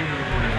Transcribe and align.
Servus 0.00 0.49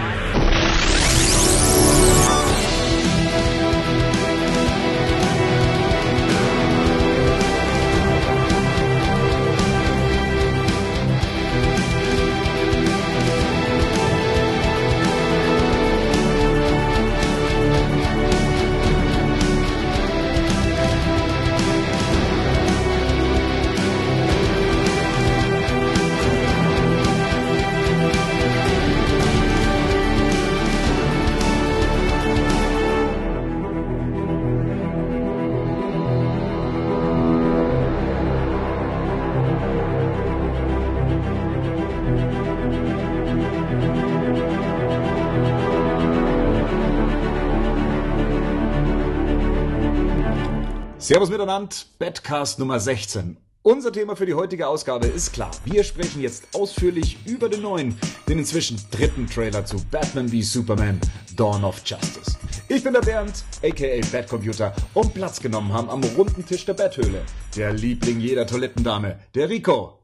miteinander, 51.52 51.76
Badcast 52.00 52.60
Nummer 52.60 52.80
16. 52.80 53.38
Unser 53.64 53.92
Thema 53.92 54.16
für 54.16 54.26
die 54.26 54.34
heutige 54.34 54.68
Ausgabe 54.68 55.08
ist 55.08 55.34
klar. 55.34 55.52
Wir 55.66 55.84
sprechen 55.84 56.22
jetzt 56.22 56.48
ausführlich 56.54 57.18
über 57.26 57.50
den 57.50 57.62
neuen, 57.62 57.98
den 58.28 58.40
inzwischen 58.40 58.80
dritten 58.90 59.28
Trailer 59.28 59.66
zu 59.66 59.76
Batman 59.92 60.30
v 60.30 60.42
Superman 60.42 61.00
Dawn 61.36 61.64
of 61.64 61.82
Justice. 61.86 62.38
Ich 62.70 62.84
bin 62.84 62.94
der 62.94 63.02
Bernd, 63.02 63.44
aka 63.64 64.00
Bad 64.12 64.30
Computer, 64.30 64.74
und 64.94 65.14
Platz 65.14 65.42
genommen 65.42 65.74
haben 65.74 65.90
am 65.90 66.04
runden 66.16 66.46
Tisch 66.46 66.66
der 66.66 66.74
Betthöhle. 66.74 67.22
Der 67.56 67.74
Liebling 67.74 68.20
jeder 68.20 68.48
Toilettendame, 68.48 69.20
der 69.36 69.50
Rico. 69.50 70.00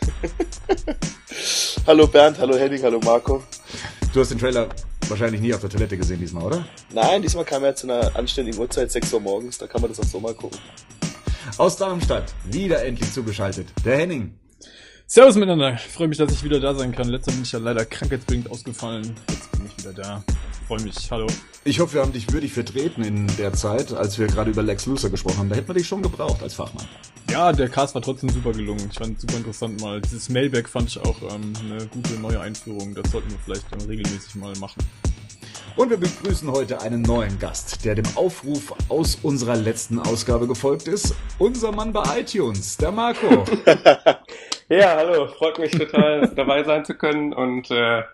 hallo 1.86 2.06
Bernd, 2.06 2.38
hallo 2.38 2.56
Henning, 2.56 2.82
hallo 2.82 3.00
Marco. 3.00 3.42
Du 4.14 4.20
hast 4.20 4.30
den 4.30 4.38
Trailer 4.38 4.68
wahrscheinlich 5.08 5.40
nie 5.40 5.54
auf 5.54 5.60
der 5.60 5.70
Toilette 5.70 5.96
gesehen 5.96 6.20
diesmal, 6.20 6.44
oder? 6.44 6.64
Nein, 6.92 7.22
diesmal 7.22 7.44
kam 7.44 7.64
er 7.64 7.74
zu 7.74 7.86
einer 7.86 8.14
anständigen 8.16 8.58
Uhrzeit, 8.58 8.90
6 8.90 9.12
Uhr 9.12 9.20
morgens, 9.20 9.58
da 9.58 9.66
kann 9.66 9.80
man 9.80 9.90
das 9.90 10.00
auch 10.00 10.04
so 10.04 10.20
mal 10.20 10.34
gucken. 10.34 10.58
Aus 11.58 11.76
Darmstadt, 11.76 12.32
wieder 12.44 12.84
endlich 12.84 13.12
zugeschaltet, 13.12 13.68
der 13.84 13.98
Henning. 13.98 14.34
Servus 15.06 15.34
miteinander, 15.34 15.74
ich 15.74 15.82
freue 15.82 16.08
mich, 16.08 16.16
dass 16.16 16.32
ich 16.32 16.42
wieder 16.42 16.58
da 16.58 16.74
sein 16.74 16.92
kann. 16.92 17.08
Letzter 17.08 17.32
bin 17.32 17.42
ich 17.42 17.52
ja 17.52 17.58
leider 17.58 17.84
krankheitsbedingt 17.84 18.50
ausgefallen. 18.50 19.14
Jetzt 19.28 19.52
bin 19.52 19.66
ich 19.66 19.76
wieder 19.76 19.92
da. 19.92 20.24
Freue 20.72 20.84
mich, 20.84 21.10
hallo. 21.10 21.26
Ich 21.64 21.80
hoffe, 21.80 21.96
wir 21.96 22.00
haben 22.00 22.14
dich 22.14 22.32
würdig 22.32 22.50
vertreten 22.50 23.04
in 23.04 23.26
der 23.36 23.52
Zeit, 23.52 23.92
als 23.92 24.18
wir 24.18 24.26
gerade 24.26 24.52
über 24.52 24.62
Lex 24.62 24.86
Luthor 24.86 25.10
gesprochen 25.10 25.36
haben. 25.36 25.50
Da 25.50 25.56
hätten 25.56 25.68
wir 25.68 25.74
dich 25.74 25.86
schon 25.86 26.00
gebraucht 26.00 26.42
als 26.42 26.54
Fachmann. 26.54 26.88
Ja, 27.30 27.52
der 27.52 27.68
Cast 27.68 27.94
war 27.94 28.00
trotzdem 28.00 28.30
super 28.30 28.52
gelungen. 28.52 28.88
Ich 28.90 28.96
fand 28.96 29.16
es 29.16 29.20
super 29.20 29.36
interessant 29.36 29.82
mal. 29.82 30.00
Dieses 30.00 30.30
Mailback 30.30 30.70
fand 30.70 30.88
ich 30.88 30.98
auch 30.98 31.20
ähm, 31.30 31.52
eine 31.60 31.86
gute 31.88 32.14
neue 32.14 32.40
Einführung. 32.40 32.94
Das 32.94 33.10
sollten 33.10 33.30
wir 33.30 33.36
vielleicht 33.44 33.70
dann 33.70 33.82
regelmäßig 33.82 34.34
mal 34.36 34.56
machen. 34.56 34.82
Und 35.76 35.90
wir 35.90 35.98
begrüßen 35.98 36.50
heute 36.50 36.80
einen 36.80 37.02
neuen 37.02 37.38
Gast, 37.38 37.84
der 37.84 37.94
dem 37.94 38.06
Aufruf 38.14 38.72
aus 38.88 39.18
unserer 39.22 39.56
letzten 39.56 39.98
Ausgabe 39.98 40.46
gefolgt 40.46 40.88
ist. 40.88 41.14
Unser 41.38 41.72
Mann 41.72 41.92
bei 41.92 42.20
iTunes, 42.20 42.78
der 42.78 42.92
Marco. 42.92 43.44
ja, 44.70 44.96
hallo, 44.96 45.26
freut 45.26 45.58
mich 45.58 45.72
total 45.72 46.32
dabei 46.34 46.64
sein 46.64 46.82
zu 46.86 46.94
können 46.94 47.34
und 47.34 47.70
äh, 47.70 48.04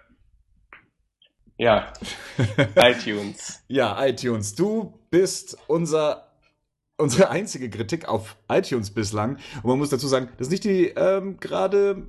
ja, 1.59 1.93
iTunes. 2.77 3.63
Ja, 3.69 4.05
iTunes. 4.07 4.55
Du 4.55 4.99
bist 5.11 5.59
unser 5.67 6.29
unsere 6.99 7.31
einzige 7.31 7.71
Kritik 7.71 8.09
auf 8.09 8.37
iTunes 8.51 8.93
bislang. 8.93 9.37
Und 9.63 9.67
man 9.67 9.79
muss 9.79 9.91
dazu 9.91 10.09
sagen, 10.09 10.29
das 10.37 10.49
ist 10.49 10.51
nicht 10.51 10.65
die 10.65 10.89
ähm, 10.89 11.39
gerade 11.39 12.09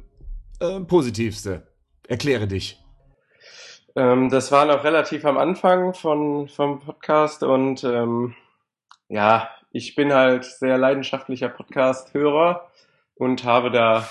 äh, 0.60 0.80
positivste. 0.82 1.68
Erkläre 2.08 2.48
dich. 2.48 2.84
Ähm, 3.96 4.30
das 4.30 4.52
war 4.52 4.66
noch 4.66 4.84
relativ 4.84 5.26
am 5.26 5.38
Anfang 5.38 5.94
von, 5.94 6.48
vom 6.48 6.80
Podcast 6.80 7.44
und 7.44 7.84
ähm, 7.84 8.36
ja, 9.08 9.50
ich 9.72 9.96
bin 9.96 10.14
halt 10.14 10.46
sehr 10.46 10.78
leidenschaftlicher 10.78 11.50
Podcast-Hörer 11.50 12.70
und 13.16 13.44
habe 13.44 13.72
da 13.72 14.08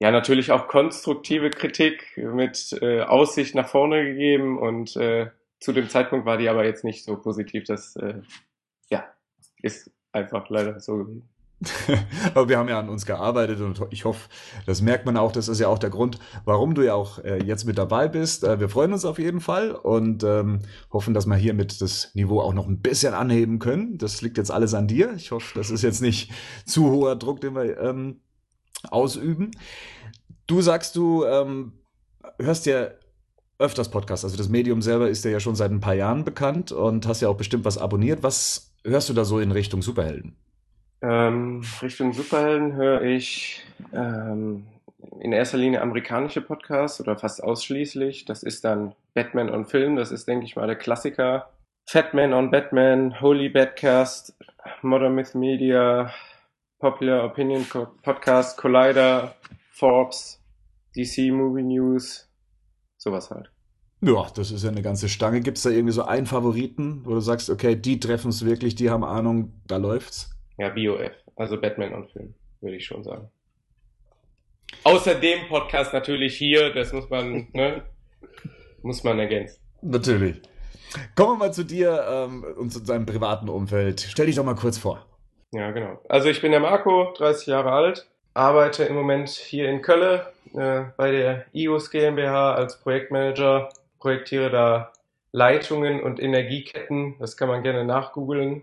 ja 0.00 0.10
natürlich 0.10 0.50
auch 0.50 0.66
konstruktive 0.66 1.50
Kritik 1.50 2.16
mit 2.16 2.76
äh, 2.80 3.02
Aussicht 3.02 3.54
nach 3.54 3.68
vorne 3.68 4.04
gegeben 4.04 4.58
und 4.58 4.96
äh, 4.96 5.30
zu 5.60 5.72
dem 5.72 5.88
Zeitpunkt 5.88 6.26
war 6.26 6.38
die 6.38 6.48
aber 6.48 6.64
jetzt 6.64 6.84
nicht 6.84 7.04
so 7.04 7.16
positiv. 7.16 7.64
Das 7.64 7.94
äh, 7.96 8.22
ja 8.90 9.04
ist 9.62 9.90
einfach 10.12 10.48
leider 10.48 10.80
so 10.80 10.96
gewesen. 10.96 11.28
Aber 12.34 12.48
wir 12.48 12.56
haben 12.56 12.70
ja 12.70 12.78
an 12.78 12.88
uns 12.88 13.04
gearbeitet 13.04 13.60
und 13.60 13.82
ich 13.90 14.06
hoffe, 14.06 14.30
das 14.64 14.80
merkt 14.80 15.04
man 15.04 15.18
auch. 15.18 15.30
Das 15.30 15.46
ist 15.46 15.60
ja 15.60 15.68
auch 15.68 15.78
der 15.78 15.90
Grund, 15.90 16.18
warum 16.46 16.74
du 16.74 16.80
ja 16.80 16.94
auch 16.94 17.18
äh, 17.22 17.42
jetzt 17.42 17.66
mit 17.66 17.76
dabei 17.76 18.08
bist. 18.08 18.44
Äh, 18.44 18.60
wir 18.60 18.70
freuen 18.70 18.94
uns 18.94 19.04
auf 19.04 19.18
jeden 19.18 19.40
Fall 19.40 19.72
und 19.72 20.24
ähm, 20.24 20.60
hoffen, 20.90 21.12
dass 21.12 21.26
wir 21.26 21.36
hiermit 21.36 21.82
das 21.82 22.14
Niveau 22.14 22.40
auch 22.40 22.54
noch 22.54 22.66
ein 22.66 22.80
bisschen 22.80 23.12
anheben 23.12 23.58
können. 23.58 23.98
Das 23.98 24.22
liegt 24.22 24.38
jetzt 24.38 24.50
alles 24.50 24.72
an 24.72 24.88
dir. 24.88 25.12
Ich 25.16 25.32
hoffe, 25.32 25.52
das 25.54 25.70
ist 25.70 25.82
jetzt 25.82 26.00
nicht 26.00 26.32
zu 26.64 26.90
hoher 26.90 27.16
Druck, 27.16 27.42
den 27.42 27.54
wir 27.54 27.78
ähm, 27.78 28.20
ausüben. 28.88 29.50
Du 30.46 30.60
sagst, 30.62 30.96
du 30.96 31.24
ähm, 31.24 31.72
hörst 32.38 32.66
ja 32.66 32.88
öfters 33.58 33.90
Podcasts. 33.90 34.24
Also 34.24 34.36
das 34.36 34.48
Medium 34.48 34.82
selber 34.82 35.08
ist 35.08 35.24
ja 35.24 35.38
schon 35.38 35.54
seit 35.54 35.70
ein 35.70 35.80
paar 35.80 35.94
Jahren 35.94 36.24
bekannt 36.24 36.72
und 36.72 37.06
hast 37.06 37.20
ja 37.20 37.28
auch 37.28 37.36
bestimmt 37.36 37.64
was 37.64 37.78
abonniert. 37.78 38.22
Was 38.22 38.72
hörst 38.84 39.08
du 39.08 39.12
da 39.12 39.24
so 39.24 39.38
in 39.38 39.52
Richtung 39.52 39.82
Superhelden? 39.82 40.36
Ähm, 41.02 41.62
Richtung 41.82 42.12
Superhelden 42.12 42.74
höre 42.74 43.02
ich 43.02 43.64
ähm, 43.92 44.66
in 45.20 45.32
erster 45.32 45.58
Linie 45.58 45.82
amerikanische 45.82 46.40
Podcasts 46.40 47.00
oder 47.00 47.16
fast 47.16 47.42
ausschließlich. 47.42 48.24
Das 48.24 48.42
ist 48.42 48.64
dann 48.64 48.94
Batman 49.14 49.50
on 49.50 49.66
Film, 49.66 49.96
das 49.96 50.10
ist, 50.10 50.26
denke 50.28 50.44
ich 50.44 50.56
mal, 50.56 50.66
der 50.66 50.76
Klassiker. 50.76 51.50
Fatman 51.86 52.32
on 52.32 52.50
Batman, 52.50 53.20
Holy 53.20 53.48
Badcast, 53.48 54.34
Modern 54.82 55.14
Myth 55.14 55.34
Media, 55.34 56.12
Popular 56.80 57.26
Opinion 57.26 57.66
Podcast, 58.02 58.56
Collider, 58.56 59.36
Forbes, 59.70 60.42
DC 60.96 61.30
Movie 61.30 61.62
News, 61.62 62.26
sowas 62.96 63.30
halt. 63.30 63.50
Ja, 64.00 64.26
das 64.34 64.50
ist 64.50 64.64
ja 64.64 64.70
eine 64.70 64.80
ganze 64.80 65.10
Stange. 65.10 65.42
Gibt 65.42 65.58
es 65.58 65.64
da 65.64 65.68
irgendwie 65.68 65.92
so 65.92 66.04
einen 66.04 66.24
Favoriten, 66.24 67.02
wo 67.04 67.10
du 67.10 67.20
sagst, 67.20 67.50
okay, 67.50 67.76
die 67.76 68.00
treffen 68.00 68.30
es 68.30 68.46
wirklich, 68.46 68.76
die 68.76 68.88
haben 68.88 69.04
Ahnung, 69.04 69.60
da 69.66 69.76
läuft's? 69.76 70.30
Ja, 70.56 70.70
BOF, 70.70 71.12
also 71.36 71.60
Batman 71.60 71.92
und 71.92 72.10
Film, 72.12 72.34
würde 72.62 72.76
ich 72.76 72.86
schon 72.86 73.04
sagen. 73.04 73.28
Außer 74.82 75.16
dem 75.16 75.48
Podcast 75.48 75.92
natürlich 75.92 76.38
hier, 76.38 76.72
das 76.72 76.94
muss 76.94 77.10
man, 77.10 77.48
ne, 77.52 77.82
muss 78.82 79.04
man 79.04 79.18
ergänzen. 79.18 79.60
Natürlich. 79.82 80.40
Kommen 81.14 81.34
wir 81.34 81.46
mal 81.46 81.52
zu 81.52 81.64
dir 81.64 82.06
ähm, 82.08 82.42
und 82.56 82.72
zu 82.72 82.80
deinem 82.80 83.04
privaten 83.04 83.50
Umfeld. 83.50 84.00
Stell 84.00 84.26
dich 84.26 84.36
doch 84.36 84.44
mal 84.44 84.54
kurz 84.54 84.78
vor. 84.78 85.09
Ja, 85.52 85.70
genau. 85.72 86.00
Also 86.08 86.28
ich 86.28 86.40
bin 86.40 86.52
der 86.52 86.60
Marco, 86.60 87.12
30 87.16 87.48
Jahre 87.48 87.72
alt, 87.72 88.08
arbeite 88.34 88.84
im 88.84 88.94
Moment 88.94 89.28
hier 89.30 89.68
in 89.68 89.82
Köln 89.82 90.20
äh, 90.54 90.82
bei 90.96 91.10
der 91.10 91.46
IOS 91.52 91.90
GmbH 91.90 92.54
als 92.54 92.80
Projektmanager, 92.80 93.68
projektiere 93.98 94.50
da 94.50 94.92
Leitungen 95.32 96.02
und 96.02 96.20
Energieketten. 96.20 97.16
Das 97.18 97.36
kann 97.36 97.48
man 97.48 97.62
gerne 97.62 97.84
nachgoogeln 97.84 98.62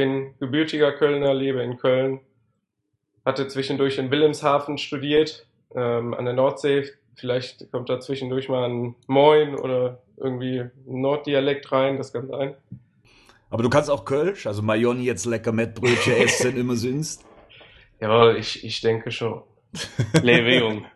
bin 0.00 0.34
gebürtiger 0.40 0.92
Kölner, 0.92 1.34
lebe 1.34 1.62
in 1.62 1.76
Köln, 1.76 2.20
hatte 3.26 3.48
zwischendurch 3.48 3.98
in 3.98 4.10
Wilhelmshaven 4.10 4.78
studiert, 4.78 5.46
ähm, 5.74 6.14
an 6.14 6.24
der 6.24 6.32
Nordsee. 6.32 6.88
Vielleicht 7.16 7.70
kommt 7.70 7.90
da 7.90 8.00
zwischendurch 8.00 8.48
mal 8.48 8.66
ein 8.66 8.94
Moin 9.08 9.56
oder 9.56 9.98
irgendwie 10.16 10.60
ein 10.60 10.72
Norddialekt 10.86 11.70
rein, 11.70 11.98
das 11.98 12.14
kann 12.14 12.28
sein. 12.28 12.54
Aber 13.50 13.62
du 13.62 13.68
kannst 13.68 13.90
auch 13.90 14.04
Kölsch, 14.04 14.46
also 14.46 14.62
Mayoni 14.62 15.04
jetzt 15.04 15.26
lecker 15.26 15.52
Mettbrötchen 15.52 16.12
essen 16.16 16.56
immer 16.56 16.76
sindst. 16.76 17.24
Jawohl, 18.00 18.36
ich, 18.38 18.64
ich 18.64 18.80
denke 18.80 19.10
schon. 19.10 19.42
Lebe 20.22 20.56
jung. 20.56 20.86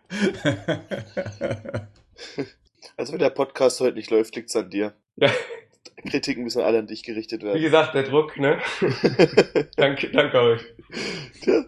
Also 2.97 3.11
wenn 3.11 3.19
der 3.19 3.29
Podcast 3.29 3.81
heute 3.81 3.97
nicht 3.97 4.09
läuft, 4.09 4.35
liegt's 4.37 4.55
an 4.55 4.69
dir. 4.69 4.93
Ja. 5.17 5.29
Kritiken 6.09 6.43
müssen 6.43 6.61
alle 6.61 6.79
an 6.79 6.87
dich 6.87 7.03
gerichtet 7.03 7.43
werden. 7.43 7.57
Wie 7.57 7.63
gesagt, 7.63 7.93
der 7.93 8.03
Druck, 8.03 8.37
ne? 8.37 8.59
danke, 9.75 10.11
danke 10.11 10.39
euch. 10.39 10.61
Tja, 11.41 11.65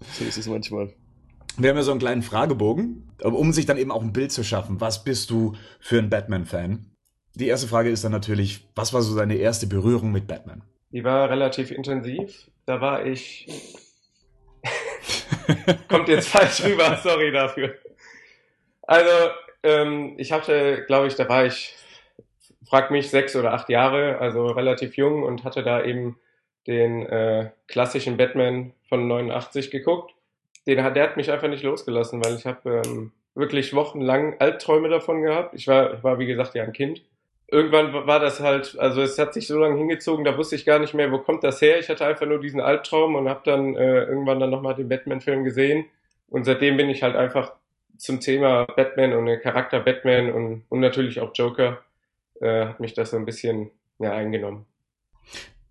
so 0.00 0.24
ist 0.24 0.38
es 0.38 0.46
manchmal. 0.46 0.94
Wir 1.56 1.70
haben 1.70 1.76
ja 1.76 1.82
so 1.82 1.90
einen 1.90 2.00
kleinen 2.00 2.22
Fragebogen, 2.22 3.10
um 3.22 3.52
sich 3.52 3.66
dann 3.66 3.76
eben 3.78 3.90
auch 3.90 4.02
ein 4.02 4.12
Bild 4.12 4.30
zu 4.32 4.44
schaffen. 4.44 4.80
Was 4.80 5.04
bist 5.04 5.30
du 5.30 5.54
für 5.80 5.98
ein 5.98 6.08
Batman-Fan? 6.08 6.86
Die 7.38 7.46
erste 7.46 7.68
Frage 7.68 7.88
ist 7.90 8.02
dann 8.02 8.10
natürlich, 8.10 8.66
was 8.74 8.92
war 8.92 9.00
so 9.00 9.16
deine 9.16 9.36
erste 9.36 9.68
Berührung 9.68 10.10
mit 10.10 10.26
Batman? 10.26 10.62
Die 10.90 11.04
war 11.04 11.30
relativ 11.30 11.70
intensiv. 11.70 12.48
Da 12.66 12.80
war 12.80 13.06
ich. 13.06 13.46
Kommt 15.88 16.08
jetzt 16.08 16.28
falsch 16.28 16.64
rüber, 16.64 16.98
sorry 17.02 17.30
dafür. 17.30 17.76
Also, 18.82 19.30
ähm, 19.62 20.14
ich 20.18 20.32
hatte, 20.32 20.84
glaube 20.88 21.06
ich, 21.06 21.14
da 21.14 21.28
war 21.28 21.46
ich, 21.46 21.76
frag 22.68 22.90
mich, 22.90 23.08
sechs 23.08 23.36
oder 23.36 23.52
acht 23.52 23.68
Jahre, 23.68 24.18
also 24.18 24.46
relativ 24.46 24.96
jung 24.96 25.22
und 25.22 25.44
hatte 25.44 25.62
da 25.62 25.84
eben 25.84 26.18
den 26.66 27.06
äh, 27.06 27.50
klassischen 27.68 28.16
Batman 28.16 28.72
von 28.88 29.06
89 29.06 29.70
geguckt. 29.70 30.12
Den 30.66 30.76
der 30.76 31.04
hat 31.04 31.16
mich 31.16 31.30
einfach 31.30 31.48
nicht 31.48 31.62
losgelassen, 31.62 32.22
weil 32.24 32.34
ich 32.34 32.46
habe 32.46 32.82
ähm, 32.84 33.12
wirklich 33.36 33.74
wochenlang 33.74 34.40
Albträume 34.40 34.88
davon 34.88 35.22
gehabt. 35.22 35.54
Ich 35.54 35.68
war, 35.68 35.94
ich 35.94 36.02
war 36.02 36.18
wie 36.18 36.26
gesagt 36.26 36.56
ja 36.56 36.64
ein 36.64 36.72
Kind. 36.72 37.02
Irgendwann 37.50 37.94
war 38.06 38.20
das 38.20 38.40
halt, 38.40 38.78
also 38.78 39.00
es 39.00 39.18
hat 39.18 39.32
sich 39.32 39.46
so 39.46 39.58
lange 39.58 39.78
hingezogen, 39.78 40.24
da 40.24 40.36
wusste 40.36 40.54
ich 40.54 40.66
gar 40.66 40.78
nicht 40.78 40.92
mehr, 40.92 41.10
wo 41.10 41.18
kommt 41.18 41.42
das 41.44 41.62
her. 41.62 41.78
Ich 41.78 41.88
hatte 41.88 42.04
einfach 42.04 42.26
nur 42.26 42.40
diesen 42.40 42.60
Albtraum 42.60 43.14
und 43.14 43.28
habe 43.28 43.40
dann 43.44 43.74
äh, 43.74 44.04
irgendwann 44.04 44.38
dann 44.38 44.50
nochmal 44.50 44.74
den 44.74 44.88
Batman-Film 44.88 45.44
gesehen. 45.44 45.86
Und 46.28 46.44
seitdem 46.44 46.76
bin 46.76 46.90
ich 46.90 47.02
halt 47.02 47.16
einfach 47.16 47.54
zum 47.96 48.20
Thema 48.20 48.66
Batman 48.76 49.14
und 49.14 49.26
der 49.26 49.40
Charakter 49.40 49.80
Batman 49.80 50.30
und, 50.30 50.64
und 50.68 50.80
natürlich 50.80 51.20
auch 51.20 51.30
Joker, 51.34 51.78
äh, 52.40 52.66
hat 52.66 52.80
mich 52.80 52.92
das 52.92 53.10
so 53.10 53.16
ein 53.16 53.24
bisschen 53.24 53.70
ja, 53.98 54.12
eingenommen. 54.12 54.66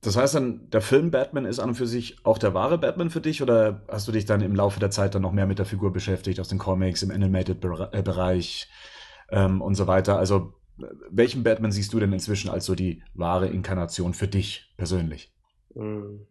Das 0.02 0.16
heißt 0.16 0.36
dann, 0.36 0.70
der 0.70 0.82
Film 0.82 1.12
Batman 1.12 1.46
ist 1.46 1.60
an 1.60 1.70
und 1.70 1.76
für 1.76 1.88
sich 1.88 2.18
auch 2.24 2.38
der 2.38 2.54
wahre 2.54 2.78
Batman 2.78 3.10
für 3.10 3.22
dich 3.22 3.42
oder 3.42 3.82
hast 3.88 4.08
du 4.08 4.12
dich 4.12 4.26
dann 4.26 4.42
im 4.42 4.56
Laufe 4.56 4.80
der 4.80 4.92
Zeit 4.92 5.16
dann 5.16 5.22
noch 5.22 5.32
mehr 5.32 5.48
mit 5.48 5.60
der 5.60 5.66
Figur 5.66 5.92
beschäftigt, 5.92 6.40
aus 6.40 6.48
den 6.48 6.60
Comics, 6.60 7.04
im 7.04 7.12
Animated-Bereich 7.12 8.70
ähm, 9.32 9.62
und 9.62 9.76
so 9.76 9.88
weiter? 9.88 10.18
Also 10.18 10.54
welchen 11.10 11.44
Batman 11.44 11.72
siehst 11.72 11.94
du 11.94 12.00
denn 12.00 12.14
inzwischen 12.14 12.50
als 12.50 12.66
so 12.66 12.76
die 12.76 13.02
wahre 13.14 13.48
Inkarnation 13.48 14.14
für 14.14 14.28
dich 14.28 14.72
persönlich? 14.78 15.32
Hm, 15.76 16.26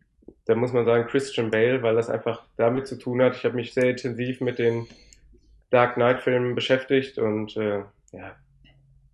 da 0.47 0.55
muss 0.55 0.73
man 0.73 0.85
sagen 0.85 1.09
Christian 1.09 1.51
Bale, 1.51 1.83
weil 1.83 1.95
das 1.95 2.11
einfach 2.11 2.43
damit 2.57 2.87
zu 2.87 2.99
tun 2.99 3.23
hat. 3.23 3.37
Ich 3.37 3.45
habe 3.45 3.57
mich 3.57 3.75
sehr 3.75 3.91
intensiv 3.91 4.41
mit 4.41 4.59
den 4.59 4.87
Dark 5.71 5.95
Knight-Filmen 5.95 6.55
beschäftigt 6.55 7.19
und 7.19 7.57
äh, 7.57 7.83
ja, 8.13 8.37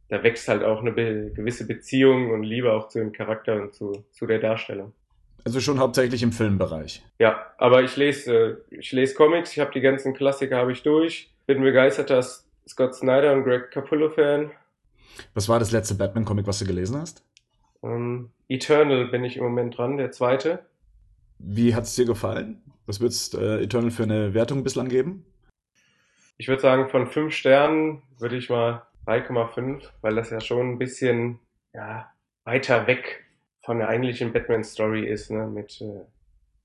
da 0.08 0.22
wächst 0.22 0.48
halt 0.48 0.62
auch 0.62 0.80
eine 0.80 0.92
be 0.92 1.32
gewisse 1.34 1.66
Beziehung 1.66 2.30
und 2.30 2.42
Liebe 2.42 2.72
auch 2.72 2.88
zu 2.88 2.98
dem 2.98 3.12
Charakter 3.12 3.60
und 3.60 3.74
zu, 3.74 4.04
zu 4.10 4.26
der 4.26 4.38
Darstellung. 4.38 4.92
Also 5.44 5.60
schon 5.60 5.80
hauptsächlich 5.80 6.22
im 6.22 6.32
Filmbereich. 6.32 7.02
Ja, 7.18 7.46
aber 7.58 7.82
ich 7.82 7.96
lese, 7.96 8.60
äh, 8.70 8.76
ich 8.76 8.92
lese 8.92 9.14
Comics, 9.14 9.52
ich 9.52 9.60
habe 9.60 9.72
die 9.72 9.80
ganzen 9.80 10.14
Klassiker 10.14 10.58
habe 10.58 10.72
ich 10.72 10.82
durch, 10.82 11.30
bin 11.46 11.62
begeisterter 11.62 12.22
Scott 12.68 12.94
Snyder 12.94 13.32
und 13.32 13.44
Greg 13.44 13.70
Capullo 13.70 14.10
Fan. 14.10 14.50
Was 15.34 15.48
war 15.48 15.58
das 15.58 15.72
letzte 15.72 15.94
Batman-Comic, 15.94 16.46
was 16.46 16.58
du 16.58 16.66
gelesen 16.66 16.96
hast? 17.00 17.24
Um, 17.80 17.90
ähm, 17.90 18.30
Eternal 18.48 19.06
bin 19.06 19.24
ich 19.24 19.36
im 19.36 19.44
Moment 19.44 19.76
dran, 19.76 19.96
der 19.96 20.12
zweite. 20.12 20.66
Wie 21.38 21.74
hat 21.74 21.84
es 21.84 21.94
dir 21.94 22.04
gefallen? 22.04 22.62
Was 22.86 23.00
würdest 23.00 23.34
äh, 23.34 23.62
Eternal 23.62 23.90
für 23.90 24.04
eine 24.04 24.34
Wertung 24.34 24.62
bislang 24.62 24.88
geben? 24.88 25.24
Ich 26.36 26.48
würde 26.48 26.62
sagen, 26.62 26.88
von 26.88 27.06
fünf 27.06 27.34
Sternen 27.34 28.02
würde 28.18 28.36
ich 28.36 28.50
mal 28.50 28.82
3,5, 29.06 29.82
weil 30.00 30.14
das 30.14 30.30
ja 30.30 30.40
schon 30.40 30.72
ein 30.72 30.78
bisschen 30.78 31.38
ja, 31.72 32.10
weiter 32.44 32.86
weg 32.86 33.24
von 33.64 33.78
der 33.78 33.88
eigentlichen 33.88 34.32
Batman-Story 34.32 35.06
ist, 35.06 35.30
ne? 35.30 35.46
mit 35.46 35.80
äh, 35.80 36.04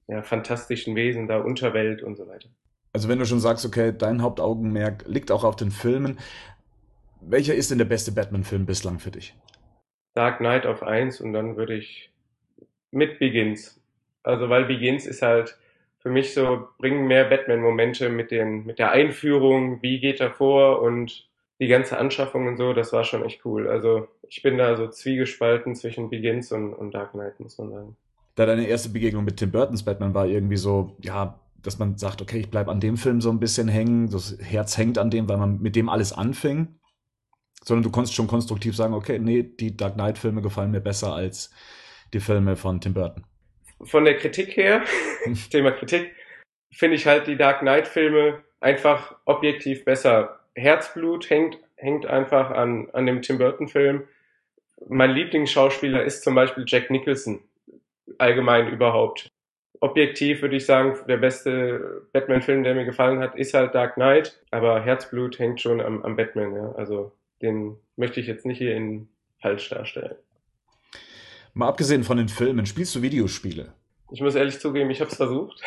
ja, 0.08 0.24
fantastischen 0.24 0.96
Wesen, 0.96 1.28
da 1.28 1.40
Unterwelt 1.40 2.02
und 2.02 2.18
so 2.18 2.28
weiter. 2.28 2.50
Also 2.94 3.10
wenn 3.10 3.20
du 3.20 3.26
schon 3.26 3.40
sagst, 3.40 3.66
okay, 3.66 3.94
dein 3.96 4.22
Hauptaugenmerk 4.22 5.06
liegt 5.08 5.32
auch 5.32 5.44
auf 5.44 5.56
den 5.56 5.72
Filmen, 5.72 6.18
welcher 7.22 7.56
ist 7.56 7.72
denn 7.72 7.78
der 7.78 7.86
beste 7.86 8.12
Batman-Film 8.12 8.66
bislang 8.66 9.00
für 9.00 9.12
dich? 9.12 9.36
Dark 10.14 10.40
Knight 10.40 10.66
auf 10.66 10.84
1 10.84 11.22
und 11.22 11.34
dann 11.34 11.58
würde 11.58 11.76
ich 11.76 12.12
mit 12.92 13.20
Begins. 13.20 13.80
Also 14.24 14.50
weil 14.50 14.66
Begins 14.66 15.06
ist 15.06 15.22
halt 15.22 15.58
für 16.00 16.10
mich 16.10 16.34
so, 16.34 16.68
bringen 16.78 17.08
mehr 17.08 17.26
Batman-Momente 17.26 18.10
mit, 18.10 18.32
mit 18.32 18.80
der 18.80 18.92
Einführung, 18.92 19.82
wie 19.82 20.00
geht 20.00 20.20
er 20.20 20.32
vor 20.32 20.82
und 20.82 21.28
die 21.60 21.68
ganze 21.68 21.98
Anschaffung 21.98 22.48
und 22.48 22.58
so, 22.58 22.74
das 22.74 22.94
war 22.94 23.04
schon 23.04 23.26
echt 23.26 23.44
cool. 23.46 23.68
Also 23.68 24.08
ich 24.30 24.42
bin 24.42 24.58
da 24.58 24.76
so 24.76 24.88
zwiegespalten 24.88 25.76
zwischen 25.76 26.10
Begins 26.10 26.52
und, 26.52 26.74
und 26.74 26.94
Dark 26.94 27.12
Knight, 27.12 27.40
muss 27.40 27.58
man 27.58 27.72
sagen. 27.72 27.98
Da 28.36 28.46
deine 28.46 28.68
erste 28.68 28.90
Begegnung 28.90 29.24
mit 29.24 29.38
Tim 29.38 29.52
Burtons 29.52 29.84
Batman 29.84 30.14
war 30.14 30.28
irgendwie 30.28 30.58
so, 30.58 30.96
ja, 31.02 31.40
dass 31.64 31.80
man 31.80 31.98
sagt, 31.98 32.22
okay, 32.22 32.40
ich 32.40 32.52
bleibe 32.52 32.72
an 32.72 32.80
dem 32.80 32.98
Film 32.98 33.20
so 33.20 33.32
ein 33.32 33.40
bisschen 33.40 33.68
hängen, 33.68 34.10
das 34.10 34.38
Herz 34.40 34.78
hängt 34.78 34.98
an 34.98 35.10
dem, 35.10 35.28
weil 35.28 35.38
man 35.38 35.60
mit 35.60 35.76
dem 35.76 35.90
alles 35.90 36.14
anfing. 36.14 36.76
Sondern 37.68 37.84
du 37.84 37.92
konntest 37.92 38.16
schon 38.16 38.28
konstruktiv 38.28 38.76
sagen, 38.78 38.94
okay, 38.94 39.20
nee, 39.20 39.44
die 39.44 39.76
Dark 39.76 39.96
Knight-Filme 39.96 40.42
gefallen 40.42 40.72
mir 40.72 40.80
besser 40.80 41.14
als 41.14 41.52
die 42.14 42.22
Filme 42.22 42.56
von 42.56 42.80
Tim 42.80 42.94
Burton. 42.94 43.26
Von 43.82 44.06
der 44.06 44.18
Kritik 44.18 44.56
her, 44.56 44.84
Thema 45.52 45.72
Kritik, 45.72 46.14
finde 46.72 46.96
ich 46.96 47.06
halt 47.06 47.28
die 47.28 47.36
Dark 47.36 47.60
Knight-Filme 47.60 48.42
einfach 48.62 49.16
objektiv 49.26 49.84
besser 49.84 50.40
Herzblut 50.56 51.30
hängt, 51.30 51.60
hängt 51.76 52.06
einfach 52.06 52.52
an, 52.52 52.90
an 52.94 53.06
dem 53.06 53.22
Tim 53.22 53.38
Burton-Film. 53.38 54.08
Mein 54.88 55.12
Lieblingsschauspieler 55.12 56.04
ist 56.04 56.24
zum 56.24 56.36
Beispiel 56.36 56.64
Jack 56.66 56.90
Nicholson, 56.90 57.42
allgemein 58.18 58.70
überhaupt. 58.70 59.28
Objektiv 59.80 60.42
würde 60.42 60.56
ich 60.56 60.66
sagen, 60.66 60.98
der 61.08 61.18
beste 61.18 62.08
Batman-Film, 62.14 62.64
der 62.64 62.76
mir 62.76 62.86
gefallen 62.86 63.20
hat, 63.20 63.36
ist 63.36 63.54
halt 63.54 63.76
Dark 63.76 63.96
Knight, 63.96 64.42
aber 64.52 64.82
Herzblut 64.82 65.38
hängt 65.38 65.62
schon 65.62 65.82
am, 65.82 66.02
am 66.04 66.16
Batman, 66.16 66.56
ja. 66.56 66.72
Also 66.72 67.12
den 67.42 67.78
möchte 67.96 68.20
ich 68.20 68.28
jetzt 68.28 68.46
nicht 68.46 68.58
hier 68.58 68.76
in 68.76 69.10
falsch 69.42 69.70
darstellen. 69.70 70.16
Mal 71.54 71.68
abgesehen 71.68 72.04
von 72.04 72.18
den 72.18 72.30
Filmen, 72.30 72.66
spielst 72.66 72.96
du 72.96 73.02
Videospiele? 73.02 73.74
Ich 74.12 74.22
muss 74.22 74.36
ehrlich 74.36 74.60
zugeben, 74.60 74.90
ich 74.90 75.02
habe 75.02 75.12
es 75.12 75.18
versucht 75.18 75.62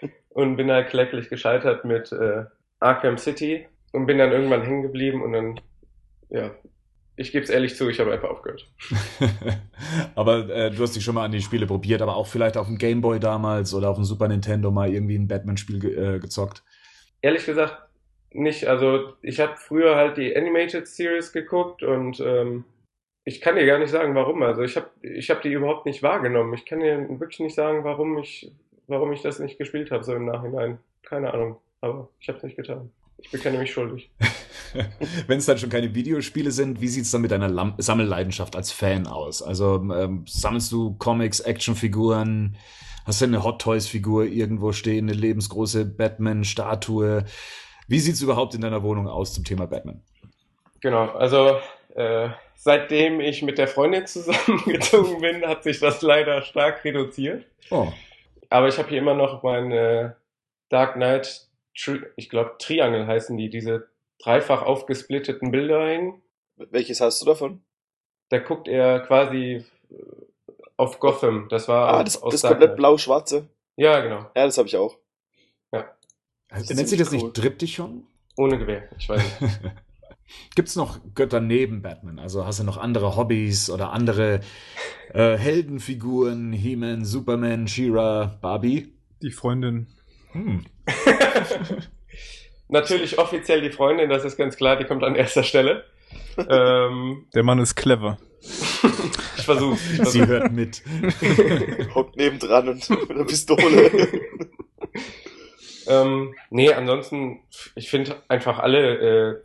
und 0.30 0.56
bin 0.56 0.70
halt 0.70 0.88
kläglich 0.88 1.28
gescheitert 1.28 1.84
mit 1.84 2.10
äh, 2.12 2.44
Arkham 2.80 3.18
City 3.18 3.66
und 3.92 4.06
bin 4.06 4.18
dann 4.18 4.32
irgendwann 4.32 4.62
hängen 4.62 4.82
geblieben 4.82 5.22
und 5.22 5.32
dann, 5.32 5.60
ja, 6.30 6.50
ich 7.16 7.30
gebe 7.30 7.44
es 7.44 7.50
ehrlich 7.50 7.76
zu, 7.76 7.88
ich 7.88 8.00
habe 8.00 8.12
einfach 8.12 8.30
aufgehört. 8.30 8.68
aber 10.16 10.48
äh, 10.48 10.70
du 10.70 10.82
hast 10.82 10.96
dich 10.96 11.04
schon 11.04 11.14
mal 11.14 11.24
an 11.24 11.32
die 11.32 11.42
Spiele 11.42 11.66
probiert, 11.66 12.02
aber 12.02 12.16
auch 12.16 12.26
vielleicht 12.26 12.56
auf 12.56 12.66
dem 12.66 12.76
Game 12.76 13.02
Boy 13.02 13.20
damals 13.20 13.72
oder 13.72 13.90
auf 13.90 13.96
dem 13.96 14.04
Super 14.04 14.26
Nintendo 14.26 14.72
mal 14.72 14.92
irgendwie 14.92 15.16
ein 15.16 15.28
Batman-Spiel 15.28 15.78
ge 15.78 16.16
äh, 16.16 16.18
gezockt? 16.18 16.64
Ehrlich 17.22 17.46
gesagt 17.46 17.83
nicht. 18.34 18.66
Also 18.66 19.14
ich 19.22 19.40
habe 19.40 19.56
früher 19.56 19.96
halt 19.96 20.16
die 20.16 20.36
Animated 20.36 20.86
Series 20.86 21.32
geguckt 21.32 21.82
und 21.82 22.20
ähm, 22.20 22.64
ich 23.24 23.40
kann 23.40 23.56
dir 23.56 23.66
gar 23.66 23.78
nicht 23.78 23.90
sagen, 23.90 24.14
warum. 24.14 24.42
Also 24.42 24.62
ich 24.62 24.76
habe 24.76 24.90
ich 25.00 25.30
hab 25.30 25.42
die 25.42 25.52
überhaupt 25.52 25.86
nicht 25.86 26.02
wahrgenommen. 26.02 26.52
Ich 26.54 26.66
kann 26.66 26.80
dir 26.80 27.08
wirklich 27.08 27.40
nicht 27.40 27.54
sagen, 27.54 27.84
warum 27.84 28.18
ich, 28.18 28.52
warum 28.86 29.12
ich 29.12 29.22
das 29.22 29.38
nicht 29.38 29.58
gespielt 29.58 29.90
habe, 29.90 30.04
so 30.04 30.14
im 30.14 30.26
Nachhinein. 30.26 30.78
Keine 31.02 31.32
Ahnung. 31.32 31.56
Aber 31.80 32.08
ich 32.20 32.28
habe 32.28 32.38
es 32.38 32.44
nicht 32.44 32.56
getan. 32.56 32.90
Ich 33.18 33.30
bekenne 33.30 33.58
mich 33.58 33.72
schuldig. 33.72 34.10
Wenn 35.26 35.38
es 35.38 35.46
dann 35.46 35.56
schon 35.56 35.70
keine 35.70 35.94
Videospiele 35.94 36.50
sind, 36.50 36.80
wie 36.80 36.88
sieht 36.88 37.04
es 37.04 37.10
dann 37.10 37.22
mit 37.22 37.30
deiner 37.30 37.48
Lam 37.48 37.74
Sammelleidenschaft 37.78 38.56
als 38.56 38.72
Fan 38.72 39.06
aus? 39.06 39.42
Also 39.42 39.76
ähm, 39.76 40.24
sammelst 40.26 40.72
du 40.72 40.94
Comics, 40.98 41.40
Actionfiguren? 41.40 42.56
Hast 43.04 43.20
du 43.20 43.26
eine 43.26 43.44
Hot 43.44 43.60
Toys 43.60 43.86
Figur 43.86 44.24
irgendwo 44.24 44.72
stehen, 44.72 45.08
eine 45.08 45.18
lebensgroße 45.18 45.84
Batman-Statue? 45.84 47.24
Wie 47.86 47.98
sieht 47.98 48.14
es 48.14 48.22
überhaupt 48.22 48.54
in 48.54 48.60
deiner 48.60 48.82
Wohnung 48.82 49.08
aus 49.08 49.34
zum 49.34 49.44
Thema 49.44 49.66
Batman? 49.66 50.02
Genau, 50.80 51.08
also 51.10 51.58
äh, 51.94 52.28
seitdem 52.54 53.20
ich 53.20 53.42
mit 53.42 53.58
der 53.58 53.68
Freundin 53.68 54.06
zusammengezogen 54.06 55.20
bin, 55.20 55.46
hat 55.46 55.62
sich 55.64 55.80
das 55.80 56.02
leider 56.02 56.42
stark 56.42 56.84
reduziert. 56.84 57.44
Oh. 57.70 57.88
Aber 58.50 58.68
ich 58.68 58.78
habe 58.78 58.88
hier 58.88 58.98
immer 58.98 59.14
noch 59.14 59.42
meine 59.42 60.16
Dark 60.68 60.94
Knight 60.94 61.48
ich 62.16 62.30
glaube, 62.30 62.54
Triangle 62.58 63.06
heißen 63.06 63.36
die, 63.36 63.50
diese 63.50 63.88
dreifach 64.20 64.62
aufgesplitteten 64.62 65.50
Bilder 65.50 65.86
hängen. 65.86 66.22
Welches 66.56 67.00
hast 67.00 67.20
du 67.20 67.26
davon? 67.26 67.64
Da 68.28 68.38
guckt 68.38 68.68
er 68.68 69.00
quasi 69.00 69.64
äh, 69.90 69.94
auf 70.76 71.00
Gotham. 71.00 71.48
Das 71.48 71.68
war 71.68 71.88
ah, 71.94 72.04
das, 72.04 72.20
das 72.20 72.42
komplett 72.42 72.76
blau-schwarze. 72.76 73.48
Ja, 73.76 74.00
genau. 74.00 74.20
Ja, 74.36 74.46
das 74.46 74.56
habe 74.56 74.68
ich 74.68 74.76
auch. 74.76 74.96
Also, 76.54 76.72
nennt 76.74 76.88
sich 76.88 76.98
das 76.98 77.10
cool. 77.10 77.18
nicht 77.18 77.34
Triptychon? 77.34 78.04
Ohne 78.36 78.58
Gewehr, 78.58 78.88
ich 78.96 79.08
weiß 79.08 79.40
nicht. 79.40 79.60
Gibt 80.54 80.68
es 80.68 80.76
noch 80.76 81.00
Götter 81.14 81.40
neben 81.40 81.82
Batman? 81.82 82.18
Also 82.18 82.46
hast 82.46 82.60
du 82.60 82.64
noch 82.64 82.76
andere 82.78 83.16
Hobbys 83.16 83.70
oder 83.70 83.92
andere 83.92 84.40
äh, 85.12 85.36
Heldenfiguren? 85.36 86.52
He-Man, 86.52 87.04
Superman, 87.04 87.66
She-Ra, 87.68 88.38
Barbie? 88.40 88.92
Die 89.20 89.32
Freundin. 89.32 89.88
Hm. 90.32 90.64
Natürlich 92.68 93.18
offiziell 93.18 93.60
die 93.60 93.70
Freundin, 93.70 94.08
das 94.08 94.24
ist 94.24 94.36
ganz 94.36 94.56
klar, 94.56 94.76
die 94.76 94.84
kommt 94.84 95.02
an 95.02 95.14
erster 95.16 95.42
Stelle. 95.42 95.84
Ähm, 96.48 97.26
Der 97.34 97.42
Mann 97.42 97.58
ist 97.58 97.74
clever. 97.74 98.18
ich 98.40 99.44
versuche. 99.44 99.76
Versuch. 99.76 100.12
Sie 100.12 100.26
hört 100.26 100.52
mit. 100.52 100.82
Hockt 101.94 102.16
nebendran 102.16 102.68
und 102.68 102.88
mit 102.88 103.10
einer 103.10 103.24
Pistole. 103.24 103.90
Ähm, 105.88 106.34
nee, 106.50 106.72
ansonsten, 106.72 107.40
ich 107.74 107.90
finde 107.90 108.16
einfach 108.28 108.58
alle 108.58 109.40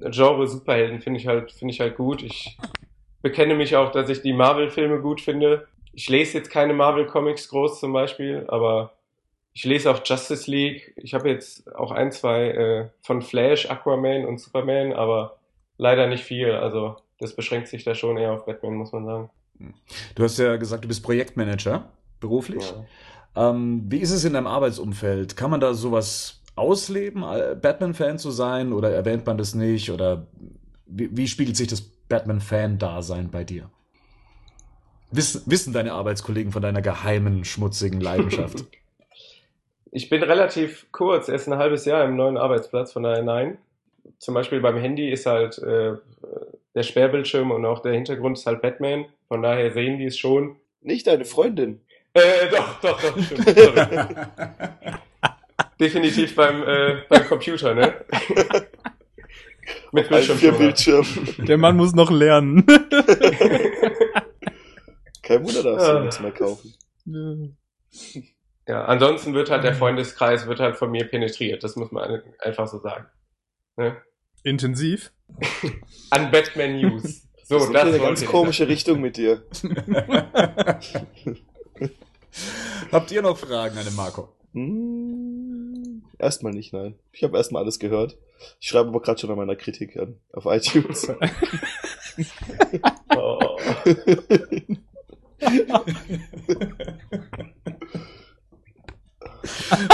äh, 0.00 0.10
Genre 0.10 0.46
Superhelden 0.46 1.00
finde 1.00 1.20
ich 1.20 1.26
halt, 1.26 1.52
finde 1.52 1.72
ich 1.72 1.80
halt 1.80 1.96
gut. 1.96 2.22
Ich 2.22 2.58
bekenne 3.22 3.54
mich 3.54 3.76
auch, 3.76 3.92
dass 3.92 4.08
ich 4.08 4.22
die 4.22 4.32
Marvel-Filme 4.32 5.00
gut 5.00 5.20
finde. 5.20 5.66
Ich 5.92 6.08
lese 6.08 6.38
jetzt 6.38 6.50
keine 6.50 6.74
Marvel-Comics 6.74 7.48
groß 7.48 7.80
zum 7.80 7.92
Beispiel, 7.92 8.44
aber 8.48 8.92
ich 9.54 9.64
lese 9.64 9.90
auch 9.90 10.02
Justice 10.04 10.50
League. 10.50 10.92
Ich 10.96 11.14
habe 11.14 11.30
jetzt 11.30 11.74
auch 11.74 11.90
ein, 11.90 12.12
zwei 12.12 12.48
äh, 12.48 12.88
von 13.00 13.22
Flash, 13.22 13.70
Aquaman 13.70 14.26
und 14.26 14.38
Superman, 14.38 14.92
aber 14.92 15.38
leider 15.78 16.06
nicht 16.06 16.24
viel. 16.24 16.52
Also 16.52 16.96
das 17.18 17.34
beschränkt 17.34 17.68
sich 17.68 17.82
da 17.82 17.94
schon 17.94 18.18
eher 18.18 18.32
auf 18.32 18.44
Batman, 18.44 18.74
muss 18.74 18.92
man 18.92 19.06
sagen. 19.06 19.30
Du 20.14 20.22
hast 20.22 20.38
ja 20.38 20.56
gesagt, 20.56 20.84
du 20.84 20.88
bist 20.88 21.02
Projektmanager 21.02 21.88
beruflich. 22.20 22.70
Ja. 22.70 22.84
Ähm, 23.36 23.84
wie 23.88 23.98
ist 23.98 24.10
es 24.10 24.24
in 24.24 24.32
deinem 24.32 24.46
Arbeitsumfeld? 24.46 25.36
Kann 25.36 25.50
man 25.50 25.60
da 25.60 25.74
sowas 25.74 26.40
ausleben, 26.56 27.20
Batman-Fan 27.20 28.18
zu 28.18 28.30
sein 28.30 28.72
oder 28.72 28.90
erwähnt 28.90 29.26
man 29.26 29.36
das 29.36 29.54
nicht? 29.54 29.90
Oder 29.90 30.26
wie, 30.86 31.14
wie 31.14 31.28
spiegelt 31.28 31.56
sich 31.56 31.68
das 31.68 31.82
Batman-Fan-Dasein 31.82 33.30
bei 33.30 33.44
dir? 33.44 33.70
Wissen, 35.10 35.42
wissen 35.46 35.72
deine 35.72 35.92
Arbeitskollegen 35.92 36.50
von 36.50 36.62
deiner 36.62 36.82
geheimen, 36.82 37.44
schmutzigen 37.44 38.00
Leidenschaft? 38.00 38.64
Ich 39.92 40.10
bin 40.10 40.22
relativ 40.22 40.88
kurz, 40.92 41.30
erst 41.30 41.48
ein 41.48 41.56
halbes 41.56 41.86
Jahr 41.86 42.04
im 42.04 42.16
neuen 42.16 42.36
Arbeitsplatz, 42.36 42.92
von 42.92 43.04
daher 43.04 43.22
nein. 43.22 43.56
Zum 44.18 44.34
Beispiel 44.34 44.60
beim 44.60 44.76
Handy 44.76 45.10
ist 45.10 45.24
halt 45.24 45.56
äh, 45.56 45.94
der 46.74 46.82
Sperrbildschirm 46.82 47.50
und 47.50 47.64
auch 47.64 47.80
der 47.80 47.94
Hintergrund 47.94 48.36
ist 48.36 48.44
halt 48.44 48.60
Batman. 48.60 49.06
Von 49.28 49.40
daher 49.40 49.72
sehen 49.72 49.98
die 49.98 50.04
es 50.04 50.18
schon. 50.18 50.56
Nicht 50.82 51.06
deine 51.06 51.24
Freundin. 51.24 51.80
Äh, 52.16 52.48
doch, 52.50 52.80
doch, 52.80 53.00
doch, 53.00 53.22
stimmt. 53.22 53.44
Sorry. 53.44 54.16
Definitiv 55.80 56.34
beim, 56.34 56.62
äh, 56.62 57.02
beim 57.10 57.26
Computer, 57.26 57.74
ne? 57.74 57.94
Mit 59.92 60.08
Bildschirm. 60.08 60.56
Bildschirm. 60.56 61.06
Der 61.38 61.58
Mann 61.58 61.76
muss 61.76 61.94
noch 61.94 62.10
lernen. 62.10 62.64
Kein 65.22 65.44
Wunder, 65.44 65.62
dass 65.62 65.86
ja. 65.86 66.00
nichts 66.00 66.20
mehr 66.20 66.32
kaufen. 66.32 66.72
Ja, 68.66 68.86
ansonsten 68.86 69.34
wird 69.34 69.50
halt 69.50 69.64
der 69.64 69.74
Freundeskreis 69.74 70.46
wird 70.46 70.60
halt 70.60 70.76
von 70.76 70.90
mir 70.90 71.04
penetriert. 71.04 71.62
Das 71.62 71.76
muss 71.76 71.92
man 71.92 72.22
einfach 72.38 72.66
so 72.66 72.78
sagen. 72.78 73.04
Ne? 73.76 74.00
Intensiv? 74.42 75.12
An 76.10 76.30
Batman 76.30 76.80
News. 76.80 77.28
So, 77.44 77.58
das, 77.58 77.70
das 77.72 77.88
ist 77.88 77.94
eine 77.94 78.02
ganz 78.02 78.24
komische 78.24 78.66
Richtung 78.68 79.02
mit 79.02 79.18
dir. 79.18 79.44
Habt 82.92 83.10
ihr 83.10 83.22
noch 83.22 83.38
Fragen 83.38 83.78
an 83.78 83.84
den 83.84 83.96
Marco? 83.96 84.28
Hm, 84.52 86.02
erstmal 86.18 86.52
nicht, 86.52 86.72
nein. 86.72 86.98
Ich 87.12 87.22
habe 87.22 87.36
erstmal 87.36 87.62
alles 87.62 87.78
gehört. 87.78 88.16
Ich 88.60 88.68
schreibe 88.68 88.88
aber 88.88 89.00
gerade 89.00 89.18
schon 89.18 89.30
an 89.30 89.36
meiner 89.36 89.56
Kritik 89.56 89.96
an 89.96 90.18
auf 90.32 90.46
iTunes. 90.50 91.08
oh. 93.16 93.56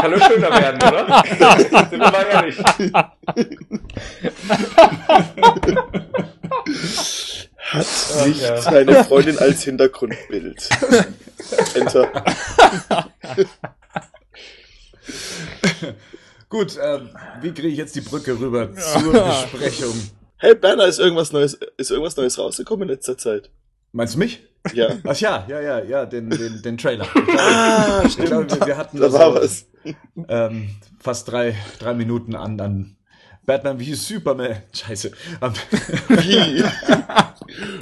Nur 0.02 0.20
schöner 0.20 0.50
werden, 0.50 0.82
oder? 0.82 1.24
Sind 1.58 1.90
wir 1.90 1.98
mal 1.98 2.26
ehrlich. 2.30 2.58
Hat 7.58 7.86
Ach, 7.86 8.26
nicht 8.26 8.42
ja. 8.42 8.60
seine 8.60 9.04
Freundin 9.04 9.38
als 9.38 9.62
Hintergrundbild. 9.62 10.68
Enter. 11.74 12.24
Gut, 16.48 16.78
ähm, 16.82 17.10
wie 17.40 17.52
kriege 17.52 17.68
ich 17.68 17.78
jetzt 17.78 17.96
die 17.96 18.00
Brücke 18.00 18.38
rüber 18.38 18.74
zur 18.74 19.12
Besprechung? 19.12 19.94
Hey 20.36 20.54
Berner, 20.54 20.86
ist 20.86 20.98
irgendwas 20.98 21.32
Neues, 21.32 21.58
ist 21.76 21.90
irgendwas 21.90 22.16
Neues 22.16 22.38
rausgekommen 22.38 22.88
in 22.88 22.94
letzter 22.94 23.16
Zeit? 23.16 23.50
Meinst 23.92 24.14
du 24.14 24.18
mich? 24.18 24.42
Ja. 24.74 24.98
Ach 25.04 25.16
ja, 25.16 25.44
ja, 25.48 25.60
ja, 25.60 25.82
ja, 25.82 26.06
den, 26.06 26.30
den, 26.30 26.62
den 26.62 26.78
Trailer. 26.78 27.06
ah, 27.38 28.08
stimmt. 28.08 28.28
Glaube, 28.28 28.50
wir, 28.50 28.66
wir 28.66 28.76
hatten 28.76 29.00
da 29.00 29.10
so, 29.10 29.18
war 29.18 29.34
was. 29.34 29.66
Ähm, 30.28 30.70
fast 31.00 31.30
drei, 31.30 31.56
drei 31.78 31.94
Minuten 31.94 32.36
an, 32.36 32.60
an 32.60 32.96
Batman 33.44 33.78
wie 33.78 33.94
Superman. 33.94 34.62
Scheiße. 34.72 35.12
Wie? 36.08 36.62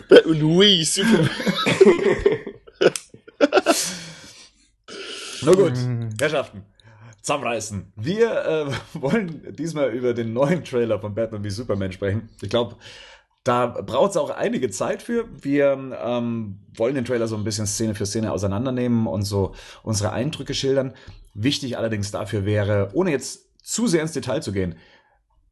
Batman 0.09 0.41
wie 0.61 0.85
Superman. 0.85 1.31
Na 5.43 5.53
gut, 5.53 5.73
Herrschaften 6.21 6.65
zusammenreißen. 7.23 7.93
Wir 7.97 8.31
äh, 8.45 8.73
wollen 9.01 9.55
diesmal 9.55 9.91
über 9.91 10.15
den 10.15 10.33
neuen 10.33 10.65
Trailer 10.65 10.99
von 11.01 11.15
Batman 11.15 11.45
wie 11.45 11.51
Superman 11.51 11.93
sprechen. 11.93 12.29
Ich 12.41 12.51
glaube, 12.51 12.77
da 13.45 13.67
braucht 13.67 14.11
es 14.11 14.17
auch 14.17 14.31
einige 14.31 14.71
Zeit 14.71 15.03
für. 15.03 15.27
Wir 15.41 15.73
ähm, 16.03 16.61
wollen 16.75 16.95
den 16.95 17.05
Trailer 17.05 17.27
so 17.27 17.37
ein 17.37 17.45
bisschen 17.45 17.67
Szene 17.67 17.95
für 17.95 18.07
Szene 18.07 18.33
auseinandernehmen 18.33 19.07
und 19.07 19.23
so 19.23 19.55
unsere 19.83 20.13
Eindrücke 20.13 20.55
schildern. 20.55 20.95
Wichtig 21.33 21.79
allerdings 21.79 22.11
dafür 22.11 22.45
wäre, 22.45 22.91
ohne 22.93 23.11
jetzt 23.11 23.47
zu 23.63 23.87
sehr 23.87 24.03
ins 24.03 24.13
Detail 24.13 24.43
zu 24.43 24.53
gehen, 24.53 24.77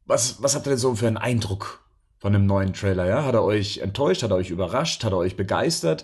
was, 0.09 0.41
was 0.41 0.55
habt 0.55 0.65
ihr 0.65 0.71
denn 0.71 0.79
so 0.79 0.95
für 0.95 1.07
einen 1.07 1.17
Eindruck 1.17 1.81
von 2.17 2.33
dem 2.33 2.45
neuen 2.45 2.73
Trailer? 2.73 3.05
Ja? 3.05 3.23
Hat 3.23 3.35
er 3.35 3.43
euch 3.43 3.77
enttäuscht? 3.77 4.23
Hat 4.23 4.31
er 4.31 4.37
euch 4.37 4.49
überrascht? 4.49 5.03
Hat 5.03 5.13
er 5.13 5.17
euch 5.17 5.37
begeistert? 5.37 6.03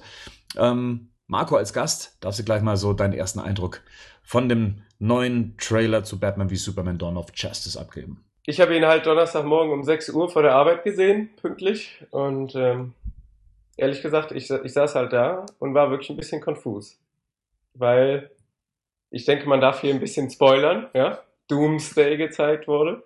Ähm, 0.58 1.10
Marco 1.28 1.56
als 1.56 1.74
Gast, 1.74 2.18
darfst 2.22 2.40
du 2.40 2.44
gleich 2.44 2.62
mal 2.62 2.78
so 2.78 2.94
deinen 2.94 3.14
ersten 3.14 3.40
Eindruck 3.40 3.82
von 4.22 4.48
dem 4.48 4.84
neuen 5.00 5.58
Trailer 5.58 6.04
zu 6.04 6.20
Batman 6.20 6.52
wie 6.52 6.56
Superman 6.56 7.00
Dawn 7.00 7.18
of 7.18 7.28
Justice 7.34 7.80
abgeben. 7.80 8.24
Ich 8.46 8.62
habe 8.62 8.78
ihn 8.78 8.86
halt 8.86 9.08
Donnerstagmorgen 9.08 9.74
um 9.74 9.84
6 9.84 10.10
Uhr 10.10 10.30
vor 10.30 10.44
der 10.44 10.54
Arbeit 10.54 10.84
gesehen, 10.84 11.32
pünktlich. 11.42 12.06
Und 12.12 12.54
ähm, 12.56 12.94
ehrlich 13.76 14.04
gesagt, 14.04 14.32
ich, 14.32 14.52
ich 14.52 14.74
saß 14.74 14.94
halt 14.94 15.14
da 15.14 15.48
und 15.58 15.74
war 15.74 15.90
wirklich 15.90 16.12
ein 16.12 16.16
bisschen 16.16 16.42
konfus. 16.42 17.00
Weil 17.74 18.30
ich 19.10 19.26
denke, 19.26 19.50
man 19.50 19.62
darf 19.62 19.82
hier 19.82 19.94
ein 19.94 20.00
bisschen 20.00 20.30
spoilern, 20.30 20.90
ja. 20.94 21.20
Doomsday 21.48 22.18
gezeigt 22.18 22.68
wurde. 22.68 23.04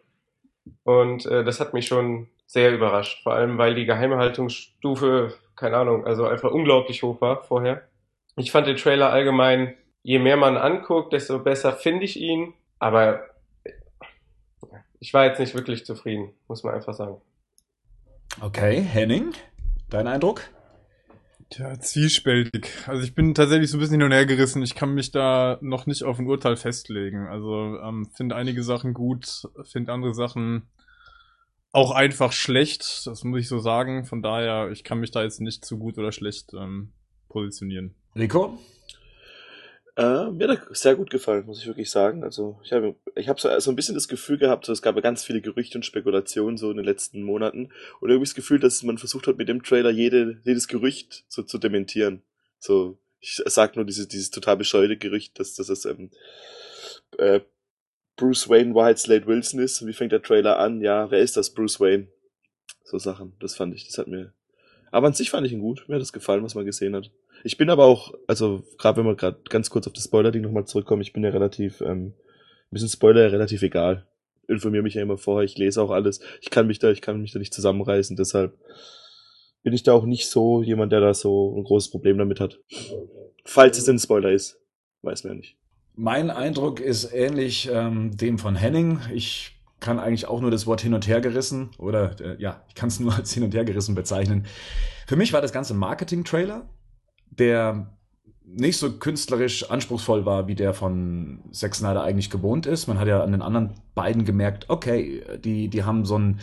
Und 0.83 1.25
äh, 1.25 1.43
das 1.43 1.59
hat 1.59 1.73
mich 1.73 1.87
schon 1.87 2.27
sehr 2.45 2.73
überrascht. 2.73 3.23
Vor 3.23 3.33
allem, 3.33 3.57
weil 3.57 3.75
die 3.75 3.85
Geheimhaltungsstufe, 3.85 5.33
keine 5.55 5.77
Ahnung, 5.77 6.05
also 6.05 6.27
einfach 6.27 6.51
unglaublich 6.51 7.03
hoch 7.03 7.21
war 7.21 7.43
vorher. 7.43 7.83
Ich 8.35 8.51
fand 8.51 8.67
den 8.67 8.77
Trailer 8.77 9.11
allgemein 9.11 9.75
je 10.03 10.19
mehr 10.19 10.37
man 10.37 10.57
anguckt, 10.57 11.13
desto 11.13 11.39
besser 11.39 11.73
finde 11.73 12.05
ich 12.05 12.19
ihn. 12.19 12.53
Aber 12.79 13.25
ich 14.99 15.13
war 15.13 15.25
jetzt 15.25 15.39
nicht 15.39 15.53
wirklich 15.55 15.85
zufrieden, 15.85 16.33
muss 16.47 16.63
man 16.63 16.75
einfach 16.75 16.93
sagen. 16.93 17.21
Okay, 18.41 18.81
Henning, 18.81 19.33
dein 19.89 20.07
Eindruck? 20.07 20.43
Tja, 21.49 21.79
zwiespältig. 21.79 22.69
Also 22.85 23.01
ich 23.03 23.15
bin 23.15 23.33
tatsächlich 23.33 23.71
so 23.71 23.77
ein 23.77 23.79
bisschen 23.79 23.95
hin 23.95 24.03
und 24.03 24.11
her 24.11 24.27
gerissen. 24.27 24.61
Ich 24.61 24.75
kann 24.75 24.93
mich 24.93 25.11
da 25.11 25.57
noch 25.61 25.87
nicht 25.87 26.03
auf 26.03 26.19
ein 26.19 26.27
Urteil 26.27 26.55
festlegen. 26.57 27.27
Also 27.27 27.79
ähm, 27.79 28.07
finde 28.13 28.35
einige 28.35 28.63
Sachen 28.63 28.93
gut, 28.93 29.47
finde 29.63 29.91
andere 29.91 30.13
Sachen 30.13 30.67
auch 31.71 31.91
einfach 31.91 32.33
schlecht. 32.33 33.07
Das 33.07 33.23
muss 33.23 33.41
ich 33.41 33.47
so 33.47 33.57
sagen. 33.57 34.05
Von 34.05 34.21
daher, 34.21 34.69
ich 34.71 34.83
kann 34.83 34.99
mich 34.99 35.09
da 35.09 35.23
jetzt 35.23 35.41
nicht 35.41 35.65
zu 35.65 35.79
gut 35.79 35.97
oder 35.97 36.11
schlecht 36.11 36.53
ähm, 36.53 36.91
positionieren. 37.29 37.95
Rico? 38.15 38.59
Äh, 39.99 40.31
mir 40.31 40.47
hat 40.47 40.61
er 40.69 40.75
sehr 40.75 40.95
gut 40.95 41.09
gefallen, 41.09 41.45
muss 41.45 41.59
ich 41.59 41.67
wirklich 41.67 41.91
sagen. 41.91 42.23
Also 42.23 42.57
ich 42.63 42.71
habe 42.71 42.95
ich 43.15 43.27
hab 43.27 43.37
so, 43.37 43.59
so 43.59 43.69
ein 43.69 43.75
bisschen 43.75 43.95
das 43.95 44.07
Gefühl 44.07 44.37
gehabt, 44.37 44.65
so, 44.65 44.71
es 44.71 44.81
gab 44.81 44.95
ja 44.95 45.01
ganz 45.01 45.25
viele 45.25 45.41
Gerüchte 45.41 45.77
und 45.77 45.85
Spekulationen 45.85 46.55
so 46.55 46.71
in 46.71 46.77
den 46.77 46.85
letzten 46.85 47.21
Monaten 47.21 47.73
und 47.99 48.09
irgendwie 48.09 48.25
das 48.25 48.33
Gefühl, 48.33 48.59
dass 48.59 48.81
man 48.83 48.97
versucht 48.97 49.27
hat, 49.27 49.37
mit 49.37 49.49
dem 49.49 49.61
Trailer 49.61 49.89
jede, 49.89 50.39
jedes 50.45 50.69
Gerücht 50.69 51.25
so 51.27 51.43
zu 51.43 51.57
dementieren. 51.57 52.21
So, 52.59 52.97
ich 53.19 53.41
sag 53.45 53.75
nur 53.75 53.83
dieses, 53.83 54.07
dieses 54.07 54.31
total 54.31 54.55
bescheuerte 54.55 54.95
Gerücht, 54.95 55.37
dass, 55.37 55.55
dass 55.55 55.67
es 55.67 55.83
ähm, 55.83 56.11
äh, 57.17 57.41
Bruce 58.15 58.47
Wayne 58.47 58.73
White 58.73 59.01
Slade 59.01 59.27
Wilson 59.27 59.59
ist. 59.59 59.85
Wie 59.85 59.91
fängt 59.91 60.13
der 60.13 60.21
Trailer 60.21 60.59
an? 60.59 60.79
Ja, 60.79 61.11
wer 61.11 61.19
ist 61.19 61.35
das? 61.35 61.49
Bruce 61.49 61.81
Wayne. 61.81 62.07
So 62.85 62.99
Sachen, 62.99 63.33
das 63.41 63.53
fand 63.53 63.75
ich, 63.75 63.85
das 63.85 63.97
hat 63.97 64.07
mir. 64.07 64.31
Aber 64.91 65.07
an 65.07 65.13
sich 65.13 65.29
fand 65.29 65.45
ich 65.45 65.51
ihn 65.51 65.59
gut. 65.59 65.83
Mir 65.89 65.95
hat 65.95 66.01
das 66.01 66.13
gefallen, 66.13 66.43
was 66.43 66.55
man 66.55 66.65
gesehen 66.65 66.95
hat. 66.95 67.11
Ich 67.43 67.57
bin 67.57 67.69
aber 67.69 67.85
auch, 67.85 68.13
also 68.27 68.63
gerade 68.77 68.97
wenn 68.97 69.05
wir 69.05 69.15
gerade 69.15 69.39
ganz 69.49 69.69
kurz 69.69 69.87
auf 69.87 69.93
das 69.93 70.05
Spoiler-Ding 70.05 70.41
nochmal 70.41 70.65
zurückkommen, 70.65 71.01
ich 71.01 71.13
bin 71.13 71.23
ja 71.23 71.29
relativ, 71.29 71.81
ähm, 71.81 72.07
ein 72.07 72.71
bisschen 72.71 72.89
Spoiler 72.89 73.23
ja 73.23 73.27
relativ 73.27 73.61
egal. 73.61 74.05
Informiere 74.47 74.83
mich 74.83 74.95
ja 74.95 75.01
immer 75.01 75.17
vorher, 75.17 75.45
ich 75.45 75.57
lese 75.57 75.81
auch 75.81 75.91
alles. 75.91 76.21
Ich 76.41 76.49
kann 76.49 76.67
mich 76.67 76.79
da, 76.79 76.89
ich 76.89 77.01
kann 77.01 77.21
mich 77.21 77.31
da 77.31 77.39
nicht 77.39 77.53
zusammenreißen, 77.53 78.15
deshalb 78.15 78.57
bin 79.63 79.73
ich 79.73 79.83
da 79.83 79.93
auch 79.93 80.05
nicht 80.05 80.27
so 80.27 80.63
jemand, 80.63 80.91
der 80.91 81.01
da 81.01 81.13
so 81.13 81.55
ein 81.57 81.63
großes 81.63 81.91
Problem 81.91 82.17
damit 82.17 82.39
hat. 82.39 82.59
Falls 83.45 83.77
es 83.77 83.89
ein 83.89 83.99
Spoiler 83.99 84.31
ist, 84.31 84.59
weiß 85.01 85.23
man 85.23 85.33
ja 85.33 85.37
nicht. 85.37 85.57
Mein 85.95 86.29
Eindruck 86.29 86.79
ist 86.79 87.13
ähnlich 87.13 87.69
ähm, 87.71 88.15
dem 88.15 88.39
von 88.39 88.55
Henning. 88.55 88.99
Ich 89.13 89.59
kann 89.79 89.99
eigentlich 89.99 90.27
auch 90.27 90.41
nur 90.41 90.51
das 90.51 90.65
Wort 90.65 90.81
hin 90.81 90.93
und 90.93 91.07
her 91.07 91.21
gerissen 91.21 91.71
oder 91.77 92.15
äh, 92.21 92.41
ja, 92.41 92.63
ich 92.67 92.75
kann 92.75 92.87
es 92.87 92.99
nur 92.99 93.13
als 93.17 93.33
hin 93.33 93.43
und 93.43 93.53
her 93.53 93.65
gerissen 93.65 93.95
bezeichnen. 93.95 94.45
Für 95.07 95.15
mich 95.15 95.33
war 95.33 95.41
das 95.41 95.51
Ganze 95.51 95.73
Marketing-Trailer 95.73 96.69
der 97.31 97.97
nicht 98.51 98.77
so 98.77 98.91
künstlerisch 98.91 99.69
anspruchsvoll 99.69 100.25
war, 100.25 100.47
wie 100.47 100.55
der 100.55 100.73
von 100.73 101.39
Zack 101.51 101.75
Snyder 101.75 102.03
eigentlich 102.03 102.29
gewohnt 102.29 102.65
ist. 102.65 102.87
Man 102.87 102.99
hat 102.99 103.07
ja 103.07 103.21
an 103.21 103.31
den 103.31 103.41
anderen 103.41 103.75
beiden 103.93 104.25
gemerkt, 104.25 104.69
okay, 104.69 105.21
die, 105.43 105.67
die 105.67 105.83
haben 105.83 106.05
so 106.05 106.15
einen 106.15 106.39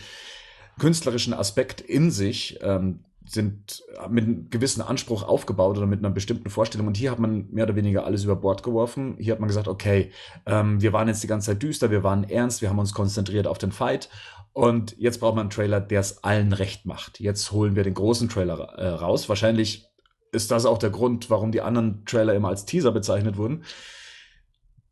künstlerischen 0.79 1.35
Aspekt 1.35 1.81
in 1.81 2.11
sich, 2.11 2.59
ähm, 2.63 3.01
sind 3.29 3.83
mit 4.09 4.25
einem 4.25 4.51
gewissen 4.51 4.83
Anspruch 4.83 5.25
aufgebaut 5.25 5.77
oder 5.77 5.87
mit 5.87 5.99
einer 5.99 6.11
bestimmten 6.11 6.49
Vorstellung. 6.49 6.87
Und 6.87 6.97
hier 6.97 7.11
hat 7.11 7.19
man 7.19 7.49
mehr 7.51 7.65
oder 7.65 7.75
weniger 7.75 8.05
alles 8.05 8.23
über 8.23 8.37
Bord 8.37 8.63
geworfen. 8.63 9.17
Hier 9.19 9.33
hat 9.33 9.41
man 9.41 9.49
gesagt, 9.49 9.67
okay, 9.67 10.13
ähm, 10.47 10.81
wir 10.81 10.93
waren 10.93 11.09
jetzt 11.09 11.25
die 11.25 11.27
ganze 11.27 11.51
Zeit 11.51 11.63
düster, 11.63 11.91
wir 11.91 12.05
waren 12.05 12.23
ernst, 12.23 12.63
wir 12.63 12.71
haben 12.71 12.79
uns 12.79 12.95
konzentriert 12.95 13.49
auf 13.49 13.59
den 13.59 13.73
Fight. 13.73 14.09
Und 14.53 14.97
jetzt 14.97 15.19
braucht 15.19 15.35
man 15.35 15.43
einen 15.43 15.51
Trailer, 15.51 15.81
der 15.81 16.01
es 16.01 16.23
allen 16.23 16.53
recht 16.53 16.87
macht. 16.87 17.19
Jetzt 17.19 17.51
holen 17.51 17.75
wir 17.75 17.83
den 17.83 17.95
großen 17.95 18.29
Trailer 18.29 18.61
äh, 18.77 18.89
raus. 18.89 19.29
Wahrscheinlich 19.29 19.91
ist 20.37 20.51
das 20.51 20.67
auch 20.67 20.79
der 20.79 20.91
Grund, 20.91 21.31
warum 21.31 21.51
die 21.51 21.63
anderen 21.63 22.05
Trailer 22.05 22.35
immer 22.35 22.49
als 22.49 22.67
Teaser 22.67 22.93
bezeichnet 22.93 23.37
wurden. 23.37 23.65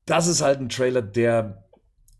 Das 0.07 0.27
ist 0.27 0.43
halt 0.43 0.61
ein 0.61 0.69
Trailer, 0.69 1.03
der 1.03 1.65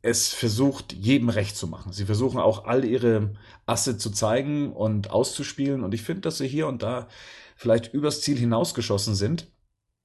es 0.03 0.33
versucht, 0.35 0.93
jedem 0.93 1.31
recht 1.31 1.57
zu 1.57 1.67
machen. 1.67 1.93
Sie 1.93 2.05
versuchen 2.05 2.39
auch 2.39 2.67
all 2.67 2.85
ihre 2.85 3.33
Asse 3.65 3.97
zu 3.97 4.11
zeigen 4.11 4.73
und 4.73 5.11
auszuspielen. 5.11 5.83
Und 5.83 5.95
ich 5.95 6.03
finde, 6.03 6.21
dass 6.21 6.39
sie 6.39 6.47
hier 6.47 6.69
und 6.69 6.83
da 6.83 7.09
vielleicht 7.57 7.95
übers 7.95 8.21
Ziel 8.21 8.37
hinausgeschossen 8.37 9.15
sind. 9.15 9.51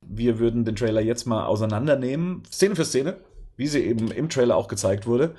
Wir 0.01 0.39
würden 0.39 0.63
den 0.63 0.77
Trailer 0.77 1.01
jetzt 1.01 1.25
mal 1.25 1.45
auseinandernehmen, 1.45 2.43
Szene 2.49 2.77
für 2.77 2.85
Szene, 2.85 3.17
wie 3.57 3.67
sie 3.67 3.83
eben 3.83 4.09
im 4.11 4.29
Trailer 4.29 4.55
auch 4.55 4.69
gezeigt 4.69 5.05
wurde. 5.05 5.35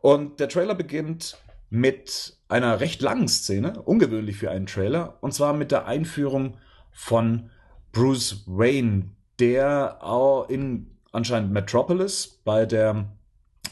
Und 0.00 0.40
der 0.40 0.48
Trailer 0.48 0.74
beginnt 0.74 1.36
mit 1.68 2.38
einer 2.48 2.80
recht 2.80 3.02
langen 3.02 3.28
Szene, 3.28 3.82
ungewöhnlich 3.82 4.38
für 4.38 4.50
einen 4.50 4.66
Trailer, 4.66 5.18
und 5.20 5.34
zwar 5.34 5.52
mit 5.52 5.70
der 5.70 5.86
Einführung 5.86 6.56
von 6.92 7.50
Bruce 7.92 8.44
Wayne, 8.46 9.10
der 9.38 9.98
auch 10.00 10.48
in 10.48 10.90
anscheinend 11.12 11.52
Metropolis 11.52 12.40
bei 12.44 12.66
der 12.66 13.10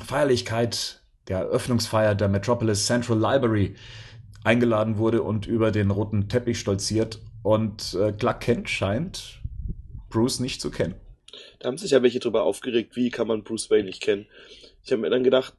Feierlichkeit 0.05 1.03
der 1.29 1.39
Eröffnungsfeier 1.39 2.15
der 2.15 2.29
Metropolis 2.29 2.87
Central 2.87 3.19
Library 3.19 3.75
eingeladen 4.45 4.99
wurde 4.99 5.23
und 5.23 5.47
über 5.47 5.71
den 5.71 5.91
roten 5.91 6.29
Teppich 6.29 6.59
stolziert. 6.59 7.21
Und 7.43 7.95
äh, 7.95 8.13
Clark 8.13 8.41
Kent 8.41 8.69
scheint 8.69 9.41
Bruce 10.09 10.41
nicht 10.41 10.61
zu 10.61 10.71
kennen. 10.71 10.95
Da 11.59 11.69
haben 11.69 11.79
sich 11.79 11.91
ja 11.91 12.03
welche 12.03 12.19
drüber 12.19 12.43
aufgeregt, 12.43 12.97
wie 12.97 13.11
kann 13.11 13.29
man 13.29 13.45
Bruce 13.45 13.71
Wayne 13.71 13.85
nicht 13.85 14.03
kennen. 14.03 14.27
Ich 14.83 14.91
habe 14.91 15.03
mir 15.03 15.11
dann 15.11 15.25
gedacht, 15.25 15.55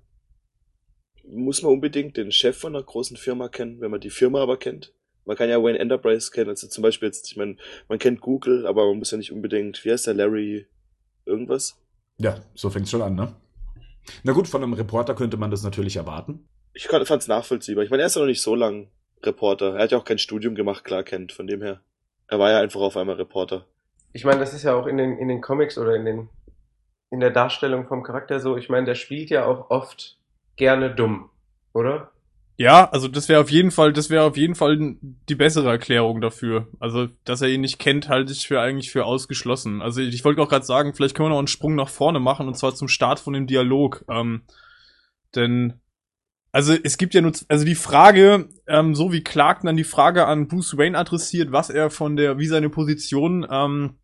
muss 1.23 1.61
man 1.61 1.73
unbedingt 1.73 2.17
den 2.17 2.31
Chef 2.31 2.57
von 2.57 2.75
einer 2.75 2.83
großen 2.83 3.17
Firma 3.17 3.49
kennen, 3.49 3.79
wenn 3.81 3.91
man 3.91 4.01
die 4.01 4.09
Firma 4.09 4.41
aber 4.41 4.57
kennt. 4.57 4.93
Man 5.29 5.37
kann 5.37 5.47
ja 5.47 5.61
Wayne 5.61 5.77
Enterprise 5.77 6.31
kennen, 6.31 6.49
also 6.49 6.67
zum 6.67 6.81
Beispiel 6.81 7.07
jetzt, 7.07 7.29
ich 7.29 7.37
meine, 7.37 7.55
man 7.87 7.99
kennt 7.99 8.19
Google, 8.19 8.65
aber 8.65 8.87
man 8.87 8.97
muss 8.97 9.11
ja 9.11 9.17
nicht 9.19 9.31
unbedingt, 9.31 9.85
wie 9.85 9.91
heißt 9.91 10.07
der, 10.07 10.15
Larry 10.15 10.65
irgendwas? 11.23 11.79
Ja, 12.17 12.39
so 12.55 12.71
fängt's 12.71 12.89
schon 12.89 13.03
an, 13.03 13.13
ne? 13.13 13.35
Na 14.23 14.33
gut, 14.33 14.47
von 14.47 14.63
einem 14.63 14.73
Reporter 14.73 15.13
könnte 15.13 15.37
man 15.37 15.51
das 15.51 15.61
natürlich 15.61 15.97
erwarten. 15.97 16.49
Ich 16.73 16.87
fand 16.87 17.07
es 17.11 17.27
nachvollziehbar. 17.27 17.83
Ich 17.83 17.91
meine, 17.91 18.01
er 18.01 18.07
ist 18.07 18.15
ja 18.15 18.21
noch 18.21 18.27
nicht 18.27 18.41
so 18.41 18.55
lang 18.55 18.89
Reporter. 19.21 19.75
Er 19.75 19.83
hat 19.83 19.91
ja 19.91 19.99
auch 19.99 20.03
kein 20.03 20.17
Studium 20.17 20.55
gemacht, 20.55 20.83
klar 20.83 21.03
kennt, 21.03 21.31
von 21.31 21.45
dem 21.45 21.61
her. 21.61 21.81
Er 22.25 22.39
war 22.39 22.49
ja 22.49 22.59
einfach 22.59 22.81
auf 22.81 22.97
einmal 22.97 23.17
Reporter. 23.17 23.67
Ich 24.13 24.25
meine, 24.25 24.39
das 24.39 24.55
ist 24.55 24.63
ja 24.63 24.73
auch 24.73 24.87
in 24.87 24.97
den, 24.97 25.15
in 25.19 25.27
den 25.27 25.41
Comics 25.41 25.77
oder 25.77 25.95
in 25.95 26.05
den, 26.05 26.29
in 27.11 27.19
der 27.19 27.29
Darstellung 27.29 27.87
vom 27.87 28.01
Charakter 28.01 28.39
so. 28.39 28.57
Ich 28.57 28.67
meine, 28.67 28.87
der 28.87 28.95
spielt 28.95 29.29
ja 29.29 29.45
auch 29.45 29.69
oft 29.69 30.17
gerne 30.55 30.95
dumm, 30.95 31.29
oder? 31.71 32.13
Ja, 32.61 32.89
also 32.89 33.07
das 33.07 33.29
wäre 33.29 33.39
auf 33.39 33.49
jeden 33.49 33.71
Fall, 33.71 33.93
das 33.93 34.09
wäre 34.09 34.25
auf 34.25 34.35
jeden 34.35 34.53
Fall 34.53 34.97
die 35.01 35.35
bessere 35.35 35.69
Erklärung 35.69 36.19
dafür. 36.19 36.67
Also, 36.77 37.07
dass 37.23 37.41
er 37.41 37.47
ihn 37.47 37.61
nicht 37.61 37.79
kennt, 37.79 38.09
halte 38.09 38.33
ich 38.33 38.45
für 38.49 38.59
eigentlich 38.59 38.91
für 38.91 39.05
ausgeschlossen. 39.05 39.81
Also 39.81 40.01
ich 40.01 40.25
wollte 40.25 40.41
auch 40.41 40.49
gerade 40.49 40.65
sagen, 40.65 40.93
vielleicht 40.93 41.15
können 41.15 41.27
wir 41.27 41.29
noch 41.29 41.37
einen 41.37 41.47
Sprung 41.47 41.75
nach 41.75 41.87
vorne 41.87 42.19
machen 42.19 42.49
und 42.49 42.57
zwar 42.57 42.75
zum 42.75 42.89
Start 42.89 43.21
von 43.21 43.31
dem 43.31 43.47
Dialog. 43.47 44.03
Ähm, 44.09 44.41
denn 45.35 45.79
also 46.51 46.73
es 46.73 46.97
gibt 46.97 47.13
ja 47.13 47.21
nur, 47.21 47.31
also 47.47 47.63
die 47.63 47.75
Frage, 47.75 48.49
ähm, 48.67 48.93
so 48.93 49.13
wie 49.13 49.23
Clark 49.23 49.61
dann 49.61 49.77
die 49.77 49.85
Frage 49.85 50.25
an 50.27 50.49
Bruce 50.49 50.77
Wayne 50.77 50.97
adressiert, 50.97 51.53
was 51.53 51.69
er 51.69 51.89
von 51.89 52.17
der, 52.17 52.39
wie 52.39 52.47
seine 52.47 52.69
Position 52.69 53.47
ähm, 53.49 53.99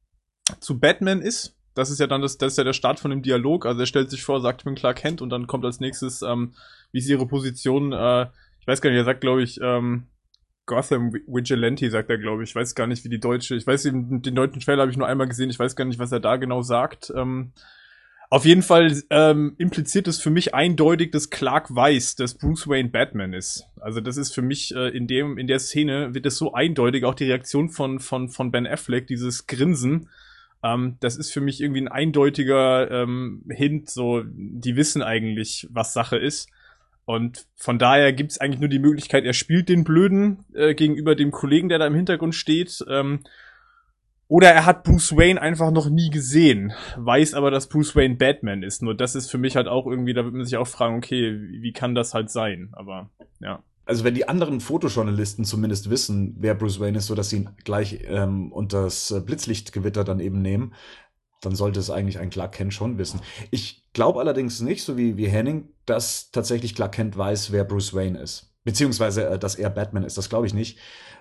zu 0.62 0.80
Batman 0.80 1.22
ist. 1.22 1.58
Das 1.74 1.90
ist 1.90 2.00
ja 2.00 2.08
dann 2.08 2.22
das, 2.22 2.38
das 2.38 2.54
ist 2.54 2.58
ja 2.58 2.64
der 2.64 2.72
Start 2.72 3.02
von 3.02 3.12
dem 3.12 3.22
Dialog. 3.22 3.66
Also 3.66 3.82
er 3.82 3.86
stellt 3.86 4.10
sich 4.10 4.24
vor, 4.24 4.40
sagt, 4.40 4.62
ich 4.62 4.66
bin 4.66 4.76
Clark 4.76 5.00
Kent 5.00 5.22
und 5.22 5.30
dann 5.30 5.46
kommt 5.46 5.66
als 5.66 5.82
nächstes, 5.82 6.22
ähm, 6.22 6.54
wie 6.94 7.00
ist 7.00 7.10
ihre 7.10 7.28
Position 7.28 7.92
äh, 7.92 8.28
ich 8.66 8.68
weiß 8.68 8.82
gar 8.82 8.90
nicht, 8.90 8.98
er 8.98 9.06
sagt, 9.06 9.22
glaube 9.22 9.44
ich, 9.44 9.60
ähm, 9.62 10.08
Gotham 10.66 11.14
Vigilante, 11.28 11.92
sagt 11.92 12.10
er, 12.10 12.18
glaube 12.18 12.42
ich. 12.42 12.50
Ich 12.50 12.56
weiß 12.56 12.74
gar 12.74 12.88
nicht, 12.88 13.04
wie 13.06 13.10
die 13.10 13.20
deutsche, 13.20 13.54
ich 13.54 13.68
weiß, 13.68 13.84
den, 13.84 14.24
den 14.24 14.34
deutschen 14.34 14.60
Trailer 14.60 14.82
habe 14.82 14.92
ich 14.92 14.98
nur 14.98 15.08
einmal 15.08 15.28
gesehen, 15.28 15.52
ich 15.52 15.60
weiß 15.60 15.76
gar 15.76 15.86
nicht, 15.86 16.00
was 16.00 16.12
er 16.12 16.20
da 16.20 16.38
genau 16.38 16.64
sagt. 16.64 17.14
Ähm, 17.16 17.52
auf 18.32 18.44
jeden 18.44 18.64
Fall 18.64 19.04
ähm, 19.12 19.54
impliziert 19.60 20.08
es 20.08 20.20
für 20.20 20.32
mich 20.32 20.56
eindeutig, 20.56 21.12
dass 21.12 21.30
Clark 21.30 21.74
weiß, 21.76 22.16
dass 22.16 22.34
Bruce 22.34 22.68
Wayne 22.68 22.90
Batman 22.90 23.34
ist. 23.34 23.68
Also 23.80 24.02
das 24.02 24.18
ist 24.18 24.34
für 24.34 24.42
mich 24.42 24.76
äh, 24.76 24.90
in 24.90 25.06
dem 25.06 25.38
in 25.38 25.46
der 25.46 25.60
Szene 25.60 26.16
wird 26.16 26.26
es 26.26 26.38
so 26.38 26.54
eindeutig. 26.54 27.06
Auch 27.06 27.14
die 27.14 27.26
Reaktion 27.26 27.70
von 27.70 28.00
von 28.00 28.30
von 28.30 28.52
Ben 28.52 28.66
Affleck, 28.66 29.06
dieses 29.06 29.46
Grinsen, 29.46 30.10
ähm, 30.66 30.98
das 31.02 31.18
ist 31.18 31.32
für 31.32 31.42
mich 31.42 31.62
irgendwie 31.62 31.82
ein 31.82 31.88
eindeutiger 31.88 32.90
ähm, 32.90 33.44
Hint. 33.50 33.92
So, 33.92 34.24
die 34.26 34.76
wissen 34.76 35.04
eigentlich, 35.04 35.68
was 35.70 35.94
Sache 35.94 36.18
ist. 36.18 36.50
Und 37.06 37.46
von 37.56 37.78
daher 37.78 38.14
gibt's 38.14 38.40
eigentlich 38.40 38.60
nur 38.60 38.70
die 38.70 38.80
Möglichkeit, 38.80 39.26
er 39.26 39.34
spielt 39.34 39.70
den 39.70 39.84
Blöden 39.84 40.44
äh, 40.54 40.74
gegenüber 40.74 41.16
dem 41.16 41.32
Kollegen, 41.32 41.70
der 41.70 41.78
da 41.78 41.88
im 41.88 41.96
Hintergrund 41.96 42.34
steht. 42.34 42.84
Ähm, 42.90 43.20
oder 44.28 44.50
er 44.50 44.66
hat 44.66 44.84
Bruce 44.84 45.16
Wayne 45.16 45.40
einfach 45.40 45.70
noch 45.70 45.88
nie 45.88 46.10
gesehen, 46.10 46.74
weiß 46.98 47.36
aber, 47.36 47.52
dass 47.52 47.70
Bruce 47.70 47.96
Wayne 47.96 48.16
Batman 48.16 48.64
ist. 48.64 48.82
Nur 48.82 48.96
das 48.96 49.14
ist 49.14 49.30
für 49.30 49.38
mich 49.38 49.56
halt 49.56 49.68
auch 49.68 49.86
irgendwie, 49.86 50.14
da 50.14 50.24
wird 50.24 50.34
man 50.34 50.46
sich 50.46 50.58
auch 50.58 50.68
fragen, 50.68 50.98
okay, 50.98 51.40
wie 51.40 51.74
kann 51.74 51.94
das 51.94 52.16
halt 52.16 52.32
sein? 52.32 52.70
Aber 52.72 53.12
ja. 53.40 53.62
Also 53.86 54.04
wenn 54.04 54.16
die 54.16 54.28
anderen 54.28 54.62
Fotojournalisten 54.62 55.46
zumindest 55.46 55.92
wissen, 55.92 56.36
wer 56.40 56.56
Bruce 56.56 56.80
Wayne 56.80 56.98
ist, 56.98 57.06
so 57.06 57.14
dass 57.14 57.30
sie 57.30 57.38
ihn 57.38 57.50
gleich 57.66 58.00
ähm, 58.08 58.52
unter 58.52 58.82
das 58.82 59.14
Blitzlichtgewitter 59.24 60.04
dann 60.04 60.20
eben 60.20 60.42
nehmen, 60.42 60.74
dann 61.46 61.56
sollte 61.56 61.80
es 61.80 61.90
eigentlich 61.90 62.20
ein 62.20 62.30
Clark 62.30 62.54
Kent 62.54 62.74
schon 62.74 62.98
wissen. 62.98 63.22
Ich 63.52 63.84
glaube 63.94 64.20
allerdings 64.20 64.62
nicht, 64.62 64.84
so 64.84 64.98
wie, 64.98 65.18
wie 65.18 65.28
Henning, 65.28 65.70
dass 65.86 66.32
tatsächlich 66.32 66.76
Clark 66.76 66.94
Kent 66.94 67.18
weiß, 67.18 67.52
wer 67.52 67.64
Bruce 67.64 67.94
Wayne 67.94 68.20
ist. 68.20 68.52
Beziehungsweise, 68.64 69.28
äh, 69.28 69.40
dass 69.40 69.56
er 69.56 69.70
Batman 69.70 70.04
ist. 70.04 70.18
Das 70.18 70.30
glaube 70.30 70.48
ich 70.48 70.54
nicht. 70.54 70.78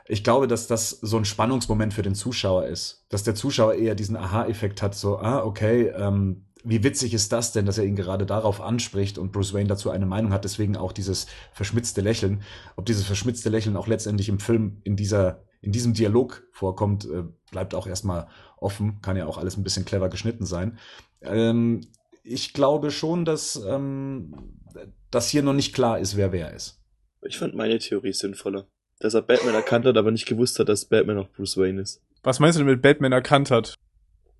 Ich 0.06 0.24
glaube, 0.24 0.48
dass 0.48 0.66
das 0.66 0.90
so 0.90 1.16
ein 1.16 1.24
Spannungsmoment 1.24 1.94
für 1.94 2.02
den 2.02 2.14
Zuschauer 2.14 2.66
ist. 2.66 3.06
Dass 3.10 3.22
der 3.22 3.34
Zuschauer 3.34 3.74
eher 3.74 3.94
diesen 3.94 4.16
Aha-Effekt 4.16 4.82
hat, 4.82 4.94
so, 4.94 5.18
ah, 5.18 5.44
okay, 5.44 5.92
ähm, 5.96 6.46
wie 6.64 6.82
witzig 6.82 7.12
ist 7.12 7.30
das 7.30 7.52
denn, 7.52 7.66
dass 7.66 7.78
er 7.78 7.84
ihn 7.84 7.94
gerade 7.94 8.24
darauf 8.24 8.60
anspricht 8.60 9.18
und 9.18 9.32
Bruce 9.32 9.52
Wayne 9.52 9.68
dazu 9.68 9.90
eine 9.90 10.06
Meinung 10.06 10.32
hat, 10.32 10.44
deswegen 10.44 10.76
auch 10.76 10.92
dieses 10.92 11.26
verschmitzte 11.52 12.00
Lächeln. 12.00 12.42
Ob 12.76 12.86
dieses 12.86 13.04
verschmitzte 13.04 13.50
Lächeln 13.50 13.76
auch 13.76 13.86
letztendlich 13.86 14.30
im 14.30 14.40
Film 14.40 14.80
in 14.82 14.96
dieser, 14.96 15.44
in 15.60 15.72
diesem 15.72 15.92
Dialog 15.92 16.42
vorkommt, 16.52 17.04
äh, 17.04 17.24
bleibt 17.50 17.74
auch 17.74 17.86
erstmal 17.86 18.28
offen, 18.64 19.00
kann 19.02 19.16
ja 19.16 19.26
auch 19.26 19.38
alles 19.38 19.56
ein 19.56 19.62
bisschen 19.62 19.84
clever 19.84 20.08
geschnitten 20.08 20.46
sein. 20.46 20.78
Ähm, 21.22 21.82
ich 22.24 22.52
glaube 22.52 22.90
schon, 22.90 23.24
dass, 23.24 23.56
ähm, 23.68 24.34
dass 25.10 25.28
hier 25.28 25.42
noch 25.42 25.52
nicht 25.52 25.74
klar 25.74 25.98
ist, 25.98 26.16
wer 26.16 26.32
wer 26.32 26.52
ist. 26.52 26.80
Ich 27.22 27.38
fand 27.38 27.54
meine 27.54 27.78
Theorie 27.78 28.12
sinnvoller. 28.12 28.66
Dass 29.00 29.14
er 29.14 29.22
Batman 29.22 29.54
erkannt 29.54 29.86
hat, 29.86 29.96
aber 29.96 30.10
nicht 30.10 30.26
gewusst 30.26 30.58
hat, 30.58 30.68
dass 30.68 30.86
Batman 30.86 31.18
auch 31.18 31.28
Bruce 31.28 31.56
Wayne 31.56 31.82
ist. 31.82 32.00
Was 32.22 32.40
meinst 32.40 32.56
du 32.56 32.60
denn 32.60 32.72
mit 32.72 32.82
Batman 32.82 33.12
erkannt 33.12 33.50
hat? 33.50 33.74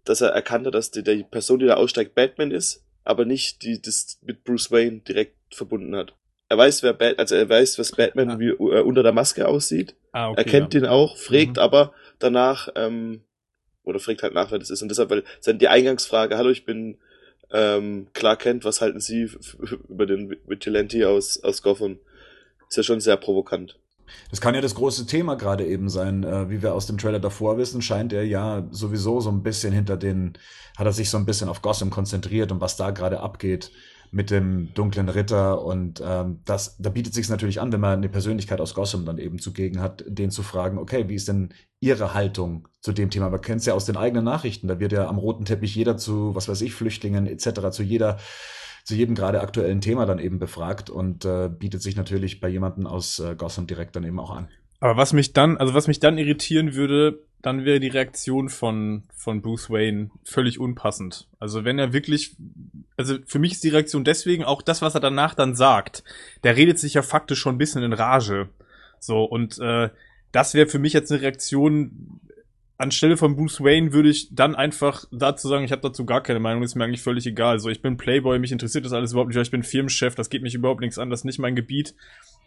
Dass 0.04 0.20
er 0.20 0.30
erkannt 0.30 0.66
hat, 0.66 0.74
dass 0.74 0.90
die, 0.90 1.02
die 1.02 1.24
Person, 1.24 1.58
die 1.58 1.66
da 1.66 1.74
aussteigt, 1.74 2.14
Batman 2.14 2.50
ist, 2.50 2.84
aber 3.04 3.24
nicht 3.24 3.62
die 3.62 3.80
das 3.80 4.18
mit 4.22 4.44
Bruce 4.44 4.70
Wayne 4.70 5.00
direkt 5.00 5.37
verbunden 5.54 5.94
hat. 5.94 6.14
Er 6.48 6.58
weiß, 6.58 6.82
wer 6.82 6.92
Bat 6.92 7.18
also 7.18 7.34
er 7.34 7.48
weiß, 7.48 7.78
was 7.78 7.92
Batman 7.92 8.30
ah. 8.30 8.38
wie, 8.38 8.48
äh, 8.48 8.82
unter 8.82 9.02
der 9.02 9.12
Maske 9.12 9.48
aussieht. 9.48 9.96
Ah, 10.12 10.30
okay, 10.30 10.40
er 10.40 10.44
kennt 10.44 10.74
ja. 10.74 10.80
den 10.80 10.88
auch, 10.88 11.16
fragt 11.16 11.56
mhm. 11.56 11.62
aber 11.62 11.92
danach, 12.18 12.68
ähm, 12.76 13.24
oder 13.84 14.00
fragt 14.00 14.22
halt 14.22 14.34
nach, 14.34 14.50
wer 14.50 14.58
das 14.58 14.70
ist. 14.70 14.82
Und 14.82 14.88
deshalb, 14.88 15.10
weil 15.10 15.24
die 15.46 15.68
Eingangsfrage, 15.68 16.36
hallo, 16.36 16.50
ich 16.50 16.64
bin 16.64 16.98
ähm, 17.52 18.08
Clark 18.12 18.40
Kent, 18.40 18.64
was 18.64 18.80
halten 18.80 19.00
Sie 19.00 19.30
über 19.88 20.06
den 20.06 20.36
Vigilante 20.46 21.08
aus, 21.08 21.42
aus 21.42 21.62
Gotham? 21.62 21.98
Ist 22.68 22.76
ja 22.76 22.82
schon 22.82 23.00
sehr 23.00 23.16
provokant. 23.16 23.78
Das 24.30 24.40
kann 24.40 24.54
ja 24.54 24.60
das 24.60 24.74
große 24.74 25.06
Thema 25.06 25.36
gerade 25.36 25.66
eben 25.66 25.88
sein. 25.88 26.24
Äh, 26.24 26.50
wie 26.50 26.62
wir 26.62 26.74
aus 26.74 26.86
dem 26.86 26.98
Trailer 26.98 27.20
davor 27.20 27.58
wissen, 27.58 27.82
scheint 27.82 28.12
er 28.12 28.24
ja 28.24 28.66
sowieso 28.70 29.20
so 29.20 29.30
ein 29.30 29.42
bisschen 29.42 29.72
hinter 29.72 29.96
den, 29.96 30.34
hat 30.76 30.86
er 30.86 30.92
sich 30.92 31.10
so 31.10 31.18
ein 31.18 31.26
bisschen 31.26 31.48
auf 31.48 31.62
Gotham 31.62 31.90
konzentriert 31.90 32.52
und 32.52 32.60
was 32.60 32.76
da 32.76 32.90
gerade 32.90 33.20
abgeht 33.20 33.70
mit 34.14 34.31
dem 34.31 34.72
dunklen 34.74 35.09
Ritter 35.09 35.62
und 35.64 36.00
ähm, 36.07 36.40
das, 36.44 36.77
da 36.79 36.88
bietet 36.88 37.14
sich 37.14 37.29
natürlich 37.29 37.61
an, 37.61 37.72
wenn 37.72 37.81
man 37.81 37.98
eine 37.98 38.09
Persönlichkeit 38.09 38.61
aus 38.61 38.74
Gotham 38.74 39.05
dann 39.05 39.18
eben 39.18 39.40
zugegen 39.40 39.81
hat, 39.81 40.05
den 40.07 40.31
zu 40.31 40.44
fragen, 40.44 40.79
okay, 40.79 41.09
wie 41.09 41.16
ist 41.16 41.27
denn 41.27 41.53
Ihre 41.81 42.14
Haltung 42.14 42.68
zu 42.81 42.92
dem 42.92 43.11
Thema? 43.11 43.29
Man 43.29 43.40
kennt 43.40 43.61
es 43.61 43.66
ja 43.66 43.74
aus 43.74 43.87
den 43.87 43.96
eigenen 43.96 44.24
Nachrichten, 44.24 44.68
da 44.68 44.79
wird 44.79 44.92
ja 44.92 45.09
am 45.09 45.18
roten 45.18 45.44
Teppich 45.44 45.74
jeder 45.74 45.96
zu, 45.96 46.35
was 46.37 46.48
weiß 46.48 46.62
ich, 46.62 46.74
Flüchtlingen 46.74 47.27
etc., 47.27 47.70
zu 47.70 47.83
jeder 47.83 48.18
zu 48.85 48.94
jedem 48.94 49.14
gerade 49.14 49.40
aktuellen 49.40 49.81
Thema 49.81 50.05
dann 50.07 50.18
eben 50.18 50.38
befragt 50.38 50.90
und 50.90 51.24
äh, 51.24 51.48
bietet 51.48 51.83
sich 51.83 51.96
natürlich 51.96 52.40
bei 52.40 52.48
jemanden 52.48 52.87
aus 52.87 53.18
äh, 53.18 53.35
Gotham 53.35 53.66
direkt 53.66 53.96
dann 53.96 54.05
eben 54.05 54.20
auch 54.20 54.31
an. 54.31 54.48
Aber 54.79 54.98
was 54.98 55.14
mich 55.14 55.33
dann, 55.33 55.57
also 55.57 55.72
was 55.72 55.88
mich 55.88 56.00
dann 56.00 56.18
irritieren 56.18 56.74
würde, 56.74 57.24
dann 57.44 57.66
wäre 57.66 57.78
die 57.78 57.88
Reaktion 57.88 58.48
von, 58.48 59.02
von 59.14 59.42
Bruce 59.42 59.68
Wayne 59.68 60.11
völlig 60.24 60.59
unpassend. 60.59 61.28
Also 61.38 61.66
wenn 61.66 61.78
er 61.78 61.92
wirklich, 61.92 62.37
also 62.96 63.18
für 63.26 63.38
mich 63.38 63.52
ist 63.52 63.64
die 63.64 63.68
Reaktion 63.68 64.02
deswegen 64.02 64.44
auch 64.44 64.62
das, 64.62 64.80
was 64.80 64.94
er 64.94 65.02
danach 65.02 65.35
dann 65.35 65.54
sagt. 65.54 66.04
Der 66.42 66.57
redet 66.57 66.78
sich 66.78 66.94
ja 66.94 67.02
faktisch 67.02 67.38
schon 67.38 67.57
ein 67.57 67.59
bisschen 67.59 67.83
in 67.83 67.92
Rage. 67.92 68.48
So, 68.98 69.24
und 69.24 69.59
äh, 69.59 69.90
das 70.33 70.54
wäre 70.54 70.68
für 70.68 70.78
mich 70.78 70.94
jetzt 70.94 71.12
eine 71.12 71.20
Reaktion, 71.20 72.18
anstelle 72.78 73.18
von 73.18 73.37
Bruce 73.37 73.61
Wayne 73.61 73.92
würde 73.92 74.09
ich 74.09 74.35
dann 74.35 74.54
einfach 74.54 75.04
dazu 75.12 75.46
sagen, 75.46 75.66
ich 75.66 75.72
habe 75.72 75.83
dazu 75.83 76.07
gar 76.07 76.22
keine 76.22 76.40
Meinung, 76.40 76.62
ist 76.62 76.76
mir 76.76 76.85
eigentlich 76.85 77.02
völlig 77.02 77.26
egal. 77.26 77.52
Also 77.52 77.68
ich 77.68 77.83
bin 77.83 77.98
Playboy, 77.98 78.38
mich 78.38 78.52
interessiert 78.52 78.87
das 78.87 78.94
alles 78.94 79.12
überhaupt 79.12 79.28
nicht, 79.28 79.38
ich 79.38 79.50
bin 79.50 79.62
Firmenchef, 79.62 80.14
das 80.14 80.30
geht 80.30 80.42
mich 80.42 80.54
überhaupt 80.54 80.80
nichts 80.80 80.98
an, 80.98 81.11
das 81.11 81.20
ist 81.20 81.24
nicht 81.24 81.38
mein 81.38 81.57
Gebiet. 81.57 81.94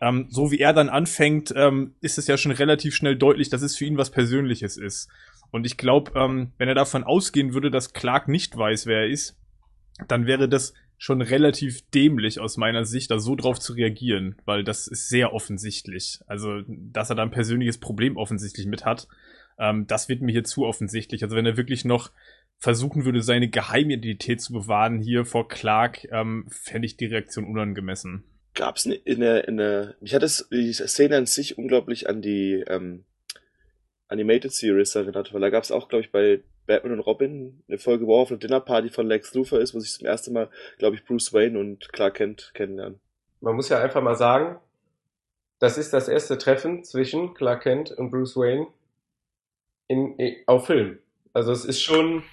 Ähm, 0.01 0.27
so 0.29 0.51
wie 0.51 0.59
er 0.59 0.73
dann 0.73 0.89
anfängt, 0.89 1.53
ähm, 1.55 1.95
ist 2.01 2.17
es 2.17 2.27
ja 2.27 2.37
schon 2.37 2.51
relativ 2.51 2.95
schnell 2.95 3.15
deutlich, 3.15 3.49
dass 3.49 3.61
es 3.61 3.75
für 3.75 3.85
ihn 3.85 3.97
was 3.97 4.11
Persönliches 4.11 4.77
ist. 4.77 5.09
Und 5.51 5.65
ich 5.65 5.77
glaube, 5.77 6.11
ähm, 6.15 6.51
wenn 6.57 6.67
er 6.67 6.75
davon 6.75 7.03
ausgehen 7.03 7.53
würde, 7.53 7.71
dass 7.71 7.93
Clark 7.93 8.27
nicht 8.27 8.55
weiß, 8.57 8.85
wer 8.85 9.01
er 9.01 9.07
ist, 9.07 9.37
dann 10.07 10.27
wäre 10.27 10.47
das 10.47 10.73
schon 10.97 11.21
relativ 11.21 11.87
dämlich 11.91 12.39
aus 12.39 12.57
meiner 12.57 12.85
Sicht, 12.85 13.11
da 13.11 13.19
so 13.19 13.35
drauf 13.35 13.59
zu 13.59 13.73
reagieren, 13.73 14.35
weil 14.45 14.63
das 14.63 14.87
ist 14.87 15.09
sehr 15.09 15.33
offensichtlich. 15.33 16.19
Also, 16.27 16.61
dass 16.67 17.09
er 17.09 17.15
da 17.15 17.23
ein 17.23 17.31
persönliches 17.31 17.77
Problem 17.77 18.17
offensichtlich 18.17 18.65
mit 18.65 18.85
hat, 18.85 19.07
ähm, 19.59 19.85
das 19.87 20.09
wird 20.09 20.21
mir 20.21 20.31
hier 20.31 20.43
zu 20.43 20.65
offensichtlich. 20.65 21.23
Also, 21.23 21.35
wenn 21.35 21.45
er 21.45 21.57
wirklich 21.57 21.85
noch 21.85 22.11
versuchen 22.57 23.05
würde, 23.05 23.21
seine 23.21 23.49
Geheimidentität 23.49 24.41
zu 24.41 24.53
bewahren 24.53 24.99
hier 24.99 25.25
vor 25.25 25.47
Clark, 25.47 26.07
ähm, 26.11 26.45
fände 26.49 26.87
ich 26.87 26.97
die 26.97 27.05
Reaktion 27.05 27.45
unangemessen. 27.45 28.23
Gab 28.57 28.77
es 28.77 28.87
in 28.87 29.19
der, 29.19 29.47
in 29.47 29.57
der, 29.57 29.93
mich 30.01 30.15
hat 30.15 30.23
es 30.23 30.49
die 30.49 30.73
Szene 30.73 31.15
an 31.15 31.27
sich 31.27 31.59
unglaublich 31.59 32.09
an 32.09 32.23
die 32.23 32.63
ähm, 32.67 33.05
Animated 34.07 34.51
Series 34.51 34.95
erinnert, 34.95 35.31
weil 35.31 35.41
da 35.41 35.51
gab 35.51 35.63
es 35.63 35.71
auch, 35.71 35.89
glaube 35.89 36.03
ich, 36.03 36.11
bei 36.11 36.41
Batman 36.65 36.93
und 36.93 36.99
Robin 37.01 37.61
eine 37.67 37.77
Folge, 37.77 38.07
wo 38.07 38.17
auf 38.17 38.31
einer 38.31 38.39
Dinnerparty 38.39 38.89
von 38.89 39.05
Lex 39.05 39.35
Luthor 39.35 39.59
ist, 39.59 39.75
wo 39.75 39.79
sich 39.79 39.93
zum 39.93 40.07
ersten 40.07 40.33
Mal, 40.33 40.49
glaube 40.79 40.95
ich, 40.95 41.05
Bruce 41.05 41.33
Wayne 41.33 41.59
und 41.59 41.93
Clark 41.93 42.15
Kent 42.15 42.49
kennenlernen. 42.55 42.99
Man 43.41 43.55
muss 43.55 43.69
ja 43.69 43.79
einfach 43.79 44.01
mal 44.01 44.15
sagen, 44.15 44.59
das 45.59 45.77
ist 45.77 45.93
das 45.93 46.07
erste 46.07 46.39
Treffen 46.39 46.83
zwischen 46.83 47.35
Clark 47.35 47.61
Kent 47.61 47.91
und 47.91 48.09
Bruce 48.09 48.37
Wayne 48.37 48.65
in, 49.87 50.15
auf 50.47 50.65
Film. 50.65 50.97
Also 51.31 51.51
es 51.51 51.63
ist 51.63 51.83
schon, 51.83 52.23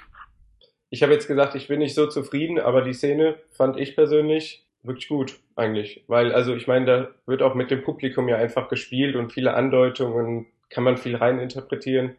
ich 0.88 1.02
habe 1.02 1.12
jetzt 1.12 1.28
gesagt, 1.28 1.54
ich 1.54 1.68
bin 1.68 1.80
nicht 1.80 1.94
so 1.94 2.06
zufrieden, 2.06 2.58
aber 2.58 2.80
die 2.80 2.94
Szene 2.94 3.36
fand 3.52 3.78
ich 3.78 3.94
persönlich 3.94 4.63
wirklich 4.84 5.08
gut 5.08 5.38
eigentlich, 5.56 6.04
weil 6.06 6.32
also 6.32 6.54
ich 6.54 6.66
meine, 6.66 6.86
da 6.86 7.08
wird 7.26 7.42
auch 7.42 7.54
mit 7.54 7.70
dem 7.70 7.82
Publikum 7.82 8.28
ja 8.28 8.36
einfach 8.36 8.68
gespielt 8.68 9.16
und 9.16 9.32
viele 9.32 9.54
Andeutungen 9.54 10.46
kann 10.70 10.84
man 10.84 10.96
viel 10.96 11.16
reininterpretieren. 11.16 12.16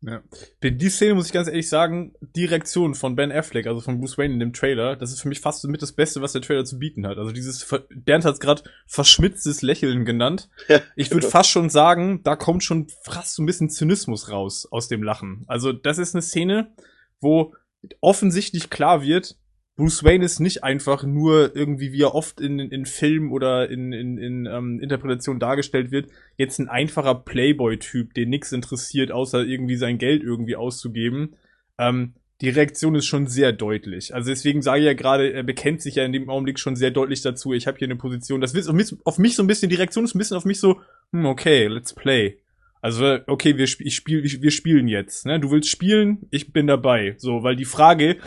Ja. 0.00 0.22
Die 0.62 0.90
Szene 0.90 1.14
muss 1.14 1.26
ich 1.26 1.32
ganz 1.32 1.48
ehrlich 1.48 1.68
sagen, 1.68 2.14
die 2.20 2.44
Reaktion 2.44 2.94
von 2.94 3.16
Ben 3.16 3.32
Affleck, 3.32 3.66
also 3.66 3.80
von 3.80 3.98
Bruce 3.98 4.16
Wayne 4.16 4.34
in 4.34 4.40
dem 4.40 4.52
Trailer, 4.52 4.94
das 4.94 5.10
ist 5.10 5.22
für 5.22 5.28
mich 5.28 5.40
fast 5.40 5.66
mit 5.66 5.82
das 5.82 5.92
Beste, 5.92 6.22
was 6.22 6.32
der 6.32 6.42
Trailer 6.42 6.64
zu 6.64 6.78
bieten 6.78 7.04
hat. 7.06 7.18
Also 7.18 7.32
dieses, 7.32 7.66
Bernd 7.90 8.24
hat 8.24 8.34
es 8.34 8.40
gerade 8.40 8.62
verschmitztes 8.86 9.62
Lächeln 9.62 10.04
genannt. 10.04 10.48
Ja, 10.68 10.80
ich 10.94 11.10
würde 11.10 11.22
genau. 11.22 11.32
fast 11.32 11.50
schon 11.50 11.68
sagen, 11.68 12.22
da 12.22 12.36
kommt 12.36 12.62
schon 12.62 12.86
fast 13.02 13.34
so 13.34 13.42
ein 13.42 13.46
bisschen 13.46 13.70
Zynismus 13.70 14.30
raus 14.30 14.68
aus 14.70 14.86
dem 14.86 15.02
Lachen. 15.02 15.44
Also 15.48 15.72
das 15.72 15.98
ist 15.98 16.14
eine 16.14 16.22
Szene, 16.22 16.72
wo 17.20 17.54
offensichtlich 18.00 18.70
klar 18.70 19.02
wird, 19.02 19.36
Bruce 19.78 20.02
Wayne 20.02 20.24
ist 20.24 20.40
nicht 20.40 20.64
einfach 20.64 21.04
nur 21.04 21.54
irgendwie, 21.54 21.92
wie 21.92 22.02
er 22.02 22.16
oft 22.16 22.40
in, 22.40 22.58
in 22.58 22.84
Filmen 22.84 23.30
oder 23.30 23.70
in, 23.70 23.92
in, 23.92 24.18
in 24.18 24.46
ähm, 24.46 24.80
Interpretationen 24.80 25.38
dargestellt 25.38 25.92
wird, 25.92 26.10
jetzt 26.36 26.58
ein 26.58 26.68
einfacher 26.68 27.14
Playboy-Typ, 27.14 28.12
den 28.12 28.28
nichts 28.28 28.50
interessiert, 28.50 29.12
außer 29.12 29.44
irgendwie 29.44 29.76
sein 29.76 29.98
Geld 29.98 30.24
irgendwie 30.24 30.56
auszugeben. 30.56 31.36
Ähm, 31.78 32.14
die 32.40 32.48
Reaktion 32.48 32.96
ist 32.96 33.06
schon 33.06 33.28
sehr 33.28 33.52
deutlich. 33.52 34.12
Also 34.12 34.30
deswegen 34.30 34.62
sage 34.62 34.80
ich 34.80 34.86
ja 34.86 34.94
gerade, 34.94 35.32
er 35.32 35.44
bekennt 35.44 35.80
sich 35.80 35.94
ja 35.94 36.04
in 36.04 36.12
dem 36.12 36.28
Augenblick 36.28 36.58
schon 36.58 36.74
sehr 36.74 36.90
deutlich 36.90 37.22
dazu, 37.22 37.52
ich 37.52 37.68
habe 37.68 37.78
hier 37.78 37.86
eine 37.86 37.94
Position. 37.94 38.40
Das 38.40 38.54
wird 38.54 38.66
auf 38.66 38.74
mich, 38.74 38.92
auf 39.04 39.18
mich 39.18 39.36
so 39.36 39.44
ein 39.44 39.46
bisschen, 39.46 39.70
die 39.70 39.76
Reaktion 39.76 40.04
ist 40.04 40.16
ein 40.16 40.18
bisschen 40.18 40.36
auf 40.36 40.44
mich 40.44 40.58
so, 40.58 40.80
hm, 41.12 41.24
okay, 41.24 41.68
let's 41.68 41.94
play. 41.94 42.38
Also, 42.80 43.18
okay, 43.26 43.56
wir, 43.56 43.64
ich 43.64 43.94
spiel, 43.94 44.22
wir 44.24 44.50
spielen 44.50 44.88
jetzt. 44.88 45.26
Ne? 45.26 45.40
Du 45.40 45.50
willst 45.50 45.68
spielen, 45.68 46.26
ich 46.30 46.52
bin 46.52 46.66
dabei. 46.66 47.14
So, 47.18 47.42
weil 47.42 47.56
die 47.56 47.64
Frage, 47.64 48.18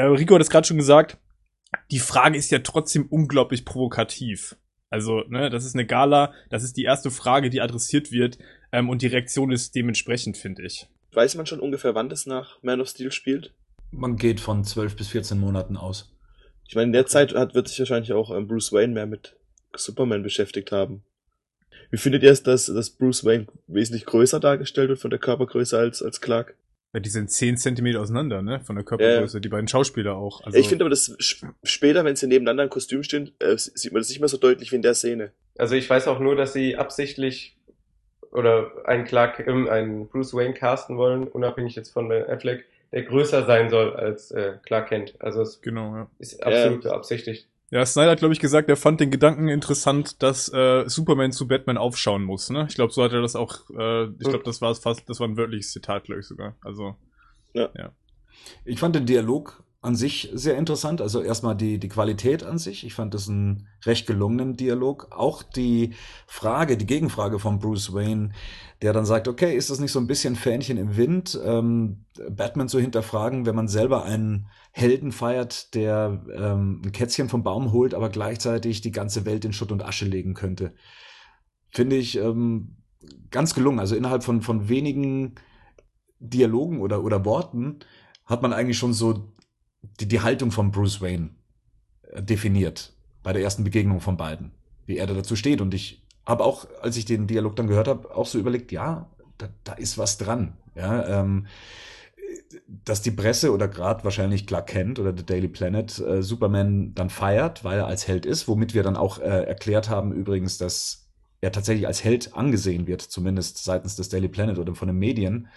äh, 0.00 0.06
Rico 0.06 0.34
hat 0.34 0.42
es 0.42 0.50
gerade 0.50 0.66
schon 0.66 0.78
gesagt, 0.78 1.18
die 1.90 1.98
Frage 1.98 2.38
ist 2.38 2.50
ja 2.50 2.60
trotzdem 2.60 3.06
unglaublich 3.06 3.64
provokativ. 3.64 4.56
Also, 4.88 5.22
ne, 5.28 5.50
das 5.50 5.64
ist 5.64 5.74
eine 5.74 5.86
Gala, 5.86 6.32
das 6.48 6.64
ist 6.64 6.76
die 6.76 6.84
erste 6.84 7.10
Frage, 7.10 7.50
die 7.50 7.60
adressiert 7.60 8.10
wird, 8.10 8.38
ähm, 8.72 8.88
und 8.88 9.02
die 9.02 9.06
Reaktion 9.06 9.52
ist 9.52 9.74
dementsprechend, 9.74 10.36
finde 10.36 10.62
ich. 10.62 10.88
Weiß 11.12 11.36
man 11.36 11.46
schon 11.46 11.60
ungefähr, 11.60 11.94
wann 11.94 12.08
das 12.08 12.26
nach 12.26 12.62
Man 12.62 12.80
of 12.80 12.88
Steel 12.88 13.12
spielt? 13.12 13.52
Man 13.92 14.16
geht 14.16 14.40
von 14.40 14.64
12 14.64 14.96
bis 14.96 15.08
14 15.08 15.38
Monaten 15.38 15.76
aus. 15.76 16.12
Ich 16.66 16.76
meine, 16.76 16.86
in 16.86 16.92
der 16.92 17.06
Zeit 17.06 17.34
hat, 17.34 17.54
wird 17.54 17.68
sich 17.68 17.78
wahrscheinlich 17.80 18.12
auch 18.12 18.30
ähm, 18.30 18.46
Bruce 18.46 18.72
Wayne 18.72 18.94
mehr 18.94 19.06
mit 19.06 19.36
Superman 19.74 20.22
beschäftigt 20.22 20.72
haben. 20.72 21.02
Wie 21.90 21.98
findet 21.98 22.22
ihr 22.22 22.30
es, 22.30 22.42
dass, 22.42 22.66
dass 22.66 22.90
Bruce 22.90 23.24
Wayne 23.24 23.46
wesentlich 23.66 24.06
größer 24.06 24.38
dargestellt 24.38 24.88
wird 24.88 25.00
von 25.00 25.10
der 25.10 25.18
Körpergröße 25.18 25.76
als, 25.76 26.02
als 26.02 26.20
Clark? 26.20 26.54
Ja, 26.92 27.00
die 27.00 27.08
sind 27.08 27.30
zehn 27.30 27.56
Zentimeter 27.56 28.00
auseinander, 28.00 28.42
ne? 28.42 28.60
Von 28.60 28.74
der 28.74 28.84
Körpergröße, 28.84 29.36
ja. 29.36 29.40
die 29.40 29.48
beiden 29.48 29.68
Schauspieler 29.68 30.16
auch. 30.16 30.44
Also 30.44 30.58
ich 30.58 30.68
finde 30.68 30.84
aber, 30.84 30.90
dass 30.90 31.16
später, 31.62 32.04
wenn 32.04 32.16
sie 32.16 32.26
nebeneinander 32.26 32.64
im 32.64 32.70
Kostüm 32.70 33.04
stehen, 33.04 33.30
äh, 33.38 33.56
sieht 33.56 33.92
man 33.92 34.00
das 34.00 34.08
nicht 34.08 34.18
mehr 34.18 34.28
so 34.28 34.38
deutlich 34.38 34.72
wie 34.72 34.76
in 34.76 34.82
der 34.82 34.94
Szene. 34.94 35.30
Also 35.56 35.76
ich 35.76 35.88
weiß 35.88 36.08
auch 36.08 36.18
nur, 36.18 36.34
dass 36.34 36.52
sie 36.52 36.76
absichtlich 36.76 37.56
oder 38.32 38.72
einen 38.84 39.04
Clark, 39.04 39.46
ähm, 39.46 39.68
einen 39.68 40.08
Bruce 40.08 40.34
Wayne 40.34 40.54
casten 40.54 40.96
wollen, 40.96 41.28
unabhängig 41.28 41.76
jetzt 41.76 41.90
von 41.90 42.08
Ben 42.08 42.28
Affleck, 42.28 42.64
der 42.92 43.02
größer 43.02 43.46
sein 43.46 43.70
soll 43.70 43.94
als 43.94 44.32
äh, 44.32 44.54
Clark 44.64 44.88
Kent. 44.88 45.14
Also 45.20 45.42
es 45.42 45.60
genau, 45.60 45.94
ja. 45.94 46.10
ist 46.18 46.42
absolut 46.42 46.84
ja. 46.84 46.90
beabsichtigt. 46.90 47.46
Ja, 47.70 47.86
Snyder 47.86 48.10
hat, 48.10 48.18
glaube 48.18 48.34
ich, 48.34 48.40
gesagt, 48.40 48.68
er 48.68 48.76
fand 48.76 49.00
den 49.00 49.12
Gedanken 49.12 49.48
interessant, 49.48 50.22
dass 50.22 50.52
äh, 50.52 50.88
Superman 50.88 51.30
zu 51.30 51.46
Batman 51.46 51.78
aufschauen 51.78 52.24
muss. 52.24 52.50
Ne? 52.50 52.66
Ich 52.68 52.74
glaube, 52.74 52.92
so 52.92 53.02
hat 53.02 53.12
er 53.12 53.22
das 53.22 53.36
auch. 53.36 53.70
Äh, 53.70 54.06
ich 54.06 54.28
glaube, 54.28 54.42
das 54.44 54.60
war 54.60 54.74
fast, 54.74 55.08
das 55.08 55.20
war 55.20 55.28
ein 55.28 55.36
wörtliches 55.36 55.70
Zitat, 55.70 56.04
glaube 56.04 56.20
ich 56.20 56.26
sogar. 56.26 56.56
Also 56.62 56.96
ja. 57.52 57.70
ja. 57.76 57.92
Ich 58.64 58.80
fand 58.80 58.96
den 58.96 59.06
Dialog 59.06 59.62
an 59.82 59.96
sich 59.96 60.30
sehr 60.34 60.58
interessant. 60.58 61.00
Also 61.00 61.22
erstmal 61.22 61.56
die, 61.56 61.78
die 61.78 61.88
Qualität 61.88 62.42
an 62.44 62.58
sich. 62.58 62.84
Ich 62.84 62.92
fand 62.92 63.14
das 63.14 63.28
einen 63.28 63.66
recht 63.86 64.06
gelungenen 64.06 64.56
Dialog. 64.56 65.08
Auch 65.10 65.42
die 65.42 65.94
Frage, 66.26 66.76
die 66.76 66.86
Gegenfrage 66.86 67.38
von 67.38 67.58
Bruce 67.58 67.94
Wayne, 67.94 68.32
der 68.82 68.92
dann 68.92 69.06
sagt, 69.06 69.26
okay, 69.26 69.56
ist 69.56 69.70
das 69.70 69.80
nicht 69.80 69.92
so 69.92 69.98
ein 69.98 70.06
bisschen 70.06 70.36
Fähnchen 70.36 70.76
im 70.76 70.96
Wind, 70.96 71.38
ähm, 71.42 72.04
Batman 72.30 72.68
zu 72.68 72.78
hinterfragen, 72.78 73.46
wenn 73.46 73.54
man 73.54 73.68
selber 73.68 74.04
einen 74.04 74.48
Helden 74.72 75.12
feiert, 75.12 75.74
der 75.74 76.24
ähm, 76.34 76.82
ein 76.84 76.92
Kätzchen 76.92 77.30
vom 77.30 77.42
Baum 77.42 77.72
holt, 77.72 77.94
aber 77.94 78.10
gleichzeitig 78.10 78.82
die 78.82 78.92
ganze 78.92 79.24
Welt 79.24 79.46
in 79.46 79.54
Schutt 79.54 79.72
und 79.72 79.82
Asche 79.82 80.04
legen 80.04 80.34
könnte. 80.34 80.74
Finde 81.70 81.96
ich 81.96 82.18
ähm, 82.18 82.76
ganz 83.30 83.54
gelungen. 83.54 83.78
Also 83.78 83.96
innerhalb 83.96 84.24
von, 84.24 84.42
von 84.42 84.68
wenigen 84.68 85.36
Dialogen 86.18 86.80
oder, 86.80 87.02
oder 87.02 87.24
Worten 87.24 87.78
hat 88.26 88.42
man 88.42 88.52
eigentlich 88.52 88.78
schon 88.78 88.92
so 88.92 89.32
die, 89.82 90.08
die 90.08 90.20
Haltung 90.20 90.50
von 90.50 90.70
Bruce 90.70 91.00
Wayne 91.00 91.30
äh, 92.10 92.22
definiert 92.22 92.92
bei 93.22 93.32
der 93.32 93.42
ersten 93.42 93.64
Begegnung 93.64 94.00
von 94.00 94.16
beiden, 94.16 94.52
wie 94.86 94.96
er 94.96 95.06
da 95.06 95.14
dazu 95.14 95.36
steht. 95.36 95.60
Und 95.60 95.74
ich 95.74 96.02
habe 96.26 96.44
auch, 96.44 96.66
als 96.80 96.96
ich 96.96 97.04
den 97.04 97.26
Dialog 97.26 97.56
dann 97.56 97.66
gehört 97.66 97.88
habe, 97.88 98.14
auch 98.14 98.26
so 98.26 98.38
überlegt, 98.38 98.72
ja, 98.72 99.10
da, 99.38 99.48
da 99.64 99.72
ist 99.74 99.98
was 99.98 100.18
dran. 100.18 100.56
Ja, 100.74 101.20
ähm, 101.20 101.46
dass 102.84 103.02
die 103.02 103.10
Presse 103.10 103.52
oder 103.52 103.68
gerade 103.68 104.04
wahrscheinlich 104.04 104.46
Clark 104.46 104.68
Kent 104.68 104.98
oder 104.98 105.16
The 105.16 105.24
Daily 105.24 105.48
Planet 105.48 105.98
äh, 105.98 106.22
Superman 106.22 106.94
dann 106.94 107.10
feiert, 107.10 107.64
weil 107.64 107.78
er 107.78 107.86
als 107.86 108.06
Held 108.06 108.24
ist, 108.24 108.48
womit 108.48 108.74
wir 108.74 108.82
dann 108.82 108.96
auch 108.96 109.18
äh, 109.18 109.44
erklärt 109.44 109.88
haben 109.88 110.12
übrigens, 110.12 110.58
dass 110.58 111.08
er 111.40 111.52
tatsächlich 111.52 111.86
als 111.86 112.04
Held 112.04 112.34
angesehen 112.34 112.86
wird, 112.86 113.02
zumindest 113.02 113.64
seitens 113.64 113.96
des 113.96 114.08
Daily 114.08 114.28
Planet 114.28 114.58
oder 114.58 114.74
von 114.74 114.88
den 114.88 114.98
Medien. 114.98 115.48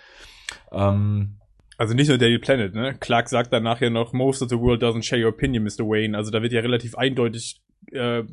Ähm, 0.71 1.37
also 1.83 1.95
nicht 1.95 2.07
nur 2.07 2.17
Daily 2.17 2.39
Planet, 2.39 2.73
ne? 2.73 2.95
Clark 2.97 3.27
sagt 3.27 3.51
dann 3.51 3.63
nachher 3.63 3.89
noch, 3.89 4.13
most 4.13 4.41
of 4.41 4.47
the 4.49 4.57
world 4.57 4.81
doesn't 4.81 5.03
share 5.03 5.21
your 5.21 5.27
opinion, 5.27 5.65
Mr. 5.65 5.83
Wayne. 5.85 6.15
Also 6.15 6.31
da 6.31 6.41
wird 6.41 6.53
ja 6.53 6.61
relativ 6.61 6.95
eindeutig 6.95 7.61
äh, 7.91 8.23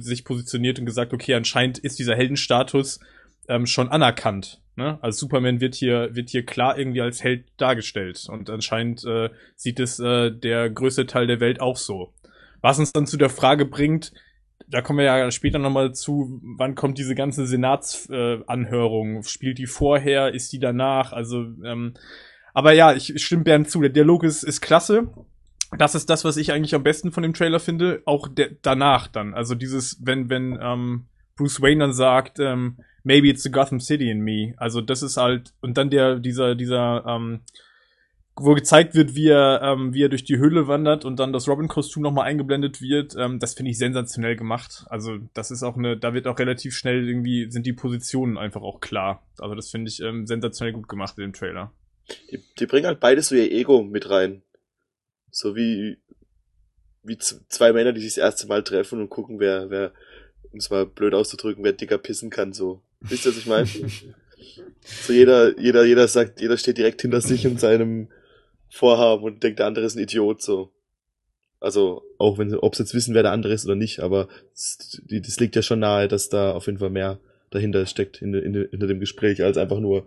sich 0.00 0.26
positioniert 0.26 0.78
und 0.78 0.84
gesagt, 0.84 1.14
okay, 1.14 1.32
anscheinend 1.32 1.78
ist 1.78 1.98
dieser 1.98 2.16
Heldenstatus 2.16 3.00
ähm, 3.48 3.64
schon 3.64 3.88
anerkannt. 3.88 4.60
Ne? 4.76 4.98
Also 5.00 5.20
Superman 5.20 5.62
wird 5.62 5.74
hier, 5.74 6.14
wird 6.14 6.28
hier 6.28 6.44
klar 6.44 6.76
irgendwie 6.76 7.00
als 7.00 7.24
Held 7.24 7.46
dargestellt. 7.56 8.26
Und 8.28 8.50
anscheinend 8.50 9.06
äh, 9.06 9.30
sieht 9.56 9.80
es 9.80 9.98
äh, 9.98 10.30
der 10.30 10.68
größte 10.68 11.06
Teil 11.06 11.26
der 11.26 11.40
Welt 11.40 11.62
auch 11.62 11.78
so. 11.78 12.12
Was 12.60 12.78
uns 12.78 12.92
dann 12.92 13.06
zu 13.06 13.16
der 13.16 13.30
Frage 13.30 13.64
bringt, 13.64 14.12
da 14.68 14.82
kommen 14.82 14.98
wir 14.98 15.06
ja 15.06 15.30
später 15.30 15.58
nochmal 15.58 15.94
zu, 15.94 16.42
wann 16.58 16.74
kommt 16.74 16.98
diese 16.98 17.14
ganze 17.14 17.46
Senatsanhörung? 17.46 19.20
Äh, 19.20 19.22
Spielt 19.22 19.56
die 19.56 19.66
vorher? 19.66 20.34
Ist 20.34 20.52
die 20.52 20.58
danach? 20.60 21.14
Also, 21.14 21.46
ähm, 21.64 21.94
aber 22.52 22.72
ja, 22.72 22.92
ich, 22.94 23.14
ich 23.14 23.24
stimme 23.24 23.44
Bernd 23.44 23.70
zu. 23.70 23.80
Der 23.80 23.90
Dialog 23.90 24.24
ist, 24.24 24.42
ist 24.42 24.60
klasse. 24.60 25.08
Das 25.76 25.94
ist 25.94 26.10
das, 26.10 26.24
was 26.24 26.36
ich 26.36 26.52
eigentlich 26.52 26.74
am 26.74 26.82
besten 26.82 27.12
von 27.12 27.22
dem 27.22 27.32
Trailer 27.32 27.60
finde. 27.60 28.02
Auch 28.04 28.28
der, 28.28 28.50
danach 28.60 29.08
dann. 29.08 29.34
Also 29.34 29.54
dieses, 29.54 29.98
wenn, 30.04 30.28
wenn 30.28 30.58
ähm, 30.60 31.06
Bruce 31.36 31.62
Wayne 31.62 31.80
dann 31.80 31.94
sagt, 31.94 32.38
ähm, 32.40 32.76
maybe 33.04 33.28
it's 33.28 33.42
the 33.42 33.50
Gotham 33.50 33.80
City 33.80 34.10
in 34.10 34.20
me. 34.20 34.54
Also 34.58 34.80
das 34.80 35.02
ist 35.02 35.16
halt, 35.16 35.54
und 35.60 35.78
dann 35.78 35.88
der, 35.88 36.18
dieser, 36.18 36.54
dieser, 36.54 37.04
ähm, 37.06 37.40
wo 38.36 38.54
gezeigt 38.54 38.94
wird, 38.94 39.14
wie 39.14 39.28
er, 39.28 39.60
ähm, 39.62 39.92
wie 39.92 40.04
er 40.04 40.08
durch 40.08 40.24
die 40.24 40.38
Höhle 40.38 40.66
wandert 40.66 41.04
und 41.04 41.18
dann 41.18 41.32
das 41.32 41.48
Robin-Kostüm 41.48 42.02
nochmal 42.02 42.26
eingeblendet 42.26 42.80
wird, 42.80 43.14
ähm, 43.18 43.38
das 43.38 43.54
finde 43.54 43.70
ich 43.70 43.78
sensationell 43.78 44.36
gemacht. 44.36 44.84
Also 44.88 45.18
das 45.34 45.50
ist 45.50 45.62
auch 45.62 45.76
eine, 45.76 45.96
da 45.96 46.14
wird 46.14 46.26
auch 46.26 46.38
relativ 46.38 46.74
schnell 46.74 47.08
irgendwie, 47.08 47.50
sind 47.50 47.66
die 47.66 47.74
Positionen 47.74 48.38
einfach 48.38 48.62
auch 48.62 48.80
klar. 48.80 49.22
Also 49.38 49.54
das 49.54 49.70
finde 49.70 49.90
ich 49.90 50.00
ähm, 50.00 50.26
sensationell 50.26 50.72
gut 50.72 50.88
gemacht 50.88 51.18
in 51.18 51.24
dem 51.24 51.32
Trailer. 51.32 51.72
Die, 52.30 52.42
die 52.58 52.66
bringen 52.66 52.86
halt 52.86 53.00
beides 53.00 53.28
so 53.28 53.34
ihr 53.34 53.50
Ego 53.50 53.82
mit 53.82 54.10
rein. 54.10 54.42
So 55.30 55.56
wie, 55.56 55.98
wie 57.02 57.18
zwei 57.18 57.72
Männer, 57.72 57.92
die 57.92 58.00
sich 58.00 58.14
das 58.14 58.24
erste 58.24 58.46
Mal 58.46 58.62
treffen 58.62 59.00
und 59.00 59.08
gucken, 59.08 59.40
wer, 59.40 59.70
wer, 59.70 59.92
um 60.52 60.58
es 60.58 60.70
mal 60.70 60.86
blöd 60.86 61.14
auszudrücken, 61.14 61.64
wer 61.64 61.72
dicker 61.72 61.98
pissen 61.98 62.30
kann, 62.30 62.52
so. 62.52 62.82
Wisst 63.00 63.26
ihr, 63.26 63.30
was 63.32 63.38
ich 63.38 63.46
meine? 63.46 63.66
so 64.80 65.12
jeder, 65.12 65.58
jeder, 65.58 65.84
jeder 65.84 66.08
sagt, 66.08 66.40
jeder 66.40 66.56
steht 66.56 66.78
direkt 66.78 67.02
hinter 67.02 67.20
sich 67.20 67.46
und 67.46 67.60
seinem 67.60 68.08
Vorhaben 68.68 69.24
und 69.24 69.42
denkt, 69.42 69.58
der 69.58 69.66
andere 69.66 69.84
ist 69.84 69.96
ein 69.96 70.02
Idiot, 70.02 70.42
so. 70.42 70.70
Also, 71.60 72.02
auch 72.18 72.38
wenn, 72.38 72.54
ob 72.54 72.74
sie 72.74 72.82
jetzt 72.82 72.94
wissen, 72.94 73.14
wer 73.14 73.22
der 73.22 73.32
andere 73.32 73.52
ist 73.52 73.64
oder 73.64 73.76
nicht, 73.76 74.00
aber 74.00 74.28
das, 74.52 75.00
das 75.08 75.38
liegt 75.38 75.54
ja 75.54 75.62
schon 75.62 75.78
nahe, 75.78 76.08
dass 76.08 76.28
da 76.28 76.52
auf 76.52 76.66
jeden 76.66 76.78
Fall 76.78 76.90
mehr 76.90 77.20
dahinter 77.50 77.86
steckt, 77.86 78.20
in, 78.20 78.34
in, 78.34 78.54
hinter 78.70 78.86
dem 78.88 78.98
Gespräch, 78.98 79.42
als 79.44 79.56
einfach 79.56 79.78
nur, 79.78 80.06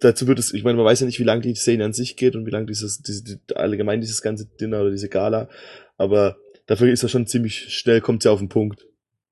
dazu 0.00 0.26
wird 0.26 0.38
es, 0.38 0.52
ich 0.52 0.64
meine, 0.64 0.76
man 0.76 0.86
weiß 0.86 1.00
ja 1.00 1.06
nicht, 1.06 1.20
wie 1.20 1.24
lange 1.24 1.42
die 1.42 1.54
Szene 1.54 1.84
an 1.84 1.92
sich 1.92 2.16
geht 2.16 2.36
und 2.36 2.46
wie 2.46 2.50
lange 2.50 2.66
dieses, 2.66 3.02
diese, 3.02 3.24
die, 3.24 3.56
allgemein 3.56 4.00
dieses 4.00 4.22
ganze 4.22 4.46
Dinner 4.46 4.80
oder 4.80 4.90
diese 4.90 5.08
Gala, 5.08 5.48
aber 5.96 6.36
dafür 6.66 6.92
ist 6.92 7.02
er 7.02 7.08
schon 7.08 7.26
ziemlich 7.26 7.74
schnell, 7.74 8.00
kommt 8.00 8.24
ja 8.24 8.30
auf 8.30 8.38
den 8.38 8.48
Punkt. 8.48 8.86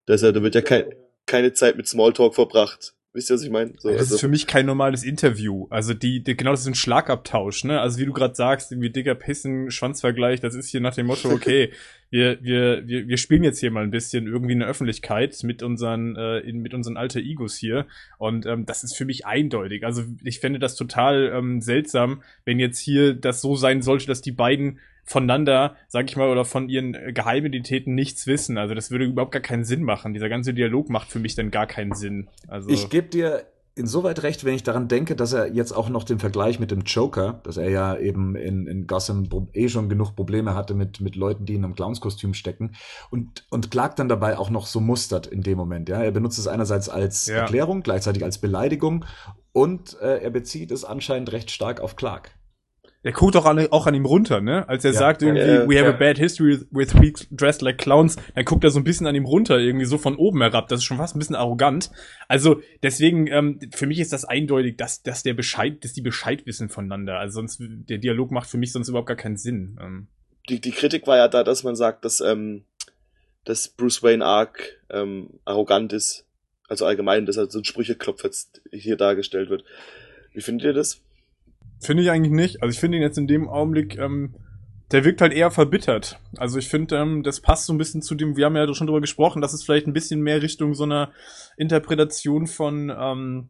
Da, 0.07 0.14
ist 0.14 0.22
ja, 0.22 0.33
da 0.33 0.42
wird 0.42 0.55
ja 0.55 0.62
kein, 0.62 0.85
keine 1.27 1.53
Zeit 1.53 1.77
mit 1.77 1.87
Smalltalk 1.87 2.35
verbracht. 2.35 2.94
Wisst 3.14 3.31
ihr, 3.31 3.35
was 3.35 3.42
ich 3.42 3.51
meine? 3.51 3.75
So, 3.79 3.90
das 3.90 4.01
also. 4.01 4.14
ist 4.14 4.20
für 4.22 4.29
mich 4.29 4.46
kein 4.46 4.64
normales 4.64 5.05
Interview. 5.05 5.66
Also 5.68 5.92
die, 5.92 6.22
die 6.22 6.35
genau 6.35 6.53
das 6.53 6.62
ist 6.62 6.66
ein 6.66 6.75
Schlagabtausch, 6.75 7.64
ne? 7.64 7.79
Also 7.79 7.98
wie 7.98 8.07
du 8.07 8.14
gerade 8.14 8.35
sagst, 8.35 8.72
irgendwie 8.72 8.88
dicker 8.88 9.14
Pissen, 9.14 9.70
Schwanzvergleich, 9.70 10.40
das 10.40 10.55
ist 10.55 10.70
hier 10.70 10.81
nach 10.81 10.94
dem 10.94 11.07
Motto, 11.07 11.29
okay, 11.29 11.72
wir, 12.11 12.42
wir, 12.42 12.87
wir, 12.87 13.09
wir 13.09 13.16
spielen 13.18 13.44
jetzt 13.44 13.59
hier 13.59 13.70
mal 13.70 13.85
ein 13.85 13.90
bisschen 13.90 14.27
irgendwie 14.27 14.55
in 14.55 14.61
der 14.61 14.68
Öffentlichkeit 14.68 15.38
mit 15.42 15.62
unseren, 15.62 16.16
äh, 16.16 16.38
in, 16.38 16.61
mit 16.61 16.72
unseren 16.72 16.96
alter 16.96 17.20
Egos 17.20 17.55
hier. 17.55 17.87
Und 18.16 18.46
ähm, 18.46 18.64
das 18.64 18.83
ist 18.83 18.96
für 18.96 19.05
mich 19.05 19.27
eindeutig. 19.27 19.85
Also 19.85 20.05
ich 20.25 20.40
fände 20.40 20.59
das 20.59 20.75
total 20.75 21.33
ähm, 21.35 21.61
seltsam, 21.61 22.22
wenn 22.46 22.59
jetzt 22.59 22.79
hier 22.79 23.12
das 23.12 23.42
so 23.42 23.57
sein 23.57 23.83
sollte, 23.83 24.07
dass 24.07 24.22
die 24.22 24.33
beiden 24.33 24.79
voneinander, 25.05 25.77
sag 25.88 26.09
ich 26.09 26.17
mal, 26.17 26.29
oder 26.29 26.45
von 26.45 26.69
ihren 26.69 26.93
Geheimidentitäten 26.93 27.95
nichts 27.95 28.27
wissen. 28.27 28.59
Also 28.59 28.75
das 28.75 28.91
würde 28.91 29.05
überhaupt 29.05 29.33
gar 29.33 29.43
keinen 29.43 29.65
Sinn 29.65 29.83
machen. 29.83 30.15
Dieser 30.15 30.29
ganze 30.29 30.55
Dialog 30.55 30.88
macht 30.88 31.11
für 31.11 31.19
mich 31.19 31.35
dann 31.35 31.51
gar 31.51 31.67
keinen 31.67 31.95
Sinn. 31.95 32.29
Also 32.49 32.71
ich 32.71 32.88
gebe 32.88 33.09
dir 33.09 33.45
insoweit 33.75 34.23
recht, 34.23 34.45
wenn 34.45 34.55
ich 34.55 34.62
daran 34.62 34.88
denke, 34.88 35.17
dass 35.17 35.33
er 35.33 35.53
jetzt 35.53 35.73
auch 35.73 35.88
noch 35.88 36.05
den 36.05 36.19
Vergleich 36.19 36.61
mit 36.61 36.71
dem 36.71 36.83
Joker, 36.83 37.41
dass 37.45 37.57
er 37.57 37.71
ja 37.71 37.97
eben 37.97 38.37
in, 38.37 38.67
in 38.67 38.87
Gotham 38.87 39.29
eh 39.55 39.69
schon 39.69 39.88
genug 39.88 40.15
Probleme 40.15 40.55
hatte 40.55 40.75
mit, 40.75 41.01
mit 41.01 41.17
Leuten, 41.17 41.47
die 41.47 41.55
in 41.55 41.65
einem 41.65 41.75
Clownskostüm 41.75 42.35
stecken 42.35 42.75
und, 43.11 43.47
und 43.51 43.71
Clark 43.71 43.97
dann 43.97 44.09
dabei 44.09 44.37
auch 44.37 44.51
noch 44.51 44.67
so 44.67 44.81
mustert 44.81 45.27
in 45.27 45.43
dem 45.43 45.57
Moment. 45.57 45.88
Ja, 45.88 46.03
er 46.03 46.11
benutzt 46.11 46.38
es 46.38 46.49
einerseits 46.49 46.88
als 46.88 47.27
ja. 47.27 47.37
Erklärung, 47.37 47.83
gleichzeitig 47.83 48.25
als 48.25 48.38
Beleidigung 48.38 49.07
und 49.53 49.99
äh, 50.01 50.19
er 50.19 50.31
bezieht 50.31 50.71
es 50.71 50.85
anscheinend 50.85 51.33
recht 51.33 51.51
stark 51.51 51.81
auf 51.81 51.97
Clark. 51.97 52.33
Der 53.05 53.12
guckt 53.12 53.35
auch 53.35 53.47
an, 53.47 53.67
auch 53.73 53.87
an 53.88 53.95
ihm 53.95 54.07
runter, 54.07 54.41
ne? 54.41 54.69
Als 54.69 54.85
er 54.85 54.93
ja. 54.93 54.99
sagt 54.99 55.23
irgendwie, 55.23 55.43
ja, 55.43 55.69
we 55.69 55.77
have 55.77 55.88
ja. 55.88 55.95
a 55.95 55.97
bad 55.97 56.19
history 56.19 56.61
with 56.71 56.93
freaks 56.93 57.27
dressed 57.33 57.61
like 57.61 57.79
clowns, 57.79 58.17
dann 58.35 58.45
guckt 58.45 58.62
er 58.62 58.71
so 58.71 58.79
ein 58.79 58.85
bisschen 58.85 59.09
an 59.09 59.15
ihm 59.17 59.25
runter, 59.25 59.59
irgendwie 59.59 59.87
so 59.87 59.99
von 59.99 60.15
oben 60.15 60.41
herab. 60.41 60.69
Das 60.69 60.81
ist 60.81 60.85
schon 60.85 60.99
fast 60.99 61.17
ein 61.17 61.19
bisschen 61.19 61.35
arrogant. 61.35 61.91
Also 62.29 62.62
deswegen, 62.83 63.27
ähm, 63.27 63.59
für 63.75 63.87
mich 63.87 63.99
ist 63.99 64.12
das 64.12 64.25
eindeutig, 64.25 64.77
dass, 64.77 65.03
dass 65.03 65.25
der 65.25 65.35
Bescheid, 65.35 65.83
dass 65.83 65.95
die 65.95 66.01
Bescheid 66.01 66.47
wissen 66.47 66.69
voneinander. 66.69 67.19
Also 67.19 67.41
sonst, 67.41 67.59
der 67.61 67.99
Dialog 67.99 68.31
macht 68.31 68.49
für 68.49 68.59
mich 68.59 68.71
sonst 68.71 68.88
überhaupt 68.88 69.09
gar 69.09 69.17
keinen 69.17 69.37
Sinn. 69.37 69.79
Ähm. 69.83 70.07
Die, 70.49 70.61
die 70.61 70.73
Kritik 70.73 71.07
war 71.09 71.17
ja 71.17 71.27
da, 71.27 71.43
dass 71.43 71.65
man 71.65 71.75
sagt, 71.75 72.05
dass, 72.05 72.21
ähm, 72.21 72.65
dass 73.45 73.67
Bruce 73.67 74.05
Wayne 74.05 74.25
arg 74.25 74.79
ähm, 74.91 75.41
arrogant 75.45 75.93
ist. 75.93 76.25
Also 76.69 76.87
allgemein, 76.87 77.27
dass 77.27 77.37
er 77.37 77.51
so 77.51 77.59
ein 77.59 77.65
Sprücheklopf 77.65 78.23
jetzt 78.23 78.62
hier 78.71 78.97
dargestellt 78.97 79.51
wird. 79.51 79.65
Wie 80.33 80.41
findet 80.41 80.67
ihr 80.67 80.73
das? 80.73 81.03
Finde 81.83 82.05
ich 82.05 82.11
eigentlich 82.11 82.33
nicht. 82.33 82.62
Also 82.62 82.73
ich 82.73 82.79
finde 82.79 82.99
ihn 82.99 83.03
jetzt 83.03 83.18
in 83.18 83.27
dem 83.27 83.49
Augenblick, 83.49 83.99
ähm, 83.99 84.35
der 84.92 85.05
wirkt 85.05 85.21
halt 85.21 85.33
eher 85.33 85.51
verbittert. 85.51 86.21
Also 86.37 86.59
ich 86.59 86.68
finde, 86.68 86.97
ähm, 86.97 87.23
das 87.23 87.40
passt 87.40 87.66
so 87.66 87.73
ein 87.73 87.79
bisschen 87.79 88.03
zu 88.03 88.14
dem, 88.14 88.37
wir 88.37 88.47
haben 88.47 88.57
ja 88.57 88.73
schon 88.73 88.87
drüber 88.87 89.01
gesprochen, 89.01 89.42
dass 89.42 89.53
es 89.53 89.64
vielleicht 89.64 89.87
ein 89.87 89.92
bisschen 89.92 90.21
mehr 90.21 90.42
Richtung 90.42 90.75
so 90.75 90.85
einer 90.85 91.11
Interpretation 91.57 92.47
von, 92.47 92.92
ähm, 92.97 93.49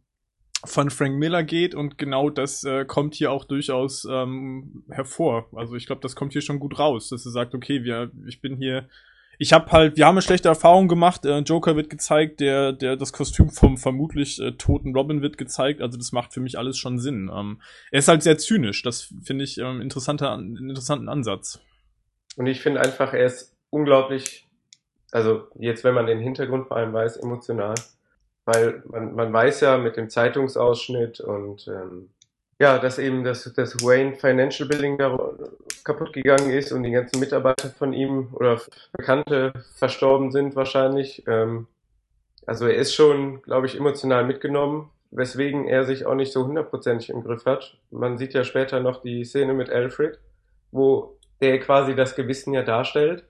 von 0.65 0.91
Frank 0.91 1.19
Miller 1.19 1.43
geht 1.43 1.75
und 1.75 1.99
genau 1.99 2.31
das 2.31 2.65
äh, 2.65 2.85
kommt 2.87 3.15
hier 3.15 3.33
auch 3.33 3.45
durchaus 3.45 4.07
ähm, 4.09 4.85
hervor. 4.89 5.49
Also 5.55 5.75
ich 5.75 5.87
glaube, 5.87 6.01
das 6.01 6.15
kommt 6.15 6.33
hier 6.33 6.43
schon 6.43 6.61
gut 6.61 6.79
raus, 6.79 7.09
dass 7.09 7.27
er 7.27 7.33
sagt, 7.33 7.55
okay, 7.55 7.83
wir, 7.83 8.13
ich 8.27 8.41
bin 8.41 8.57
hier 8.57 8.89
ich 9.39 9.53
habe 9.53 9.71
halt, 9.73 9.97
wir 9.97 10.07
haben 10.07 10.15
eine 10.15 10.23
schlechte 10.23 10.49
Erfahrung 10.49 10.89
gemacht. 10.89 11.25
Äh, 11.25 11.39
Joker 11.39 11.77
wird 11.77 11.91
gezeigt, 11.91 12.41
der, 12.41 12.73
der, 12.73 12.97
das 12.97 13.13
Kostüm 13.13 13.51
vom 13.51 13.77
vermutlich 13.77 14.41
äh, 14.41 14.53
toten 14.53 14.95
Robin 14.95 15.23
wird 15.23 15.39
gezeigt. 15.39 15.81
Also 15.81 15.99
das 15.99 16.13
macht 16.13 16.33
für 16.33 16.41
mich 16.41 16.59
alles 16.59 16.79
schon 16.79 16.99
Sinn. 16.99 17.31
Ähm, 17.35 17.61
er 17.91 17.99
ist 17.99 18.09
halt 18.09 18.23
sehr 18.23 18.39
zynisch. 18.39 18.83
Das 18.83 19.13
finde 19.23 19.45
ich 19.45 19.59
ähm, 19.59 19.81
interessanter, 19.81 20.33
einen 20.33 20.57
interessanten 20.57 21.09
Ansatz. 21.09 21.61
Und 22.37 22.47
ich 22.47 22.61
finde 22.61 22.81
einfach, 22.81 23.13
er 23.13 23.27
ist 23.27 23.57
unglaublich, 23.71 24.49
also 25.11 25.49
jetzt, 25.59 25.85
wenn 25.85 25.95
man 25.95 26.07
den 26.07 26.21
Hintergrund 26.21 26.69
vor 26.69 26.77
allem 26.77 26.93
weiß, 26.93 27.17
emotional. 27.17 27.75
Weil 28.45 28.83
man, 28.87 29.15
man 29.15 29.33
weiß 29.33 29.61
ja 29.61 29.79
mit 29.79 29.97
dem 29.97 30.11
Zeitungsausschnitt 30.11 31.21
und 31.21 31.69
ähm, 31.69 32.11
ja, 32.63 32.79
dass 32.79 33.01
eben 33.01 33.25
das, 33.25 33.53
das 33.57 33.83
Wayne 33.83 34.15
Financial 34.15 34.69
Building 34.69 34.97
da 34.97 35.19
kaputt 35.83 36.13
gegangen 36.13 36.51
ist 36.51 36.71
und 36.71 36.85
die 36.85 36.93
ganzen 36.93 37.19
Mitarbeiter 37.19 37.71
von 37.71 37.93
ihm 37.93 38.29
oder 38.35 38.61
Bekannte 38.93 39.53
verstorben 39.75 40.31
sind 40.31 40.55
wahrscheinlich. 40.55 41.25
Ähm, 41.27 41.67
also 42.47 42.69
er 42.69 42.77
ist 42.77 42.95
schon, 42.95 43.43
glaube 43.43 43.67
ich, 43.67 43.77
emotional 43.77 44.25
mitgenommen, 44.25 44.91
weswegen 45.11 45.67
er 45.67 45.83
sich 45.83 46.07
auch 46.07 46.15
nicht 46.15 46.33
so 46.33 46.47
hundertprozentig 46.47 47.11
im 47.11 47.25
Griff 47.25 47.47
hat. 47.47 47.79
Man 47.91 48.17
sieht 48.17 48.33
ja 48.33 48.45
später 48.45 48.79
noch 48.79 49.03
die 49.03 49.25
Szene 49.25 49.55
mit 49.55 49.69
Alfred, 49.69 50.21
wo 50.71 51.19
der 51.41 51.59
quasi 51.59 51.97
das 51.97 52.15
Gewissen 52.15 52.55
ja 52.55 52.63
darstellt. 52.63 53.25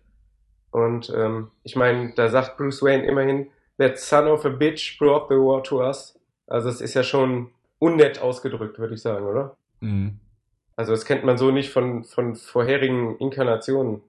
Und 0.72 1.10
ähm, 1.16 1.50
ich 1.62 1.74
meine, 1.74 2.12
da 2.16 2.28
sagt 2.28 2.58
Bruce 2.58 2.82
Wayne 2.82 3.06
immerhin, 3.06 3.46
that 3.78 3.98
son 3.98 4.28
of 4.28 4.44
a 4.44 4.50
bitch 4.50 4.98
brought 4.98 5.30
the 5.30 5.36
war 5.36 5.62
to 5.62 5.80
us. 5.80 6.20
Also 6.46 6.68
es 6.68 6.82
ist 6.82 6.92
ja 6.92 7.02
schon 7.02 7.50
unnett 7.82 8.20
ausgedrückt, 8.20 8.78
würde 8.78 8.94
ich 8.94 9.02
sagen, 9.02 9.26
oder? 9.26 9.56
Mhm. 9.80 10.20
Also 10.76 10.92
das 10.92 11.04
kennt 11.04 11.24
man 11.24 11.36
so 11.36 11.50
nicht 11.50 11.70
von, 11.70 12.04
von 12.04 12.36
vorherigen 12.36 13.16
Inkarnationen. 13.18 14.02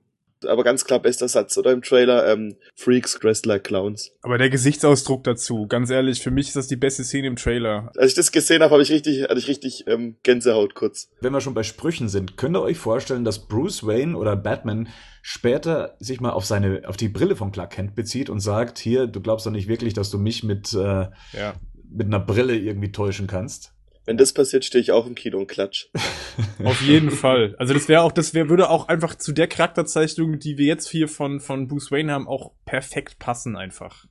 Aber 0.45 0.63
ganz 0.63 0.85
klar 0.85 0.99
bester 0.99 1.27
Satz, 1.27 1.57
oder 1.57 1.71
im 1.71 1.81
Trailer, 1.81 2.31
ähm, 2.31 2.55
Freaks 2.75 3.17
dressed 3.17 3.45
like 3.45 3.63
Clowns. 3.63 4.11
Aber 4.21 4.37
der 4.37 4.49
Gesichtsausdruck 4.49 5.23
dazu, 5.23 5.67
ganz 5.67 5.89
ehrlich, 5.89 6.21
für 6.21 6.31
mich 6.31 6.49
ist 6.49 6.55
das 6.55 6.67
die 6.67 6.75
beste 6.75 7.03
Szene 7.03 7.27
im 7.27 7.35
Trailer. 7.35 7.91
Als 7.97 8.11
ich 8.11 8.15
das 8.15 8.31
gesehen 8.31 8.61
habe, 8.61 8.73
habe 8.73 8.83
ich 8.83 8.91
richtig, 8.91 9.23
hatte 9.23 9.39
ich 9.39 9.47
richtig 9.47 9.87
ähm, 9.87 10.17
Gänsehaut 10.21 10.75
kurz. 10.75 11.09
Wenn 11.21 11.33
wir 11.33 11.41
schon 11.41 11.53
bei 11.53 11.63
Sprüchen 11.63 12.09
sind, 12.09 12.37
könnt 12.37 12.55
ihr 12.55 12.61
euch 12.61 12.77
vorstellen, 12.77 13.25
dass 13.25 13.47
Bruce 13.47 13.87
Wayne 13.87 14.15
oder 14.17 14.35
Batman 14.35 14.89
später 15.21 15.95
sich 15.99 16.19
mal 16.19 16.31
auf 16.31 16.45
seine, 16.45 16.81
auf 16.85 16.97
die 16.97 17.09
Brille 17.09 17.37
von 17.37 17.51
Clark 17.51 17.71
Kent 17.71 17.95
bezieht 17.95 18.29
und 18.29 18.41
sagt, 18.41 18.77
hier, 18.77 19.07
du 19.07 19.21
glaubst 19.21 19.45
doch 19.47 19.51
nicht 19.51 19.69
wirklich, 19.69 19.93
dass 19.93 20.11
du 20.11 20.19
mich 20.19 20.43
mit, 20.43 20.73
äh, 20.73 21.07
ja 21.31 21.53
mit 21.93 22.07
einer 22.07 22.19
Brille 22.19 22.57
irgendwie 22.57 22.91
täuschen 22.91 23.27
kannst. 23.27 23.73
Wenn 24.05 24.17
das 24.17 24.33
passiert, 24.33 24.65
stehe 24.65 24.81
ich 24.81 24.91
auch 24.91 25.07
im 25.07 25.15
Kino 25.15 25.37
und 25.37 25.47
klatsch. 25.47 25.87
Auf 26.63 26.81
jeden 26.81 27.09
Fall. 27.09 27.55
Also 27.57 27.73
das 27.73 27.87
wäre 27.87 28.01
auch, 28.01 28.11
das 28.11 28.33
wäre, 28.33 28.49
würde 28.49 28.69
auch 28.69 28.89
einfach 28.89 29.15
zu 29.15 29.31
der 29.31 29.47
Charakterzeichnung, 29.47 30.39
die 30.39 30.57
wir 30.57 30.65
jetzt 30.65 30.89
hier 30.89 31.07
von, 31.07 31.39
von 31.39 31.67
Bruce 31.69 31.89
Wayne 31.91 32.11
haben, 32.11 32.27
auch 32.27 32.51
perfekt 32.65 33.17
passen 33.19 33.55
einfach. 33.55 34.05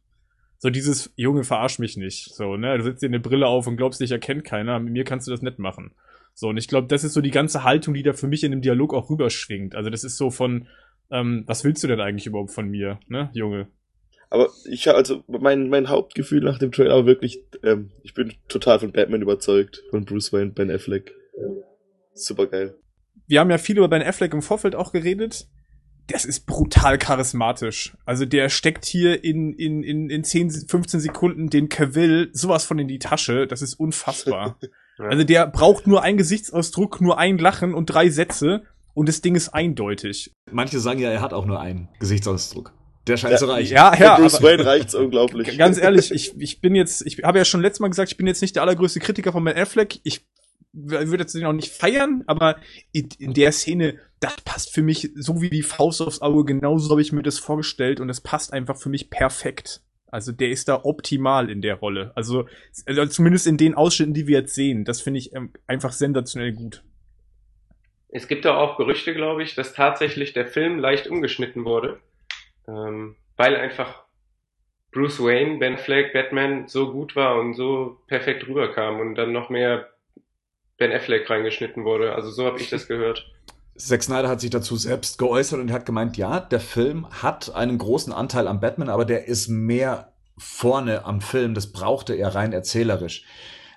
So 0.56 0.70
dieses, 0.70 1.12
Junge, 1.16 1.44
verarsch 1.44 1.78
mich 1.78 1.96
nicht. 1.96 2.34
So, 2.34 2.56
ne, 2.56 2.78
du 2.78 2.84
setzt 2.84 3.02
dir 3.02 3.08
eine 3.08 3.20
Brille 3.20 3.46
auf 3.48 3.66
und 3.66 3.76
glaubst, 3.76 4.00
dich 4.00 4.12
erkennt 4.12 4.44
keiner. 4.44 4.78
Mit 4.78 4.92
mir 4.92 5.04
kannst 5.04 5.26
du 5.26 5.30
das 5.30 5.42
nicht 5.42 5.58
machen. 5.58 5.92
So, 6.34 6.48
und 6.48 6.56
ich 6.56 6.68
glaube, 6.68 6.86
das 6.86 7.04
ist 7.04 7.12
so 7.12 7.20
die 7.20 7.30
ganze 7.30 7.64
Haltung, 7.64 7.92
die 7.92 8.02
da 8.02 8.14
für 8.14 8.28
mich 8.28 8.44
in 8.44 8.52
dem 8.52 8.62
Dialog 8.62 8.94
auch 8.94 9.10
rüberschwingt. 9.10 9.74
Also 9.74 9.90
das 9.90 10.04
ist 10.04 10.16
so 10.16 10.30
von, 10.30 10.68
ähm, 11.10 11.44
was 11.46 11.64
willst 11.64 11.82
du 11.82 11.88
denn 11.88 12.00
eigentlich 12.00 12.26
überhaupt 12.26 12.52
von 12.52 12.68
mir, 12.68 12.98
ne, 13.08 13.30
Junge? 13.34 13.68
Aber 14.32 14.48
ich 14.64 14.88
also 14.88 15.22
mein 15.26 15.68
mein 15.68 15.90
Hauptgefühl 15.90 16.40
nach 16.40 16.58
dem 16.58 16.72
Trailer 16.72 16.94
war 16.94 17.04
wirklich, 17.04 17.44
ähm, 17.62 17.90
ich 18.02 18.14
bin 18.14 18.32
total 18.48 18.80
von 18.80 18.90
Batman 18.90 19.20
überzeugt, 19.20 19.82
von 19.90 20.06
Bruce 20.06 20.32
Wayne, 20.32 20.52
Ben 20.52 20.70
Affleck. 20.70 21.14
Super 22.14 22.46
geil. 22.46 22.74
Wir 23.26 23.40
haben 23.40 23.50
ja 23.50 23.58
viel 23.58 23.76
über 23.76 23.88
Ben 23.88 24.00
Affleck 24.00 24.32
im 24.32 24.40
Vorfeld 24.40 24.74
auch 24.74 24.90
geredet. 24.90 25.48
Das 26.06 26.24
ist 26.24 26.46
brutal 26.46 26.96
charismatisch. 26.96 27.94
Also 28.06 28.24
der 28.24 28.48
steckt 28.48 28.86
hier 28.86 29.22
in, 29.22 29.52
in, 29.52 29.82
in, 29.82 30.08
in 30.08 30.24
10, 30.24 30.50
15 30.66 31.00
Sekunden 31.00 31.50
den 31.50 31.68
Cavill 31.68 32.30
sowas 32.32 32.64
von 32.64 32.78
in 32.78 32.88
die 32.88 32.98
Tasche. 32.98 33.46
Das 33.46 33.60
ist 33.60 33.74
unfassbar. 33.74 34.58
Also 34.98 35.24
der 35.24 35.46
braucht 35.46 35.86
nur 35.86 36.02
einen 36.02 36.18
Gesichtsausdruck, 36.18 37.00
nur 37.00 37.18
ein 37.18 37.38
Lachen 37.38 37.72
und 37.72 37.86
drei 37.86 38.10
Sätze 38.10 38.62
und 38.92 39.08
das 39.08 39.22
Ding 39.22 39.34
ist 39.34 39.48
eindeutig. 39.48 40.32
Manche 40.50 40.80
sagen 40.80 41.00
ja, 41.00 41.10
er 41.10 41.22
hat 41.22 41.32
auch 41.32 41.46
nur 41.46 41.58
einen 41.58 41.88
Gesichtsausdruck. 41.98 42.72
Der 43.06 43.16
scheint 43.16 43.38
zu 43.38 43.46
reichen. 43.46 43.74
Ja, 43.74 43.94
ja. 43.98 44.16
Für 44.16 44.22
Bruce 44.22 44.42
Wayne 44.42 44.64
reicht's 44.64 44.94
unglaublich. 44.94 45.58
Ganz 45.58 45.78
ehrlich, 45.78 46.12
ich, 46.12 46.34
ich 46.38 46.60
bin 46.60 46.74
jetzt, 46.74 47.04
ich 47.06 47.22
habe 47.22 47.38
ja 47.38 47.44
schon 47.44 47.60
letztes 47.60 47.80
Mal 47.80 47.88
gesagt, 47.88 48.10
ich 48.10 48.16
bin 48.16 48.26
jetzt 48.26 48.42
nicht 48.42 48.54
der 48.54 48.62
allergrößte 48.62 49.00
Kritiker 49.00 49.32
von 49.32 49.44
Ben 49.44 49.56
Affleck. 49.56 49.98
Ich 50.04 50.24
würde 50.72 51.22
jetzt 51.22 51.34
den 51.34 51.44
auch 51.44 51.52
nicht 51.52 51.72
feiern, 51.72 52.24
aber 52.26 52.56
in, 52.92 53.08
in, 53.18 53.34
der 53.34 53.52
Szene, 53.52 53.98
das 54.20 54.36
passt 54.42 54.72
für 54.72 54.82
mich 54.82 55.10
so 55.16 55.42
wie 55.42 55.50
die 55.50 55.62
Faust 55.62 56.00
aufs 56.00 56.22
Auge, 56.22 56.44
genauso 56.44 56.90
habe 56.90 57.02
ich 57.02 57.12
mir 57.12 57.22
das 57.22 57.38
vorgestellt 57.38 58.00
und 58.00 58.08
es 58.08 58.20
passt 58.20 58.52
einfach 58.52 58.78
für 58.78 58.88
mich 58.88 59.10
perfekt. 59.10 59.82
Also 60.06 60.30
der 60.30 60.50
ist 60.50 60.68
da 60.68 60.84
optimal 60.84 61.50
in 61.50 61.62
der 61.62 61.76
Rolle. 61.76 62.12
Also, 62.14 62.46
also 62.86 63.06
zumindest 63.06 63.46
in 63.46 63.56
den 63.56 63.74
Ausschnitten, 63.74 64.14
die 64.14 64.26
wir 64.26 64.40
jetzt 64.40 64.54
sehen, 64.54 64.84
das 64.84 65.00
finde 65.00 65.18
ich 65.18 65.34
ähm, 65.34 65.52
einfach 65.66 65.92
sensationell 65.92 66.52
gut. 66.52 66.82
Es 68.08 68.28
gibt 68.28 68.44
da 68.44 68.56
auch 68.56 68.76
Gerüchte, 68.76 69.14
glaube 69.14 69.42
ich, 69.42 69.54
dass 69.54 69.72
tatsächlich 69.72 70.34
der 70.34 70.46
Film 70.46 70.78
leicht 70.78 71.06
umgeschnitten 71.06 71.64
wurde, 71.64 71.98
ähm, 72.68 73.16
weil 73.36 73.56
einfach 73.56 74.02
Bruce 74.92 75.20
Wayne, 75.20 75.58
Ben 75.58 75.74
Affleck, 75.74 76.12
Batman 76.12 76.68
so 76.68 76.92
gut 76.92 77.16
war 77.16 77.40
und 77.40 77.54
so 77.54 77.98
perfekt 78.06 78.46
rüberkam 78.46 79.00
und 79.00 79.14
dann 79.14 79.32
noch 79.32 79.48
mehr 79.48 79.88
Ben 80.76 80.92
Affleck 80.92 81.28
reingeschnitten 81.28 81.84
wurde. 81.84 82.14
Also 82.14 82.30
so 82.30 82.44
habe 82.46 82.60
ich 82.60 82.68
das 82.68 82.88
gehört. 82.88 83.30
Zack 83.76 84.02
Snyder 84.02 84.28
hat 84.28 84.40
sich 84.40 84.50
dazu 84.50 84.76
selbst 84.76 85.18
geäußert 85.18 85.58
und 85.58 85.72
hat 85.72 85.86
gemeint, 85.86 86.16
ja, 86.18 86.40
der 86.40 86.60
Film 86.60 87.06
hat 87.22 87.54
einen 87.54 87.78
großen 87.78 88.12
Anteil 88.12 88.46
am 88.46 88.60
Batman, 88.60 88.90
aber 88.90 89.06
der 89.06 89.26
ist 89.26 89.48
mehr 89.48 90.12
vorne 90.36 91.04
am 91.06 91.20
Film. 91.20 91.54
Das 91.54 91.72
brauchte 91.72 92.14
er 92.14 92.34
rein 92.34 92.52
erzählerisch. 92.52 93.24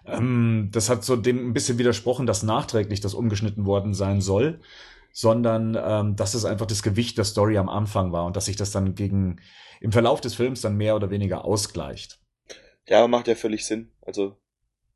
Ähm, 0.05 0.69
das 0.71 0.89
hat 0.89 1.03
so 1.03 1.15
dem 1.15 1.49
ein 1.49 1.53
bisschen 1.53 1.77
widersprochen, 1.77 2.25
dass 2.25 2.43
nachträglich 2.43 2.99
das 2.99 3.13
umgeschnitten 3.13 3.65
worden 3.65 3.93
sein 3.93 4.21
soll, 4.21 4.59
sondern 5.15 5.77
ähm, 5.81 6.17
dass 6.17 6.33
es 6.33 6.43
einfach 6.43 6.65
das 6.65 6.83
Gewicht 6.83 7.17
der 7.17 7.23
Story 7.23 7.57
am 7.57 7.69
Anfang 7.69 8.11
war 8.11 8.25
und 8.25 8.35
dass 8.35 8.45
sich 8.45 8.57
das 8.57 8.71
dann 8.71 8.95
gegen 8.95 9.41
im 9.79 9.93
Verlauf 9.93 10.19
des 10.19 10.35
Films 10.35 10.59
dann 10.59 10.75
mehr 10.75 10.93
oder 10.93 11.09
weniger 11.09 11.45
ausgleicht. 11.45 12.19
Ja, 12.89 13.07
macht 13.07 13.29
ja 13.29 13.35
völlig 13.35 13.65
Sinn. 13.65 13.93
Also, 14.01 14.35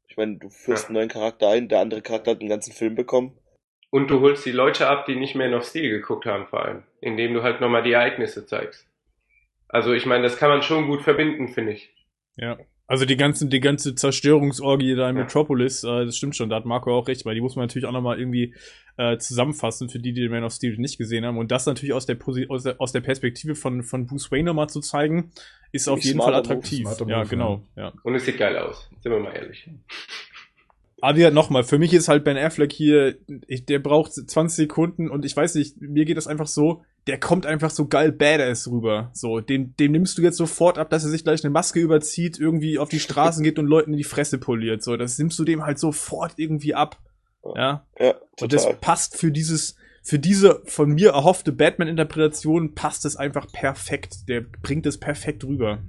ich 0.10 0.18
meine, 0.18 0.38
du 0.38 0.50
führst 0.50 0.84
ja. 0.84 0.88
einen 0.90 0.96
neuen 0.96 1.10
Charakter 1.10 1.50
ein, 1.50 1.70
der 1.70 1.80
andere 1.80 2.02
Charakter 2.02 2.32
hat 2.32 2.42
einen 2.42 2.50
ganzen 2.50 2.74
Film 2.74 2.96
bekommen. 2.96 3.38
Und 3.92 4.12
du 4.12 4.20
holst 4.20 4.46
die 4.46 4.52
Leute 4.52 4.88
ab, 4.90 5.06
die 5.06 5.16
nicht 5.16 5.36
mehr 5.36 5.48
in 5.48 5.54
auf 5.54 5.64
Stil 5.64 5.90
geguckt 5.90 6.26
haben, 6.26 6.48
vor 6.48 6.66
allem. 6.66 6.84
Indem 7.00 7.34
du 7.34 7.42
halt 7.42 7.62
nochmal 7.62 7.82
die 7.82 7.94
Ereignisse 7.94 8.46
zeigst. 8.46 8.88
Also, 9.70 9.94
ich 9.94 10.06
meine, 10.06 10.24
das 10.24 10.36
kann 10.36 10.50
man 10.50 10.62
schon 10.62 10.88
gut 10.88 11.02
verbinden, 11.02 11.48
finde 11.48 11.72
ich. 11.72 11.96
Ja. 12.36 12.58
Also 12.89 13.06
die 13.06 13.17
ganze, 13.17 13.45
die 13.45 13.60
ganze 13.60 13.93
Zerstörungsorgie 13.93 14.95
da 14.95 15.08
in 15.08 15.15
ja. 15.15 15.21
Metropolis, 15.21 15.84
äh, 15.84 16.06
das 16.06 16.17
stimmt 16.17 16.36
schon, 16.36 16.49
da 16.49 16.56
hat 16.56 16.65
Marco 16.65 16.91
auch 16.91 17.08
recht, 17.08 17.23
weil 17.23 17.36
die 17.36 17.41
muss 17.41 17.56
man 17.56 17.67
natürlich 17.67 17.86
auch 17.86 17.91
nochmal 17.91 18.19
irgendwie 18.19 18.56
äh, 18.97 19.19
zusammenfassen 19.19 19.89
für 19.89 19.99
die, 19.99 20.12
die 20.12 20.21
den 20.21 20.32
Man 20.32 20.43
of 20.43 20.54
Steel 20.54 20.75
nicht 20.78 20.97
gesehen 20.97 21.23
haben. 21.23 21.38
Und 21.38 21.52
das 21.52 21.67
natürlich 21.67 21.93
aus 21.93 22.08
der, 22.08 22.17
aus 22.49 22.63
der, 22.63 22.82
aus 22.82 22.91
der 22.91 23.02
Perspektive 23.02 23.54
von, 23.54 23.84
von 23.84 24.08
Bruce 24.08 24.32
Wayne 24.32 24.45
nochmal 24.45 24.69
zu 24.69 24.80
zeigen, 24.80 25.32
ist 25.71 25.88
auf 25.88 25.99
jeden 26.02 26.19
Fall 26.19 26.34
attraktiv. 26.34 26.86
Move, 26.86 27.12
ja, 27.12 27.23
genau. 27.25 27.62
Ja. 27.75 27.93
Und 28.02 28.15
es 28.15 28.25
sieht 28.25 28.39
geil 28.39 28.58
aus, 28.58 28.89
sind 29.04 29.12
wir 29.12 29.19
mal 29.19 29.36
ehrlich. 29.36 29.69
Aber 30.99 31.19
ja, 31.19 31.30
nochmal, 31.30 31.63
für 31.63 31.78
mich 31.78 31.93
ist 31.93 32.08
halt 32.08 32.23
Ben 32.23 32.38
Affleck 32.38 32.73
hier, 32.73 33.19
ich, 33.45 33.65
der 33.65 33.78
braucht 33.78 34.13
20 34.13 34.56
Sekunden 34.56 35.12
und 35.12 35.25
ich 35.25 35.38
weiß 35.38 35.54
nicht, 35.54 35.80
mir 35.80 36.06
geht 36.06 36.17
das 36.17 36.25
einfach 36.25 36.47
so, 36.47 36.84
der 37.10 37.19
kommt 37.19 37.48
einfach 37.48 37.72
so 37.72 37.88
geil 37.88 38.12
badass 38.12 38.69
rüber. 38.69 39.10
So, 39.13 39.39
dem, 39.39 39.76
dem 39.78 39.93
nimmst 39.93 40.19
du 40.19 40.22
jetzt 40.22 40.38
sofort 40.38 40.78
ab, 40.78 40.91
dass 40.91 41.04
er 41.04 41.10
sich 41.10 41.24
gleich 41.24 41.43
eine 41.43 41.50
Maske 41.50 41.80
überzieht, 41.80 42.39
irgendwie 42.39 42.78
auf 42.78 42.88
die 42.88 43.00
Straßen 43.00 43.43
geht 43.43 43.58
und 43.58 43.65
Leuten 43.65 43.93
in 43.93 43.98
die 43.98 44.04
Fresse 44.04 44.38
poliert. 44.38 44.84
So, 44.84 44.95
das 44.95 45.17
nimmst 45.17 45.39
du 45.39 45.43
dem 45.43 45.65
halt 45.65 45.80
sofort 45.80 46.34
irgendwie 46.38 46.76
ab. 46.76 47.00
Ja. 47.56 47.84
ja 48.00 48.13
total. 48.13 48.24
und 48.41 48.54
das 48.54 48.67
passt 48.80 49.17
für 49.17 49.32
dieses, 49.32 49.76
für 50.04 50.19
diese 50.19 50.62
von 50.65 50.91
mir 50.91 51.10
erhoffte 51.13 51.52
Batman-Interpretation 51.52 52.76
passt 52.76 53.06
es 53.06 53.15
einfach 53.15 53.52
perfekt. 53.52 54.28
Der 54.28 54.41
bringt 54.41 54.86
es 54.86 55.00
perfekt 55.00 55.43
rüber. 55.43 55.80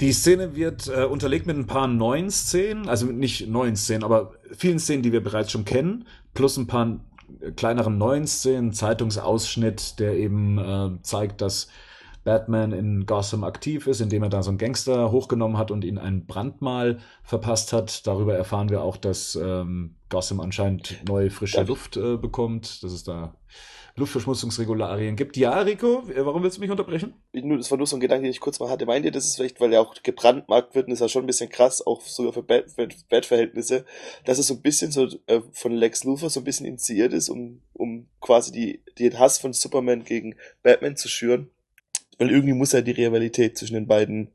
Die 0.00 0.12
Szene 0.12 0.54
wird 0.54 0.86
äh, 0.86 1.06
unterlegt 1.06 1.46
mit 1.46 1.56
ein 1.56 1.66
paar 1.66 1.88
neuen 1.88 2.30
Szenen, 2.30 2.88
also 2.88 3.06
nicht 3.06 3.48
neuen 3.48 3.74
Szenen, 3.74 4.04
aber 4.04 4.32
vielen 4.56 4.78
Szenen, 4.78 5.02
die 5.02 5.12
wir 5.12 5.24
bereits 5.24 5.50
schon 5.50 5.64
kennen, 5.64 6.06
plus 6.34 6.56
ein 6.56 6.68
paar 6.68 7.00
kleineren 7.56 7.98
neuen 7.98 8.26
Szenen, 8.26 8.72
Zeitungsausschnitt, 8.72 9.98
der 9.98 10.14
eben 10.14 10.58
äh, 10.58 11.02
zeigt, 11.02 11.40
dass 11.40 11.68
Batman 12.24 12.72
in 12.72 13.06
Gotham 13.06 13.44
aktiv 13.44 13.86
ist, 13.86 14.00
indem 14.00 14.22
er 14.22 14.28
da 14.28 14.42
so 14.42 14.50
einen 14.50 14.58
Gangster 14.58 15.10
hochgenommen 15.10 15.56
hat 15.56 15.70
und 15.70 15.84
ihn 15.84 15.98
ein 15.98 16.26
Brandmal 16.26 16.98
verpasst 17.22 17.72
hat. 17.72 18.06
Darüber 18.06 18.34
erfahren 18.34 18.68
wir 18.68 18.82
auch, 18.82 18.96
dass 18.96 19.36
ähm, 19.36 19.96
Gotham 20.10 20.40
anscheinend 20.40 21.02
neue 21.08 21.30
frische 21.30 21.62
Luft 21.62 21.96
äh, 21.96 22.16
bekommt, 22.16 22.82
dass 22.82 22.92
es 22.92 23.04
da 23.04 23.34
Luftverschmutzungsregularien 23.96 25.16
gibt. 25.16 25.36
Ja, 25.36 25.60
Rico, 25.60 26.02
warum 26.16 26.42
willst 26.42 26.56
du 26.56 26.60
mich 26.60 26.70
unterbrechen? 26.70 27.14
Das 27.32 27.70
war 27.70 27.78
nur 27.78 27.86
so 27.86 27.96
ein 27.96 28.00
Gedanke, 28.00 28.24
den 28.24 28.30
ich 28.30 28.40
kurz 28.40 28.60
mal 28.60 28.70
hatte. 28.70 28.86
Meint 28.86 29.04
ihr, 29.04 29.10
das 29.10 29.26
ist 29.26 29.36
vielleicht, 29.36 29.60
weil 29.60 29.72
er 29.72 29.80
auch 29.80 29.94
gebrandmarkt 30.02 30.74
wird, 30.74 30.86
und 30.86 30.92
ist 30.92 31.00
ja 31.00 31.08
schon 31.08 31.24
ein 31.24 31.26
bisschen 31.26 31.50
krass, 31.50 31.86
auch 31.86 32.00
sogar 32.02 32.32
für 32.32 32.42
Bad-Verhältnisse, 32.42 33.84
dass 34.24 34.38
es 34.38 34.46
so 34.46 34.54
ein 34.54 34.62
bisschen 34.62 34.92
so 34.92 35.08
äh, 35.26 35.40
von 35.52 35.72
Lex 35.72 36.04
Luthor 36.04 36.30
so 36.30 36.40
ein 36.40 36.44
bisschen 36.44 36.66
initiiert 36.66 37.12
ist, 37.12 37.28
um, 37.28 37.60
um 37.72 38.06
quasi 38.20 38.52
die, 38.52 38.82
den 38.98 39.18
Hass 39.18 39.38
von 39.38 39.52
Superman 39.52 40.04
gegen 40.04 40.36
Batman 40.62 40.96
zu 40.96 41.08
schüren. 41.08 41.50
Weil 42.18 42.30
irgendwie 42.30 42.54
muss 42.54 42.74
er 42.74 42.82
die 42.82 42.90
Rivalität 42.90 43.56
zwischen 43.56 43.74
den 43.74 43.86
beiden, 43.86 44.28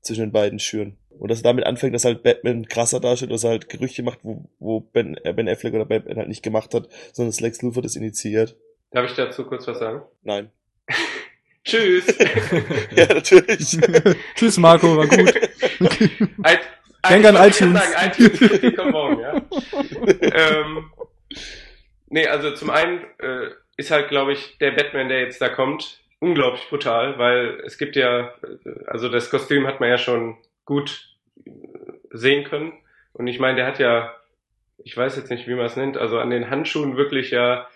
zwischen 0.00 0.22
den 0.22 0.32
beiden 0.32 0.58
schüren. 0.58 0.96
Und 1.18 1.30
dass 1.30 1.40
er 1.40 1.44
damit 1.44 1.64
anfängt, 1.66 1.94
dass 1.94 2.04
halt 2.04 2.22
Batman 2.22 2.66
krasser 2.66 3.00
darstellt, 3.00 3.32
dass 3.32 3.44
er 3.44 3.50
halt 3.50 3.68
Gerüchte 3.68 4.02
macht, 4.02 4.20
wo, 4.22 4.44
wo 4.58 4.80
Ben, 4.80 5.16
äh, 5.24 5.32
Ben 5.32 5.48
Affleck 5.48 5.74
oder 5.74 5.84
Batman 5.84 6.16
halt 6.16 6.28
nicht 6.28 6.42
gemacht 6.42 6.74
hat, 6.74 6.88
sondern 7.12 7.30
dass 7.30 7.40
Lex 7.40 7.60
Luthor 7.62 7.82
das 7.82 7.96
initiiert. 7.96 8.56
Darf 8.90 9.10
ich 9.10 9.14
dazu 9.14 9.44
kurz 9.44 9.66
was 9.66 9.78
sagen? 9.78 10.02
Nein. 10.22 10.50
Tschüss. 11.64 12.06
ja, 12.96 13.06
natürlich. 13.06 13.78
Tschüss, 14.34 14.56
Marco, 14.58 14.96
war 14.96 15.06
gut. 15.06 15.34
Alt, 16.42 16.60
Denk 17.08 17.24
an 17.26 17.36
iTunes. 17.36 17.78
Sagen, 17.78 18.12
iTunes 18.18 18.76
kommt 18.76 18.92
morgen, 18.92 19.20
ja. 19.20 19.42
ähm, 20.22 20.90
nee, 22.08 22.26
also 22.26 22.54
zum 22.54 22.70
einen 22.70 23.04
äh, 23.18 23.50
ist 23.76 23.90
halt, 23.90 24.08
glaube 24.08 24.32
ich, 24.32 24.58
der 24.58 24.72
Batman, 24.72 25.08
der 25.08 25.20
jetzt 25.20 25.40
da 25.42 25.48
kommt, 25.48 26.00
unglaublich 26.20 26.68
brutal, 26.68 27.18
weil 27.18 27.60
es 27.64 27.78
gibt 27.78 27.96
ja, 27.96 28.34
also 28.86 29.08
das 29.08 29.30
Kostüm 29.30 29.66
hat 29.66 29.80
man 29.80 29.90
ja 29.90 29.98
schon 29.98 30.38
gut 30.64 31.16
sehen 32.10 32.44
können. 32.44 32.72
Und 33.12 33.26
ich 33.26 33.38
meine, 33.38 33.56
der 33.56 33.66
hat 33.66 33.78
ja, 33.78 34.14
ich 34.78 34.96
weiß 34.96 35.16
jetzt 35.16 35.30
nicht, 35.30 35.46
wie 35.46 35.54
man 35.54 35.66
es 35.66 35.76
nennt, 35.76 35.96
also 35.96 36.18
an 36.18 36.30
den 36.30 36.50
Handschuhen 36.50 36.96
wirklich 36.96 37.30
ja 37.30 37.68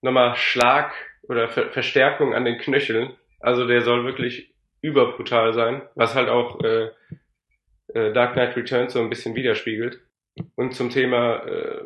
nochmal 0.00 0.36
Schlag 0.36 0.92
oder 1.22 1.48
Ver 1.48 1.70
Verstärkung 1.70 2.34
an 2.34 2.44
den 2.44 2.58
Knöcheln. 2.58 3.14
Also 3.40 3.66
der 3.66 3.82
soll 3.82 4.04
wirklich 4.04 4.54
überbrutal 4.80 5.54
sein, 5.54 5.82
was 5.94 6.14
halt 6.14 6.28
auch 6.28 6.60
äh, 6.62 6.90
äh, 7.94 8.12
Dark 8.12 8.34
Knight 8.34 8.56
Returns 8.56 8.92
so 8.92 9.00
ein 9.00 9.10
bisschen 9.10 9.34
widerspiegelt. 9.34 10.00
Und 10.54 10.74
zum 10.74 10.90
Thema 10.90 11.44
äh, 11.46 11.82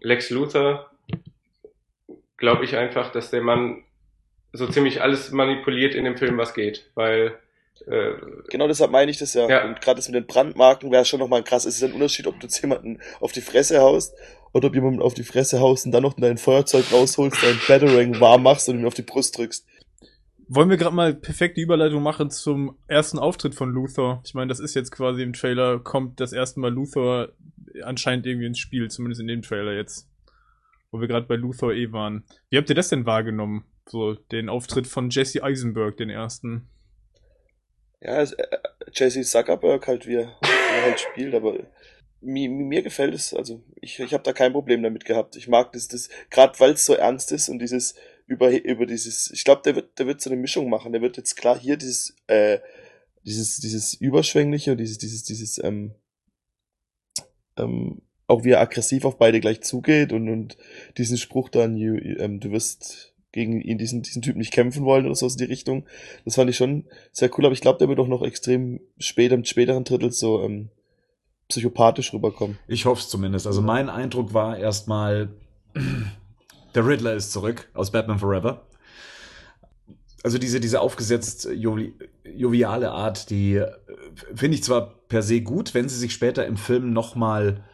Lex 0.00 0.30
Luthor 0.30 0.90
glaube 2.36 2.64
ich 2.64 2.76
einfach, 2.76 3.12
dass 3.12 3.30
der 3.30 3.42
Mann 3.42 3.84
so 4.52 4.66
ziemlich 4.66 5.02
alles 5.02 5.30
manipuliert 5.30 5.94
in 5.94 6.04
dem 6.04 6.16
Film, 6.16 6.36
was 6.38 6.54
geht, 6.54 6.90
weil 6.94 7.38
äh, 7.86 8.12
genau 8.50 8.66
deshalb 8.66 8.90
meine 8.90 9.10
ich 9.10 9.18
das 9.18 9.34
ja. 9.34 9.48
ja. 9.48 9.64
Und 9.64 9.80
gerade 9.80 9.96
das 9.96 10.08
mit 10.08 10.16
den 10.16 10.26
Brandmarken 10.26 10.90
wäre 10.90 11.04
schon 11.04 11.20
nochmal 11.20 11.44
krass. 11.44 11.64
Es 11.64 11.76
ist 11.76 11.84
ein 11.84 11.92
Unterschied, 11.92 12.26
ob 12.26 12.40
du 12.40 12.46
jetzt 12.46 12.60
jemanden 12.60 13.00
auf 13.20 13.32
die 13.32 13.40
Fresse 13.40 13.80
haust 13.80 14.14
oder 14.52 14.68
ob 14.68 14.74
jemanden 14.74 15.02
auf 15.02 15.14
die 15.14 15.24
Fresse 15.24 15.60
haust 15.60 15.86
und 15.86 15.92
dann 15.92 16.02
noch 16.02 16.14
dein 16.14 16.38
Feuerzeug 16.38 16.92
rausholst, 16.92 17.42
dein 17.42 17.58
Battering 17.68 18.20
warm 18.20 18.42
machst 18.42 18.68
und 18.68 18.78
ihn 18.78 18.86
auf 18.86 18.94
die 18.94 19.02
Brust 19.02 19.38
drückst. 19.38 19.66
Wollen 20.48 20.68
wir 20.68 20.76
gerade 20.76 20.96
mal 20.96 21.14
perfekte 21.14 21.60
Überleitung 21.60 22.02
machen 22.02 22.30
zum 22.30 22.76
ersten 22.88 23.20
Auftritt 23.20 23.54
von 23.54 23.70
Luthor? 23.70 24.20
Ich 24.24 24.34
meine, 24.34 24.48
das 24.48 24.58
ist 24.58 24.74
jetzt 24.74 24.90
quasi 24.90 25.22
im 25.22 25.32
Trailer, 25.32 25.78
kommt 25.78 26.18
das 26.18 26.32
erste 26.32 26.58
Mal 26.58 26.72
Luthor 26.72 27.28
anscheinend 27.84 28.26
irgendwie 28.26 28.46
ins 28.46 28.58
Spiel, 28.58 28.90
zumindest 28.90 29.20
in 29.20 29.28
dem 29.28 29.42
Trailer 29.42 29.74
jetzt. 29.74 30.08
Wo 30.90 31.00
wir 31.00 31.06
gerade 31.06 31.26
bei 31.26 31.36
Luthor 31.36 31.72
eh 31.72 31.92
waren. 31.92 32.24
Wie 32.48 32.56
habt 32.56 32.68
ihr 32.68 32.74
das 32.74 32.88
denn 32.88 33.06
wahrgenommen? 33.06 33.64
So, 33.86 34.14
den 34.14 34.48
Auftritt 34.48 34.88
von 34.88 35.10
Jesse 35.10 35.44
Eisenberg, 35.44 35.96
den 35.96 36.10
ersten. 36.10 36.68
Ja, 38.00 38.20
äh, 38.22 38.28
Jesse 38.92 39.22
Zuckerberg 39.22 39.86
halt, 39.86 40.08
wie 40.08 40.16
er 40.16 40.36
halt 40.82 40.98
spielt, 40.98 41.34
aber 41.34 41.60
mir, 42.20 42.50
mir 42.50 42.82
gefällt 42.82 43.14
es, 43.14 43.34
also 43.34 43.62
ich, 43.80 43.98
ich 43.98 44.12
habe 44.12 44.22
da 44.22 44.32
kein 44.32 44.52
Problem 44.52 44.82
damit 44.82 45.04
gehabt. 45.04 45.36
Ich 45.36 45.48
mag 45.48 45.72
das, 45.72 45.88
das 45.88 46.08
gerade 46.30 46.58
weil 46.60 46.72
es 46.72 46.84
so 46.84 46.94
ernst 46.94 47.32
ist 47.32 47.48
und 47.48 47.58
dieses 47.60 47.94
über 48.26 48.50
über 48.50 48.86
dieses, 48.86 49.30
ich 49.30 49.44
glaube, 49.44 49.62
der 49.64 49.76
wird 49.76 49.98
der 49.98 50.06
wird 50.06 50.20
so 50.20 50.30
eine 50.30 50.40
Mischung 50.40 50.68
machen. 50.68 50.92
Der 50.92 51.02
wird 51.02 51.16
jetzt 51.16 51.36
klar 51.36 51.58
hier 51.58 51.76
dieses 51.76 52.14
äh, 52.26 52.58
dieses 53.24 53.58
dieses 53.58 53.94
überschwängliche 53.94 54.76
dieses 54.76 54.98
dieses 54.98 55.24
dieses 55.24 55.62
ähm, 55.62 55.94
ähm, 57.56 58.02
auch 58.26 58.44
wie 58.44 58.50
er 58.50 58.60
aggressiv 58.60 59.04
auf 59.04 59.18
beide 59.18 59.40
gleich 59.40 59.62
zugeht 59.62 60.12
und 60.12 60.28
und 60.28 60.56
diesen 60.98 61.16
Spruch 61.16 61.48
dann, 61.48 61.76
you, 61.76 61.96
ähm, 61.96 62.38
du 62.40 62.52
wirst 62.52 63.14
gegen 63.32 63.60
ihn 63.60 63.78
diesen 63.78 64.02
diesen 64.02 64.22
Typ 64.22 64.36
nicht 64.36 64.52
kämpfen 64.52 64.84
wollen 64.84 65.06
oder 65.06 65.14
so 65.14 65.26
in 65.26 65.36
die 65.36 65.44
Richtung. 65.44 65.86
Das 66.24 66.36
fand 66.36 66.50
ich 66.50 66.56
schon 66.56 66.84
sehr 67.12 67.30
cool, 67.36 67.46
aber 67.46 67.54
ich 67.54 67.60
glaube, 67.60 67.78
der 67.78 67.88
wird 67.88 67.98
auch 67.98 68.08
noch 68.08 68.22
extrem 68.22 68.80
spät 68.98 69.32
im 69.32 69.44
späteren 69.44 69.84
Drittel 69.84 70.12
so 70.12 70.42
ähm, 70.42 70.70
psychopathisch 71.50 72.12
rüberkommen. 72.12 72.58
Ich 72.66 72.86
hoffe 72.86 73.02
es 73.02 73.08
zumindest. 73.08 73.46
Also 73.46 73.60
mein 73.60 73.90
Eindruck 73.90 74.32
war 74.32 74.56
erstmal, 74.56 75.28
der 76.74 76.86
Riddler 76.86 77.14
ist 77.14 77.32
zurück 77.32 77.68
aus 77.74 77.90
Batman 77.90 78.18
Forever. 78.18 78.66
Also 80.22 80.38
diese, 80.38 80.60
diese 80.60 80.80
aufgesetzt 80.80 81.48
jovi 81.54 81.94
joviale 82.24 82.90
Art, 82.92 83.30
die 83.30 83.56
äh, 83.56 83.70
finde 84.34 84.56
ich 84.56 84.62
zwar 84.62 84.94
per 85.08 85.22
se 85.22 85.40
gut, 85.40 85.74
wenn 85.74 85.88
sie 85.88 85.98
sich 85.98 86.12
später 86.12 86.46
im 86.46 86.56
Film 86.56 86.92
nochmal 86.92 87.64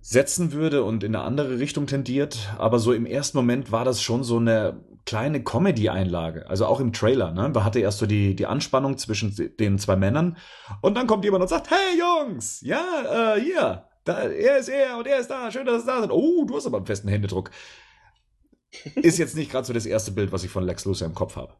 setzen 0.00 0.52
würde 0.52 0.82
und 0.84 1.04
in 1.04 1.14
eine 1.14 1.24
andere 1.24 1.58
Richtung 1.58 1.86
tendiert. 1.86 2.50
Aber 2.58 2.78
so 2.78 2.92
im 2.92 3.06
ersten 3.06 3.38
Moment 3.38 3.72
war 3.72 3.84
das 3.84 4.02
schon 4.02 4.24
so 4.24 4.38
eine 4.38 4.80
kleine 5.06 5.42
Comedy-Einlage. 5.42 6.48
Also 6.48 6.66
auch 6.66 6.80
im 6.80 6.92
Trailer. 6.92 7.32
Ne? 7.32 7.50
Man 7.50 7.64
hatte 7.64 7.80
erst 7.80 7.98
so 7.98 8.06
die, 8.06 8.34
die 8.34 8.46
Anspannung 8.46 8.98
zwischen 8.98 9.34
den 9.58 9.78
zwei 9.78 9.96
Männern. 9.96 10.36
Und 10.80 10.96
dann 10.96 11.06
kommt 11.06 11.24
jemand 11.24 11.42
und 11.42 11.48
sagt, 11.48 11.70
hey 11.70 11.98
Jungs, 11.98 12.60
ja, 12.62 13.34
äh, 13.36 13.40
hier, 13.40 13.88
da, 14.04 14.22
er 14.22 14.58
ist 14.58 14.68
er 14.68 14.98
und 14.98 15.06
er 15.06 15.18
ist 15.18 15.28
da, 15.28 15.50
schön, 15.50 15.66
dass 15.66 15.80
es 15.80 15.86
da 15.86 16.00
sind. 16.00 16.10
Oh, 16.10 16.44
du 16.44 16.56
hast 16.56 16.66
aber 16.66 16.78
einen 16.78 16.86
festen 16.86 17.08
Händedruck. 17.08 17.50
Ist 18.96 19.18
jetzt 19.18 19.36
nicht 19.36 19.50
gerade 19.50 19.66
so 19.66 19.72
das 19.72 19.86
erste 19.86 20.12
Bild, 20.12 20.32
was 20.32 20.44
ich 20.44 20.50
von 20.50 20.64
Lex 20.64 20.84
Luthor 20.84 21.06
im 21.06 21.14
Kopf 21.14 21.36
habe. 21.36 21.54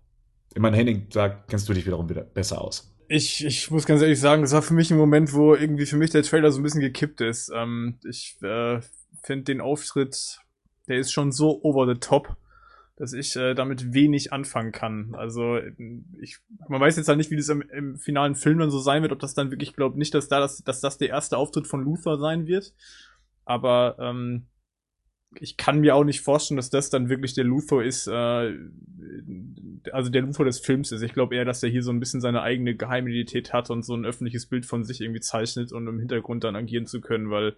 Ich 0.55 0.61
meine, 0.61 0.77
Henning, 0.77 1.09
da 1.11 1.29
kennst 1.29 1.69
du 1.69 1.73
dich 1.73 1.87
wiederum 1.87 2.09
wieder 2.09 2.23
besser 2.23 2.61
aus. 2.61 2.95
Ich, 3.09 3.45
ich 3.45 3.71
muss 3.71 3.87
ganz 3.87 4.03
ehrlich 4.03 4.21
sagen, 4.21 4.43
das 4.43 4.53
war 4.53 4.63
für 4.63 4.75
mich 4.75 4.91
ein 4.91 4.97
Moment, 4.97 5.33
wo 5.33 5.55
irgendwie 5.55 5.87
für 5.87 5.97
mich 5.97 6.11
der 6.11 6.23
Trailer 6.23 6.51
so 6.51 6.61
ein 6.61 6.63
bisschen 6.63 6.81
gekippt 6.81 7.21
ist. 7.21 7.51
Ähm, 7.55 7.99
ich 8.09 8.37
äh, 8.43 8.81
finde 9.23 9.45
den 9.45 9.61
Auftritt, 9.61 10.39
der 10.89 10.99
ist 10.99 11.13
schon 11.13 11.33
so 11.33 11.61
over 11.63 11.87
the 11.93 11.99
top, 11.99 12.37
dass 12.97 13.13
ich 13.13 13.35
äh, 13.37 13.55
damit 13.55 13.93
wenig 13.93 14.33
anfangen 14.33 14.73
kann. 14.73 15.15
Also 15.15 15.59
ich, 16.21 16.39
man 16.69 16.81
weiß 16.81 16.97
jetzt 16.97 17.09
halt 17.09 17.19
nicht, 17.19 17.31
wie 17.31 17.37
das 17.37 17.49
im, 17.49 17.63
im 17.63 17.97
finalen 17.97 18.35
Film 18.35 18.59
dann 18.59 18.71
so 18.71 18.79
sein 18.79 19.03
wird, 19.03 19.13
ob 19.13 19.19
das 19.19 19.35
dann 19.35 19.51
wirklich, 19.51 19.71
ich 19.71 19.77
glaube 19.77 19.99
nicht, 19.99 20.15
dass 20.15 20.29
da 20.29 20.39
das, 20.39 20.63
dass 20.63 20.81
das 20.81 20.99
der 20.99 21.09
erste 21.09 21.37
Auftritt 21.37 21.67
von 21.67 21.83
Luther 21.83 22.19
sein 22.19 22.47
wird. 22.47 22.73
Aber 23.45 23.97
ähm, 23.99 24.47
ich 25.41 25.57
kann 25.57 25.81
mir 25.81 25.95
auch 25.95 26.05
nicht 26.05 26.21
vorstellen, 26.21 26.57
dass 26.57 26.71
das 26.71 26.91
dann 26.91 27.09
wirklich 27.09 27.35
der 27.35 27.45
Luthor 27.45 27.83
ist, 27.83 28.07
äh, 28.07 28.55
also 29.93 30.11
der 30.11 30.23
Luthor 30.23 30.45
des 30.45 30.61
Films 30.61 30.93
ist. 30.93 31.03
Ich 31.03 31.13
glaube 31.13 31.35
eher, 31.35 31.45
dass 31.45 31.63
er 31.63 31.71
hier 31.71 31.83
so 31.83 31.91
ein 31.91 32.01
bisschen 32.01 32.21
seine 32.21 32.43
eigene 32.43 32.77
Geheimidentität 32.77 33.53
hat 33.53 33.71
und 33.71 33.85
so 33.85 33.95
ein 33.95 34.05
öffentliches 34.05 34.47
Bild 34.47 34.67
von 34.67 34.85
sich 34.85 35.01
irgendwie 35.01 35.21
zeichnet, 35.21 35.73
um 35.73 35.87
im 35.89 35.99
Hintergrund 35.99 36.45
dann 36.45 36.57
agieren 36.57 36.87
zu 36.87 37.01
können, 37.01 37.31
weil, 37.31 37.57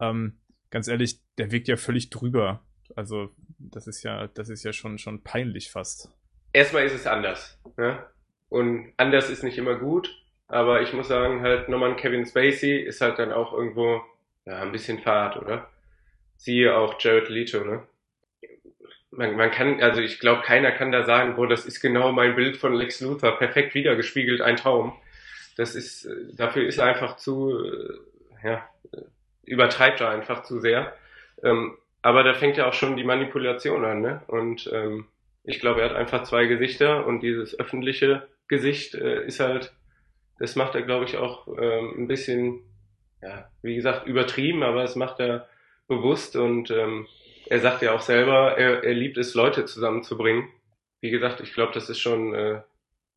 ähm, 0.00 0.38
ganz 0.70 0.88
ehrlich, 0.88 1.20
der 1.38 1.52
wirkt 1.52 1.68
ja 1.68 1.76
völlig 1.76 2.10
drüber. 2.10 2.64
Also, 2.96 3.30
das 3.58 3.86
ist 3.86 4.02
ja, 4.02 4.28
das 4.28 4.48
ist 4.48 4.64
ja 4.64 4.72
schon, 4.72 4.98
schon 4.98 5.22
peinlich 5.22 5.70
fast. 5.70 6.10
Erstmal 6.52 6.84
ist 6.84 6.94
es 6.94 7.06
anders, 7.06 7.58
ne? 7.76 8.04
Und 8.48 8.92
anders 8.98 9.30
ist 9.30 9.42
nicht 9.42 9.56
immer 9.56 9.76
gut, 9.76 10.14
aber 10.48 10.82
ich 10.82 10.92
muss 10.92 11.08
sagen, 11.08 11.40
halt 11.40 11.70
nochmal 11.70 11.96
Kevin 11.96 12.26
Spacey 12.26 12.76
ist 12.76 13.00
halt 13.00 13.18
dann 13.18 13.32
auch 13.32 13.54
irgendwo, 13.54 14.02
ja, 14.44 14.60
ein 14.60 14.72
bisschen 14.72 14.98
fad, 14.98 15.36
oder? 15.38 15.70
Siehe 16.36 16.76
auch 16.76 16.96
Jared 17.00 17.30
Leto, 17.30 17.64
ne? 17.64 17.82
Man, 19.10 19.36
man 19.36 19.50
kann, 19.50 19.80
also 19.82 20.00
ich 20.00 20.18
glaube, 20.20 20.42
keiner 20.42 20.72
kann 20.72 20.92
da 20.92 21.04
sagen, 21.04 21.36
boah, 21.36 21.46
das 21.48 21.64
ist 21.64 21.80
genau 21.80 22.12
mein 22.12 22.34
Bild 22.34 22.56
von 22.56 22.74
Lex 22.74 23.00
Luthor, 23.00 23.38
perfekt 23.38 23.74
wiedergespiegelt, 23.74 24.40
ein 24.40 24.56
Traum. 24.56 24.92
Das 25.56 25.74
ist, 25.74 26.08
dafür 26.34 26.66
ist 26.66 26.78
er 26.78 26.86
einfach 26.86 27.16
zu, 27.16 27.62
äh, 27.64 28.48
ja, 28.48 28.68
übertreibt 29.44 30.00
er 30.00 30.10
einfach 30.10 30.42
zu 30.42 30.60
sehr. 30.60 30.94
Ähm, 31.42 31.76
aber 32.02 32.24
da 32.24 32.34
fängt 32.34 32.56
ja 32.56 32.68
auch 32.68 32.72
schon 32.72 32.96
die 32.96 33.04
Manipulation 33.04 33.84
an, 33.84 34.00
ne? 34.00 34.22
Und 34.26 34.68
ähm, 34.72 35.06
ich 35.44 35.60
glaube, 35.60 35.80
er 35.80 35.90
hat 35.90 35.96
einfach 35.96 36.24
zwei 36.24 36.46
Gesichter 36.46 37.06
und 37.06 37.20
dieses 37.20 37.58
öffentliche 37.58 38.28
Gesicht 38.48 38.94
äh, 38.94 39.24
ist 39.24 39.40
halt, 39.40 39.72
das 40.38 40.56
macht 40.56 40.74
er, 40.74 40.82
glaube 40.82 41.04
ich, 41.04 41.16
auch 41.16 41.46
ähm, 41.58 41.94
ein 41.96 42.08
bisschen, 42.08 42.60
ja, 43.22 43.48
wie 43.62 43.76
gesagt, 43.76 44.06
übertrieben, 44.06 44.62
aber 44.62 44.82
es 44.82 44.96
macht 44.96 45.20
er 45.20 45.48
bewusst 45.88 46.36
und 46.36 46.70
ähm, 46.70 47.06
er 47.46 47.60
sagt 47.60 47.82
ja 47.82 47.92
auch 47.92 48.00
selber, 48.00 48.56
er, 48.56 48.82
er 48.82 48.94
liebt 48.94 49.16
es, 49.18 49.34
Leute 49.34 49.64
zusammenzubringen. 49.64 50.48
Wie 51.00 51.10
gesagt, 51.10 51.40
ich 51.40 51.52
glaube, 51.52 51.72
das 51.72 51.88
ist 51.88 52.00
schon, 52.00 52.34
äh, 52.34 52.60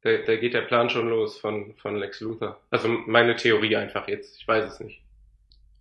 da, 0.01 0.17
da 0.17 0.36
geht 0.36 0.53
der 0.53 0.61
Plan 0.61 0.89
schon 0.89 1.09
los 1.09 1.38
von, 1.38 1.73
von 1.77 1.95
Lex 1.95 2.21
Luthor. 2.21 2.59
Also 2.69 2.88
meine 2.88 3.36
Theorie 3.36 3.75
einfach 3.75 4.07
jetzt, 4.07 4.39
ich 4.39 4.47
weiß 4.47 4.65
es 4.65 4.79
nicht. 4.79 5.04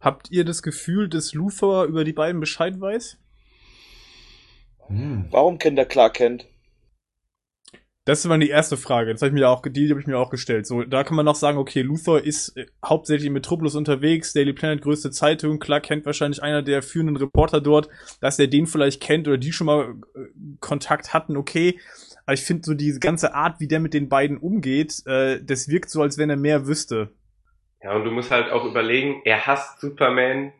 Habt 0.05 0.31
ihr 0.31 0.45
das 0.45 0.63
Gefühl, 0.63 1.09
dass 1.09 1.33
Luthor 1.33 1.87
über 1.87 2.05
die 2.05 2.13
beiden 2.13 2.39
Bescheid 2.39 2.79
weiß? 2.79 3.17
Hm. 4.89 5.25
Warum 5.31 5.57
kennt 5.57 5.79
er 5.79 5.87
Clark 5.87 6.15
Kent? 6.15 6.47
Das 8.05 8.29
war 8.29 8.37
die 8.37 8.51
erste 8.51 8.77
Frage. 8.77 9.13
Das 9.13 9.23
habe 9.23 9.31
ich 9.31 9.35
mir 9.35 9.49
auch, 9.49 9.63
die 9.63 9.89
habe 9.89 9.99
ich 9.99 10.07
mir 10.07 10.19
auch 10.19 10.29
gestellt. 10.29 10.67
So, 10.67 10.83
da 10.83 11.05
kann 11.05 11.17
man 11.17 11.25
noch 11.25 11.37
sagen, 11.37 11.57
okay, 11.57 11.81
Luthor 11.81 12.21
ist 12.21 12.55
äh, 12.55 12.67
hauptsächlich 12.85 13.29
in 13.29 13.33
Metropolis 13.33 13.77
unterwegs, 13.77 14.35
Daily 14.35 14.53
Planet 14.53 14.83
größte 14.83 15.11
Zeitung, 15.11 15.59
klar 15.59 15.81
kennt 15.81 16.05
wahrscheinlich 16.05 16.43
einer 16.43 16.61
der 16.61 16.83
führenden 16.83 17.17
Reporter 17.17 17.63
dort, 17.63 17.89
dass 18.21 18.39
er 18.39 18.47
den 18.47 18.67
vielleicht 18.67 19.01
kennt 19.01 19.27
oder 19.27 19.39
die 19.39 19.55
schon 19.55 19.69
mal 19.69 19.95
äh, 20.15 20.19
Kontakt 20.61 21.15
hatten, 21.15 21.39
okay. 21.39 21.81
Aber 22.27 22.35
ich 22.35 22.43
finde 22.43 22.67
so 22.67 22.75
diese 22.75 23.01
ganze 23.01 23.35
Art, 23.35 23.59
wie 23.59 23.69
der 23.69 23.81
mit 23.81 23.95
den 23.95 24.11
beiden 24.11 24.37
umgeht, 24.37 25.03
äh, 25.07 25.43
das 25.43 25.69
wirkt 25.69 25.89
so, 25.89 26.03
als 26.03 26.19
wenn 26.19 26.29
er 26.29 26.37
mehr 26.37 26.67
wüsste. 26.67 27.11
Ja, 27.85 27.93
und 27.93 28.05
du 28.05 28.11
musst 28.11 28.31
halt 28.31 28.51
auch 28.51 28.65
überlegen, 28.65 29.21
er 29.27 29.47
hasst 29.47 29.79
Superman 29.79 30.55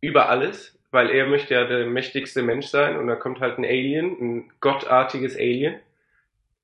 über 0.00 0.30
alles, 0.30 0.78
weil 0.90 1.10
er 1.10 1.26
möchte 1.26 1.52
ja 1.52 1.64
der 1.64 1.86
mächtigste 1.86 2.42
Mensch 2.42 2.66
sein 2.68 2.96
und 2.96 3.06
da 3.06 3.16
kommt 3.16 3.40
halt 3.40 3.58
ein 3.58 3.66
Alien, 3.66 4.16
ein 4.18 4.52
gottartiges 4.60 5.36
Alien 5.36 5.78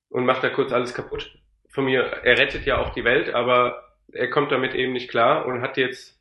und 0.08 0.24
macht 0.24 0.42
da 0.42 0.48
kurz 0.48 0.72
alles 0.72 0.94
kaputt. 0.94 1.38
Von 1.68 1.84
mir, 1.84 2.00
er 2.00 2.38
rettet 2.38 2.64
ja 2.64 2.78
auch 2.78 2.94
die 2.94 3.04
Welt, 3.04 3.34
aber 3.34 3.92
er 4.12 4.30
kommt 4.30 4.52
damit 4.52 4.74
eben 4.74 4.94
nicht 4.94 5.10
klar 5.10 5.44
und 5.44 5.60
hat 5.60 5.76
jetzt 5.76 6.18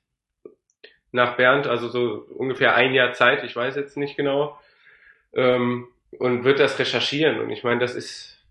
nach 1.13 1.37
Bernd, 1.37 1.65
also 1.65 1.87
so 1.87 2.27
ungefähr 2.35 2.75
ein 2.75 2.93
Jahr 2.93 3.13
Zeit, 3.13 3.45
ich 3.45 3.55
weiß 3.55 3.77
jetzt 3.77 3.95
nicht 3.95 4.17
genau, 4.17 4.59
ähm, 5.31 5.87
und 6.11 6.43
wird 6.43 6.59
das 6.59 6.79
recherchieren. 6.79 7.39
Und 7.39 7.49
ich 7.49 7.63
meine, 7.63 7.79
das 7.79 7.95
ist, 7.95 8.43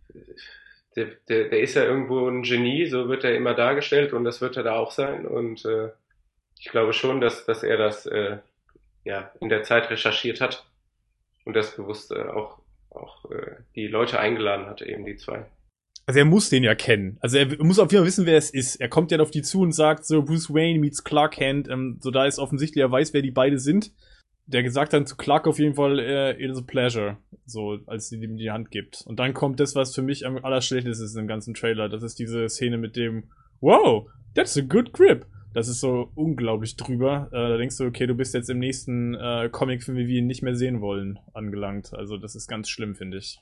der, 0.98 1.06
der, 1.28 1.48
der 1.48 1.60
ist 1.60 1.74
ja 1.74 1.84
irgendwo 1.84 2.28
ein 2.28 2.42
Genie, 2.42 2.86
so 2.86 3.08
wird 3.08 3.24
er 3.24 3.34
immer 3.34 3.54
dargestellt 3.54 4.12
und 4.12 4.24
das 4.24 4.40
wird 4.40 4.56
er 4.56 4.62
da 4.62 4.76
auch 4.76 4.90
sein. 4.90 5.26
Und 5.26 5.64
äh, 5.64 5.90
ich 6.58 6.70
glaube 6.70 6.92
schon, 6.92 7.20
dass, 7.20 7.46
dass 7.46 7.62
er 7.62 7.76
das 7.76 8.06
äh, 8.06 8.38
ja, 9.04 9.32
in 9.40 9.48
der 9.48 9.62
Zeit 9.62 9.90
recherchiert 9.90 10.40
hat 10.40 10.66
und 11.44 11.54
das 11.54 11.76
bewusst 11.76 12.12
äh, 12.12 12.22
auch 12.22 12.58
auch 12.90 13.30
äh, 13.30 13.56
die 13.74 13.86
Leute 13.86 14.18
eingeladen 14.18 14.66
hatte, 14.66 14.86
eben 14.86 15.04
die 15.04 15.16
zwei. 15.16 15.46
Also 16.06 16.20
er 16.20 16.24
muss 16.24 16.48
den 16.48 16.64
ja 16.64 16.74
kennen. 16.74 17.18
Also 17.20 17.36
er 17.36 17.62
muss 17.62 17.78
auf 17.78 17.92
jeden 17.92 18.02
Fall 18.02 18.06
wissen, 18.06 18.26
wer 18.26 18.38
es 18.38 18.50
ist. 18.50 18.76
Er 18.76 18.88
kommt 18.88 19.10
ja 19.10 19.18
auf 19.20 19.30
die 19.30 19.42
zu 19.42 19.60
und 19.60 19.72
sagt 19.72 20.06
so, 20.06 20.22
Bruce 20.22 20.48
Wayne 20.48 20.78
meets 20.78 21.04
Clark 21.04 21.34
Kent. 21.34 21.68
Ähm, 21.68 21.98
so 22.00 22.10
da 22.10 22.24
ist 22.24 22.38
offensichtlich, 22.38 22.82
er 22.82 22.90
weiß, 22.90 23.12
wer 23.12 23.22
die 23.22 23.30
beide 23.30 23.58
sind. 23.58 23.92
Der 24.48 24.62
gesagt 24.62 24.94
dann 24.94 25.06
zu 25.06 25.16
Clark 25.16 25.46
auf 25.46 25.58
jeden 25.58 25.74
Fall, 25.74 25.98
äh, 25.98 26.32
it 26.42 26.50
is 26.50 26.58
a 26.58 26.62
pleasure. 26.62 27.18
So, 27.44 27.78
als 27.86 28.08
sie 28.08 28.16
ihm 28.16 28.36
die 28.36 28.50
Hand 28.50 28.70
gibt. 28.70 29.02
Und 29.06 29.18
dann 29.20 29.34
kommt 29.34 29.60
das, 29.60 29.74
was 29.74 29.94
für 29.94 30.02
mich 30.02 30.26
am 30.26 30.42
allerschlechtesten 30.42 31.06
ist 31.06 31.16
im 31.16 31.28
ganzen 31.28 31.54
Trailer. 31.54 31.88
Das 31.88 32.02
ist 32.02 32.18
diese 32.18 32.48
Szene 32.48 32.78
mit 32.78 32.96
dem, 32.96 33.24
wow, 33.60 34.08
that's 34.34 34.56
a 34.56 34.62
good 34.62 34.92
grip. 34.92 35.26
Das 35.52 35.68
ist 35.68 35.80
so 35.80 36.10
unglaublich 36.14 36.76
drüber. 36.76 37.28
Äh, 37.30 37.48
da 37.48 37.56
denkst 37.58 37.76
du, 37.76 37.84
okay, 37.84 38.06
du 38.06 38.14
bist 38.14 38.32
jetzt 38.32 38.48
im 38.48 38.58
nächsten 38.58 39.14
äh, 39.14 39.48
Comicfilm, 39.50 39.98
wie 39.98 40.06
wir 40.06 40.18
ihn 40.18 40.26
nicht 40.26 40.42
mehr 40.42 40.54
sehen 40.54 40.80
wollen, 40.80 41.18
angelangt. 41.34 41.92
Also 41.92 42.16
das 42.16 42.34
ist 42.34 42.48
ganz 42.48 42.68
schlimm, 42.68 42.94
finde 42.94 43.18
ich. 43.18 43.40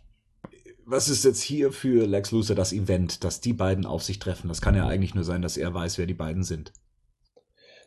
Was 0.85 1.09
ist 1.09 1.25
jetzt 1.25 1.43
hier 1.43 1.73
für 1.73 2.07
Lex 2.07 2.31
Luthor 2.31 2.55
das 2.55 2.73
Event, 2.73 3.25
dass 3.25 3.41
die 3.41 3.53
beiden 3.53 3.87
auf 3.87 4.03
sich 4.03 4.19
treffen? 4.19 4.49
Das 4.49 4.61
kann 4.61 4.77
ja 4.77 4.87
eigentlich 4.87 5.15
nur 5.15 5.25
sein, 5.25 5.43
dass 5.43 5.57
er 5.57 5.75
weiß, 5.75 5.99
wer 5.99 6.07
die 6.07 6.15
beiden 6.15 6.43
sind. 6.45 6.73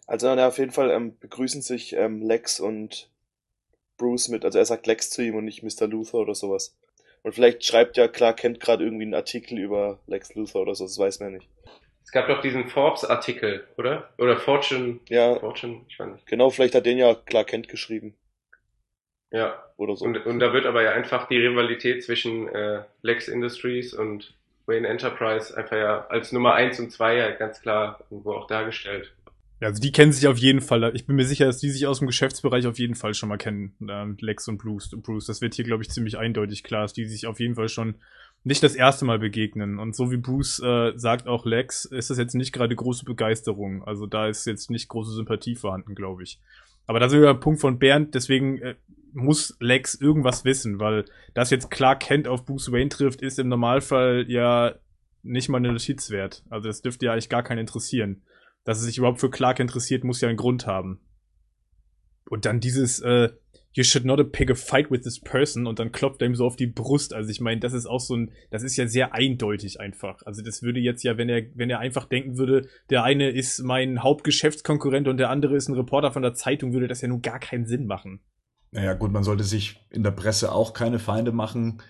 Also 0.10 0.28
ja, 0.28 0.47
auf 0.47 0.57
jeden 0.57 0.72
Fall 0.72 0.89
ähm, 0.89 1.20
begrüßen 1.20 1.62
sich 1.62 1.93
ähm, 1.93 2.24
Lex 2.24 2.60
und 2.60 3.12
Bruce 3.95 4.30
mit, 4.30 4.43
also 4.43 4.57
er 4.57 4.66
sagt 4.66 4.88
Lex 4.88 5.12
zu 5.12 5.22
ihm 5.22 5.36
und 5.36 5.45
nicht 5.45 5.62
Mr. 5.62 5.88
Luthor 5.88 6.22
oder 6.22 6.34
sowas. 6.34 6.76
Und 7.22 7.36
vielleicht 7.36 7.64
schreibt 7.64 7.95
ja 7.95 8.07
Clark 8.07 8.38
Kent 8.38 8.60
gerade 8.60 8.84
irgendwie 8.84 9.03
einen 9.03 9.14
Artikel 9.14 9.60
über 9.60 9.99
Lex 10.07 10.34
Luthor 10.34 10.64
oder 10.64 10.74
so, 10.74 10.86
das 10.86 10.97
weiß 10.97 11.20
man 11.20 11.34
ja 11.34 11.38
nicht. 11.38 11.49
Es 12.03 12.12
gab 12.12 12.28
doch 12.28 12.41
diesen 12.41 12.70
Forbes-Artikel, 12.70 13.68
oder? 13.78 14.10
Oder 14.18 14.38
Fortune. 14.38 14.99
Ja. 15.10 15.36
Fortune, 15.36 15.82
ich 15.88 15.99
weiß 15.99 16.07
nicht. 16.07 16.26
Genau, 16.26 16.49
vielleicht 16.49 16.74
hat 16.74 16.88
den 16.88 16.97
ja 16.97 17.14
Clark 17.14 17.47
Kent 17.47 17.68
geschrieben. 17.68 18.16
Ja. 19.30 19.64
Oder 19.78 19.95
so. 19.95 20.05
Und, 20.05 20.26
und 20.26 20.39
da 20.39 20.53
wird 20.53 20.66
aber 20.66 20.82
ja 20.82 20.91
einfach 20.91 21.28
die 21.28 21.38
Rivalität 21.38 22.03
zwischen 22.03 22.47
äh, 22.47 22.82
Lex 23.03 23.28
Industries 23.28 23.93
und 23.93 24.34
Wayne 24.66 24.88
Enterprise 24.88 25.55
einfach 25.55 25.78
ja 25.78 26.07
als 26.07 26.32
Nummer 26.32 26.55
eins 26.55 26.80
und 26.80 26.91
zwei 26.91 27.16
ja 27.16 27.30
ganz 27.30 27.62
klar 27.62 27.99
irgendwo 28.10 28.34
auch 28.34 28.47
dargestellt. 28.47 29.14
Ja, 29.60 29.68
also 29.68 29.82
die 29.82 29.91
kennen 29.91 30.14
sich 30.14 30.28
auf 30.28 30.38
jeden 30.38 30.62
Fall. 30.62 30.91
Ich 30.95 31.05
bin 31.05 31.18
mir 31.18 31.26
sicher, 31.26 31.45
dass 31.45 31.57
die 31.57 31.70
sich 31.70 31.86
aus 31.86 31.99
dem 31.99 32.07
Geschäftsbereich 32.07 32.66
auf 32.66 32.80
jeden 32.80 32.95
Fall 32.95 33.14
schon 33.14 33.28
mal 33.28 33.38
kennen. 33.38 33.74
Lex 34.20 34.47
und 34.47 34.57
Bruce. 34.57 34.89
Bruce. 35.01 35.26
Das 35.26 35.41
wird 35.41 35.53
hier, 35.53 35.66
glaube 35.66 35.84
ich, 35.84 35.89
ziemlich 35.89 36.18
eindeutig 36.18 36.64
klar, 36.64 36.84
dass 36.84 36.93
die 36.93 37.05
sich 37.05 37.28
auf 37.28 37.39
jeden 37.39 37.55
Fall 37.55 37.68
schon 37.68 37.95
nicht 38.45 38.64
das 38.64 38.76
erste 38.76 39.03
Mal 39.03 39.20
begegnen. 39.20 39.80
Und 39.80 39.95
so 39.95 40.12
wie 40.12 40.18
Bruce 40.18 40.60
äh, 40.60 40.93
sagt 40.95 41.28
auch 41.28 41.45
Lex, 41.45 41.84
ist 41.84 42.10
das 42.10 42.18
jetzt 42.18 42.36
nicht 42.36 42.53
gerade 42.53 42.74
große 42.74 43.03
Begeisterung. 43.03 43.84
Also 43.84 44.05
da 44.05 44.28
ist 44.28 44.45
jetzt 44.45 44.72
nicht 44.72 44.88
große 44.88 45.12
Sympathie 45.12 45.55
vorhanden, 45.55 45.93
glaube 45.93 46.24
ich. 46.24 46.39
Aber 46.88 46.99
das 46.99 47.12
ist 47.12 47.20
der 47.20 47.34
Punkt 47.34 47.60
von 47.60 47.80
Bernd, 47.80 48.16
deswegen 48.16 48.60
äh, 48.62 48.76
muss 49.14 49.57
Lex 49.60 49.95
irgendwas 49.95 50.45
wissen, 50.45 50.80
weil 50.80 51.05
das 51.34 51.49
jetzt 51.49 51.70
klar 51.70 51.97
Kent 51.97 52.28
auf 52.28 52.45
Bruce 52.45 52.72
Wayne 52.72 52.89
trifft, 52.89 53.22
ist 53.22 53.39
im 53.39 53.49
Normalfall 53.49 54.26
ja 54.28 54.76
nicht 55.22 55.49
mal 55.49 55.57
eine 55.57 55.72
Notiz 55.72 56.10
wert. 56.10 56.43
Also 56.49 56.68
das 56.70 56.82
dürfte 56.82 57.07
ja 57.07 57.12
eigentlich 57.12 57.30
gar 57.30 57.43
keinen 57.43 57.60
interessieren. 57.60 58.22
Dass 58.64 58.80
es 58.80 58.86
sich 58.86 58.97
überhaupt 58.97 59.20
für 59.20 59.30
Clark 59.30 59.60
interessiert, 59.60 60.03
muss 60.03 60.22
ja 60.22 60.28
einen 60.28 60.38
Grund 60.38 60.68
haben. 60.68 60.99
Und 62.30 62.45
dann 62.45 62.60
dieses, 62.60 62.99
äh, 62.99 63.30
you 63.74 63.84
should 63.84 64.05
not 64.05 64.32
pick 64.32 64.49
a 64.49 64.55
fight 64.55 64.91
with 64.91 65.01
this 65.01 65.20
person 65.20 65.68
und 65.68 65.80
dann 65.80 65.91
klopft 65.91 66.22
er 66.22 66.28
ihm 66.28 66.36
so 66.36 66.45
auf 66.45 66.55
die 66.55 66.68
Brust. 66.68 67.14
Also 67.14 67.30
ich 67.30 67.41
meine, 67.41 67.60
das 67.60 67.74
ist 67.74 67.86
auch 67.86 67.99
so 67.99 68.16
ein, 68.16 68.32
das 68.51 68.64
ist 68.64 68.78
ja 68.78 68.88
sehr 68.88 69.14
eindeutig 69.14 69.80
einfach. 69.80 70.22
Also 70.26 70.41
das 70.41 70.64
würde 70.64 70.80
jetzt 70.80 71.03
ja, 71.03 71.18
wenn 71.18 71.30
er, 71.30 71.43
wenn 71.55 71.70
er 71.70 71.80
einfach 71.80 72.05
denken 72.05 72.38
würde, 72.38 72.68
der 72.89 73.03
eine 73.03 73.30
ist 73.30 73.60
mein 73.64 74.03
Hauptgeschäftskonkurrent 74.03 75.07
und 75.07 75.18
der 75.18 75.30
andere 75.30 75.55
ist 75.55 75.70
ein 75.70 75.76
Reporter 75.76 76.12
von 76.12 76.22
der 76.22 76.34
Zeitung, 76.34 76.74
würde 76.74 76.88
das 76.88 77.01
ja 77.01 77.07
nun 77.07 77.22
gar 77.22 77.39
keinen 77.39 77.66
Sinn 77.66 77.86
machen. 77.86 78.22
Naja, 78.72 78.93
gut, 78.93 79.12
man 79.12 79.24
sollte 79.24 79.43
sich 79.43 79.84
in 79.89 80.03
der 80.03 80.12
Presse 80.12 80.51
auch 80.51 80.74
keine 80.74 80.99
Feinde 80.99 81.32
machen. 81.32 81.82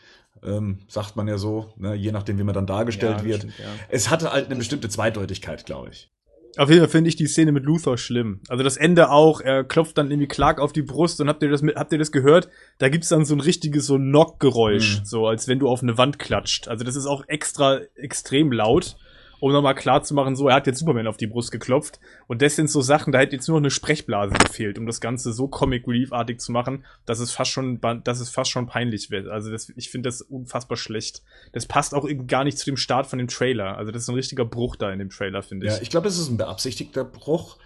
Ähm, 0.42 0.80
sagt 0.88 1.18
man 1.18 1.28
ja 1.28 1.38
so, 1.38 1.74
ne, 1.76 1.96
je 1.96 2.14
nachdem, 2.14 2.38
wie 2.38 2.44
man 2.44 2.54
dann 2.54 2.68
dargestellt 2.68 3.20
ja, 3.20 3.26
wird. 3.26 3.40
Stimmt, 3.40 3.60
ja. 3.60 3.66
Es 3.90 4.10
hatte 4.10 4.32
halt 4.32 4.46
eine 4.46 4.56
bestimmte 4.56 4.88
Zweideutigkeit, 4.88 5.66
glaube 5.66 5.90
ich. 5.90 6.14
Auf 6.60 6.70
jeden 6.70 6.82
Fall 6.82 6.90
finde 6.90 7.08
ich 7.08 7.16
die 7.16 7.28
Szene 7.28 7.54
mit 7.54 7.64
Luthor 7.64 7.98
schlimm. 7.98 8.42
Also 8.50 8.66
das 8.66 8.76
Ende 8.76 9.12
auch, 9.12 9.40
er 9.40 9.64
klopft 9.64 9.98
dann 9.98 10.12
irgendwie 10.12 10.28
Clark 10.28 10.60
auf 10.60 10.74
die 10.74 10.82
Brust 10.82 11.22
und 11.22 11.30
habt 11.30 11.42
ihr 11.42 11.50
das 11.50 11.62
mit, 11.62 11.78
habt 11.78 11.94
ihr 11.94 11.98
das 11.98 12.12
gehört? 12.12 12.50
Da 12.80 12.90
gibt's 12.90 13.08
dann 13.08 13.24
so 13.24 13.34
ein 13.34 13.40
richtiges 13.40 13.86
so 13.86 13.96
Knock-Geräusch, 13.96 15.00
mhm. 15.00 15.06
so 15.06 15.26
als 15.26 15.48
wenn 15.48 15.60
du 15.60 15.70
auf 15.70 15.82
eine 15.82 15.98
Wand 15.98 16.20
klatscht. 16.20 16.68
Also 16.68 16.84
das 16.84 16.98
ist 16.98 17.06
auch 17.06 17.24
extra 17.28 17.80
extrem 17.96 18.52
laut 18.52 18.98
um 19.40 19.52
nochmal 19.52 19.76
klar 19.76 20.04
zu 20.04 20.14
machen, 20.14 20.36
so, 20.36 20.48
er 20.48 20.56
hat 20.56 20.68
jetzt 20.68 20.80
Superman 20.80 21.08
auf 21.08 21.18
die 21.18 21.28
Brust 21.28 21.52
geklopft. 21.52 22.00
Und 22.28 22.42
das 22.42 22.56
sind 22.56 22.70
so 22.70 22.82
Sachen, 22.82 23.12
da 23.12 23.20
hätte 23.20 23.36
jetzt 23.36 23.48
nur 23.48 23.58
noch 23.58 23.64
eine 23.64 23.72
Sprechblase 23.72 24.34
gefehlt, 24.36 24.78
um 24.78 24.86
das 24.86 25.02
Ganze 25.02 25.34
so 25.34 25.48
Comic 25.48 25.88
Relief-artig 25.88 26.40
zu 26.40 26.52
machen, 26.52 26.86
dass 27.06 27.20
es 27.20 27.32
fast 27.32 27.52
schon, 27.52 27.80
dass 28.04 28.20
es 28.20 28.30
fast 28.30 28.52
schon 28.52 28.68
peinlich 28.68 29.12
wird. 29.12 29.28
Also 29.28 29.52
das, 29.52 29.72
ich 29.76 29.90
finde 29.90 30.08
das 30.08 30.22
unfassbar 30.22 30.78
schlecht. 30.78 31.22
Das 31.54 31.66
passt 31.66 31.94
auch 31.94 32.08
gar 32.28 32.44
nicht 32.44 32.58
zu 32.58 32.66
dem 32.66 32.78
Start 32.78 33.08
von 33.08 33.20
dem 33.20 33.28
Trailer. 33.28 33.78
Also 33.78 33.92
das 33.92 34.04
ist 34.04 34.10
ein 34.10 34.16
richtiger 34.16 34.46
Bruch 34.46 34.76
da 34.76 34.92
in 34.92 35.00
dem 35.00 35.10
Trailer, 35.10 35.42
finde 35.42 35.68
ich. 35.68 35.74
Ja, 35.74 35.82
ich 35.82 35.90
glaube, 35.90 36.08
es 36.08 36.18
ist 36.18 36.30
ein 36.30 36.38
beabsichtigter 36.38 37.06
Bruch 37.06 37.58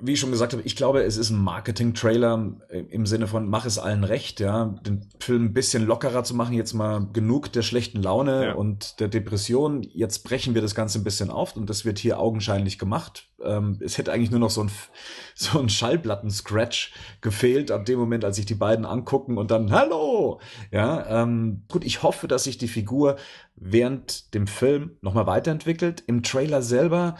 wie 0.00 0.12
ich 0.12 0.20
schon 0.20 0.30
gesagt 0.30 0.52
habe, 0.52 0.62
ich 0.62 0.76
glaube, 0.76 1.02
es 1.02 1.16
ist 1.16 1.30
ein 1.30 1.42
Marketing-Trailer 1.42 2.52
im 2.90 3.06
Sinne 3.06 3.26
von, 3.26 3.48
mach 3.48 3.64
es 3.66 3.78
allen 3.78 4.04
recht, 4.04 4.40
ja, 4.40 4.76
den 4.86 5.06
Film 5.20 5.46
ein 5.46 5.52
bisschen 5.52 5.86
lockerer 5.86 6.24
zu 6.24 6.34
machen, 6.34 6.54
jetzt 6.54 6.72
mal 6.72 7.06
genug 7.12 7.52
der 7.52 7.62
schlechten 7.62 8.02
Laune 8.02 8.46
ja. 8.46 8.52
und 8.54 9.00
der 9.00 9.08
Depression, 9.08 9.82
jetzt 9.82 10.24
brechen 10.24 10.54
wir 10.54 10.62
das 10.62 10.74
Ganze 10.74 10.98
ein 10.98 11.04
bisschen 11.04 11.30
auf 11.30 11.56
und 11.56 11.70
das 11.70 11.84
wird 11.84 11.98
hier 11.98 12.18
augenscheinlich 12.18 12.78
gemacht. 12.78 13.28
Ähm, 13.42 13.78
es 13.80 13.98
hätte 13.98 14.12
eigentlich 14.12 14.30
nur 14.30 14.40
noch 14.40 14.50
so 14.50 14.62
ein, 14.62 14.70
so 15.34 15.58
ein 15.58 15.68
Schallplatten-Scratch 15.68 16.92
gefehlt, 17.20 17.70
ab 17.70 17.84
dem 17.84 17.98
Moment, 17.98 18.24
als 18.24 18.36
sich 18.36 18.46
die 18.46 18.54
beiden 18.54 18.84
angucken 18.84 19.38
und 19.38 19.50
dann, 19.50 19.72
hallo! 19.72 20.40
Ja, 20.70 21.22
ähm, 21.22 21.62
gut, 21.70 21.84
ich 21.84 22.02
hoffe, 22.02 22.28
dass 22.28 22.44
sich 22.44 22.58
die 22.58 22.68
Figur 22.68 23.16
während 23.56 24.34
dem 24.34 24.46
Film 24.46 24.96
nochmal 25.00 25.26
weiterentwickelt. 25.26 26.02
Im 26.06 26.22
Trailer 26.22 26.62
selber 26.62 27.16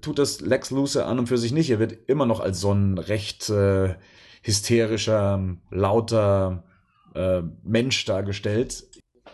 tut 0.00 0.18
das 0.18 0.40
Lex 0.40 0.70
Luthor 0.70 1.06
an 1.06 1.18
und 1.18 1.26
für 1.26 1.38
sich 1.38 1.52
nicht. 1.52 1.70
Er 1.70 1.78
wird 1.78 1.96
immer 2.08 2.26
noch 2.26 2.40
als 2.40 2.60
so 2.60 2.72
ein 2.72 2.98
recht 2.98 3.48
äh, 3.50 3.94
hysterischer, 4.42 5.56
lauter 5.70 6.64
äh, 7.14 7.42
Mensch 7.62 8.04
dargestellt. 8.04 8.84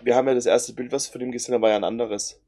Wir 0.03 0.17
haben 0.17 0.29
ja 0.29 0.35
das 0.35 0.47
erste 0.47 0.73
Bild, 0.73 0.93
was 0.93 1.09
von 1.09 1.21
ihm 1.21 1.33
gesehen 1.33 1.55
haben, 1.55 1.63
war 1.63 1.71
ja 1.71 1.77
ein 1.77 1.85
anderes. 1.85 2.41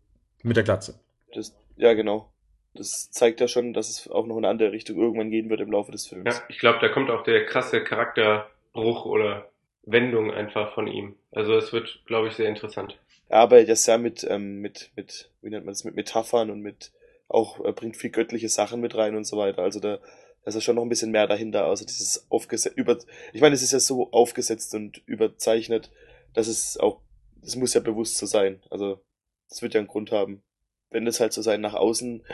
Mit 0.43 0.57
der 0.57 0.65
Glatze. 0.65 0.99
Das, 1.35 1.55
ja, 1.77 1.93
genau. 1.95 2.33
Das 2.75 3.11
zeigt 3.11 3.41
ja 3.41 3.49
schon, 3.49 3.75
dass 3.75 3.91
es 3.91 4.09
auch 4.09 4.27
noch 4.27 4.39
in 4.39 4.45
eine 4.45 4.49
andere 4.51 4.73
Richtung 4.73 4.97
irgendwann 4.97 5.31
gehen 5.31 5.51
wird 5.51 5.61
im 5.61 5.71
Laufe 5.71 5.93
des 5.93 6.07
Films. 6.07 6.25
Ja, 6.25 6.43
ich 6.49 6.59
glaube, 6.59 6.79
da 6.81 6.89
kommt 6.89 7.11
auch 7.11 7.23
der 7.23 7.45
krasse 7.45 7.85
Charakterbruch 7.85 9.05
oder 9.05 9.51
Wendung 9.85 10.31
einfach 10.31 10.73
von 10.73 10.87
ihm. 10.87 11.17
Also 11.33 11.57
es 11.57 11.73
wird, 11.73 12.01
glaube 12.07 12.29
ich, 12.29 12.35
sehr 12.35 12.49
interessant. 12.49 12.99
Er 13.29 13.41
arbeitet 13.41 13.69
ja 13.69 13.77
sehr 13.77 13.99
mit, 13.99 14.27
ähm, 14.29 14.61
mit, 14.61 14.91
mit, 14.97 15.31
wie 15.43 15.51
nennt 15.51 15.65
man 15.65 15.73
das, 15.73 15.85
mit 15.85 15.95
Metaphern 15.95 16.51
und 16.51 16.61
mit 16.61 16.93
auch 17.33 17.61
er 17.65 17.73
bringt 17.73 17.97
viel 17.97 18.11
göttliche 18.11 18.49
Sachen 18.49 18.81
mit 18.81 18.95
rein 18.95 19.17
und 19.17 19.25
so 19.25 19.37
weiter. 19.37 19.63
Also 19.63 19.81
da, 19.81 19.97
da 19.97 20.49
ist 20.49 20.55
ja 20.55 20.61
schon 20.61 20.77
noch 20.77 20.83
ein 20.83 20.89
bisschen 20.89 21.11
mehr 21.11 21.27
dahinter, 21.27 21.67
außer 21.67 21.87
dieses 21.87 22.31
aufgesetzt, 22.31 22.77
über, 22.77 22.99
ich 23.33 23.41
meine, 23.41 23.55
es 23.55 23.63
ist 23.63 23.73
ja 23.73 23.81
so 23.81 24.11
aufgesetzt 24.13 24.75
und 24.75 24.99
überzeichnet, 25.07 25.91
dass 26.35 26.47
es 26.47 26.77
auch, 26.77 27.01
es 27.43 27.57
muss 27.57 27.75
ja 27.75 27.81
bewusst 27.81 28.19
so 28.19 28.27
sein. 28.27 28.63
Also, 28.71 29.01
das 29.49 29.63
wird 29.63 29.75
ja 29.75 29.81
einen 29.81 29.89
Grund 29.89 30.13
haben. 30.13 30.43
Wenn 30.91 31.05
das 31.05 31.21
halt 31.21 31.33
so 31.33 31.43
sein 31.43 31.61
nach 31.61 31.75
außen, 31.75 32.25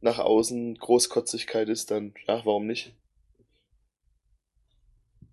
nach 0.00 0.18
außen 0.18 0.76
Großkotzigkeit 0.76 1.68
ist, 1.68 1.90
dann, 1.90 2.14
ja, 2.26 2.44
warum 2.44 2.66
nicht? 2.66 2.96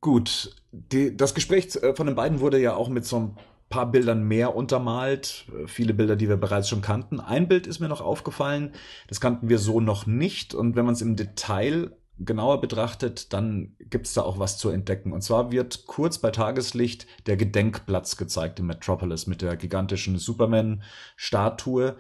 Gut, 0.02 0.56
die, 0.72 1.16
das 1.16 1.34
Gespräch 1.34 1.76
äh, 1.76 1.96
von 1.96 2.08
den 2.08 2.16
beiden 2.16 2.40
wurde 2.40 2.60
ja 2.60 2.76
auch 2.76 2.88
mit 2.88 3.06
so 3.06 3.16
einem 3.18 3.38
paar 3.70 3.92
Bildern 3.92 4.24
mehr 4.24 4.56
untermalt, 4.56 5.46
viele 5.68 5.94
Bilder, 5.94 6.16
die 6.16 6.28
wir 6.28 6.38
bereits 6.38 6.70
schon 6.70 6.82
kannten. 6.82 7.20
Ein 7.20 7.48
Bild 7.48 7.68
ist 7.68 7.80
mir 7.80 7.88
noch 7.88 8.02
aufgefallen, 8.02 8.74
das 9.08 9.22
kannten 9.22 9.50
wir 9.50 9.60
so 9.60 9.80
noch 9.80 10.06
nicht 10.06 10.54
und 10.54 10.76
wenn 10.76 10.86
man 10.86 10.96
es 10.96 11.02
im 11.02 11.16
Detail 11.16 11.92
genauer 12.20 12.62
betrachtet, 12.62 13.34
dann 13.34 13.76
gibt 13.80 14.08
es 14.08 14.14
da 14.14 14.22
auch 14.24 14.40
was 14.40 14.58
zu 14.58 14.70
entdecken. 14.70 15.14
Und 15.14 15.22
zwar 15.22 15.52
wird 15.52 15.86
kurz 15.88 16.18
bei 16.18 16.32
Tageslicht 16.32 17.08
der 17.26 17.38
Gedenkplatz 17.38 18.18
gezeigt 18.18 18.60
in 18.60 18.66
Metropolis 18.66 19.26
mit 19.26 19.42
der 19.42 19.56
gigantischen 19.56 20.18
Superman-Statue. 20.18 21.96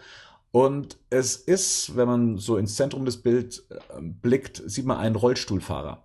Und 0.51 0.97
es 1.09 1.35
ist, 1.35 1.95
wenn 1.95 2.07
man 2.07 2.37
so 2.37 2.57
ins 2.57 2.75
Zentrum 2.75 3.05
des 3.05 3.21
Bildes 3.21 3.67
äh, 3.69 3.75
blickt, 4.01 4.61
sieht 4.65 4.85
man 4.85 4.97
einen 4.97 5.15
Rollstuhlfahrer. 5.15 6.03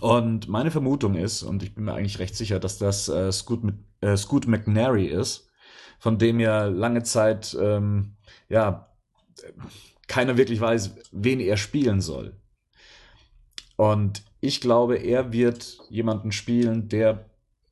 Und 0.00 0.48
meine 0.48 0.70
Vermutung 0.70 1.16
ist, 1.16 1.42
und 1.42 1.62
ich 1.62 1.74
bin 1.74 1.84
mir 1.84 1.94
eigentlich 1.94 2.20
recht 2.20 2.36
sicher, 2.36 2.60
dass 2.60 2.78
das 2.78 3.08
äh, 3.08 3.32
Scoot, 3.32 3.60
äh, 4.00 4.16
Scoot 4.16 4.46
McNary 4.46 5.06
ist, 5.06 5.48
von 5.98 6.18
dem 6.18 6.38
ja 6.38 6.66
lange 6.66 7.02
Zeit 7.02 7.56
ähm, 7.60 8.16
ja 8.48 8.88
keiner 10.06 10.36
wirklich 10.36 10.60
weiß, 10.60 10.96
wen 11.12 11.40
er 11.40 11.56
spielen 11.56 12.00
soll. 12.00 12.34
Und 13.76 14.22
ich 14.40 14.60
glaube, 14.60 14.96
er 14.96 15.32
wird 15.32 15.78
jemanden 15.88 16.32
spielen, 16.32 16.88
der 16.88 17.26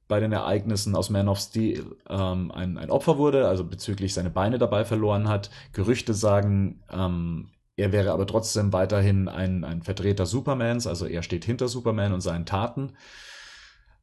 bei 0.09 0.21
den 0.21 0.33
Ereignissen 0.33 0.97
aus 0.97 1.11
Man 1.11 1.29
of 1.29 1.39
Steel 1.39 1.97
ähm, 2.09 2.51
ein, 2.51 2.79
ein 2.79 2.91
Opfer 2.91 3.19
wurde, 3.19 3.47
also 3.47 3.64
bezüglich 3.64 4.14
seine 4.14 4.31
Beine 4.31 4.59
dabei 4.59 4.85
verloren 4.85 5.29
hat. 5.29 5.51
Gerüchte 5.73 6.14
sagen, 6.14 6.83
ähm, 6.91 7.51
er 7.79 7.93
wäre 7.93 8.11
aber 8.11 8.26
trotzdem 8.26 8.72
weiterhin 8.72 9.29
ein, 9.29 9.64
ein 9.64 9.83
Vertreter 9.83 10.26
Supermans, 10.26 10.87
also 10.89 11.07
er 11.07 11.22
steht 11.22 11.45
hinter 11.45 11.68
Superman 11.68 12.12
und 12.12 12.20
seinen 12.20 12.45
Taten. 12.45 12.97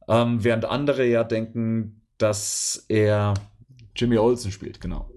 Ähm, 0.08 0.42
während 0.42 0.64
andere 0.64 1.04
ja 1.04 1.24
denken, 1.24 2.00
dass 2.16 2.86
er 2.88 3.34
Jimmy 3.94 4.16
Olsen 4.16 4.50
spielt, 4.50 4.80
genau. 4.80 5.10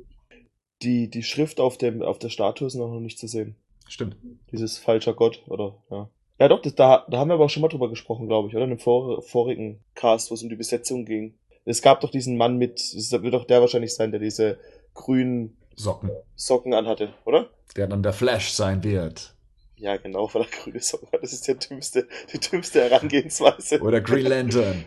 Die, 0.82 1.10
die 1.10 1.24
Schrift 1.24 1.60
auf, 1.60 1.78
dem, 1.78 2.02
auf 2.02 2.20
der 2.20 2.30
Statue 2.30 2.68
ist 2.68 2.76
noch 2.76 3.00
nicht 3.00 3.18
zu 3.18 3.28
sehen. 3.28 3.56
Stimmt. 3.88 4.18
Dieses 4.52 4.78
falscher 4.78 5.14
Gott, 5.14 5.42
oder? 5.48 5.78
Ja. 5.90 6.10
Ja, 6.38 6.48
doch, 6.50 6.62
das, 6.62 6.76
da, 6.76 7.06
da 7.10 7.18
haben 7.18 7.30
wir 7.30 7.36
aber 7.36 7.46
auch 7.46 7.50
schon 7.50 7.62
mal 7.62 7.68
drüber 7.70 7.90
gesprochen, 7.90 8.28
glaube 8.28 8.50
ich, 8.50 8.56
oder? 8.56 8.66
In 8.66 8.72
dem 8.72 8.80
vor, 8.80 9.22
vorigen 9.22 9.80
Cast, 9.96 10.32
wo 10.32 10.36
es 10.36 10.44
um 10.44 10.50
die 10.50 10.56
Besetzung 10.56 11.06
ging. 11.06 11.38
Es 11.64 11.82
gab 11.82 12.02
doch 12.02 12.12
diesen 12.12 12.36
Mann 12.36 12.58
mit, 12.58 12.80
es 12.80 13.12
wird 13.12 13.34
doch 13.34 13.46
der 13.46 13.62
wahrscheinlich 13.62 13.94
sein, 13.94 14.12
der 14.12 14.20
diese 14.20 14.60
grünen 14.94 15.58
Socken. 15.80 16.12
Socken 16.36 16.74
anhatte, 16.74 17.14
oder? 17.24 17.50
Der 17.78 17.88
dann 17.88 18.04
der 18.04 18.12
Flash 18.12 18.52
sein 18.52 18.84
wird. 18.84 19.34
Ja, 19.78 19.96
genau, 19.96 20.30
weil 20.34 20.42
er 20.42 20.48
grüne 20.50 20.82
Socken 20.82 21.08
hat. 21.14 21.24
Das 21.24 21.32
ist 21.32 21.48
der 21.48 21.56
dümmste, 21.56 22.06
die 22.34 22.40
dümmste 22.40 22.82
Herangehensweise. 22.82 23.80
Oder 23.80 24.02
Green 24.02 24.26
Lantern. 24.26 24.84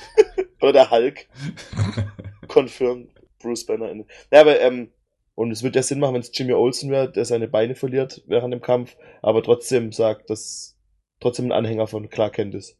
oder 0.60 0.74
der 0.74 0.90
Hulk. 0.90 1.26
Confirmed 2.48 3.08
Bruce 3.38 3.64
Banner. 3.64 4.04
Ja, 4.30 4.42
aber, 4.42 4.60
ähm, 4.60 4.92
und 5.36 5.52
es 5.52 5.62
würde 5.62 5.78
ja 5.78 5.82
Sinn 5.82 6.00
machen, 6.00 6.12
wenn 6.12 6.20
es 6.20 6.30
Jimmy 6.34 6.52
Olsen 6.52 6.90
wäre, 6.90 7.10
der 7.10 7.24
seine 7.24 7.48
Beine 7.48 7.74
verliert 7.74 8.22
während 8.26 8.52
dem 8.52 8.60
Kampf, 8.60 8.94
aber 9.22 9.42
trotzdem 9.42 9.90
sagt, 9.92 10.28
dass 10.28 10.76
trotzdem 11.20 11.46
ein 11.46 11.52
Anhänger 11.52 11.86
von 11.86 12.10
Clark 12.10 12.34
Kent 12.34 12.54
ist. 12.54 12.76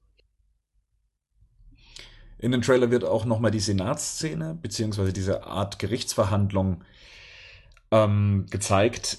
In 2.39 2.53
dem 2.53 2.61
Trailer 2.61 2.91
wird 2.91 3.05
auch 3.05 3.25
nochmal 3.25 3.51
die 3.51 3.61
Senatsszene, 3.61 4.59
beziehungsweise 4.61 5.15
diese 5.15 5.45
Art 5.45 5.79
Gerichtsverhandlung 5.79 6.85
ähm, 7.91 8.47
gezeigt. 8.51 9.19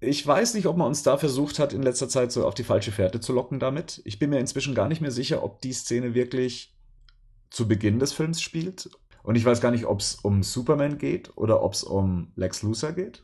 Ich 0.00 0.26
weiß 0.26 0.54
nicht, 0.54 0.66
ob 0.66 0.76
man 0.76 0.88
uns 0.88 1.02
da 1.02 1.18
versucht 1.18 1.58
hat, 1.58 1.72
in 1.72 1.82
letzter 1.82 2.08
Zeit 2.08 2.32
so 2.32 2.46
auf 2.46 2.54
die 2.54 2.64
falsche 2.64 2.92
Fährte 2.92 3.20
zu 3.20 3.32
locken 3.32 3.60
damit. 3.60 4.00
Ich 4.04 4.18
bin 4.18 4.30
mir 4.30 4.38
inzwischen 4.38 4.74
gar 4.74 4.88
nicht 4.88 5.02
mehr 5.02 5.10
sicher, 5.10 5.42
ob 5.42 5.60
die 5.60 5.72
Szene 5.72 6.14
wirklich 6.14 6.74
zu 7.50 7.68
Beginn 7.68 7.98
des 7.98 8.12
Films 8.12 8.40
spielt. 8.40 8.88
Und 9.22 9.34
ich 9.34 9.44
weiß 9.44 9.60
gar 9.60 9.70
nicht, 9.70 9.84
ob 9.84 10.00
es 10.00 10.14
um 10.14 10.42
Superman 10.42 10.96
geht 10.96 11.36
oder 11.36 11.62
ob 11.62 11.74
es 11.74 11.84
um 11.84 12.32
Lex 12.36 12.62
Luthor 12.62 12.92
geht. 12.92 13.22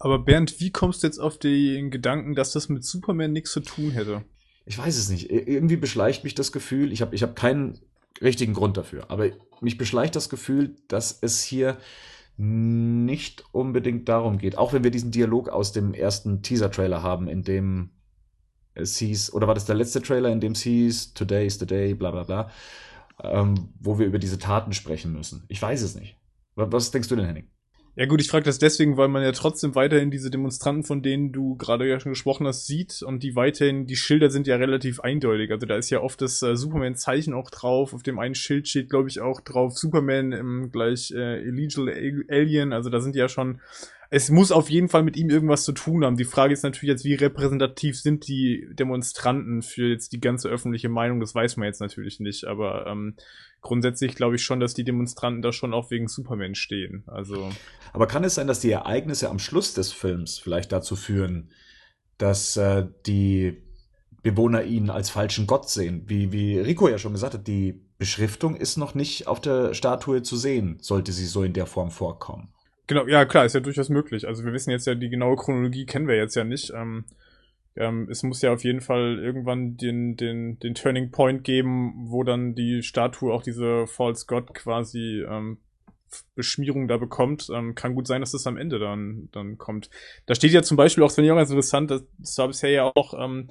Aber 0.00 0.18
Bernd, 0.18 0.58
wie 0.58 0.72
kommst 0.72 1.02
du 1.02 1.06
jetzt 1.06 1.20
auf 1.20 1.38
den 1.38 1.92
Gedanken, 1.92 2.34
dass 2.34 2.50
das 2.50 2.68
mit 2.68 2.84
Superman 2.84 3.32
nichts 3.32 3.52
zu 3.52 3.60
tun 3.60 3.92
hätte? 3.92 4.24
Ich 4.66 4.76
weiß 4.76 4.96
es 4.96 5.08
nicht. 5.08 5.30
Irgendwie 5.30 5.76
beschleicht 5.76 6.24
mich 6.24 6.34
das 6.34 6.50
Gefühl, 6.50 6.92
ich 6.92 7.02
habe 7.02 7.14
ich 7.14 7.22
hab 7.22 7.36
keinen 7.36 7.78
richtigen 8.20 8.54
Grund 8.54 8.76
dafür, 8.76 9.10
aber 9.10 9.30
mich 9.60 9.78
beschleicht 9.78 10.16
das 10.16 10.28
Gefühl, 10.28 10.76
dass 10.88 11.18
es 11.20 11.42
hier 11.42 11.78
nicht 12.36 13.44
unbedingt 13.52 14.08
darum 14.08 14.38
geht. 14.38 14.56
Auch 14.58 14.72
wenn 14.72 14.84
wir 14.84 14.90
diesen 14.90 15.10
Dialog 15.10 15.48
aus 15.48 15.72
dem 15.72 15.94
ersten 15.94 16.42
Teaser-Trailer 16.42 17.02
haben, 17.02 17.28
in 17.28 17.42
dem 17.42 17.90
es 18.74 18.96
hieß, 18.96 19.32
oder 19.34 19.46
war 19.46 19.54
das 19.54 19.66
der 19.66 19.74
letzte 19.74 20.00
Trailer, 20.00 20.30
in 20.30 20.40
dem 20.40 20.52
es 20.52 20.62
hieß, 20.62 21.14
Today 21.14 21.46
is 21.46 21.58
the 21.58 21.66
day, 21.66 21.94
bla 21.94 22.10
bla 22.10 22.22
bla, 22.24 22.50
ähm, 23.22 23.68
wo 23.80 23.98
wir 23.98 24.06
über 24.06 24.18
diese 24.18 24.38
Taten 24.38 24.72
sprechen 24.72 25.12
müssen. 25.12 25.44
Ich 25.48 25.60
weiß 25.60 25.82
es 25.82 25.94
nicht. 25.94 26.16
Was 26.54 26.90
denkst 26.90 27.08
du 27.08 27.16
denn, 27.16 27.26
Henning? 27.26 27.51
Ja 27.94 28.06
gut, 28.06 28.22
ich 28.22 28.28
frage 28.30 28.46
das 28.46 28.58
deswegen, 28.58 28.96
weil 28.96 29.08
man 29.08 29.22
ja 29.22 29.32
trotzdem 29.32 29.74
weiterhin 29.74 30.10
diese 30.10 30.30
Demonstranten, 30.30 30.82
von 30.82 31.02
denen 31.02 31.30
du 31.30 31.56
gerade 31.56 31.86
ja 31.86 32.00
schon 32.00 32.12
gesprochen 32.12 32.46
hast, 32.46 32.66
sieht 32.66 33.02
und 33.02 33.22
die 33.22 33.36
weiterhin, 33.36 33.86
die 33.86 33.96
Schilder 33.96 34.30
sind 34.30 34.46
ja 34.46 34.56
relativ 34.56 35.00
eindeutig. 35.00 35.50
Also 35.50 35.66
da 35.66 35.76
ist 35.76 35.90
ja 35.90 36.00
oft 36.00 36.22
das 36.22 36.40
äh, 36.40 36.56
Superman-Zeichen 36.56 37.34
auch 37.34 37.50
drauf. 37.50 37.92
Auf 37.92 38.02
dem 38.02 38.18
einen 38.18 38.34
Schild 38.34 38.66
steht, 38.66 38.88
glaube 38.88 39.10
ich, 39.10 39.20
auch 39.20 39.42
drauf 39.42 39.76
Superman 39.76 40.32
im 40.32 40.70
gleich 40.72 41.10
äh, 41.10 41.42
Illegal 41.42 42.24
Alien. 42.30 42.72
Also 42.72 42.88
da 42.88 43.00
sind 43.00 43.14
ja 43.14 43.28
schon 43.28 43.60
es 44.14 44.28
muss 44.28 44.52
auf 44.52 44.68
jeden 44.68 44.90
Fall 44.90 45.04
mit 45.04 45.16
ihm 45.16 45.30
irgendwas 45.30 45.64
zu 45.64 45.72
tun 45.72 46.04
haben. 46.04 46.18
Die 46.18 46.26
Frage 46.26 46.52
ist 46.52 46.64
natürlich 46.64 46.90
jetzt, 46.90 47.04
wie 47.06 47.14
repräsentativ 47.14 47.98
sind 47.98 48.28
die 48.28 48.68
Demonstranten 48.72 49.62
für 49.62 49.88
jetzt 49.88 50.12
die 50.12 50.20
ganze 50.20 50.50
öffentliche 50.50 50.90
Meinung? 50.90 51.18
Das 51.18 51.34
weiß 51.34 51.56
man 51.56 51.64
jetzt 51.64 51.80
natürlich 51.80 52.20
nicht, 52.20 52.44
aber 52.44 52.86
ähm, 52.86 53.16
grundsätzlich 53.62 54.14
glaube 54.14 54.36
ich 54.36 54.44
schon, 54.44 54.60
dass 54.60 54.74
die 54.74 54.84
Demonstranten 54.84 55.40
da 55.40 55.50
schon 55.50 55.72
auch 55.72 55.90
wegen 55.90 56.08
Superman 56.08 56.54
stehen. 56.54 57.04
Also. 57.06 57.48
Aber 57.94 58.06
kann 58.06 58.22
es 58.22 58.34
sein, 58.34 58.46
dass 58.46 58.60
die 58.60 58.70
Ereignisse 58.70 59.30
am 59.30 59.38
Schluss 59.38 59.72
des 59.72 59.92
Films 59.92 60.38
vielleicht 60.38 60.72
dazu 60.72 60.94
führen, 60.94 61.50
dass 62.18 62.58
äh, 62.58 62.86
die 63.06 63.62
Bewohner 64.22 64.62
ihn 64.64 64.90
als 64.90 65.08
falschen 65.08 65.46
Gott 65.46 65.70
sehen? 65.70 66.02
Wie, 66.06 66.32
wie 66.32 66.58
Rico 66.58 66.86
ja 66.86 66.98
schon 66.98 67.14
gesagt 67.14 67.32
hat, 67.32 67.48
die 67.48 67.80
Beschriftung 67.96 68.56
ist 68.56 68.76
noch 68.76 68.94
nicht 68.94 69.26
auf 69.26 69.40
der 69.40 69.72
Statue 69.72 70.22
zu 70.22 70.36
sehen, 70.36 70.76
sollte 70.82 71.12
sie 71.12 71.24
so 71.24 71.44
in 71.44 71.54
der 71.54 71.64
Form 71.64 71.90
vorkommen. 71.90 72.52
Genau, 72.92 73.06
ja 73.06 73.24
klar, 73.24 73.46
ist 73.46 73.54
ja 73.54 73.60
durchaus 73.60 73.88
möglich. 73.88 74.28
Also 74.28 74.44
wir 74.44 74.52
wissen 74.52 74.70
jetzt 74.70 74.86
ja, 74.86 74.94
die 74.94 75.08
genaue 75.08 75.36
Chronologie 75.36 75.86
kennen 75.86 76.08
wir 76.08 76.16
jetzt 76.16 76.34
ja 76.34 76.44
nicht. 76.44 76.74
Ähm, 76.74 77.06
ähm, 77.74 78.06
es 78.10 78.22
muss 78.22 78.42
ja 78.42 78.52
auf 78.52 78.64
jeden 78.64 78.82
Fall 78.82 79.18
irgendwann 79.18 79.78
den, 79.78 80.14
den, 80.18 80.58
den 80.58 80.74
Turning 80.74 81.10
Point 81.10 81.42
geben, 81.42 81.94
wo 82.10 82.22
dann 82.22 82.54
die 82.54 82.82
Statue 82.82 83.32
auch 83.32 83.42
diese 83.42 83.86
False 83.86 84.26
God 84.26 84.52
quasi 84.52 85.24
ähm, 85.26 85.56
Beschmierung 86.34 86.86
da 86.86 86.98
bekommt. 86.98 87.48
Ähm, 87.50 87.74
kann 87.74 87.94
gut 87.94 88.06
sein, 88.06 88.20
dass 88.20 88.32
das 88.32 88.46
am 88.46 88.58
Ende 88.58 88.78
dann, 88.78 89.30
dann 89.32 89.56
kommt. 89.56 89.88
Da 90.26 90.34
steht 90.34 90.52
ja 90.52 90.62
zum 90.62 90.76
Beispiel 90.76 91.02
auch, 91.02 91.08
das 91.08 91.14
finde 91.14 91.28
ich 91.28 91.32
auch 91.32 91.36
ganz 91.36 91.48
interessant, 91.48 91.90
das, 91.90 92.02
war 92.36 92.48
bisher 92.48 92.70
ja 92.72 92.92
auch 92.94 93.14
ähm, 93.18 93.48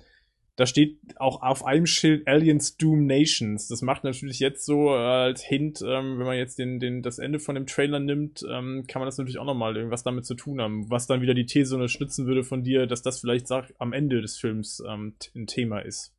da 0.57 0.65
steht 0.65 0.99
auch 1.15 1.41
auf 1.41 1.65
einem 1.65 1.85
Schild 1.85 2.27
Aliens 2.27 2.75
Doom 2.75 3.05
Nations. 3.05 3.67
Das 3.67 3.81
macht 3.81 4.03
natürlich 4.03 4.39
jetzt 4.39 4.65
so 4.65 4.89
als 4.89 5.41
Hint, 5.41 5.81
ähm, 5.81 6.19
wenn 6.19 6.25
man 6.25 6.37
jetzt 6.37 6.59
den, 6.59 6.79
den, 6.79 7.01
das 7.01 7.19
Ende 7.19 7.39
von 7.39 7.55
dem 7.55 7.65
Trailer 7.65 7.99
nimmt, 7.99 8.43
ähm, 8.49 8.85
kann 8.87 8.99
man 8.99 9.07
das 9.07 9.17
natürlich 9.17 9.39
auch 9.39 9.45
nochmal 9.45 9.77
irgendwas 9.77 10.03
damit 10.03 10.25
zu 10.25 10.35
tun 10.35 10.59
haben. 10.59 10.89
Was 10.89 11.07
dann 11.07 11.21
wieder 11.21 11.33
die 11.33 11.45
These 11.45 11.75
unterstützen 11.75 12.27
würde 12.27 12.43
von 12.43 12.63
dir, 12.63 12.85
dass 12.85 13.01
das 13.01 13.21
vielleicht 13.21 13.47
sag, 13.47 13.73
am 13.79 13.93
Ende 13.93 14.21
des 14.21 14.37
Films 14.37 14.83
ähm, 14.87 15.15
ein 15.35 15.47
Thema 15.47 15.79
ist. 15.79 16.13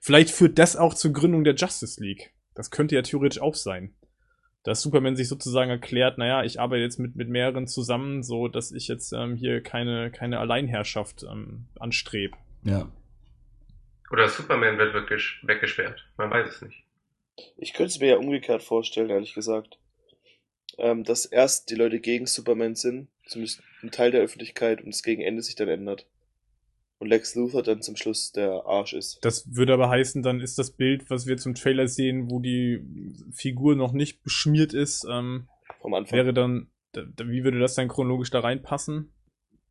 Vielleicht 0.00 0.30
führt 0.30 0.58
das 0.58 0.76
auch 0.76 0.94
zur 0.94 1.12
Gründung 1.12 1.42
der 1.42 1.54
Justice 1.54 2.02
League. 2.02 2.32
Das 2.54 2.70
könnte 2.70 2.94
ja 2.94 3.02
theoretisch 3.02 3.42
auch 3.42 3.54
sein. 3.54 3.94
Dass 4.62 4.82
Superman 4.82 5.16
sich 5.16 5.28
sozusagen 5.28 5.70
erklärt, 5.70 6.18
naja, 6.18 6.42
ich 6.44 6.60
arbeite 6.60 6.82
jetzt 6.82 6.98
mit, 6.98 7.14
mit 7.14 7.28
mehreren 7.28 7.66
zusammen, 7.66 8.22
so 8.22 8.48
dass 8.48 8.72
ich 8.72 8.88
jetzt 8.88 9.12
ähm, 9.12 9.36
hier 9.36 9.60
keine, 9.60 10.10
keine 10.10 10.38
Alleinherrschaft 10.38 11.24
ähm, 11.24 11.66
anstrebe. 11.78 12.36
Ja. 12.64 12.88
Oder 14.10 14.28
Superman 14.28 14.78
wird 14.78 14.94
wirklich 14.94 15.38
weggesperrt. 15.42 16.06
Man 16.16 16.30
weiß 16.30 16.48
es 16.48 16.62
nicht. 16.62 16.84
Ich 17.56 17.74
könnte 17.74 17.90
es 17.90 18.00
mir 18.00 18.10
ja 18.10 18.16
umgekehrt 18.16 18.62
vorstellen, 18.62 19.10
ehrlich 19.10 19.34
gesagt. 19.34 19.78
Ähm, 20.78 21.04
dass 21.04 21.24
erst 21.26 21.70
die 21.70 21.74
Leute 21.74 22.00
gegen 22.00 22.26
Superman 22.26 22.74
sind, 22.74 23.08
zumindest 23.26 23.62
ein 23.82 23.90
Teil 23.90 24.10
der 24.10 24.20
Öffentlichkeit, 24.22 24.82
und 24.82 24.90
es 24.90 25.02
gegen 25.02 25.22
Ende 25.22 25.42
sich 25.42 25.54
dann 25.54 25.68
ändert. 25.68 26.06
Und 26.98 27.08
Lex 27.08 27.34
Luthor 27.34 27.62
dann 27.62 27.82
zum 27.82 27.96
Schluss 27.96 28.32
der 28.32 28.64
Arsch 28.66 28.94
ist. 28.94 29.18
Das 29.22 29.54
würde 29.54 29.74
aber 29.74 29.90
heißen, 29.90 30.22
dann 30.22 30.40
ist 30.40 30.58
das 30.58 30.70
Bild, 30.70 31.10
was 31.10 31.26
wir 31.26 31.36
zum 31.36 31.54
Trailer 31.54 31.88
sehen, 31.88 32.30
wo 32.30 32.40
die 32.40 32.82
Figur 33.34 33.76
noch 33.76 33.92
nicht 33.92 34.22
beschmiert 34.22 34.72
ist, 34.72 35.06
ähm, 35.10 35.48
Vom 35.80 35.92
Anfang. 35.94 36.16
wäre 36.16 36.32
dann, 36.32 36.70
wie 36.94 37.44
würde 37.44 37.58
das 37.58 37.74
dann 37.74 37.88
chronologisch 37.88 38.30
da 38.30 38.40
reinpassen? 38.40 39.12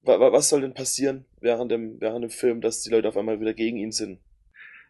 Was 0.06 0.50
soll 0.50 0.62
denn 0.62 0.74
passieren 0.74 1.26
während 1.42 1.72
dem, 1.72 2.00
während 2.00 2.24
dem 2.24 2.30
Film, 2.30 2.62
dass 2.62 2.82
die 2.82 2.90
Leute 2.90 3.08
auf 3.08 3.18
einmal 3.18 3.40
wieder 3.40 3.54
gegen 3.54 3.78
ihn 3.78 3.92
sind? 3.92 4.20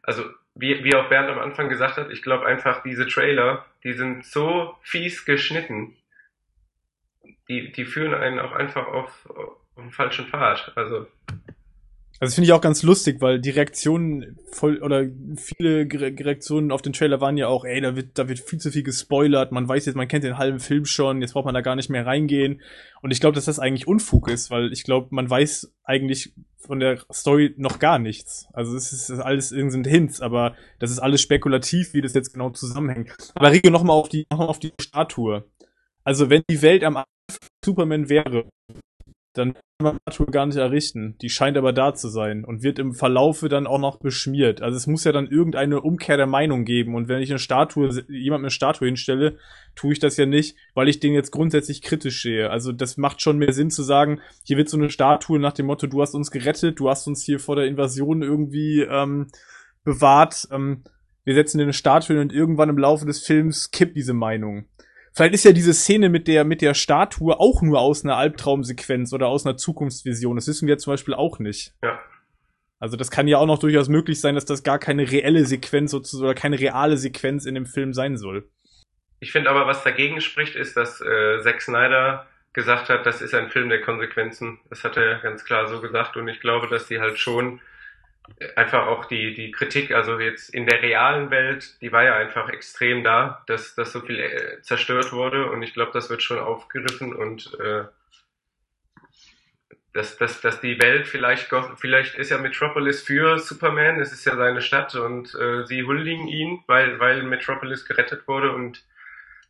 Also, 0.03 0.23
wie, 0.53 0.83
wie 0.83 0.95
auch 0.95 1.09
Bernd 1.09 1.29
am 1.29 1.39
Anfang 1.39 1.69
gesagt 1.69 1.97
hat, 1.97 2.11
ich 2.11 2.21
glaube 2.21 2.45
einfach, 2.45 2.83
diese 2.83 3.07
Trailer, 3.07 3.65
die 3.83 3.93
sind 3.93 4.25
so 4.25 4.75
fies 4.81 5.25
geschnitten, 5.25 5.95
die, 7.49 7.71
die 7.71 7.85
führen 7.85 8.13
einen 8.13 8.39
auch 8.39 8.51
einfach 8.51 8.87
auf, 8.87 9.29
auf 9.29 9.57
den 9.77 9.91
falschen 9.91 10.27
Pfad. 10.27 10.73
Also, 10.75 11.07
also 12.19 12.33
finde 12.33 12.45
ich 12.45 12.53
auch 12.53 12.61
ganz 12.61 12.83
lustig, 12.83 13.21
weil 13.21 13.39
die 13.39 13.49
Reaktionen 13.49 14.37
voll 14.51 14.81
oder 14.81 15.05
viele 15.35 15.87
Reaktionen 15.91 16.71
auf 16.71 16.81
den 16.81 16.93
Trailer 16.93 17.19
waren 17.19 17.37
ja 17.37 17.47
auch, 17.47 17.65
ey, 17.65 17.81
da 17.81 17.95
wird 17.95 18.17
da 18.17 18.29
wird 18.29 18.39
viel 18.39 18.59
zu 18.59 18.71
viel 18.71 18.83
gespoilert, 18.83 19.51
man 19.51 19.67
weiß 19.67 19.85
jetzt, 19.85 19.95
man 19.95 20.07
kennt 20.07 20.23
den 20.23 20.37
halben 20.37 20.59
Film 20.59 20.85
schon, 20.85 21.21
jetzt 21.21 21.33
braucht 21.33 21.45
man 21.45 21.53
da 21.53 21.61
gar 21.61 21.75
nicht 21.75 21.89
mehr 21.89 22.05
reingehen 22.05 22.61
und 23.01 23.11
ich 23.11 23.19
glaube, 23.19 23.35
dass 23.35 23.45
das 23.45 23.59
eigentlich 23.59 23.87
Unfug 23.87 24.29
ist, 24.29 24.49
weil 24.49 24.71
ich 24.71 24.83
glaube, 24.83 25.07
man 25.11 25.29
weiß 25.29 25.73
eigentlich 25.83 26.33
von 26.57 26.79
der 26.79 26.99
Story 27.13 27.53
noch 27.57 27.79
gar 27.79 27.99
nichts. 27.99 28.47
Also 28.53 28.75
es 28.75 28.91
ist 28.91 29.11
alles 29.11 29.49
sind 29.49 29.85
Hints, 29.85 30.21
aber 30.21 30.55
das 30.79 30.91
ist 30.91 30.99
alles 30.99 31.21
spekulativ, 31.21 31.93
wie 31.93 32.01
das 32.01 32.13
jetzt 32.13 32.33
genau 32.33 32.49
zusammenhängt. 32.49 33.15
Aber 33.35 33.51
Rico 33.51 33.69
noch 33.69 33.83
mal 33.83 33.93
auf 33.93 34.09
die 34.09 34.25
noch 34.31 34.39
mal 34.39 34.47
auf 34.47 34.59
die 34.59 34.73
Statue. 34.81 35.45
Also 36.03 36.29
wenn 36.29 36.43
die 36.49 36.61
Welt 36.61 36.83
am 36.83 36.97
Anfang 36.97 37.05
Superman 37.63 38.09
wäre, 38.09 38.45
dann 39.37 39.53
kann 39.53 39.61
man 39.79 39.97
Natur 40.05 40.27
gar 40.27 40.45
nicht 40.45 40.55
errichten. 40.55 41.17
Die 41.21 41.29
scheint 41.29 41.57
aber 41.57 41.73
da 41.73 41.93
zu 41.93 42.07
sein 42.07 42.45
und 42.45 42.63
wird 42.63 42.79
im 42.79 42.93
Verlaufe 42.93 43.49
dann 43.49 43.67
auch 43.67 43.79
noch 43.79 43.99
beschmiert. 43.99 44.61
Also 44.61 44.77
es 44.77 44.87
muss 44.87 45.03
ja 45.03 45.11
dann 45.11 45.27
irgendeine 45.27 45.81
Umkehr 45.81 46.17
der 46.17 46.27
Meinung 46.27 46.63
geben. 46.63 46.95
Und 46.95 47.07
wenn 47.07 47.21
ich 47.21 47.29
eine 47.29 47.39
Statue, 47.39 47.89
jemand 48.07 48.43
eine 48.43 48.51
Statue 48.51 48.87
hinstelle, 48.87 49.37
tue 49.75 49.93
ich 49.93 49.99
das 49.99 50.15
ja 50.15 50.25
nicht, 50.25 50.55
weil 50.73 50.87
ich 50.87 50.99
den 50.99 51.13
jetzt 51.13 51.31
grundsätzlich 51.31 51.81
kritisch 51.81 52.21
sehe. 52.21 52.49
Also 52.49 52.71
das 52.71 52.97
macht 52.97 53.21
schon 53.21 53.37
mehr 53.37 53.53
Sinn 53.53 53.69
zu 53.69 53.83
sagen, 53.83 54.21
hier 54.43 54.57
wird 54.57 54.69
so 54.69 54.77
eine 54.77 54.89
Statue 54.89 55.39
nach 55.39 55.53
dem 55.53 55.65
Motto, 55.65 55.87
du 55.87 56.01
hast 56.01 56.15
uns 56.15 56.31
gerettet, 56.31 56.79
du 56.79 56.89
hast 56.89 57.07
uns 57.07 57.23
hier 57.23 57.39
vor 57.39 57.57
der 57.57 57.65
Invasion 57.65 58.21
irgendwie 58.21 58.81
ähm, 58.81 59.27
bewahrt. 59.83 60.47
Ähm, 60.51 60.83
wir 61.25 61.33
setzen 61.33 61.59
eine 61.59 61.73
Statue 61.73 62.21
und 62.21 62.31
irgendwann 62.31 62.69
im 62.69 62.77
Laufe 62.77 63.05
des 63.05 63.25
Films 63.25 63.71
kippt 63.71 63.97
diese 63.97 64.13
Meinung. 64.13 64.65
Vielleicht 65.15 65.33
ist 65.33 65.45
ja 65.45 65.53
diese 65.53 65.73
Szene 65.73 66.09
mit 66.09 66.27
der, 66.27 66.43
mit 66.43 66.61
der 66.61 66.73
Statue 66.73 67.39
auch 67.39 67.61
nur 67.61 67.79
aus 67.79 68.03
einer 68.03 68.17
Albtraumsequenz 68.17 69.13
oder 69.13 69.27
aus 69.27 69.45
einer 69.45 69.55
Zukunftsvision. 69.55 70.35
Das 70.35 70.47
wissen 70.47 70.67
wir 70.67 70.77
zum 70.77 70.91
Beispiel 70.91 71.13
auch 71.13 71.39
nicht. 71.39 71.73
Ja. 71.81 71.99
Also 72.79 72.97
das 72.97 73.11
kann 73.11 73.29
ja 73.29 73.37
auch 73.37 73.45
noch 73.45 73.59
durchaus 73.59 73.87
möglich 73.87 74.19
sein, 74.19 74.35
dass 74.35 74.43
das 74.43 74.63
gar 74.63 74.77
keine 74.77 75.09
reelle 75.09 75.45
Sequenz 75.45 75.91
sozusagen 75.91 76.29
oder 76.29 76.39
keine 76.39 76.59
reale 76.59 76.97
Sequenz 76.97 77.45
in 77.45 77.55
dem 77.55 77.65
Film 77.65 77.93
sein 77.93 78.17
soll. 78.17 78.49
Ich 79.21 79.31
finde 79.31 79.49
aber, 79.49 79.65
was 79.65 79.83
dagegen 79.83 80.19
spricht, 80.19 80.57
ist, 80.57 80.75
dass 80.75 80.99
äh, 80.99 81.39
Zack 81.41 81.61
Snyder 81.61 82.27
gesagt 82.51 82.89
hat, 82.89 83.05
das 83.05 83.21
ist 83.21 83.33
ein 83.33 83.49
Film 83.49 83.69
der 83.69 83.81
Konsequenzen. 83.81 84.59
Das 84.69 84.83
hat 84.83 84.97
er 84.97 85.19
ganz 85.19 85.45
klar 85.45 85.69
so 85.69 85.79
gesagt 85.79 86.17
und 86.17 86.27
ich 86.27 86.41
glaube, 86.41 86.67
dass 86.67 86.87
die 86.87 86.99
halt 86.99 87.17
schon 87.17 87.61
einfach 88.55 88.87
auch 88.87 89.05
die, 89.05 89.33
die 89.33 89.51
Kritik, 89.51 89.91
also 89.91 90.19
jetzt 90.19 90.53
in 90.53 90.65
der 90.65 90.81
realen 90.81 91.29
Welt, 91.29 91.79
die 91.81 91.91
war 91.91 92.03
ja 92.03 92.15
einfach 92.15 92.49
extrem 92.49 93.03
da, 93.03 93.43
dass, 93.47 93.75
dass 93.75 93.91
so 93.91 94.01
viel 94.01 94.19
äh, 94.19 94.61
zerstört 94.61 95.13
wurde 95.13 95.49
und 95.49 95.61
ich 95.63 95.73
glaube, 95.73 95.91
das 95.93 96.09
wird 96.09 96.23
schon 96.23 96.39
aufgerissen 96.39 97.15
und 97.15 97.57
äh, 97.59 97.85
dass, 99.93 100.17
dass, 100.17 100.41
dass 100.41 100.59
die 100.59 100.77
Welt 100.81 101.07
vielleicht, 101.07 101.53
vielleicht 101.77 102.15
ist 102.15 102.29
ja 102.29 102.37
Metropolis 102.37 103.01
für 103.01 103.39
Superman, 103.39 104.01
es 104.01 104.11
ist 104.11 104.25
ja 104.25 104.35
seine 104.35 104.61
Stadt 104.61 104.95
und 104.95 105.33
äh, 105.35 105.65
sie 105.65 105.83
huldigen 105.83 106.27
ihn, 106.27 106.63
weil, 106.67 106.99
weil 106.99 107.23
Metropolis 107.23 107.85
gerettet 107.85 108.27
wurde 108.27 108.51
und 108.51 108.83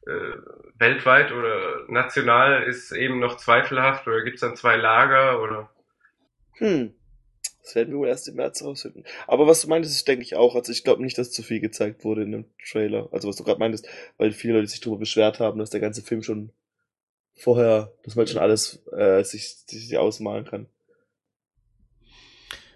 äh, 0.05 0.37
weltweit 0.75 1.31
oder 1.31 1.85
national 1.87 2.61
ist 2.63 2.91
eben 2.91 3.19
noch 3.19 3.37
zweifelhaft 3.37 4.07
oder 4.07 4.21
gibt 4.21 4.35
es 4.35 4.41
dann 4.41 4.55
zwei 4.55 4.75
Lager 4.75 5.41
oder 5.41 5.71
hm. 6.57 6.93
Das 7.65 7.73
werden 7.73 7.89
wir 7.91 7.97
wohl 7.97 8.07
erst 8.07 8.27
im 8.27 8.35
März 8.35 8.63
rausfinden. 8.63 9.05
Aber 9.25 9.47
was 9.47 9.61
du 9.61 9.67
meintest, 9.67 9.95
ist, 9.95 10.07
denke 10.07 10.23
ich 10.23 10.35
auch. 10.35 10.53
Also 10.53 10.71
ich 10.71 10.83
glaube 10.83 11.01
nicht, 11.01 11.17
dass 11.17 11.31
zu 11.31 11.41
viel 11.41 11.59
gezeigt 11.59 12.03
wurde 12.03 12.21
in 12.21 12.31
dem 12.31 12.45
Trailer. 12.63 13.09
Also 13.11 13.27
was 13.27 13.37
du 13.37 13.43
gerade 13.43 13.59
meintest, 13.59 13.87
weil 14.17 14.31
viele 14.33 14.53
Leute 14.53 14.67
sich 14.67 14.81
darüber 14.81 14.99
beschwert 14.99 15.39
haben, 15.39 15.57
dass 15.57 15.71
der 15.71 15.79
ganze 15.79 16.03
Film 16.03 16.21
schon 16.21 16.51
vorher, 17.33 17.91
dass 18.03 18.15
man 18.15 18.27
schon 18.27 18.37
alles 18.37 18.83
äh, 18.91 19.23
sich, 19.23 19.55
sich 19.65 19.97
ausmalen 19.97 20.45
kann. 20.45 20.67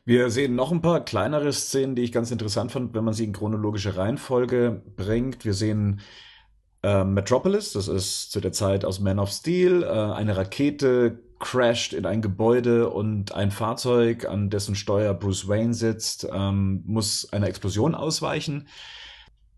Wir 0.06 0.32
sehen 0.32 0.56
noch 0.56 0.72
ein 0.72 0.82
paar 0.82 1.06
kleinere 1.06 1.54
Szenen, 1.54 1.94
die 1.94 2.02
ich 2.02 2.12
ganz 2.12 2.32
interessant 2.32 2.72
fand, 2.72 2.96
wenn 2.96 3.04
man 3.04 3.14
sie 3.14 3.26
in 3.26 3.34
chronologische 3.34 3.96
Reihenfolge 3.96 4.82
bringt. 4.96 5.46
Wir 5.46 5.54
sehen 5.54 6.02
äh, 6.82 7.04
Metropolis, 7.04 7.74
das 7.74 7.88
ist 7.88 8.32
zu 8.32 8.40
der 8.40 8.54
Zeit 8.54 8.86
aus 8.86 9.00
Man 9.00 9.20
of 9.20 9.30
Steel, 9.30 9.84
äh, 9.84 9.88
eine 9.88 10.36
Rakete 10.36 11.29
crasht 11.40 11.94
in 11.94 12.06
ein 12.06 12.22
Gebäude 12.22 12.90
und 12.90 13.34
ein 13.34 13.52
Fahrzeug, 13.52 14.26
an 14.26 14.50
dessen 14.50 14.76
Steuer 14.76 15.14
Bruce 15.14 15.48
Wayne 15.48 15.74
sitzt, 15.74 16.28
ähm, 16.32 16.84
muss 16.86 17.32
einer 17.32 17.48
Explosion 17.48 17.96
ausweichen. 17.96 18.68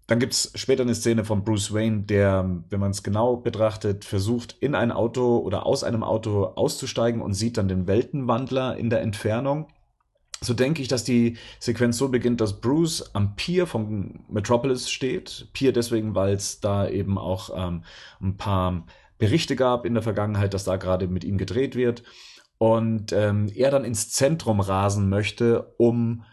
Dann 0.07 0.19
gibt's 0.19 0.51
später 0.55 0.83
eine 0.83 0.95
Szene 0.95 1.23
von 1.23 1.43
Bruce 1.43 1.73
Wayne, 1.73 2.01
der, 2.03 2.63
wenn 2.69 2.79
man 2.79 2.91
es 2.91 3.01
genau 3.01 3.37
betrachtet, 3.37 4.03
versucht, 4.03 4.57
in 4.59 4.75
ein 4.75 4.91
Auto 4.91 5.37
oder 5.37 5.65
aus 5.65 5.83
einem 5.83 6.03
Auto 6.03 6.43
auszusteigen 6.43 7.21
und 7.21 7.33
sieht 7.33 7.57
dann 7.57 7.67
den 7.67 7.87
Weltenwandler 7.87 8.75
in 8.75 8.89
der 8.89 9.01
Entfernung. 9.01 9.67
So 10.43 10.53
denke 10.53 10.81
ich, 10.81 10.87
dass 10.87 11.03
die 11.03 11.37
Sequenz 11.59 11.97
so 11.97 12.09
beginnt, 12.09 12.41
dass 12.41 12.59
Bruce 12.59 13.11
am 13.13 13.35
Pier 13.35 13.67
von 13.67 14.25
Metropolis 14.27 14.89
steht. 14.89 15.47
Pier 15.53 15.71
deswegen, 15.71 16.15
weil 16.15 16.33
es 16.33 16.59
da 16.59 16.89
eben 16.89 17.17
auch 17.17 17.51
ähm, 17.55 17.83
ein 18.19 18.37
paar 18.37 18.83
Berichte 19.21 19.55
gab 19.55 19.85
in 19.85 19.93
der 19.93 20.01
Vergangenheit, 20.01 20.55
dass 20.55 20.63
da 20.63 20.77
gerade 20.77 21.07
mit 21.07 21.23
ihm 21.23 21.37
gedreht 21.37 21.75
wird 21.75 22.01
und 22.57 23.13
ähm, 23.13 23.51
er 23.53 23.69
dann 23.69 23.85
ins 23.85 24.09
Zentrum 24.11 24.59
rasen 24.59 25.09
möchte, 25.09 25.75
um 25.77 26.23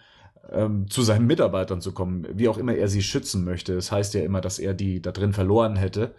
ähm, 0.51 0.89
zu 0.89 1.03
seinen 1.03 1.27
Mitarbeitern 1.27 1.83
zu 1.83 1.93
kommen, 1.93 2.27
wie 2.33 2.49
auch 2.49 2.57
immer 2.57 2.75
er 2.75 2.89
sie 2.89 3.03
schützen 3.03 3.45
möchte. 3.45 3.75
Es 3.75 3.87
das 3.87 3.93
heißt 3.93 4.15
ja 4.15 4.23
immer, 4.23 4.41
dass 4.41 4.59
er 4.59 4.73
die 4.73 5.03
da 5.03 5.13
drin 5.13 5.35
verloren 5.35 5.77
hätte. 5.77 6.15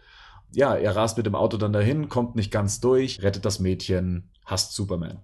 Ja, 0.52 0.76
er 0.76 0.96
rast 0.96 1.18
mit 1.18 1.26
dem 1.26 1.34
Auto 1.34 1.58
dann 1.58 1.74
dahin, 1.74 2.08
kommt 2.08 2.36
nicht 2.36 2.52
ganz 2.52 2.80
durch, 2.80 3.24
rettet 3.24 3.46
das 3.46 3.60
Mädchen, 3.60 4.30
hasst 4.46 4.76
Superman. 4.76 5.24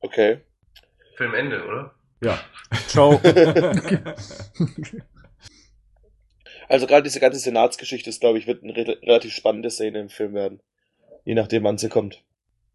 Okay. 0.00 0.40
Filmende, 1.16 1.64
oder? 1.64 1.94
Ja. 2.22 2.40
Ciao. 2.88 3.20
Also 6.68 6.86
gerade 6.86 7.02
diese 7.02 7.20
ganze 7.20 7.38
Senatsgeschichte 7.38 8.10
ist, 8.10 8.20
glaube 8.20 8.38
ich, 8.38 8.46
wird 8.46 8.62
eine 8.62 8.76
re 8.76 8.98
relativ 9.02 9.32
spannende 9.32 9.70
Szene 9.70 10.00
im 10.00 10.08
Film 10.08 10.34
werden. 10.34 10.60
Je 11.24 11.34
nachdem, 11.34 11.64
wann 11.64 11.78
sie 11.78 11.88
kommt. 11.88 12.22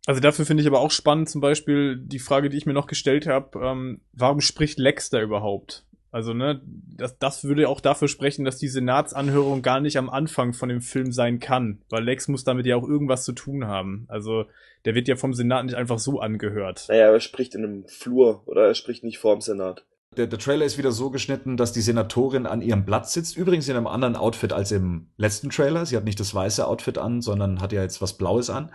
Also 0.06 0.20
dafür 0.20 0.46
finde 0.46 0.62
ich 0.62 0.68
aber 0.68 0.82
auch 0.82 0.92
spannend 0.92 1.30
zum 1.30 1.42
Beispiel 1.42 1.98
die 1.98 2.20
Frage, 2.20 2.50
die 2.50 2.58
ich 2.58 2.66
mir 2.66 2.74
noch 2.74 2.88
gestellt 2.88 3.28
habe, 3.28 3.60
ähm, 3.64 4.02
warum 4.14 4.42
spricht 4.42 4.80
Lex 4.80 5.10
da 5.10 5.22
überhaupt? 5.22 5.86
Also, 6.14 6.34
ne, 6.34 6.62
das, 6.66 7.18
das 7.20 7.46
würde 7.46 7.70
auch 7.70 7.80
dafür 7.80 8.10
sprechen, 8.10 8.44
dass 8.44 8.58
die 8.58 8.68
Senatsanhörung 8.68 9.62
gar 9.62 9.80
nicht 9.80 9.98
am 9.98 10.10
Anfang 10.10 10.52
von 10.52 10.68
dem 10.68 10.82
Film 10.82 11.14
sein 11.14 11.40
kann, 11.40 11.82
weil 11.90 12.04
Lex 12.04 12.28
muss 12.28 12.44
damit 12.44 12.66
ja 12.66 12.76
auch 12.76 12.88
irgendwas 12.88 13.24
zu 13.24 13.32
tun 13.32 13.66
haben. 13.66 14.06
Also, 14.10 14.46
der 14.84 14.94
wird 14.94 15.08
ja 15.08 15.16
vom 15.16 15.34
Senat 15.34 15.66
nicht 15.66 15.76
einfach 15.76 16.00
so 16.00 16.20
angehört. 16.20 16.86
Naja, 16.90 17.14
er 17.14 17.20
spricht 17.22 17.56
in 17.56 17.64
einem 17.64 17.86
Flur 17.88 18.44
oder 18.46 18.68
er 18.68 18.74
spricht 18.74 19.06
nicht 19.06 19.20
vor 19.20 19.36
dem 19.36 19.42
Senat. 19.42 19.86
Der, 20.18 20.28
der 20.28 20.40
Trailer 20.40 20.66
ist 20.66 20.78
wieder 20.78 20.92
so 20.92 21.10
geschnitten, 21.10 21.56
dass 21.56 21.72
die 21.72 21.80
Senatorin 21.80 22.46
an 22.46 22.62
ihrem 22.62 22.84
Blatt 22.84 23.10
sitzt. 23.10 23.38
Übrigens 23.38 23.70
in 23.70 23.78
einem 23.78 23.88
anderen 23.88 24.18
Outfit 24.18 24.52
als 24.52 24.72
im 24.74 25.10
letzten 25.16 25.50
Trailer. 25.50 25.86
Sie 25.86 25.96
hat 25.96 26.04
nicht 26.04 26.20
das 26.20 26.36
weiße 26.36 26.68
Outfit 26.68 26.98
an, 26.98 27.22
sondern 27.22 27.62
hat 27.62 27.72
ja 27.72 27.82
jetzt 27.82 28.02
was 28.02 28.18
Blaues 28.18 28.50
an. 28.50 28.74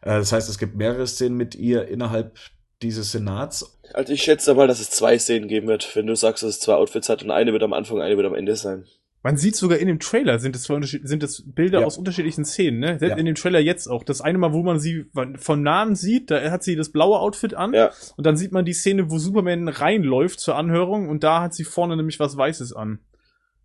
Äh, 0.00 0.18
das 0.18 0.32
heißt, 0.32 0.48
es 0.48 0.58
gibt 0.58 0.76
mehrere 0.76 1.06
Szenen 1.06 1.36
mit 1.36 1.54
ihr 1.54 1.86
innerhalb 1.88 2.38
dieses 2.80 3.12
Senats. 3.12 3.78
Also 3.92 4.12
ich 4.14 4.22
schätze 4.22 4.54
mal, 4.54 4.68
dass 4.68 4.80
es 4.80 4.90
zwei 4.90 5.18
Szenen 5.18 5.48
geben 5.48 5.68
wird, 5.68 5.94
wenn 5.94 6.06
du 6.06 6.16
sagst, 6.16 6.42
dass 6.42 6.50
es 6.50 6.60
zwei 6.60 6.74
Outfits 6.74 7.10
hat 7.10 7.22
und 7.22 7.30
eine 7.30 7.52
wird 7.52 7.62
am 7.62 7.74
Anfang, 7.74 8.00
eine 8.00 8.16
wird 8.16 8.26
am 8.26 8.34
Ende 8.34 8.56
sein. 8.56 8.86
Man 9.22 9.36
sieht 9.36 9.54
sogar 9.54 9.78
in 9.78 9.86
dem 9.86 10.00
Trailer 10.00 10.38
sind 10.38 10.56
es, 10.56 10.64
sind 10.64 11.22
es 11.22 11.44
Bilder 11.46 11.80
ja. 11.80 11.86
aus 11.86 11.98
unterschiedlichen 11.98 12.46
Szenen, 12.46 12.78
ne? 12.78 12.98
Selbst 12.98 13.12
ja. 13.12 13.18
in 13.18 13.26
dem 13.26 13.34
Trailer 13.34 13.58
jetzt 13.58 13.86
auch. 13.86 14.02
Das 14.02 14.22
eine 14.22 14.38
Mal, 14.38 14.54
wo 14.54 14.62
man 14.62 14.80
sie 14.80 15.04
von 15.36 15.62
Nahen 15.62 15.94
sieht, 15.94 16.30
da 16.30 16.50
hat 16.50 16.62
sie 16.62 16.74
das 16.74 16.90
blaue 16.90 17.18
Outfit 17.18 17.52
an. 17.52 17.74
Ja. 17.74 17.90
Und 18.16 18.24
dann 18.24 18.38
sieht 18.38 18.52
man 18.52 18.64
die 18.64 18.72
Szene, 18.72 19.10
wo 19.10 19.18
Superman 19.18 19.68
reinläuft 19.68 20.40
zur 20.40 20.56
Anhörung 20.56 21.10
und 21.10 21.22
da 21.22 21.42
hat 21.42 21.54
sie 21.54 21.64
vorne 21.64 21.96
nämlich 21.96 22.18
was 22.18 22.36
Weißes 22.36 22.72
an. 22.72 23.00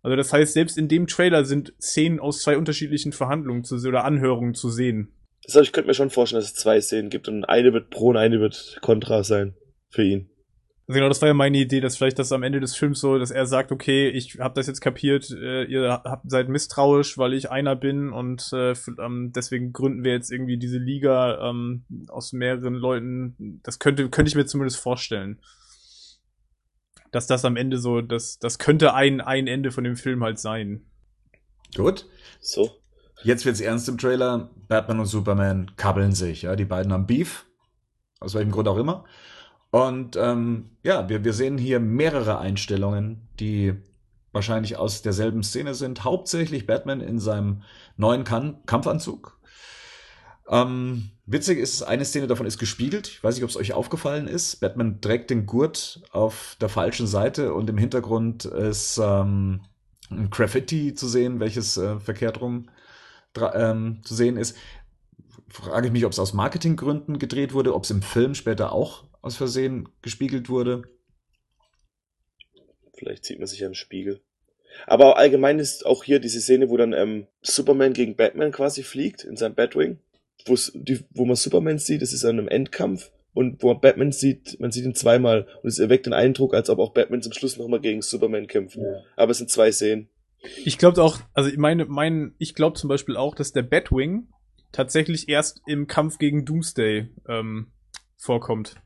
Also 0.02 0.14
das 0.14 0.32
heißt, 0.32 0.52
selbst 0.52 0.76
in 0.76 0.88
dem 0.88 1.06
Trailer 1.06 1.44
sind 1.44 1.72
Szenen 1.80 2.20
aus 2.20 2.42
zwei 2.42 2.58
unterschiedlichen 2.58 3.12
Verhandlungen 3.12 3.64
zu 3.64 3.76
oder 3.76 4.04
Anhörungen 4.04 4.54
zu 4.54 4.68
sehen. 4.68 5.12
Das 5.44 5.54
heißt, 5.54 5.66
ich 5.66 5.72
könnte 5.72 5.88
mir 5.88 5.94
schon 5.94 6.10
vorstellen, 6.10 6.40
dass 6.40 6.50
es 6.50 6.54
zwei 6.54 6.80
Szenen 6.80 7.08
gibt 7.08 7.28
und 7.28 7.44
eine 7.44 7.72
wird 7.72 7.90
pro 7.90 8.08
und 8.08 8.16
eine 8.16 8.40
wird 8.40 8.78
kontra 8.82 9.24
sein 9.24 9.54
für 9.88 10.02
ihn. 10.02 10.30
Also 10.88 10.98
genau, 10.98 11.08
das 11.08 11.20
war 11.20 11.28
ja 11.28 11.34
meine 11.34 11.58
Idee, 11.58 11.80
dass 11.80 11.96
vielleicht 11.96 12.18
das 12.20 12.30
am 12.30 12.44
Ende 12.44 12.60
des 12.60 12.76
Films 12.76 13.00
so, 13.00 13.18
dass 13.18 13.32
er 13.32 13.46
sagt, 13.46 13.72
okay, 13.72 14.08
ich 14.08 14.38
habe 14.38 14.54
das 14.54 14.68
jetzt 14.68 14.80
kapiert, 14.80 15.30
äh, 15.32 15.64
ihr 15.64 15.90
habt, 15.90 16.30
seid 16.30 16.48
misstrauisch, 16.48 17.18
weil 17.18 17.34
ich 17.34 17.50
einer 17.50 17.74
bin 17.74 18.12
und 18.12 18.52
äh, 18.52 18.72
ähm, 19.00 19.32
deswegen 19.34 19.72
gründen 19.72 20.04
wir 20.04 20.12
jetzt 20.12 20.30
irgendwie 20.30 20.58
diese 20.58 20.78
Liga 20.78 21.50
ähm, 21.50 21.84
aus 22.08 22.32
mehreren 22.32 22.74
Leuten. 22.74 23.60
Das 23.64 23.80
könnte 23.80 24.08
könnte 24.10 24.28
ich 24.28 24.36
mir 24.36 24.46
zumindest 24.46 24.78
vorstellen, 24.78 25.40
dass 27.10 27.26
das 27.26 27.44
am 27.44 27.56
Ende 27.56 27.78
so, 27.78 28.00
das 28.00 28.38
das 28.38 28.60
könnte 28.60 28.94
ein 28.94 29.20
ein 29.20 29.48
Ende 29.48 29.72
von 29.72 29.82
dem 29.82 29.96
Film 29.96 30.22
halt 30.22 30.38
sein. 30.38 30.86
Gut. 31.74 32.06
So. 32.40 32.70
Jetzt 33.24 33.44
wird's 33.44 33.60
ernst 33.60 33.88
im 33.88 33.98
Trailer. 33.98 34.50
Batman 34.68 35.00
und 35.00 35.06
Superman 35.06 35.72
kabbeln 35.76 36.12
sich, 36.12 36.42
ja. 36.42 36.54
Die 36.54 36.64
beiden 36.64 36.92
haben 36.92 37.06
Beef. 37.06 37.46
Aus 38.20 38.34
welchem 38.34 38.52
Grund 38.52 38.68
auch 38.68 38.78
immer. 38.78 39.04
Und 39.70 40.16
ähm, 40.16 40.70
ja, 40.82 41.08
wir, 41.08 41.24
wir 41.24 41.32
sehen 41.32 41.58
hier 41.58 41.80
mehrere 41.80 42.38
Einstellungen, 42.38 43.28
die 43.40 43.74
wahrscheinlich 44.32 44.76
aus 44.76 45.02
derselben 45.02 45.42
Szene 45.42 45.74
sind. 45.74 46.04
Hauptsächlich 46.04 46.66
Batman 46.66 47.00
in 47.00 47.18
seinem 47.18 47.62
neuen 47.96 48.24
kan 48.24 48.58
Kampfanzug. 48.66 49.38
Ähm, 50.48 51.10
witzig 51.26 51.58
ist, 51.58 51.82
eine 51.82 52.04
Szene 52.04 52.26
davon 52.26 52.46
ist 52.46 52.58
gespiegelt. 52.58 53.08
Ich 53.08 53.24
weiß 53.24 53.34
nicht, 53.34 53.44
ob 53.44 53.50
es 53.50 53.56
euch 53.56 53.72
aufgefallen 53.72 54.28
ist. 54.28 54.60
Batman 54.60 55.00
trägt 55.00 55.30
den 55.30 55.46
Gurt 55.46 56.02
auf 56.12 56.56
der 56.60 56.68
falschen 56.68 57.06
Seite 57.06 57.52
und 57.54 57.68
im 57.68 57.78
Hintergrund 57.78 58.44
ist 58.44 59.00
ähm, 59.02 59.62
ein 60.10 60.30
Graffiti 60.30 60.94
zu 60.94 61.08
sehen, 61.08 61.40
welches 61.40 61.76
äh, 61.76 61.98
verkehrt 61.98 62.40
rum 62.40 62.68
ähm, 63.54 64.00
zu 64.04 64.14
sehen 64.14 64.36
ist. 64.36 64.56
Frage 65.48 65.88
ich 65.88 65.92
mich, 65.92 66.04
ob 66.04 66.12
es 66.12 66.18
aus 66.18 66.32
Marketinggründen 66.32 67.18
gedreht 67.18 67.54
wurde, 67.54 67.74
ob 67.74 67.84
es 67.84 67.90
im 67.90 68.02
Film 68.02 68.34
später 68.34 68.72
auch 68.72 69.04
aus 69.26 69.36
Versehen 69.36 69.88
gespiegelt 70.02 70.48
wurde. 70.48 70.82
Vielleicht 72.94 73.24
sieht 73.24 73.38
man 73.38 73.46
sich 73.46 73.60
ja 73.60 73.66
im 73.66 73.74
Spiegel. 73.74 74.20
Aber 74.86 75.16
allgemein 75.16 75.58
ist 75.58 75.84
auch 75.84 76.04
hier 76.04 76.20
diese 76.20 76.40
Szene, 76.40 76.70
wo 76.70 76.76
dann 76.76 76.92
ähm, 76.92 77.26
Superman 77.42 77.92
gegen 77.92 78.16
Batman 78.16 78.52
quasi 78.52 78.82
fliegt 78.82 79.24
in 79.24 79.36
seinem 79.36 79.54
Batwing. 79.54 79.98
Die, 80.74 81.00
wo 81.10 81.24
man 81.24 81.36
Superman 81.36 81.78
sieht, 81.78 82.02
das 82.02 82.12
ist 82.12 82.24
an 82.24 82.38
einem 82.38 82.48
Endkampf. 82.48 83.10
Und 83.34 83.62
wo 83.62 83.72
man 83.72 83.80
Batman 83.80 84.12
sieht, 84.12 84.58
man 84.60 84.70
sieht 84.70 84.84
ihn 84.84 84.94
zweimal. 84.94 85.46
Und 85.62 85.68
es 85.68 85.78
erweckt 85.78 86.06
den 86.06 86.12
Eindruck, 86.12 86.54
als 86.54 86.70
ob 86.70 86.78
auch 86.78 86.94
Batman 86.94 87.22
zum 87.22 87.32
Schluss 87.32 87.58
nochmal 87.58 87.80
gegen 87.80 88.02
Superman 88.02 88.46
kämpft. 88.46 88.76
Ja. 88.76 89.02
Aber 89.16 89.32
es 89.32 89.38
sind 89.38 89.50
zwei 89.50 89.72
Szenen. 89.72 90.08
Ich 90.64 90.78
glaube 90.78 91.02
auch, 91.02 91.18
also 91.34 91.50
meine, 91.56 91.86
mein, 91.86 92.34
ich 92.38 92.54
glaube 92.54 92.78
zum 92.78 92.88
Beispiel 92.88 93.16
auch, 93.16 93.34
dass 93.34 93.52
der 93.52 93.62
Batwing 93.62 94.28
tatsächlich 94.72 95.28
erst 95.28 95.62
im 95.66 95.86
Kampf 95.86 96.18
gegen 96.18 96.44
Doomsday 96.44 97.08
ähm, 97.28 97.72
vorkommt. 98.16 98.76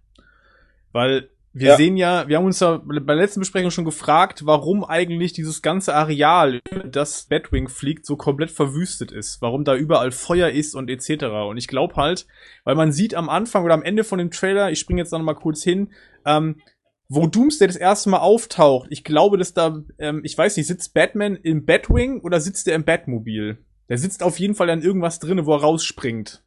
Weil 0.92 1.30
wir 1.52 1.70
ja. 1.70 1.76
sehen 1.76 1.96
ja, 1.96 2.28
wir 2.28 2.36
haben 2.36 2.44
uns 2.44 2.60
ja 2.60 2.80
bei 2.84 3.00
der 3.00 3.16
letzten 3.16 3.40
Besprechung 3.40 3.72
schon 3.72 3.84
gefragt, 3.84 4.46
warum 4.46 4.84
eigentlich 4.84 5.32
dieses 5.32 5.62
ganze 5.62 5.94
Areal, 5.94 6.60
das 6.86 7.24
Batwing 7.24 7.68
fliegt, 7.68 8.06
so 8.06 8.16
komplett 8.16 8.52
verwüstet 8.52 9.10
ist. 9.10 9.42
Warum 9.42 9.64
da 9.64 9.74
überall 9.74 10.12
Feuer 10.12 10.50
ist 10.50 10.76
und 10.76 10.88
etc. 10.88 11.24
Und 11.48 11.56
ich 11.56 11.66
glaube 11.66 11.96
halt, 11.96 12.26
weil 12.62 12.76
man 12.76 12.92
sieht 12.92 13.14
am 13.14 13.28
Anfang 13.28 13.64
oder 13.64 13.74
am 13.74 13.82
Ende 13.82 14.04
von 14.04 14.18
dem 14.18 14.30
Trailer, 14.30 14.70
ich 14.70 14.78
springe 14.78 15.00
jetzt 15.00 15.10
noch 15.10 15.20
mal 15.20 15.34
kurz 15.34 15.64
hin, 15.64 15.90
ähm, 16.24 16.60
wo 17.08 17.26
Doomsday 17.26 17.66
das 17.66 17.76
erste 17.76 18.10
Mal 18.10 18.18
auftaucht, 18.18 18.86
ich 18.90 19.02
glaube, 19.02 19.36
dass 19.36 19.52
da, 19.52 19.82
ähm, 19.98 20.20
ich 20.22 20.38
weiß 20.38 20.56
nicht, 20.56 20.68
sitzt 20.68 20.94
Batman 20.94 21.34
im 21.34 21.64
Batwing 21.64 22.20
oder 22.20 22.40
sitzt 22.40 22.68
er 22.68 22.76
im 22.76 22.84
Batmobil? 22.84 23.58
Der 23.88 23.98
sitzt 23.98 24.22
auf 24.22 24.38
jeden 24.38 24.54
Fall 24.54 24.70
an 24.70 24.82
irgendwas 24.82 25.18
drinne, 25.18 25.46
wo 25.46 25.54
er 25.54 25.62
rausspringt. 25.62 26.44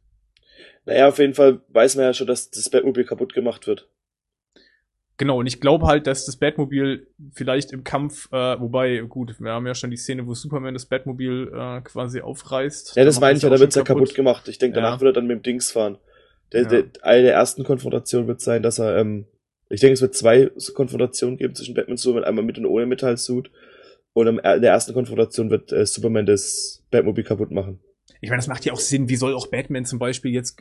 Naja, 0.86 1.08
auf 1.08 1.18
jeden 1.18 1.34
Fall 1.34 1.60
weiß 1.68 1.96
man 1.96 2.06
ja 2.06 2.14
schon, 2.14 2.26
dass 2.26 2.50
das 2.50 2.70
Batmobil 2.70 3.04
kaputt 3.04 3.34
gemacht 3.34 3.66
wird. 3.66 3.90
Genau, 5.16 5.38
und 5.38 5.46
ich 5.46 5.60
glaube 5.60 5.86
halt, 5.86 6.06
dass 6.08 6.26
das 6.26 6.36
Batmobil 6.36 7.06
vielleicht 7.32 7.72
im 7.72 7.84
Kampf, 7.84 8.28
äh, 8.32 8.60
wobei, 8.60 8.98
gut, 8.98 9.38
wir 9.38 9.52
haben 9.52 9.66
ja 9.66 9.74
schon 9.74 9.90
die 9.90 9.96
Szene, 9.96 10.26
wo 10.26 10.34
Superman 10.34 10.74
das 10.74 10.86
Batmobil 10.86 11.52
äh, 11.54 11.80
quasi 11.82 12.20
aufreißt. 12.20 12.96
Ja, 12.96 13.04
das 13.04 13.20
meine 13.20 13.36
ich 13.36 13.42
ja, 13.42 13.50
da 13.50 13.60
wird's 13.60 13.76
ja 13.76 13.84
kaputt 13.84 14.14
gemacht. 14.14 14.48
Ich 14.48 14.58
denke, 14.58 14.74
danach 14.74 14.96
ja. 14.96 15.00
wird 15.00 15.10
er 15.10 15.20
dann 15.20 15.28
mit 15.28 15.38
dem 15.38 15.42
Dings 15.42 15.70
fahren. 15.70 15.98
Der, 16.52 16.62
ja. 16.62 16.68
der, 16.68 16.84
eine 17.02 17.22
der 17.22 17.34
ersten 17.34 17.62
Konfrontationen 17.62 18.26
wird 18.26 18.40
sein, 18.40 18.62
dass 18.62 18.80
er 18.80 18.96
ähm, 18.96 19.26
ich 19.68 19.80
denke, 19.80 19.94
es 19.94 20.02
wird 20.02 20.14
zwei 20.14 20.50
Konfrontationen 20.74 21.36
geben 21.36 21.54
zwischen 21.54 21.74
Batman 21.74 21.94
und 21.94 21.98
Superman, 21.98 22.24
einmal 22.24 22.44
mit 22.44 22.58
und 22.58 22.66
ohne 22.66 22.86
Metallsuit. 22.86 23.50
Und 24.12 24.28
in 24.28 24.36
der 24.36 24.70
ersten 24.70 24.94
Konfrontation 24.94 25.50
wird 25.50 25.72
äh, 25.72 25.86
Superman 25.86 26.26
das 26.26 26.84
Batmobil 26.90 27.24
kaputt 27.24 27.50
machen. 27.50 27.80
Ich 28.24 28.30
meine, 28.30 28.40
das 28.40 28.48
macht 28.48 28.64
ja 28.64 28.72
auch 28.72 28.80
Sinn. 28.80 29.10
Wie 29.10 29.16
soll 29.16 29.34
auch 29.34 29.48
Batman 29.48 29.84
zum 29.84 29.98
Beispiel 29.98 30.32
jetzt 30.32 30.56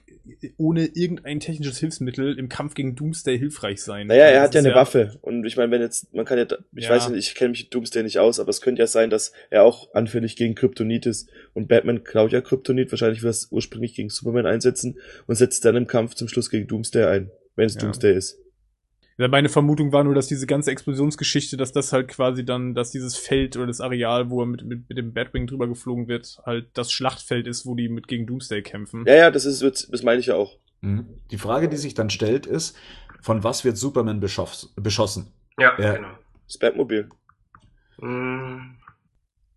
ohne 0.57 0.85
irgendein 0.85 1.39
technisches 1.39 1.77
Hilfsmittel 1.79 2.37
im 2.37 2.49
Kampf 2.49 2.73
gegen 2.73 2.95
Doomsday 2.95 3.39
hilfreich 3.39 3.81
sein? 3.81 4.07
Naja, 4.07 4.25
er 4.25 4.41
hat 4.41 4.53
ja 4.53 4.59
eine 4.59 4.69
ja 4.69 4.75
Waffe. 4.75 5.17
Und 5.21 5.45
ich 5.45 5.55
meine, 5.55 5.71
wenn 5.71 5.81
jetzt, 5.81 6.13
man 6.13 6.25
kann 6.25 6.37
ja, 6.37 6.45
ich 6.75 6.83
ja. 6.83 6.89
weiß 6.89 7.09
nicht, 7.09 7.25
ich 7.25 7.35
kenne 7.35 7.51
mich 7.51 7.63
mit 7.63 7.73
Doomsday 7.73 8.03
nicht 8.03 8.19
aus, 8.19 8.41
aber 8.41 8.49
es 8.49 8.59
könnte 8.59 8.81
ja 8.81 8.87
sein, 8.87 9.09
dass 9.09 9.31
er 9.49 9.63
auch 9.63 9.93
anfällig 9.93 10.35
gegen 10.35 10.55
Kryptonit 10.55 11.05
ist. 11.05 11.29
Und 11.53 11.69
Batman 11.69 12.03
klaut 12.03 12.33
ja 12.33 12.41
Kryptonit, 12.41 12.91
wahrscheinlich 12.91 13.21
will 13.21 13.29
er 13.29 13.31
es 13.31 13.47
ursprünglich 13.49 13.95
gegen 13.95 14.09
Superman 14.09 14.45
einsetzen 14.45 14.99
und 15.25 15.35
setzt 15.35 15.63
dann 15.63 15.77
im 15.77 15.87
Kampf 15.87 16.15
zum 16.15 16.27
Schluss 16.27 16.49
gegen 16.49 16.67
Doomsday 16.67 17.05
ein, 17.05 17.31
wenn 17.55 17.67
es 17.67 17.75
ja. 17.75 17.81
Doomsday 17.81 18.13
ist. 18.13 18.42
Meine 19.17 19.49
Vermutung 19.49 19.91
war 19.91 20.03
nur, 20.03 20.15
dass 20.15 20.27
diese 20.27 20.47
ganze 20.47 20.71
Explosionsgeschichte, 20.71 21.55
dass 21.55 21.71
das 21.71 21.93
halt 21.93 22.07
quasi 22.07 22.45
dann, 22.45 22.73
dass 22.73 22.91
dieses 22.91 23.15
Feld 23.15 23.55
oder 23.55 23.67
das 23.67 23.79
Areal, 23.79 24.29
wo 24.29 24.41
er 24.41 24.47
mit, 24.47 24.63
mit, 24.63 24.89
mit 24.89 24.97
dem 24.97 25.13
Batwing 25.13 25.45
drüber 25.45 25.67
geflogen 25.67 26.07
wird, 26.07 26.41
halt 26.45 26.69
das 26.73 26.91
Schlachtfeld 26.91 27.45
ist, 27.45 27.65
wo 27.65 27.75
die 27.75 27.89
mit 27.89 28.07
gegen 28.07 28.25
Doomsday 28.25 28.63
kämpfen. 28.63 29.05
Ja, 29.05 29.15
ja, 29.15 29.31
das 29.31 29.45
ist, 29.45 29.61
das 29.61 30.03
meine 30.03 30.19
ich 30.19 30.27
ja 30.27 30.35
auch. 30.35 30.57
Mhm. 30.81 31.05
Die 31.31 31.37
Frage, 31.37 31.69
die 31.69 31.77
sich 31.77 31.93
dann 31.93 32.09
stellt, 32.09 32.45
ist, 32.45 32.75
von 33.21 33.43
was 33.43 33.63
wird 33.63 33.77
Superman 33.77 34.19
beschoss, 34.19 34.73
beschossen? 34.75 35.31
Ja, 35.57 35.77
äh, 35.77 35.95
genau. 35.95 36.17
Das 36.47 36.57
Batmobil. 36.57 37.07
Mm, 37.99 38.75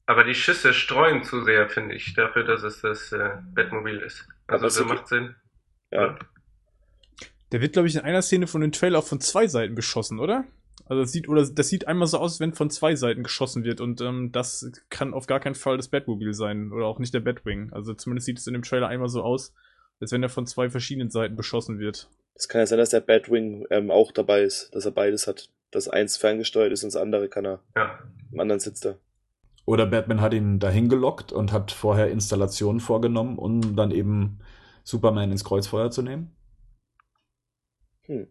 aber 0.07 0.25
die 0.25 0.35
Schüsse 0.35 0.73
streuen 0.73 1.25
zu 1.25 1.43
sehr, 1.43 1.69
finde 1.69 1.97
ich, 1.97 2.15
dafür, 2.15 2.45
dass 2.45 2.63
es 2.63 2.81
das 2.81 3.11
äh, 3.13 3.31
Batmobil 3.55 3.99
ist. 3.99 4.29
Also 4.47 4.67
das 4.67 4.85
macht 4.85 5.09
Sinn. 5.09 5.35
Ja. 5.91 6.17
Der 7.53 7.61
wird, 7.61 7.73
glaube 7.73 7.89
ich, 7.89 7.95
in 7.95 8.01
einer 8.01 8.23
Szene 8.23 8.47
von 8.47 8.61
dem 8.61 8.73
Trailer 8.73 8.99
auch 8.99 9.07
von 9.07 9.21
zwei 9.21 9.47
Seiten 9.47 9.75
beschossen, 9.75 10.19
oder? 10.19 10.45
Also 10.87 11.03
das 11.03 11.13
sieht, 11.13 11.29
oder 11.29 11.47
das 11.47 11.69
sieht 11.69 11.89
einmal 11.89 12.07
so 12.07 12.19
aus, 12.19 12.39
wenn 12.39 12.53
von 12.53 12.71
zwei 12.71 12.95
Seiten 12.95 13.23
geschossen 13.23 13.65
wird. 13.65 13.81
Und 13.81 14.01
ähm, 14.01 14.31
das 14.33 14.71
kann 14.89 15.15
auf 15.15 15.27
gar 15.27 15.41
keinen 15.41 15.55
Fall 15.55 15.77
das 15.77 15.89
Batmobil 15.89 16.33
sein. 16.35 16.73
Oder 16.73 16.87
auch 16.87 16.99
nicht 16.99 17.15
der 17.15 17.21
Batwing. 17.21 17.73
Also 17.73 17.95
zumindest 17.95 18.27
sieht 18.27 18.39
es 18.39 18.47
in 18.47 18.53
dem 18.53 18.63
Trailer 18.63 18.89
einmal 18.89 19.09
so 19.09 19.23
aus, 19.23 19.53
als 20.01 20.13
wenn 20.13 20.23
er 20.23 20.29
von 20.29 20.47
zwei 20.47 20.71
verschiedenen 20.71 21.11
Seiten 21.11 21.37
beschossen 21.37 21.79
wird. 21.79 22.09
Es 22.35 22.49
kann 22.49 22.61
ja 22.61 22.67
sein, 22.67 22.79
dass 22.79 22.91
der 22.91 23.01
Batwing 23.01 23.67
ähm, 23.71 23.91
auch 23.91 24.13
dabei 24.13 24.43
ist, 24.43 24.75
dass 24.75 24.85
er 24.85 24.93
beides 24.93 25.27
hat. 25.27 25.49
Dass 25.73 25.89
eins 25.89 26.17
ferngesteuert 26.17 26.73
ist 26.73 26.85
und 26.85 26.95
das 26.95 27.01
andere 27.01 27.29
kann 27.29 27.45
er. 27.45 27.61
Ja. 27.75 27.99
Im 28.33 28.39
anderen 28.39 28.61
sitzt 28.61 28.87
er. 28.87 28.99
Oder 29.65 29.87
Batman 29.87 30.21
hat 30.21 30.33
ihn 30.33 30.61
dahin 30.61 30.89
gelockt 30.89 31.33
und 31.33 31.53
hat 31.53 31.73
vorher 31.73 32.09
Installationen 32.09 32.79
vorgenommen, 32.81 33.37
um 33.37 33.75
dann 33.75 33.91
eben 33.91 34.39
Superman 34.85 35.33
ins 35.33 35.43
Kreuzfeuer 35.43 35.91
zu 35.91 36.03
nehmen. 36.03 36.31
Hm. 38.07 38.27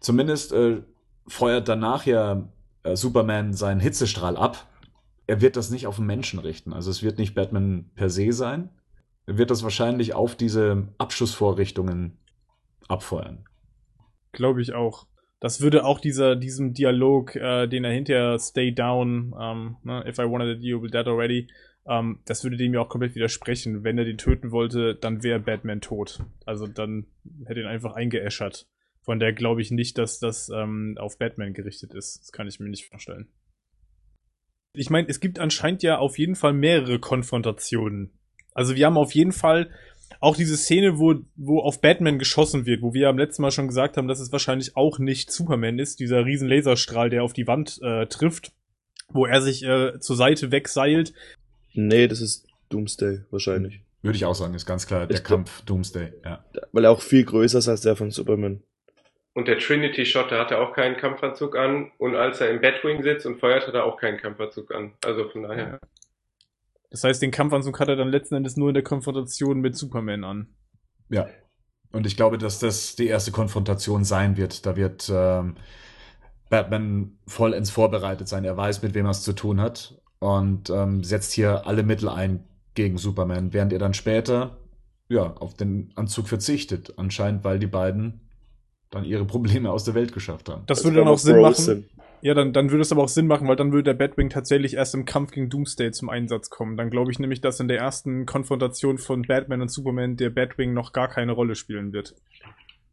Zumindest 0.00 0.52
äh, 0.52 0.82
feuert 1.26 1.68
danach 1.68 2.06
ja 2.06 2.48
äh, 2.82 2.96
Superman 2.96 3.52
seinen 3.52 3.80
Hitzestrahl 3.80 4.36
ab. 4.36 4.68
Er 5.26 5.40
wird 5.40 5.56
das 5.56 5.70
nicht 5.70 5.86
auf 5.86 5.96
den 5.96 6.06
Menschen 6.06 6.38
richten. 6.38 6.72
Also 6.72 6.90
es 6.90 7.02
wird 7.02 7.18
nicht 7.18 7.34
Batman 7.34 7.90
per 7.94 8.10
se 8.10 8.32
sein. 8.32 8.70
Er 9.26 9.38
wird 9.38 9.50
das 9.50 9.62
wahrscheinlich 9.64 10.14
auf 10.14 10.36
diese 10.36 10.88
Abschussvorrichtungen 10.98 12.18
abfeuern. 12.88 13.44
Glaube 14.32 14.62
ich 14.62 14.72
auch. 14.72 15.06
Das 15.40 15.60
würde 15.60 15.84
auch 15.84 16.00
dieser, 16.00 16.36
diesem 16.36 16.72
Dialog, 16.72 17.36
äh, 17.36 17.66
den 17.66 17.84
er 17.84 17.92
hinterher 17.92 18.38
Stay 18.38 18.72
Down, 18.72 19.34
ähm, 19.38 19.76
ne, 19.82 20.04
If 20.08 20.18
I 20.18 20.22
wanted 20.22 20.58
it, 20.58 20.62
you 20.62 20.80
will 20.80 20.90
dead 20.90 21.06
already, 21.06 21.48
ähm, 21.86 22.20
das 22.24 22.42
würde 22.42 22.56
dem 22.56 22.74
ja 22.74 22.80
auch 22.80 22.88
komplett 22.88 23.14
widersprechen. 23.14 23.84
Wenn 23.84 23.98
er 23.98 24.04
den 24.04 24.18
töten 24.18 24.50
wollte, 24.50 24.94
dann 24.94 25.22
wäre 25.22 25.40
Batman 25.40 25.80
tot. 25.80 26.20
Also 26.44 26.66
dann 26.66 27.06
hätte 27.44 27.60
ihn 27.60 27.66
einfach 27.66 27.94
eingeäschert. 27.94 28.66
Von 29.06 29.20
der 29.20 29.32
glaube 29.32 29.62
ich 29.62 29.70
nicht, 29.70 29.98
dass 29.98 30.18
das 30.18 30.48
ähm, 30.48 30.96
auf 30.98 31.16
Batman 31.16 31.54
gerichtet 31.54 31.94
ist. 31.94 32.18
Das 32.20 32.32
kann 32.32 32.48
ich 32.48 32.58
mir 32.58 32.68
nicht 32.68 32.86
vorstellen. 32.86 33.28
Ich 34.72 34.90
meine, 34.90 35.08
es 35.08 35.20
gibt 35.20 35.38
anscheinend 35.38 35.84
ja 35.84 35.98
auf 35.98 36.18
jeden 36.18 36.34
Fall 36.34 36.52
mehrere 36.52 36.98
Konfrontationen. 36.98 38.10
Also 38.52 38.74
wir 38.74 38.84
haben 38.84 38.98
auf 38.98 39.14
jeden 39.14 39.30
Fall 39.30 39.70
auch 40.18 40.36
diese 40.36 40.56
Szene, 40.56 40.98
wo, 40.98 41.14
wo 41.36 41.60
auf 41.60 41.80
Batman 41.80 42.18
geschossen 42.18 42.66
wird, 42.66 42.82
wo 42.82 42.94
wir 42.94 43.08
am 43.08 43.16
letzten 43.16 43.42
Mal 43.42 43.52
schon 43.52 43.68
gesagt 43.68 43.96
haben, 43.96 44.08
dass 44.08 44.18
es 44.18 44.32
wahrscheinlich 44.32 44.76
auch 44.76 44.98
nicht 44.98 45.30
Superman 45.30 45.78
ist, 45.78 46.00
dieser 46.00 46.24
riesen 46.24 46.48
Laserstrahl, 46.48 47.08
der 47.08 47.22
auf 47.22 47.32
die 47.32 47.46
Wand 47.46 47.78
äh, 47.82 48.06
trifft, 48.06 48.54
wo 49.08 49.24
er 49.24 49.40
sich 49.40 49.62
äh, 49.62 50.00
zur 50.00 50.16
Seite 50.16 50.50
wegseilt. 50.50 51.12
Nee, 51.74 52.08
das 52.08 52.20
ist 52.20 52.48
Doomsday 52.70 53.20
wahrscheinlich. 53.30 53.82
Würde 54.02 54.16
ich 54.16 54.24
auch 54.24 54.34
sagen, 54.34 54.54
ist 54.54 54.66
ganz 54.66 54.88
klar 54.88 55.06
der 55.06 55.16
Ich 55.16 55.22
Kampf 55.22 55.62
Doomsday. 55.62 56.12
Ja. 56.24 56.44
Weil 56.72 56.84
er 56.84 56.90
auch 56.90 57.02
viel 57.02 57.24
größer 57.24 57.58
ist 57.58 57.68
als 57.68 57.82
der 57.82 57.94
von 57.94 58.10
Superman. 58.10 58.62
Und 59.36 59.48
der 59.48 59.58
Trinity-Shot, 59.58 60.32
da 60.32 60.38
hat 60.38 60.50
er 60.50 60.62
auch 60.62 60.72
keinen 60.72 60.96
Kampfanzug 60.96 61.56
an. 61.56 61.92
Und 61.98 62.16
als 62.16 62.40
er 62.40 62.48
im 62.48 62.62
Batwing 62.62 63.02
sitzt 63.02 63.26
und 63.26 63.38
feuert, 63.38 63.66
hat 63.66 63.74
er 63.74 63.84
auch 63.84 63.98
keinen 63.98 64.16
Kampfanzug 64.16 64.74
an. 64.74 64.94
Also 65.04 65.28
von 65.28 65.42
daher. 65.42 65.78
Das 66.90 67.04
heißt, 67.04 67.20
den 67.20 67.32
Kampfanzug 67.32 67.78
hat 67.78 67.88
er 67.88 67.96
dann 67.96 68.08
letzten 68.08 68.36
Endes 68.36 68.56
nur 68.56 68.68
in 68.68 68.74
der 68.74 68.82
Konfrontation 68.82 69.60
mit 69.60 69.76
Superman 69.76 70.24
an. 70.24 70.46
Ja. 71.10 71.26
Und 71.92 72.06
ich 72.06 72.16
glaube, 72.16 72.38
dass 72.38 72.60
das 72.60 72.96
die 72.96 73.08
erste 73.08 73.30
Konfrontation 73.30 74.04
sein 74.04 74.38
wird. 74.38 74.64
Da 74.64 74.74
wird 74.74 75.12
ähm, 75.14 75.56
Batman 76.48 77.18
vollends 77.26 77.68
vorbereitet 77.68 78.28
sein. 78.28 78.42
Er 78.44 78.56
weiß, 78.56 78.80
mit 78.80 78.94
wem 78.94 79.04
er 79.04 79.10
es 79.10 79.22
zu 79.22 79.34
tun 79.34 79.60
hat 79.60 80.00
und 80.18 80.70
ähm, 80.70 81.04
setzt 81.04 81.34
hier 81.34 81.66
alle 81.66 81.82
Mittel 81.82 82.08
ein 82.08 82.48
gegen 82.72 82.96
Superman, 82.96 83.52
während 83.52 83.74
er 83.74 83.80
dann 83.80 83.92
später 83.92 84.56
ja 85.10 85.34
auf 85.34 85.52
den 85.52 85.92
Anzug 85.94 86.26
verzichtet. 86.26 86.94
Anscheinend, 86.96 87.44
weil 87.44 87.58
die 87.58 87.66
beiden 87.66 88.25
dann 88.90 89.04
ihre 89.04 89.24
Probleme 89.24 89.70
aus 89.70 89.84
der 89.84 89.94
Welt 89.94 90.12
geschafft 90.12 90.48
haben. 90.48 90.62
Das 90.66 90.78
Also 90.78 90.88
würde 90.88 90.98
dann 91.00 91.08
auch 91.08 91.18
Sinn 91.18 91.36
Bros 91.36 91.66
machen. 91.66 91.88
Ja, 92.22 92.34
dann, 92.34 92.52
dann 92.52 92.70
würde 92.70 92.82
es 92.82 92.92
aber 92.92 93.02
auch 93.02 93.08
Sinn 93.08 93.26
machen, 93.26 93.46
weil 93.46 93.56
dann 93.56 93.72
würde 93.72 93.84
der 93.84 93.94
Batwing 93.94 94.30
tatsächlich 94.30 94.74
erst 94.74 94.94
im 94.94 95.04
Kampf 95.04 95.32
gegen 95.32 95.50
Doomsday 95.50 95.92
zum 95.92 96.08
Einsatz 96.08 96.50
kommen. 96.50 96.76
Dann 96.76 96.90
glaube 96.90 97.10
ich 97.10 97.18
nämlich, 97.18 97.40
dass 97.40 97.60
in 97.60 97.68
der 97.68 97.78
ersten 97.78 98.26
Konfrontation 98.26 98.98
von 98.98 99.22
Batman 99.22 99.62
und 99.62 99.68
Superman 99.70 100.16
der 100.16 100.30
Batwing 100.30 100.72
noch 100.72 100.92
gar 100.92 101.08
keine 101.08 101.32
Rolle 101.32 101.54
spielen 101.54 101.92
wird. 101.92 102.14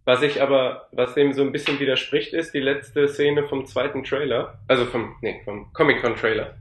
Was 0.05 0.21
ich 0.21 0.41
aber, 0.41 0.89
was 0.91 1.13
dem 1.13 1.31
so 1.31 1.41
ein 1.41 1.53
bisschen 1.53 1.79
widerspricht, 1.79 2.33
ist 2.33 2.53
die 2.53 2.59
letzte 2.59 3.07
Szene 3.07 3.47
vom 3.47 3.65
zweiten 3.65 4.03
Trailer. 4.03 4.59
Also 4.67 4.85
vom, 4.85 5.15
nee, 5.21 5.41
vom 5.45 5.71
Comic-Con-Trailer. 5.71 6.57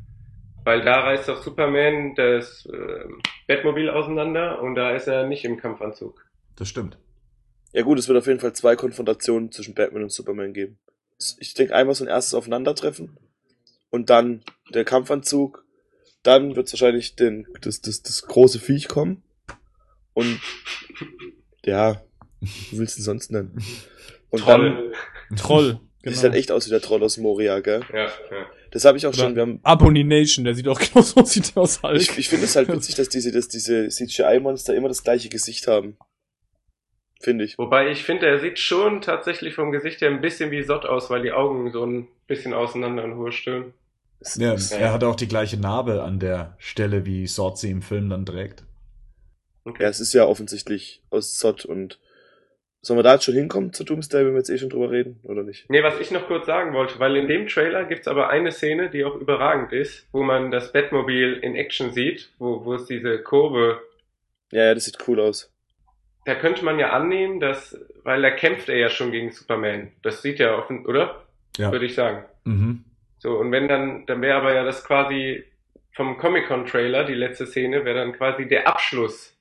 Weil 0.64 0.84
da 0.84 1.00
reißt 1.00 1.28
doch 1.28 1.42
Superman 1.42 2.14
das 2.14 2.66
äh, 2.66 3.04
Batmobil 3.48 3.90
auseinander 3.90 4.62
und 4.62 4.76
da 4.76 4.92
ist 4.92 5.08
er 5.08 5.26
nicht 5.26 5.44
im 5.44 5.56
Kampfanzug. 5.56 6.24
Das 6.54 6.68
stimmt. 6.68 6.96
Ja 7.72 7.82
gut, 7.82 7.98
es 7.98 8.08
wird 8.08 8.18
auf 8.18 8.26
jeden 8.26 8.40
Fall 8.40 8.52
zwei 8.52 8.76
Konfrontationen 8.76 9.50
zwischen 9.50 9.74
Batman 9.74 10.02
und 10.04 10.12
Superman 10.12 10.52
geben. 10.52 10.78
Ich 11.38 11.54
denke 11.54 11.74
einmal 11.74 11.94
so 11.94 12.04
ein 12.04 12.08
erstes 12.08 12.34
Aufeinandertreffen 12.34 13.16
und 13.90 14.10
dann 14.10 14.42
der 14.74 14.84
Kampfanzug. 14.84 15.64
Dann 16.22 16.54
wird 16.54 16.72
wahrscheinlich 16.72 17.16
den, 17.16 17.46
das, 17.62 17.80
das, 17.80 18.02
das 18.02 18.22
große 18.22 18.60
Viech 18.60 18.88
kommen. 18.88 19.22
Und 20.14 20.40
ja, 21.64 22.02
wie 22.40 22.78
willst 22.78 22.96
du 22.96 23.00
denn 23.00 23.04
sonst 23.04 23.32
nennen? 23.32 23.62
Und 24.30 24.46
dann 24.46 24.76
Toll. 24.76 24.92
Troll. 25.36 25.80
sieht 26.02 26.12
Genau. 26.14 26.22
halt 26.22 26.34
echt 26.34 26.50
aus 26.50 26.66
wie 26.66 26.70
der 26.70 26.80
Troll 26.80 27.02
aus 27.04 27.16
Moria, 27.16 27.60
gell? 27.60 27.80
Ja, 27.92 28.06
ja. 28.06 28.10
Das 28.72 28.84
habe 28.84 28.98
ich 28.98 29.06
auch 29.06 29.12
Oder 29.12 29.18
schon. 29.18 29.34
Wir 29.36 29.42
haben, 29.42 29.60
Abomination, 29.62 30.44
der 30.44 30.54
sieht 30.56 30.66
auch 30.66 30.80
genauso 30.92 31.20
aus, 31.20 31.32
sieht 31.32 31.54
der 31.54 31.62
aus 31.62 31.82
Hulk. 31.82 32.00
ich 32.00 32.18
ich 32.18 32.28
finde 32.28 32.46
es 32.46 32.56
halt 32.56 32.68
witzig, 32.68 32.96
dass 32.96 33.08
diese, 33.08 33.30
dass 33.30 33.46
diese 33.48 33.88
CGI-Monster 33.88 34.74
immer 34.74 34.88
das 34.88 35.04
gleiche 35.04 35.28
Gesicht 35.28 35.68
haben. 35.68 35.96
Finde 37.22 37.44
ich. 37.44 37.56
Wobei 37.56 37.90
ich 37.90 38.02
finde, 38.02 38.26
er 38.26 38.40
sieht 38.40 38.58
schon 38.58 39.00
tatsächlich 39.00 39.54
vom 39.54 39.70
Gesicht 39.70 40.00
her 40.00 40.10
ein 40.10 40.20
bisschen 40.20 40.50
wie 40.50 40.62
Sott 40.64 40.84
aus, 40.84 41.08
weil 41.08 41.22
die 41.22 41.30
Augen 41.32 41.70
so 41.70 41.84
ein 41.86 42.08
bisschen 42.26 42.52
auseinander 42.52 43.04
in 43.04 43.14
hohe 43.16 43.30
Stirn. 43.32 43.72
Es- 44.20 44.36
Ja, 44.36 44.54
es- 44.54 44.72
er 44.72 44.92
hat 44.92 45.04
auch 45.04 45.14
die 45.14 45.28
gleiche 45.28 45.56
Narbe 45.58 46.02
an 46.02 46.18
der 46.18 46.56
Stelle, 46.58 47.06
wie 47.06 47.26
Sword 47.28 47.58
sie 47.58 47.70
im 47.70 47.82
Film 47.82 48.10
dann 48.10 48.26
trägt. 48.26 48.64
Okay. 49.64 49.84
Ja, 49.84 49.88
es 49.88 50.00
ist 50.00 50.12
ja 50.12 50.26
offensichtlich 50.26 51.02
aus 51.10 51.36
Zott 51.36 51.64
und 51.64 52.00
sollen 52.80 52.98
wir 52.98 53.04
da 53.04 53.14
jetzt 53.14 53.24
schon 53.24 53.34
hinkommen 53.34 53.72
zu 53.72 53.84
Doomsday, 53.84 54.24
wenn 54.26 54.32
wir 54.32 54.38
jetzt 54.38 54.50
eh 54.50 54.58
schon 54.58 54.70
drüber 54.70 54.90
reden, 54.90 55.20
oder 55.22 55.44
nicht? 55.44 55.70
Nee, 55.70 55.84
was 55.84 56.00
ich 56.00 56.10
noch 56.10 56.26
kurz 56.26 56.46
sagen 56.46 56.74
wollte, 56.74 56.98
weil 56.98 57.16
in 57.16 57.28
dem 57.28 57.46
Trailer 57.46 57.84
gibt's 57.84 58.08
aber 58.08 58.28
eine 58.30 58.50
Szene, 58.50 58.90
die 58.90 59.04
auch 59.04 59.14
überragend 59.14 59.72
ist, 59.72 60.08
wo 60.10 60.24
man 60.24 60.50
das 60.50 60.72
Batmobil 60.72 61.34
in 61.34 61.54
Action 61.54 61.92
sieht, 61.92 62.30
wo, 62.38 62.64
wo 62.64 62.74
es 62.74 62.86
diese 62.86 63.22
Kurve, 63.22 63.80
Ja, 64.50 64.64
ja, 64.64 64.74
das 64.74 64.86
sieht 64.86 64.98
cool 65.06 65.20
aus. 65.20 65.48
Da 66.24 66.34
könnte 66.34 66.64
man 66.64 66.78
ja 66.78 66.90
annehmen, 66.90 67.40
dass, 67.40 67.76
weil 68.04 68.22
da 68.22 68.30
kämpft 68.30 68.68
er 68.68 68.76
ja 68.76 68.88
schon 68.88 69.10
gegen 69.10 69.32
Superman. 69.32 69.92
Das 70.02 70.22
sieht 70.22 70.38
ja 70.38 70.56
offen, 70.56 70.86
oder? 70.86 71.22
Ja. 71.56 71.72
Würde 71.72 71.86
ich 71.86 71.94
sagen. 71.94 72.24
Mhm. 72.44 72.84
So, 73.18 73.38
und 73.38 73.52
wenn 73.52 73.68
dann, 73.68 74.06
dann 74.06 74.20
wäre 74.20 74.38
aber 74.38 74.54
ja 74.54 74.64
das 74.64 74.84
quasi 74.84 75.44
vom 75.94 76.16
Comic-Con-Trailer, 76.16 77.04
die 77.04 77.14
letzte 77.14 77.46
Szene, 77.46 77.84
wäre 77.84 77.98
dann 77.98 78.12
quasi 78.12 78.48
der 78.48 78.66
Abschluss. 78.66 79.36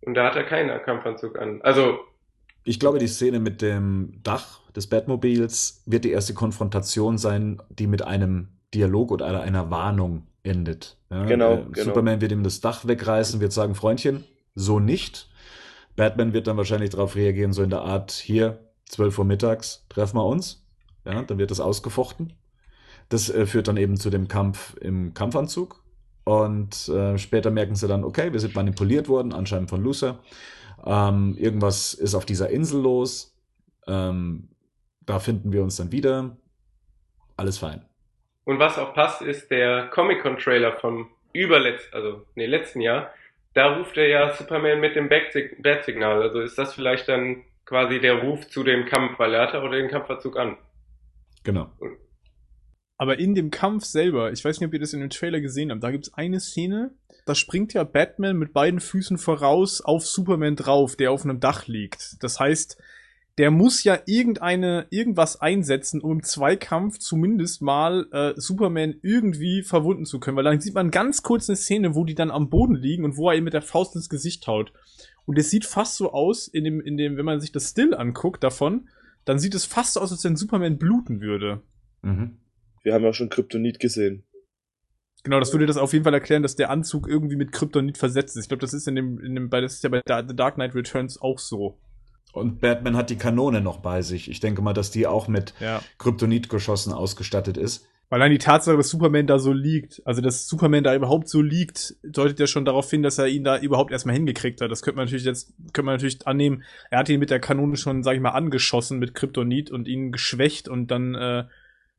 Und 0.00 0.14
da 0.14 0.26
hat 0.26 0.36
er 0.36 0.44
keinen 0.44 0.82
Kampfanzug 0.82 1.38
an. 1.38 1.60
Also, 1.62 2.00
Ich 2.64 2.80
glaube, 2.80 2.98
die 2.98 3.06
Szene 3.06 3.38
mit 3.38 3.62
dem 3.62 4.20
Dach 4.22 4.60
des 4.72 4.88
Batmobils 4.88 5.82
wird 5.86 6.04
die 6.04 6.10
erste 6.10 6.34
Konfrontation 6.34 7.18
sein, 7.18 7.60
die 7.68 7.86
mit 7.86 8.02
einem 8.02 8.48
Dialog 8.74 9.12
oder 9.12 9.42
einer, 9.42 9.70
Warnung 9.70 10.26
endet. 10.42 10.96
Ja, 11.10 11.24
Genau, 11.26 11.52
äh, 11.54 11.64
genau. 11.72 11.84
Superman 11.84 12.20
wird 12.20 12.32
ihm 12.32 12.42
das 12.42 12.60
Dach 12.60 12.86
wegreißen, 12.86 13.40
wird 13.40 13.52
sagen, 13.52 13.74
Freundchen, 13.74 14.24
so 14.54 14.80
nicht. 14.80 15.28
Batman 15.96 16.32
wird 16.32 16.46
dann 16.46 16.56
wahrscheinlich 16.56 16.90
darauf 16.90 17.16
reagieren, 17.16 17.52
so 17.52 17.62
in 17.62 17.70
der 17.70 17.82
Art, 17.82 18.10
hier, 18.10 18.70
12 18.88 19.18
Uhr 19.18 19.24
mittags, 19.24 19.86
treffen 19.88 20.16
wir 20.16 20.26
uns. 20.26 20.66
Ja, 21.04 21.22
dann 21.22 21.38
wird 21.38 21.50
das 21.50 21.60
ausgefochten. 21.60 22.34
Das 23.08 23.28
äh, 23.28 23.46
führt 23.46 23.68
dann 23.68 23.76
eben 23.76 23.96
zu 23.96 24.10
dem 24.10 24.28
Kampf 24.28 24.76
im 24.80 25.14
Kampfanzug. 25.14 25.82
Und 26.24 26.88
äh, 26.88 27.18
später 27.18 27.50
merken 27.50 27.74
sie 27.74 27.88
dann, 27.88 28.04
okay, 28.04 28.32
wir 28.32 28.40
sind 28.40 28.54
manipuliert 28.54 29.08
worden, 29.08 29.32
anscheinend 29.32 29.70
von 29.70 29.82
Lucer. 29.82 30.20
Ähm, 30.84 31.36
irgendwas 31.36 31.94
ist 31.94 32.14
auf 32.14 32.24
dieser 32.24 32.50
Insel 32.50 32.80
los. 32.80 33.36
Ähm, 33.86 34.48
da 35.00 35.18
finden 35.18 35.52
wir 35.52 35.62
uns 35.62 35.76
dann 35.76 35.90
wieder. 35.90 36.36
Alles 37.36 37.58
fein. 37.58 37.84
Und 38.44 38.58
was 38.58 38.78
auch 38.78 38.94
passt, 38.94 39.22
ist 39.22 39.50
der 39.50 39.88
Comic-Con-Trailer 39.88 40.72
vom 40.72 41.08
überletzten, 41.32 41.94
also 41.94 42.22
nee, 42.34 42.46
letzten 42.46 42.80
Jahr. 42.80 43.10
Da 43.54 43.76
ruft 43.76 43.96
er 43.96 44.08
ja 44.08 44.34
Superman 44.34 44.80
mit 44.80 44.96
dem 44.96 45.08
Bat-Sig- 45.08 45.62
Bat-Signal. 45.62 46.22
Also 46.22 46.40
ist 46.40 46.56
das 46.58 46.74
vielleicht 46.74 47.08
dann 47.08 47.44
quasi 47.64 48.00
der 48.00 48.22
Ruf 48.22 48.48
zu 48.48 48.64
dem 48.64 48.86
Kampf, 48.86 49.18
weil 49.18 49.34
er 49.34 49.42
hat 49.42 49.54
auch 49.54 49.70
den 49.70 49.88
Kampfanzug 49.88 50.38
an. 50.38 50.56
Genau. 51.44 51.70
Aber 52.96 53.18
in 53.18 53.34
dem 53.34 53.50
Kampf 53.50 53.84
selber, 53.84 54.32
ich 54.32 54.44
weiß 54.44 54.60
nicht, 54.60 54.68
ob 54.68 54.74
ihr 54.74 54.80
das 54.80 54.92
in 54.92 55.00
dem 55.00 55.10
Trailer 55.10 55.40
gesehen 55.40 55.70
habt, 55.70 55.82
da 55.82 55.90
gibt's 55.90 56.14
eine 56.14 56.38
Szene, 56.38 56.94
da 57.26 57.34
springt 57.34 57.74
ja 57.74 57.84
Batman 57.84 58.36
mit 58.36 58.52
beiden 58.52 58.80
Füßen 58.80 59.18
voraus 59.18 59.80
auf 59.80 60.06
Superman 60.06 60.56
drauf, 60.56 60.96
der 60.96 61.10
auf 61.10 61.24
einem 61.24 61.40
Dach 61.40 61.66
liegt. 61.66 62.22
Das 62.22 62.38
heißt, 62.38 62.80
der 63.38 63.50
muss 63.50 63.82
ja 63.84 63.98
irgendeine, 64.06 64.86
irgendwas 64.90 65.40
einsetzen, 65.40 66.00
um 66.00 66.12
im 66.12 66.22
Zweikampf 66.22 66.98
zumindest 66.98 67.62
mal 67.62 68.06
äh, 68.12 68.34
Superman 68.36 68.94
irgendwie 69.02 69.62
verwunden 69.62 70.04
zu 70.04 70.20
können. 70.20 70.36
Weil 70.36 70.44
dann 70.44 70.60
sieht 70.60 70.74
man 70.74 70.90
ganz 70.90 71.22
kurz 71.22 71.48
eine 71.48 71.56
Szene, 71.56 71.94
wo 71.94 72.04
die 72.04 72.14
dann 72.14 72.30
am 72.30 72.50
Boden 72.50 72.74
liegen 72.74 73.04
und 73.04 73.16
wo 73.16 73.30
er 73.30 73.36
ihm 73.36 73.44
mit 73.44 73.54
der 73.54 73.62
Faust 73.62 73.96
ins 73.96 74.10
Gesicht 74.10 74.46
haut. 74.46 74.72
Und 75.24 75.38
es 75.38 75.50
sieht 75.50 75.64
fast 75.64 75.96
so 75.96 76.12
aus, 76.12 76.46
in 76.46 76.64
dem, 76.64 76.80
in 76.80 76.96
dem, 76.96 77.16
wenn 77.16 77.24
man 77.24 77.40
sich 77.40 77.52
das 77.52 77.70
Still 77.70 77.94
anguckt 77.94 78.44
davon, 78.44 78.88
dann 79.24 79.38
sieht 79.38 79.54
es 79.54 79.64
fast 79.64 79.98
aus, 79.98 80.12
als 80.12 80.24
wenn 80.24 80.36
Superman 80.36 80.78
bluten 80.78 81.20
würde. 81.20 81.62
Mhm. 82.02 82.38
Wir 82.82 82.92
haben 82.92 83.04
ja 83.04 83.12
schon 83.12 83.28
Kryptonit 83.28 83.78
gesehen. 83.78 84.24
Genau, 85.22 85.38
das 85.38 85.52
würde 85.52 85.66
das 85.66 85.76
auf 85.76 85.92
jeden 85.92 86.04
Fall 86.04 86.14
erklären, 86.14 86.42
dass 86.42 86.56
der 86.56 86.70
Anzug 86.70 87.08
irgendwie 87.08 87.36
mit 87.36 87.52
Kryptonit 87.52 87.96
versetzt 87.96 88.36
ist. 88.36 88.44
Ich 88.44 88.48
glaube, 88.48 88.60
das 88.60 88.74
ist 88.74 88.88
in 88.88 88.96
dem, 88.96 89.20
in 89.20 89.36
dem, 89.36 89.50
bei 89.50 89.60
das 89.60 89.74
ist 89.74 89.84
ja 89.84 89.90
bei 89.90 90.02
The 90.04 90.34
Dark 90.34 90.56
Knight 90.56 90.74
Returns 90.74 91.20
auch 91.20 91.38
so. 91.38 91.78
Und 92.32 92.60
Batman 92.60 92.96
hat 92.96 93.10
die 93.10 93.16
Kanone 93.16 93.60
noch 93.60 93.78
bei 93.78 94.02
sich. 94.02 94.30
Ich 94.30 94.40
denke 94.40 94.62
mal, 94.62 94.72
dass 94.72 94.90
die 94.90 95.06
auch 95.06 95.28
mit 95.28 95.54
Ja. 95.60 95.82
Kryptonitgeschossen 95.98 96.92
ausgestattet 96.92 97.56
ist. 97.56 97.86
Weil 98.08 98.20
dann 98.20 98.30
die 98.30 98.36
Tatsache, 98.38 98.76
dass 98.76 98.90
Superman 98.90 99.26
da 99.26 99.38
so 99.38 99.52
liegt, 99.54 100.02
also 100.04 100.20
dass 100.20 100.46
Superman 100.46 100.84
da 100.84 100.94
überhaupt 100.94 101.28
so 101.30 101.40
liegt, 101.40 101.94
deutet 102.02 102.38
ja 102.38 102.46
schon 102.46 102.66
darauf 102.66 102.90
hin, 102.90 103.02
dass 103.02 103.16
er 103.16 103.26
ihn 103.26 103.42
da 103.42 103.58
überhaupt 103.58 103.90
erstmal 103.90 104.14
hingekriegt 104.14 104.60
hat. 104.60 104.70
Das 104.70 104.82
könnte 104.82 104.96
man 104.96 105.06
natürlich 105.06 105.24
jetzt, 105.24 105.54
könnte 105.72 105.84
man 105.86 105.94
natürlich 105.94 106.26
annehmen, 106.26 106.62
er 106.90 106.98
hat 106.98 107.08
ihn 107.08 107.20
mit 107.20 107.30
der 107.30 107.40
Kanone 107.40 107.76
schon, 107.76 108.02
sag 108.02 108.14
ich 108.14 108.20
mal, 108.20 108.30
angeschossen 108.30 108.98
mit 108.98 109.14
Kryptonit 109.14 109.70
und 109.70 109.88
ihn 109.88 110.12
geschwächt 110.12 110.68
und 110.68 110.90
dann 110.90 111.14
äh, 111.14 111.44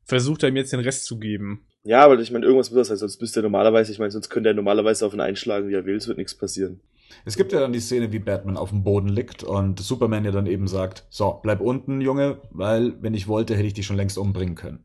versucht 0.04 0.44
er 0.44 0.50
ihm 0.50 0.56
jetzt 0.56 0.72
den 0.72 0.78
Rest 0.78 1.04
zu 1.04 1.18
geben. 1.18 1.66
Ja, 1.82 2.04
aber 2.04 2.18
ich 2.20 2.30
meine, 2.30 2.46
irgendwas 2.46 2.70
muss 2.70 2.78
das 2.78 2.88
sein, 2.88 2.96
sonst 2.96 3.20
müsste 3.20 3.40
er 3.40 3.42
normalerweise, 3.42 3.90
ich 3.90 3.98
meine, 3.98 4.12
sonst 4.12 4.30
könnte 4.30 4.50
er 4.50 4.54
normalerweise 4.54 5.04
auf 5.04 5.14
ihn 5.14 5.20
einschlagen, 5.20 5.68
wie 5.68 5.74
er 5.74 5.84
will, 5.84 5.96
es 5.96 6.06
wird 6.06 6.18
nichts 6.18 6.34
passieren. 6.36 6.78
Es 7.24 7.36
gibt 7.36 7.52
ja 7.52 7.60
dann 7.60 7.72
die 7.72 7.80
Szene, 7.80 8.12
wie 8.12 8.18
Batman 8.18 8.56
auf 8.56 8.70
dem 8.70 8.84
Boden 8.84 9.08
liegt 9.08 9.42
und 9.42 9.80
Superman 9.80 10.24
ja 10.24 10.30
dann 10.30 10.46
eben 10.46 10.68
sagt, 10.68 11.06
so, 11.10 11.40
bleib 11.42 11.60
unten, 11.60 12.00
Junge, 12.00 12.40
weil 12.50 13.00
wenn 13.02 13.14
ich 13.14 13.28
wollte, 13.28 13.54
hätte 13.54 13.66
ich 13.66 13.74
dich 13.74 13.86
schon 13.86 13.96
längst 13.96 14.18
umbringen 14.18 14.54
können. 14.54 14.84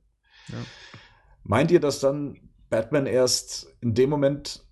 Ja. 0.49 0.57
Meint 1.43 1.72
ihr, 1.72 1.80
dass 1.80 1.99
dann 1.99 2.39
Batman 2.70 3.05
erst 3.05 3.76
in 3.82 3.93
dem 3.93 4.09
Moment 4.09 4.63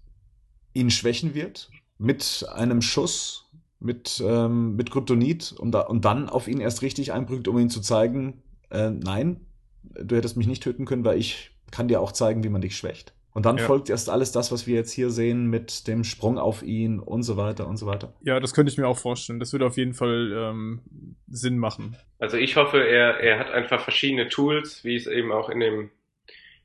ihn 0.73 0.89
schwächen 0.89 1.33
wird? 1.33 1.69
Mit 1.97 2.45
einem 2.53 2.81
Schuss, 2.81 3.49
mit, 3.79 4.23
ähm, 4.25 4.75
mit 4.75 4.91
Kryptonit 4.91 5.51
und, 5.51 5.71
da, 5.71 5.81
und 5.81 6.05
dann 6.05 6.29
auf 6.29 6.47
ihn 6.47 6.59
erst 6.59 6.81
richtig 6.81 7.11
einbrückt, 7.11 7.47
um 7.47 7.57
ihm 7.57 7.69
zu 7.69 7.81
zeigen, 7.81 8.43
äh, 8.69 8.91
nein, 8.91 9.41
du 9.83 10.15
hättest 10.15 10.37
mich 10.37 10.47
nicht 10.47 10.63
töten 10.63 10.85
können, 10.85 11.05
weil 11.05 11.17
ich 11.17 11.51
kann 11.71 11.87
dir 11.87 12.01
auch 12.01 12.11
zeigen, 12.11 12.43
wie 12.43 12.49
man 12.49 12.61
dich 12.61 12.77
schwächt. 12.77 13.13
Und 13.37 13.45
dann 13.45 13.57
Ja. 13.57 13.65
folgt 13.65 13.91
erst 13.91 14.09
alles 14.09 14.31
das, 14.31 14.51
was 14.51 14.65
wir 14.65 14.73
jetzt 14.73 14.91
hier 14.91 15.11
sehen, 15.11 15.45
mit 15.45 15.87
dem 15.87 16.03
Sprung 16.03 16.39
auf 16.39 16.63
ihn 16.63 16.97
und 16.99 17.21
so 17.21 17.37
weiter 17.37 17.67
und 17.67 17.77
so 17.77 17.85
weiter. 17.85 18.11
Ja, 18.23 18.39
das 18.39 18.55
könnte 18.55 18.71
ich 18.71 18.79
mir 18.79 18.87
auch 18.87 18.97
vorstellen. 18.97 19.39
Das 19.39 19.53
würde 19.53 19.67
auf 19.67 19.77
jeden 19.77 19.93
Fall 19.93 20.33
ähm, 20.35 20.81
Sinn 21.27 21.59
machen. 21.59 21.95
Also 22.17 22.37
ich 22.37 22.55
hoffe, 22.55 22.79
er, 22.79 23.19
er 23.19 23.37
hat 23.37 23.51
einfach 23.51 23.79
verschiedene 23.79 24.27
Tools, 24.27 24.83
wie 24.83 24.95
es 24.95 25.05
eben 25.05 25.31
auch 25.31 25.49
in 25.49 25.59
dem 25.59 25.91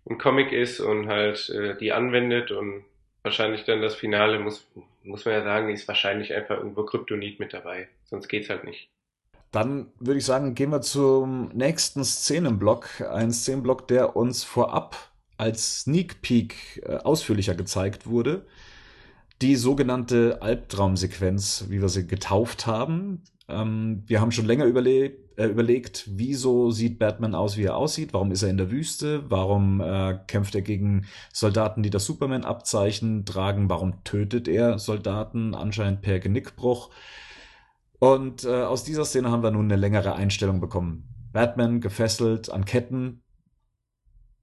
im 0.07 0.17
Comic 0.17 0.51
ist 0.51 0.81
und 0.81 1.09
halt 1.09 1.51
äh, 1.51 1.77
die 1.77 1.93
anwendet 1.93 2.51
und 2.53 2.85
wahrscheinlich 3.23 3.65
dann 3.65 3.83
das 3.83 3.95
Finale 3.95 4.39
muss, 4.39 4.67
muss 5.05 5.27
man 5.27 5.35
ja 5.35 5.45
sagen, 5.45 5.69
ist 5.69 5.87
wahrscheinlich 5.89 6.33
einfach 6.33 6.57
irgendwo 6.57 6.85
Kryptonit 6.85 7.39
mit 7.39 7.53
dabei. 7.53 7.87
Sonst 8.05 8.29
geht's 8.29 8.49
halt 8.49 8.65
nicht. 8.65 8.89
Dann 9.51 9.89
würde 10.01 10.17
ich 10.21 10.25
sagen, 10.25 10.55
gehen 10.55 10.71
wir 10.71 10.81
zum 10.81 11.51
nächsten 11.53 12.03
Szenenblock. 12.03 13.03
Ein 13.13 13.31
Szenenblock, 13.31 13.87
der 13.89 14.17
uns 14.17 14.43
vorab 14.43 15.12
als 15.43 15.81
Sneak 15.81 16.23
Peek 16.23 16.83
äh, 16.87 16.99
ausführlicher 16.99 17.57
gezeigt 17.57 18.07
wurde. 18.07 18.47
Die 19.43 19.57
sogenannte 19.57 20.41
Albtraumsequenz, 20.41 21.67
wie 21.69 21.81
wir 21.81 21.89
sie 21.89 22.07
getauft 22.07 22.69
haben. 22.69 23.25
Ähm, 23.49 24.05
wir 24.07 24.21
haben 24.21 24.31
schon 24.31 24.47
länger 24.47 24.67
überle 24.67 25.17
äh, 25.37 25.47
überlegt, 25.47 26.05
wieso 26.13 26.71
sieht 26.71 27.01
Batman 27.01 27.35
aus, 27.35 27.57
wie 27.57 27.65
er 27.65 27.77
aussieht? 27.77 28.13
Warum 28.13 28.31
ist 28.31 28.45
er 28.45 28.51
in 28.51 28.57
der 28.57 28.71
Wüste? 28.71 29.29
Warum 29.31 29.81
äh, 29.81 30.19
kämpft 30.29 30.55
er 30.55 30.63
gegen 30.63 31.07
Soldaten, 31.33 31.83
die 31.83 31.91
das 31.91 32.05
Superman-Abzeichen 32.05 33.25
tragen? 33.25 33.69
Warum 33.69 34.05
tötet 34.05 34.47
er 34.47 34.79
Soldaten? 34.79 35.57
Anscheinend 35.57 36.03
per 36.03 36.21
Genickbruch. 36.21 36.91
Und 37.99 38.45
äh, 38.45 38.63
aus 38.63 38.85
dieser 38.85 39.05
Szene 39.05 39.33
haben 39.33 39.43
wir 39.43 39.51
nun 39.51 39.65
eine 39.65 39.77
längere 39.77 40.15
Einstellung 40.15 40.61
bekommen. 40.61 41.09
Batman 41.33 41.81
gefesselt 41.81 42.51
an 42.51 42.65
Ketten 42.65 43.22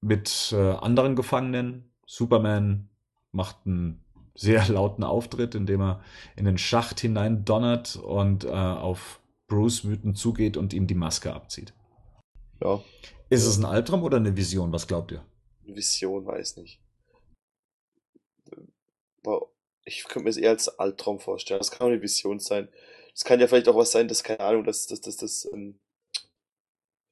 mit 0.02 0.54
äh, 0.54 0.72
anderen 0.74 1.16
Gefangenen. 1.16 1.92
Superman 2.06 2.90
macht 3.32 3.58
einen 3.66 4.04
sehr 4.36 4.68
lauten 4.68 5.04
Auftritt, 5.04 5.56
indem 5.56 5.82
er 5.82 6.04
in 6.36 6.46
den 6.46 6.58
Schacht 6.58 7.00
hinein 7.00 7.46
donnert 7.46 7.96
und 7.98 8.46
äh, 8.46 8.50
auf 8.50 9.20
Bruce 9.48 9.86
wütend 9.86 10.18
zugeht 10.18 10.58
und 10.58 10.74
ihm 10.74 10.88
die 10.88 10.96
Maske 10.96 11.34
abzieht. 11.34 11.74
Ja, 12.62 12.82
Ist 13.30 13.46
es 13.46 13.58
ein 13.58 13.66
Albtraum 13.66 14.04
oder 14.04 14.18
eine 14.18 14.36
Vision? 14.36 14.72
Was 14.72 14.88
glaubt 14.88 15.12
ihr? 15.12 15.24
eine 15.70 15.78
Vision, 15.78 16.26
weiß 16.26 16.58
nicht. 16.58 16.82
Ich 19.86 20.04
könnte 20.06 20.24
mir 20.24 20.30
es 20.30 20.38
eher 20.38 20.52
als 20.52 20.80
Albtraum 20.80 21.20
vorstellen. 21.20 21.60
Das 21.60 21.72
kann 21.72 21.88
auch 21.88 21.92
eine 21.92 22.02
Vision 22.02 22.40
sein. 22.40 22.70
Das 23.14 23.24
kann 23.24 23.40
ja 23.40 23.48
vielleicht 23.48 23.68
auch 23.68 23.76
was 23.76 23.92
sein, 23.92 24.08
dass, 24.08 24.24
keine 24.24 24.40
Ahnung, 24.42 24.64
dass, 24.64 24.88
dass, 24.88 25.02
dass, 25.02 25.18
dass, 25.18 25.50
ähm, 25.52 25.80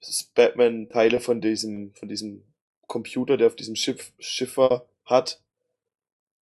dass 0.01 0.23
Batman 0.35 0.89
Teile 0.89 1.19
von 1.19 1.41
diesem, 1.41 1.93
von 1.95 2.07
diesem 2.07 2.43
Computer, 2.87 3.37
der 3.37 3.47
auf 3.47 3.55
diesem 3.55 3.75
Schiff, 3.75 4.11
Schiff 4.19 4.57
war, 4.57 4.85
hat 5.05 5.41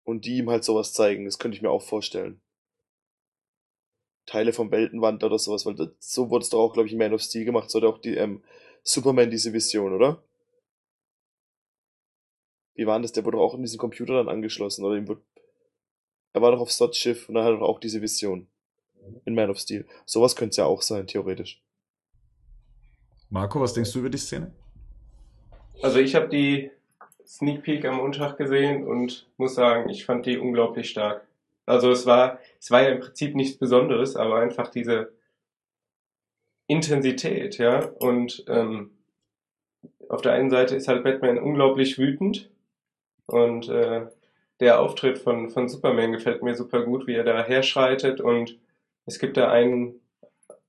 und 0.05 0.25
die 0.25 0.39
ihm 0.39 0.51
halt 0.51 0.65
sowas 0.65 0.93
zeigen. 0.93 1.25
Das 1.25 1.39
könnte 1.39 1.57
ich 1.57 1.63
mir 1.63 1.71
auch 1.71 1.83
vorstellen. 1.83 2.41
Teile 4.27 4.53
vom 4.53 4.71
Weltenwand 4.71 5.23
oder 5.23 5.39
sowas, 5.39 5.67
weil 5.67 5.75
das, 5.75 5.89
so 5.99 6.31
wurde 6.31 6.45
es 6.45 6.51
doch 6.51 6.61
auch, 6.61 6.73
glaube 6.73 6.87
ich, 6.87 6.93
in 6.93 6.99
Man 6.99 7.13
of 7.13 7.23
Steel 7.23 7.45
gemacht, 7.45 7.71
so 7.71 7.79
hat 7.79 7.85
auch 7.87 7.99
die, 7.99 8.15
ähm, 8.15 8.43
Superman 8.83 9.31
diese 9.31 9.53
Vision, 9.53 9.93
oder? 9.93 10.23
Wie 12.75 12.87
war 12.87 12.97
denn 12.97 13.03
das? 13.03 13.13
Der 13.13 13.25
wurde 13.25 13.37
doch 13.37 13.45
auch 13.45 13.55
in 13.55 13.63
diesen 13.63 13.79
Computer 13.79 14.15
dann 14.15 14.29
angeschlossen, 14.29 14.85
oder 14.85 14.97
ihm 14.97 15.09
wird, 15.09 15.23
er 16.33 16.43
war 16.43 16.53
doch 16.53 16.61
auf 16.61 16.73
Slots 16.73 16.99
Schiff 16.99 17.29
und 17.29 17.35
dann 17.35 17.45
hat 17.45 17.53
er 17.53 17.59
doch 17.59 17.69
auch 17.69 17.81
diese 17.81 18.03
Vision. 18.03 18.49
In 19.27 19.35
Man 19.35 19.51
of 19.51 19.59
Steel. 19.59 19.87
Sowas 20.07 20.35
könnte 20.35 20.51
es 20.51 20.57
ja 20.57 20.65
auch 20.65 20.81
sein, 20.81 21.07
theoretisch. 21.07 21.63
Marco, 23.29 23.61
was 23.61 23.75
denkst 23.75 23.93
du 23.93 23.99
über 23.99 24.11
die 24.11 24.19
Szene? 24.19 24.55
Also 25.83 25.99
ich 25.99 26.15
habe 26.15 26.29
die 26.29 26.71
Sneak 27.27 27.63
Peek 27.63 27.85
am 27.85 27.97
Montag 27.97 28.37
gesehen 28.37 28.87
und 28.87 29.27
muss 29.37 29.55
sagen, 29.55 29.89
ich 29.89 30.05
fand 30.05 30.27
die 30.27 30.39
unglaublich 30.39 30.91
stark. 30.91 31.27
Also 31.67 31.91
es 31.91 32.07
war, 32.07 32.39
es 32.61 32.71
war 32.71 32.83
ja 32.83 32.91
im 32.91 33.01
Prinzip 33.01 33.35
nichts 33.35 33.59
Besonderes, 33.59 34.17
aber 34.17 34.39
einfach 34.39 34.69
diese 34.69 35.13
Intensität, 36.67 37.59
ja. 37.59 37.87
Und 37.99 38.45
ähm, 38.49 38.91
auf 40.09 40.23
der 40.23 40.33
einen 40.33 40.51
Seite 40.51 40.77
ist 40.77 40.89
halt 40.89 41.05
Batman 41.05 41.39
unglaublich 41.39 41.99
wütend 41.99 42.51
und 43.27 43.69
äh, 43.69 44.07
der 44.61 44.81
Auftritt 44.81 45.19
von, 45.19 45.51
von 45.51 45.69
Superman 45.69 46.13
gefällt 46.13 46.43
mir 46.43 46.55
super 46.55 46.83
gut, 46.83 47.07
wie 47.07 47.15
er 47.15 47.25
da 47.25 47.43
herschreitet 47.45 48.21
und 48.21 48.59
es 49.07 49.19
gibt 49.19 49.37
da 49.37 49.51
einen, 49.51 50.01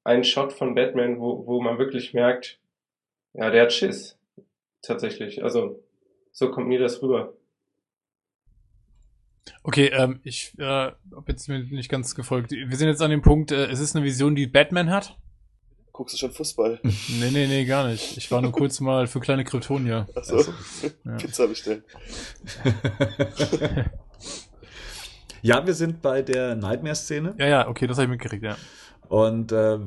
einen 0.04 0.24
Shot 0.24 0.54
von 0.54 0.76
Batman, 0.76 1.20
wo, 1.20 1.46
wo 1.46 1.62
man 1.62 1.78
wirklich 1.78 2.14
merkt, 2.14 2.60
ja, 3.34 3.50
der 3.50 3.64
hat 3.64 3.74
Schiss. 3.74 4.18
Tatsächlich. 4.86 5.44
Also, 5.44 5.84
so 6.32 6.52
kommt 6.52 6.68
mir 6.68 6.80
das 6.80 7.02
rüber. 7.02 7.34
Okay, 9.64 9.88
ähm, 9.94 10.20
ich 10.24 10.54
äh, 10.58 10.64
hab 10.64 11.28
jetzt 11.28 11.48
mir 11.50 11.60
nicht 11.60 11.90
ganz 11.90 12.16
gefolgt. 12.16 12.52
Wir 12.52 12.76
sind 12.78 12.88
jetzt 12.88 13.02
an 13.02 13.12
dem 13.12 13.22
Punkt, 13.22 13.52
äh, 13.52 13.66
es 13.66 13.80
ist 13.80 13.96
eine 13.96 14.06
Vision, 14.06 14.36
die 14.36 14.48
Batman 14.48 14.90
hat? 14.92 15.18
Guckst 15.92 16.14
du 16.14 16.20
schon 16.20 16.32
Fußball? 16.32 16.80
Nee, 16.84 17.32
nee, 17.32 17.48
nee, 17.48 17.66
gar 17.66 17.88
nicht. 17.88 18.18
Ich 18.18 18.30
war 18.32 18.42
nur 18.42 18.52
kurz 18.52 18.80
mal 18.80 19.08
für 19.08 19.20
kleine 19.20 19.44
Kryptonier. 19.44 20.08
Achso. 20.14 20.40
Ach 20.40 20.84
Ja. 21.06 21.18
Pizza 21.18 21.48
bestellen. 21.48 21.84
ja, 25.42 25.66
wir 25.66 25.74
sind 25.74 26.02
bei 26.02 26.22
der 26.22 26.56
Nightmare-Szene. 26.56 27.36
Ja, 27.40 27.48
ja, 27.48 27.68
okay, 27.68 27.88
das 27.88 27.98
habe 27.98 28.06
ich 28.06 28.10
mitgekriegt, 28.12 28.44
ja. 28.44 28.58
und 29.08 29.52
äh, 29.52 29.80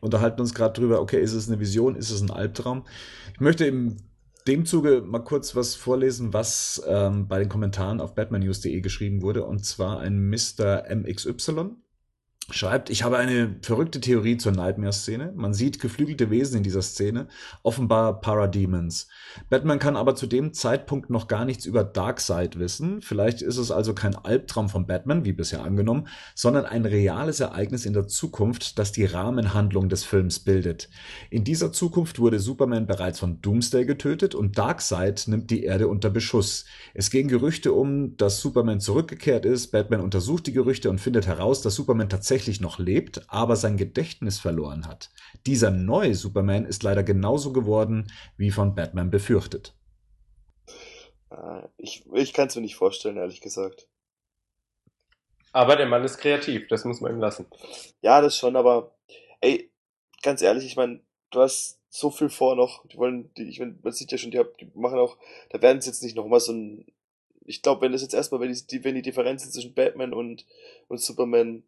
unterhalten 0.00 0.40
uns 0.40 0.54
gerade 0.54 0.78
drüber, 0.78 1.00
okay, 1.00 1.20
ist 1.20 1.32
es 1.32 1.48
eine 1.48 1.60
Vision, 1.60 1.96
ist 1.96 2.10
es 2.10 2.20
ein 2.20 2.30
Albtraum? 2.30 2.86
Ich 3.34 3.40
möchte 3.40 3.64
in 3.66 3.96
dem 4.46 4.66
Zuge 4.66 5.02
mal 5.02 5.20
kurz 5.20 5.54
was 5.54 5.74
vorlesen, 5.74 6.32
was 6.32 6.82
ähm, 6.86 7.28
bei 7.28 7.38
den 7.38 7.48
Kommentaren 7.48 8.00
auf 8.00 8.14
batmannews.de 8.14 8.80
geschrieben 8.80 9.22
wurde, 9.22 9.44
und 9.44 9.64
zwar 9.64 10.00
ein 10.00 10.28
Mr. 10.28 10.84
MXY 10.94 11.76
schreibt, 12.52 12.90
ich 12.90 13.02
habe 13.02 13.18
eine 13.18 13.56
verrückte 13.62 14.00
Theorie 14.00 14.36
zur 14.36 14.52
Nightmare-Szene. 14.52 15.32
Man 15.34 15.54
sieht 15.54 15.80
geflügelte 15.80 16.30
Wesen 16.30 16.58
in 16.58 16.62
dieser 16.62 16.82
Szene, 16.82 17.26
offenbar 17.62 18.20
Parademons. 18.20 19.08
Batman 19.50 19.78
kann 19.78 19.96
aber 19.96 20.14
zu 20.14 20.26
dem 20.26 20.52
Zeitpunkt 20.52 21.10
noch 21.10 21.26
gar 21.26 21.44
nichts 21.44 21.66
über 21.66 21.84
Darkseid 21.84 22.58
wissen. 22.58 23.02
Vielleicht 23.02 23.42
ist 23.42 23.56
es 23.56 23.70
also 23.70 23.94
kein 23.94 24.14
Albtraum 24.14 24.68
von 24.68 24.86
Batman, 24.86 25.24
wie 25.24 25.32
bisher 25.32 25.64
angenommen, 25.64 26.08
sondern 26.34 26.66
ein 26.66 26.84
reales 26.84 27.40
Ereignis 27.40 27.86
in 27.86 27.94
der 27.94 28.06
Zukunft, 28.06 28.78
das 28.78 28.92
die 28.92 29.04
Rahmenhandlung 29.04 29.88
des 29.88 30.04
Films 30.04 30.40
bildet. 30.40 30.88
In 31.30 31.44
dieser 31.44 31.72
Zukunft 31.72 32.18
wurde 32.18 32.38
Superman 32.38 32.86
bereits 32.86 33.18
von 33.18 33.40
Doomsday 33.40 33.84
getötet 33.86 34.34
und 34.34 34.58
Darkseid 34.58 35.24
nimmt 35.26 35.50
die 35.50 35.64
Erde 35.64 35.88
unter 35.88 36.10
Beschuss. 36.10 36.64
Es 36.94 37.10
gehen 37.10 37.28
Gerüchte 37.28 37.72
um, 37.72 38.16
dass 38.16 38.40
Superman 38.40 38.80
zurückgekehrt 38.80 39.46
ist. 39.46 39.72
Batman 39.72 40.00
untersucht 40.00 40.46
die 40.46 40.52
Gerüchte 40.52 40.90
und 40.90 41.00
findet 41.00 41.26
heraus, 41.26 41.62
dass 41.62 41.74
Superman 41.74 42.08
tatsächlich 42.08 42.41
noch 42.60 42.78
lebt, 42.78 43.22
aber 43.28 43.56
sein 43.56 43.76
Gedächtnis 43.76 44.38
verloren 44.38 44.86
hat. 44.86 45.10
Dieser 45.46 45.70
neue 45.70 46.14
Superman 46.14 46.64
ist 46.64 46.82
leider 46.82 47.02
genauso 47.02 47.52
geworden, 47.52 48.10
wie 48.36 48.50
von 48.50 48.74
Batman 48.74 49.10
befürchtet. 49.10 49.74
Ah, 51.30 51.68
Ich, 51.78 52.04
ich 52.14 52.32
kann 52.32 52.46
es 52.46 52.54
mir 52.54 52.62
nicht 52.62 52.76
vorstellen, 52.76 53.16
ehrlich 53.16 53.40
gesagt. 53.40 53.88
Aber 55.52 55.76
der 55.76 55.86
Mann 55.86 56.04
ist 56.04 56.18
kreativ, 56.18 56.68
das 56.68 56.84
muss 56.84 57.00
man 57.00 57.12
ihm 57.12 57.20
lassen. 57.20 57.46
Ja, 58.00 58.20
das 58.20 58.36
schon, 58.36 58.56
aber 58.56 58.94
ey, 59.40 59.70
ganz 60.22 60.42
ehrlich, 60.42 60.64
ich 60.66 60.76
meine, 60.76 61.00
du 61.30 61.40
hast 61.40 61.80
so 61.90 62.10
viel 62.10 62.28
vor 62.30 62.56
noch. 62.56 62.86
Die 62.88 62.96
wollen, 62.96 63.32
die, 63.34 63.44
ich 63.44 63.60
meine, 63.60 63.78
man 63.82 63.92
sieht 63.92 64.12
ja 64.12 64.18
schon, 64.18 64.30
die, 64.30 64.42
die 64.60 64.70
machen 64.74 64.98
auch, 64.98 65.18
da 65.50 65.60
werden 65.62 65.78
es 65.78 65.86
jetzt 65.86 66.02
nicht 66.02 66.16
nochmal 66.16 66.40
so 66.40 66.52
ein, 66.52 66.86
ich 67.44 67.62
glaube, 67.62 67.82
wenn 67.82 67.92
das 67.92 68.02
jetzt 68.02 68.14
erstmal, 68.14 68.40
wenn 68.40 68.52
die, 68.52 68.84
wenn 68.84 68.94
die 68.94 69.02
Differenzen 69.02 69.50
zwischen 69.52 69.74
Batman 69.74 70.12
und, 70.14 70.46
und 70.88 71.00
Superman 71.00 71.64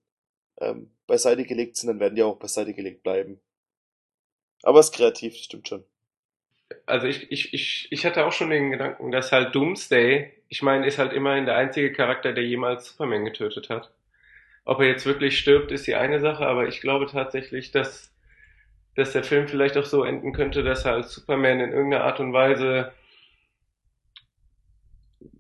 ähm, 0.61 0.91
beiseite 1.07 1.45
gelegt 1.45 1.77
sind, 1.77 1.89
dann 1.89 2.01
werden 2.01 2.15
die 2.15 2.23
auch 2.23 2.39
beiseite 2.39 2.75
gelegt 2.75 3.03
bleiben. 3.03 3.41
Aber 4.63 4.81
es 4.81 4.87
ist 4.87 4.95
kreativ, 4.95 5.35
stimmt 5.35 5.69
schon. 5.69 5.85
Also 6.87 7.07
ich, 7.07 7.31
ich, 7.31 7.53
ich, 7.53 7.89
ich 7.91 8.07
hatte 8.07 8.25
auch 8.25 8.33
schon 8.33 8.51
den 8.51 8.71
Gedanken, 8.71 9.11
dass 9.11 9.33
halt 9.33 9.55
Doomsday, 9.55 10.33
ich 10.49 10.63
meine, 10.63 10.87
ist 10.87 10.99
halt 10.99 11.13
immerhin 11.13 11.45
der 11.47 11.57
einzige 11.57 11.93
Charakter, 11.93 12.33
der 12.33 12.45
jemals 12.45 12.89
Superman 12.89 13.25
getötet 13.25 13.69
hat. 13.69 13.93
Ob 14.65 14.81
er 14.81 14.87
jetzt 14.87 15.05
wirklich 15.05 15.39
stirbt, 15.39 15.71
ist 15.73 15.87
die 15.87 15.95
eine 15.95 16.21
Sache, 16.21 16.47
aber 16.47 16.67
ich 16.69 16.81
glaube 16.81 17.07
tatsächlich, 17.07 17.71
dass, 17.71 18.15
dass 18.97 19.13
der 19.13 19.25
Film 19.25 19.47
vielleicht 19.47 19.77
auch 19.77 19.85
so 19.85 20.05
enden 20.05 20.33
könnte, 20.33 20.63
dass 20.63 20.87
als 20.87 21.15
Superman 21.15 21.61
in 21.61 21.73
irgendeiner 21.73 22.05
Art 22.05 22.21
und 22.21 22.33
Weise 22.33 22.93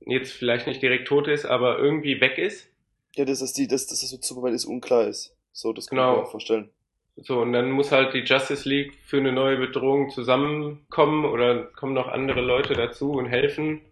jetzt 0.06 0.32
vielleicht 0.32 0.66
nicht 0.66 0.82
direkt 0.82 1.08
tot 1.08 1.28
ist, 1.28 1.46
aber 1.46 1.78
irgendwie 1.78 2.20
weg 2.20 2.36
ist. 2.36 2.70
Ja, 3.16 3.24
das 3.24 3.52
die, 3.52 3.68
dass, 3.68 3.86
dass 3.86 4.00
das 4.00 4.12
mit 4.12 4.24
Superman 4.24 4.54
ist 4.54 4.64
unklar 4.64 5.06
ist. 5.06 5.34
So, 5.52 5.72
das 5.72 5.86
kann 5.86 5.98
Genau. 5.98 6.12
ich 6.12 6.18
mir 6.18 6.24
auch 6.24 6.30
vorstellen. 6.30 6.70
So, 7.16 7.40
und 7.40 7.52
dann 7.52 7.70
muss 7.70 7.92
halt 7.92 8.12
die 8.12 8.24
Justice 8.24 8.68
League 8.68 8.94
für 9.04 9.18
eine 9.18 9.32
neue 9.32 9.56
Bedrohung 9.56 10.10
zusammenkommen 10.10 11.24
oder 11.24 11.66
kommen 11.66 11.94
noch 11.94 12.08
andere 12.08 12.40
Leute 12.40 12.74
dazu 12.74 13.12
und 13.12 13.26
helfen, 13.26 13.82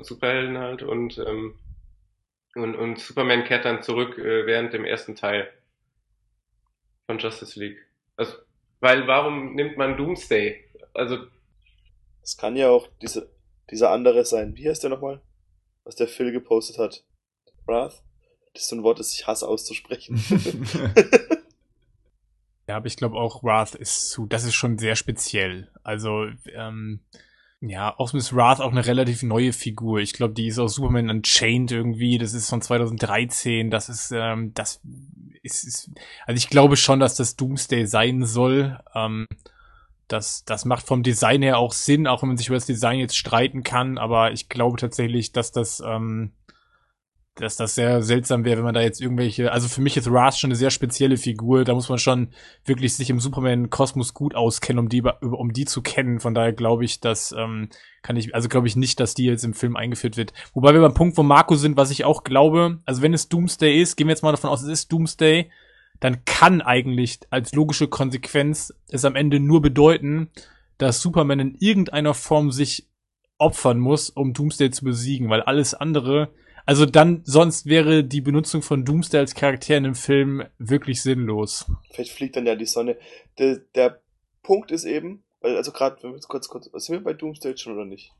Superhelden 0.00 0.58
halt, 0.58 0.82
und, 0.82 1.16
ähm, 1.18 1.54
und, 2.56 2.74
und 2.74 2.98
Superman 2.98 3.44
kehrt 3.44 3.64
dann 3.64 3.82
zurück 3.84 4.18
äh, 4.18 4.46
während 4.46 4.72
dem 4.72 4.84
ersten 4.84 5.14
Teil 5.14 5.48
von 7.06 7.18
Justice 7.20 7.58
League. 7.58 7.78
Also, 8.16 8.34
weil 8.80 9.06
warum 9.06 9.54
nimmt 9.54 9.76
man 9.76 9.96
Doomsday? 9.96 10.64
Also, 10.92 11.18
Es 12.22 12.36
kann 12.36 12.56
ja 12.56 12.68
auch 12.68 12.88
diese, 13.00 13.30
dieser 13.70 13.90
andere 13.90 14.24
sein. 14.24 14.56
Wie 14.56 14.68
heißt 14.68 14.82
der 14.82 14.90
nochmal? 14.90 15.20
Was 15.84 15.94
der 15.94 16.08
Phil 16.08 16.32
gepostet 16.32 16.78
hat. 16.78 17.04
Wrath? 17.66 18.02
Das 18.52 18.64
ist 18.64 18.68
so 18.68 18.76
ein 18.76 18.82
Wort, 18.82 18.98
das 18.98 19.14
ich 19.14 19.26
hasse 19.26 19.48
auszusprechen. 19.48 20.22
Ja, 22.68 22.76
aber 22.76 22.86
ich 22.86 22.96
glaube 22.96 23.16
auch 23.16 23.42
Wrath 23.42 23.74
ist 23.74 24.10
zu, 24.10 24.26
das 24.26 24.44
ist 24.44 24.54
schon 24.54 24.78
sehr 24.78 24.94
speziell. 24.96 25.68
Also, 25.82 26.26
ähm, 26.54 27.00
ja, 27.60 27.94
auch 27.98 28.12
Miss 28.12 28.34
Wrath 28.34 28.60
auch 28.60 28.70
eine 28.70 28.86
relativ 28.86 29.22
neue 29.22 29.52
Figur. 29.52 30.00
Ich 30.00 30.12
glaube, 30.12 30.34
die 30.34 30.48
ist 30.48 30.58
aus 30.58 30.74
Superman 30.74 31.10
Unchained 31.10 31.70
irgendwie. 31.70 32.18
Das 32.18 32.34
ist 32.34 32.50
von 32.50 32.62
2013. 32.62 33.70
Das 33.70 33.88
ist, 33.88 34.12
ähm, 34.12 34.52
das 34.54 34.80
ist, 35.42 35.64
ist 35.64 35.90
also 36.26 36.36
ich 36.36 36.48
glaube 36.50 36.76
schon, 36.76 36.98
dass 37.00 37.14
das 37.14 37.36
Doomsday 37.36 37.86
sein 37.86 38.24
soll. 38.24 38.80
Ähm, 38.94 39.26
das, 40.08 40.44
das 40.44 40.64
macht 40.64 40.86
vom 40.86 41.02
Design 41.02 41.42
her 41.42 41.58
auch 41.58 41.72
Sinn, 41.72 42.06
auch 42.06 42.22
wenn 42.22 42.28
man 42.28 42.36
sich 42.36 42.48
über 42.48 42.56
das 42.56 42.66
Design 42.66 42.98
jetzt 42.98 43.16
streiten 43.16 43.62
kann. 43.62 43.98
Aber 43.98 44.32
ich 44.32 44.48
glaube 44.48 44.78
tatsächlich, 44.78 45.32
dass 45.32 45.52
das, 45.52 45.82
ähm, 45.84 46.32
dass 47.36 47.56
das 47.56 47.74
sehr 47.74 48.02
seltsam 48.02 48.44
wäre, 48.44 48.58
wenn 48.58 48.64
man 48.64 48.74
da 48.74 48.82
jetzt 48.82 49.00
irgendwelche, 49.00 49.52
also 49.52 49.66
für 49.66 49.80
mich 49.80 49.96
ist 49.96 50.10
Wrath 50.10 50.36
schon 50.36 50.48
eine 50.48 50.56
sehr 50.56 50.70
spezielle 50.70 51.16
Figur, 51.16 51.64
da 51.64 51.72
muss 51.72 51.88
man 51.88 51.98
schon 51.98 52.28
wirklich 52.64 52.94
sich 52.94 53.08
im 53.08 53.20
Superman-Kosmos 53.20 54.12
gut 54.12 54.34
auskennen, 54.34 54.78
um 54.78 54.88
die, 54.90 55.02
um 55.02 55.52
die 55.52 55.64
zu 55.64 55.80
kennen. 55.80 56.20
Von 56.20 56.34
daher 56.34 56.52
glaube 56.52 56.84
ich, 56.84 57.00
dass 57.00 57.32
ähm, 57.32 57.70
kann 58.02 58.16
ich, 58.16 58.34
also 58.34 58.50
glaube 58.50 58.66
ich 58.66 58.76
nicht, 58.76 59.00
dass 59.00 59.14
die 59.14 59.24
jetzt 59.24 59.44
im 59.44 59.54
Film 59.54 59.76
eingeführt 59.76 60.18
wird. 60.18 60.34
Wobei 60.52 60.74
wir 60.74 60.82
beim 60.82 60.94
Punkt, 60.94 61.16
wo 61.16 61.22
Marco 61.22 61.54
sind, 61.54 61.78
was 61.78 61.90
ich 61.90 62.04
auch 62.04 62.22
glaube, 62.22 62.80
also 62.84 63.00
wenn 63.00 63.14
es 63.14 63.30
Doomsday 63.30 63.80
ist, 63.80 63.96
gehen 63.96 64.08
wir 64.08 64.12
jetzt 64.12 64.22
mal 64.22 64.32
davon 64.32 64.50
aus, 64.50 64.62
es 64.62 64.68
ist 64.68 64.92
Doomsday, 64.92 65.50
dann 66.00 66.24
kann 66.26 66.60
eigentlich 66.60 67.20
als 67.30 67.54
logische 67.54 67.88
Konsequenz 67.88 68.74
es 68.88 69.06
am 69.06 69.16
Ende 69.16 69.40
nur 69.40 69.62
bedeuten, 69.62 70.28
dass 70.76 71.00
Superman 71.00 71.40
in 71.40 71.54
irgendeiner 71.60 72.12
Form 72.12 72.50
sich 72.50 72.88
opfern 73.38 73.78
muss, 73.78 74.10
um 74.10 74.34
Doomsday 74.34 74.70
zu 74.70 74.84
besiegen, 74.84 75.30
weil 75.30 75.42
alles 75.42 75.74
andere 75.74 76.30
also 76.66 76.86
dann, 76.86 77.22
sonst 77.24 77.66
wäre 77.66 78.04
die 78.04 78.20
Benutzung 78.20 78.62
von 78.62 78.84
Doomsday 78.84 79.18
als 79.18 79.34
Charakter 79.34 79.76
in 79.76 79.84
dem 79.84 79.94
Film 79.94 80.44
wirklich 80.58 81.02
sinnlos. 81.02 81.66
Vielleicht 81.92 82.12
fliegt 82.12 82.36
dann 82.36 82.46
ja 82.46 82.54
die 82.54 82.66
Sonne. 82.66 82.96
Der, 83.38 83.56
der 83.74 84.00
Punkt 84.42 84.70
ist 84.70 84.84
eben, 84.84 85.24
weil, 85.40 85.56
also 85.56 85.72
gerade, 85.72 85.96
wenn 86.02 86.10
wir 86.10 86.16
jetzt 86.16 86.28
kurz, 86.28 86.48
kurz, 86.48 86.70
sind 86.72 86.96
wir 86.96 87.04
bei 87.04 87.12
Doomsday 87.14 87.56
schon 87.56 87.74
oder 87.74 87.84
nicht? 87.84 88.12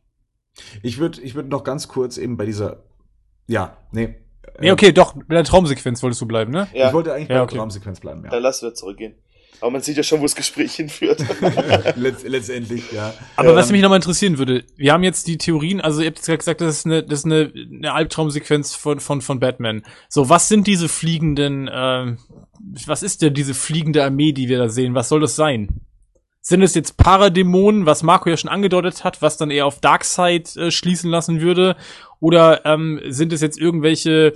Ich 0.83 0.99
würde 0.99 1.21
ich 1.23 1.35
würd 1.35 1.49
noch 1.49 1.65
ganz 1.65 1.89
kurz 1.89 2.19
eben 2.19 2.37
bei 2.37 2.47
dieser, 2.47 2.83
ja, 3.47 3.77
nee. 3.91 4.17
Nee, 4.59 4.73
okay, 4.73 4.93
doch, 4.93 5.15
mit 5.15 5.31
der 5.31 5.45
Traumsequenz 5.45 6.03
wolltest 6.03 6.21
du 6.21 6.27
bleiben, 6.27 6.53
ne? 6.53 6.69
Ja, 6.75 6.89
Ich 6.89 6.93
wollte 6.93 7.15
eigentlich 7.15 7.29
Ja, 7.29 7.37
bei 7.37 7.43
okay. 7.43 7.55
der 7.55 7.59
Traumsequenz 7.61 8.01
bleiben, 8.01 8.25
ja. 8.25 8.31
dann 8.31 8.43
lass 8.43 8.61
wieder 8.61 8.75
zurückgehen. 8.75 9.15
Aber 9.63 9.71
man 9.71 9.81
sieht 9.81 9.97
ja 9.97 10.03
schon, 10.03 10.19
wo 10.19 10.25
das 10.25 10.35
Gespräch 10.35 10.75
hinführt. 10.75 11.25
Letz, 11.97 12.25
letztendlich, 12.25 12.91
ja. 12.91 13.15
Aber 13.37 13.55
was 13.55 13.69
Ähm, 13.69 13.75
mich 13.75 13.83
nochmal 13.83 13.99
interessieren 13.99 14.37
würde, 14.37 14.65
wir 14.77 14.93
haben 14.93 15.05
jetzt 15.05 15.29
die 15.29 15.39
Theorien, 15.39 15.81
also 15.81 16.01
ihr 16.01 16.09
habt 16.09 16.19
jetzt 16.19 16.27
gerade 16.27 16.39
gesagt, 16.39 16.61
das 16.61 16.79
ist 16.79 16.87
eine, 16.87 17.05
das 17.05 17.21
ist 17.21 17.27
eine, 17.27 17.53
eine 17.55 17.93
Albtraumsequenz 17.93 18.75
von, 18.75 18.99
von, 18.99 19.21
von 19.21 19.39
Batman. 19.39 19.85
So, 20.09 20.29
was 20.29 20.49
sind 20.49 20.67
diese 20.67 20.89
fliegenden, 20.89 21.71
ähm, 21.73 22.19
was 22.87 23.05
ist 23.05 23.23
denn 23.23 23.35
diese 23.35 23.55
fliegende 23.55 24.03
Armee, 24.03 24.33
die 24.33 24.49
wir 24.49 24.59
da 24.59 24.69
sehen? 24.69 24.97
Was 24.97 25.09
soll 25.09 25.21
das 25.21 25.37
sein? 25.37 25.81
Sind 26.41 26.63
es 26.63 26.75
jetzt 26.75 26.97
Paradämonen, 26.97 27.87
was 27.87 28.03
Marco 28.03 28.29
ja 28.29 28.37
schon 28.37 28.51
angedeutet 28.51 29.05
hat, 29.05 29.23
was 29.23 29.37
dann 29.37 29.53
eher 29.53 29.67
auf 29.67 29.79
Darkseid 29.79 30.57
äh, 30.57 30.73
schließen 30.73 31.09
lassen 31.09 31.41
würde? 31.41 31.77
Oder 32.19 32.67
ähm, 32.67 33.01
sind 33.11 33.33
es 33.33 33.41
jetzt 33.41 33.61
irgendwelche 33.61 34.33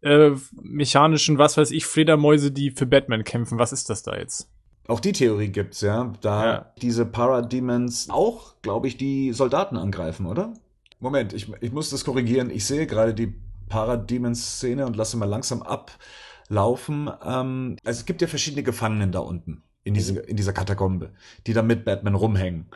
äh, 0.00 0.30
mechanischen, 0.62 1.36
was 1.36 1.58
weiß 1.58 1.70
ich, 1.72 1.84
Fledermäuse, 1.84 2.50
die 2.50 2.70
für 2.70 2.86
Batman 2.86 3.24
kämpfen? 3.24 3.58
Was 3.58 3.74
ist 3.74 3.90
das 3.90 4.02
da 4.02 4.16
jetzt? 4.16 4.48
Auch 4.90 4.98
die 4.98 5.12
Theorie 5.12 5.48
gibt's, 5.48 5.82
ja. 5.82 6.12
Da 6.20 6.44
Ja. 6.44 6.72
diese 6.82 7.06
Parademons 7.06 8.10
auch, 8.10 8.54
glaube 8.60 8.88
ich, 8.88 8.96
die 8.96 9.32
Soldaten 9.32 9.76
angreifen, 9.76 10.26
oder? 10.26 10.52
Moment, 10.98 11.32
ich, 11.32 11.50
ich 11.60 11.70
muss 11.70 11.90
das 11.90 12.04
korrigieren. 12.04 12.50
Ich 12.50 12.64
sehe 12.66 12.88
gerade 12.88 13.14
die 13.14 13.32
Parademons-Szene 13.68 14.84
und 14.84 14.96
lasse 14.96 15.16
mal 15.16 15.28
langsam 15.28 15.62
ablaufen. 15.62 17.08
Ähm, 17.24 17.76
also 17.84 18.00
es 18.00 18.04
gibt 18.04 18.20
ja 18.20 18.26
verschiedene 18.26 18.64
Gefangenen 18.64 19.12
da 19.12 19.20
unten 19.20 19.62
in, 19.84 19.94
diese, 19.94 20.18
in 20.18 20.36
dieser 20.36 20.52
Katakombe, 20.52 21.12
die 21.46 21.52
da 21.52 21.62
mit 21.62 21.84
Batman 21.84 22.16
rumhängen. 22.16 22.66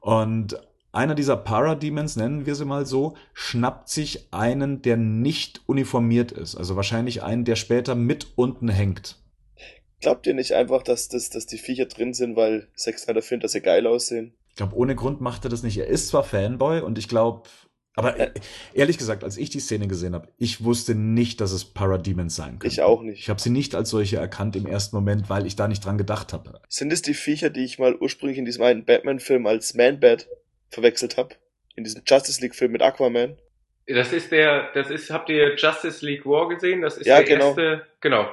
Und 0.00 0.60
einer 0.90 1.14
dieser 1.14 1.36
Parademons, 1.36 2.16
nennen 2.16 2.46
wir 2.46 2.56
sie 2.56 2.64
mal 2.64 2.84
so, 2.84 3.14
schnappt 3.32 3.88
sich 3.88 4.32
einen, 4.32 4.82
der 4.82 4.96
nicht 4.96 5.62
uniformiert 5.66 6.32
ist. 6.32 6.56
Also 6.56 6.74
wahrscheinlich 6.74 7.22
einen, 7.22 7.44
der 7.44 7.54
später 7.54 7.94
mit 7.94 8.32
unten 8.34 8.68
hängt. 8.68 9.18
Glaubt 10.00 10.26
ihr 10.26 10.34
nicht 10.34 10.52
einfach, 10.52 10.82
dass, 10.82 11.08
dass, 11.08 11.30
dass 11.30 11.46
die 11.46 11.58
Viecher 11.58 11.86
drin 11.86 12.14
sind, 12.14 12.36
weil 12.36 12.68
Zack 12.74 12.98
Snyder 12.98 13.22
findet, 13.22 13.44
dass 13.44 13.52
sie 13.52 13.60
geil 13.60 13.86
aussehen? 13.86 14.34
Ich 14.48 14.56
glaube, 14.56 14.76
ohne 14.76 14.94
Grund 14.94 15.20
macht 15.20 15.44
er 15.44 15.50
das 15.50 15.62
nicht. 15.62 15.78
Er 15.78 15.86
ist 15.86 16.08
zwar 16.08 16.24
Fanboy 16.24 16.80
und 16.80 16.98
ich 16.98 17.08
glaube, 17.08 17.48
aber 17.96 18.18
äh, 18.18 18.30
ehrlich 18.72 18.98
gesagt, 18.98 19.24
als 19.24 19.36
ich 19.36 19.50
die 19.50 19.60
Szene 19.60 19.88
gesehen 19.88 20.14
habe, 20.14 20.28
ich 20.38 20.64
wusste 20.64 20.94
nicht, 20.94 21.40
dass 21.40 21.52
es 21.52 21.64
Parademons 21.64 22.34
sein 22.34 22.58
können. 22.58 22.70
Ich 22.72 22.82
auch 22.82 23.02
nicht. 23.02 23.20
Ich 23.20 23.28
habe 23.28 23.40
sie 23.40 23.50
nicht 23.50 23.74
als 23.74 23.90
solche 23.90 24.16
erkannt 24.16 24.56
im 24.56 24.66
ersten 24.66 24.96
Moment, 24.96 25.28
weil 25.28 25.46
ich 25.46 25.56
da 25.56 25.68
nicht 25.68 25.84
dran 25.84 25.98
gedacht 25.98 26.32
habe. 26.32 26.60
Sind 26.68 26.92
es 26.92 27.02
die 27.02 27.14
Viecher, 27.14 27.50
die 27.50 27.64
ich 27.64 27.78
mal 27.78 27.96
ursprünglich 27.96 28.38
in 28.38 28.44
diesem 28.44 28.62
einen 28.62 28.84
Batman-Film 28.84 29.46
als 29.46 29.74
Man-Bat 29.74 30.28
verwechselt 30.70 31.16
habe? 31.16 31.34
In 31.74 31.84
diesem 31.84 32.02
Justice 32.06 32.40
League-Film 32.40 32.72
mit 32.72 32.82
Aquaman? 32.82 33.36
das 33.86 34.12
ist 34.12 34.30
der, 34.30 34.70
das 34.72 34.88
ist, 34.88 35.10
habt 35.10 35.28
ihr 35.28 35.56
Justice 35.56 36.04
League 36.04 36.24
War 36.24 36.48
gesehen? 36.48 36.82
Das 36.82 36.96
ist 36.96 37.06
Ja, 37.06 37.16
der 37.16 37.24
genau. 37.24 37.48
erste, 37.48 37.86
genau. 38.00 38.28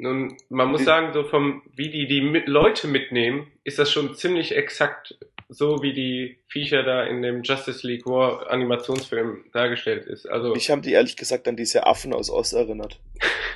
Nun, 0.00 0.36
man 0.48 0.68
muss 0.70 0.80
Die- 0.80 0.84
sagen, 0.86 1.12
so 1.12 1.24
vom, 1.24 1.62
wie 1.74 1.90
die 1.90 2.06
die 2.06 2.22
mit 2.22 2.48
Leute 2.48 2.88
mitnehmen, 2.88 3.46
ist 3.64 3.78
das 3.78 3.90
schon 3.92 4.14
ziemlich 4.14 4.56
exakt 4.56 5.14
so, 5.50 5.82
wie 5.82 5.92
die 5.92 6.38
Viecher 6.48 6.82
da 6.84 7.04
in 7.04 7.22
dem 7.22 7.42
Justice 7.42 7.86
League 7.86 8.06
War 8.06 8.48
Animationsfilm 8.50 9.44
dargestellt 9.52 10.06
ist. 10.06 10.26
Also, 10.26 10.52
Mich 10.54 10.70
haben 10.70 10.80
die 10.82 10.92
ehrlich 10.92 11.16
gesagt 11.16 11.46
an 11.48 11.56
diese 11.56 11.86
Affen 11.86 12.12
aus 12.14 12.30
Ost 12.30 12.54
erinnert. 12.54 12.98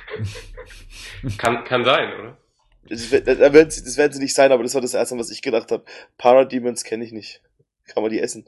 kann, 1.37 1.63
kann 1.63 1.83
sein, 1.83 2.13
oder? 2.19 2.37
Das, 2.87 3.09
wird- 3.11 3.27
da 3.27 3.51
werden 3.53 3.71
sie, 3.71 3.83
das 3.83 3.97
werden 3.97 4.13
sie 4.13 4.19
nicht 4.21 4.35
sein, 4.35 4.51
aber 4.51 4.61
das 4.63 4.75
war 4.75 4.81
das 4.81 4.93
Erste, 4.93 5.17
was 5.17 5.31
ich 5.31 5.41
gedacht 5.41 5.71
habe. 5.71 5.83
Parademons 6.17 6.83
kenne 6.83 7.03
ich 7.03 7.11
nicht. 7.11 7.41
Kann 7.87 8.03
man 8.03 8.11
die 8.11 8.19
essen? 8.19 8.45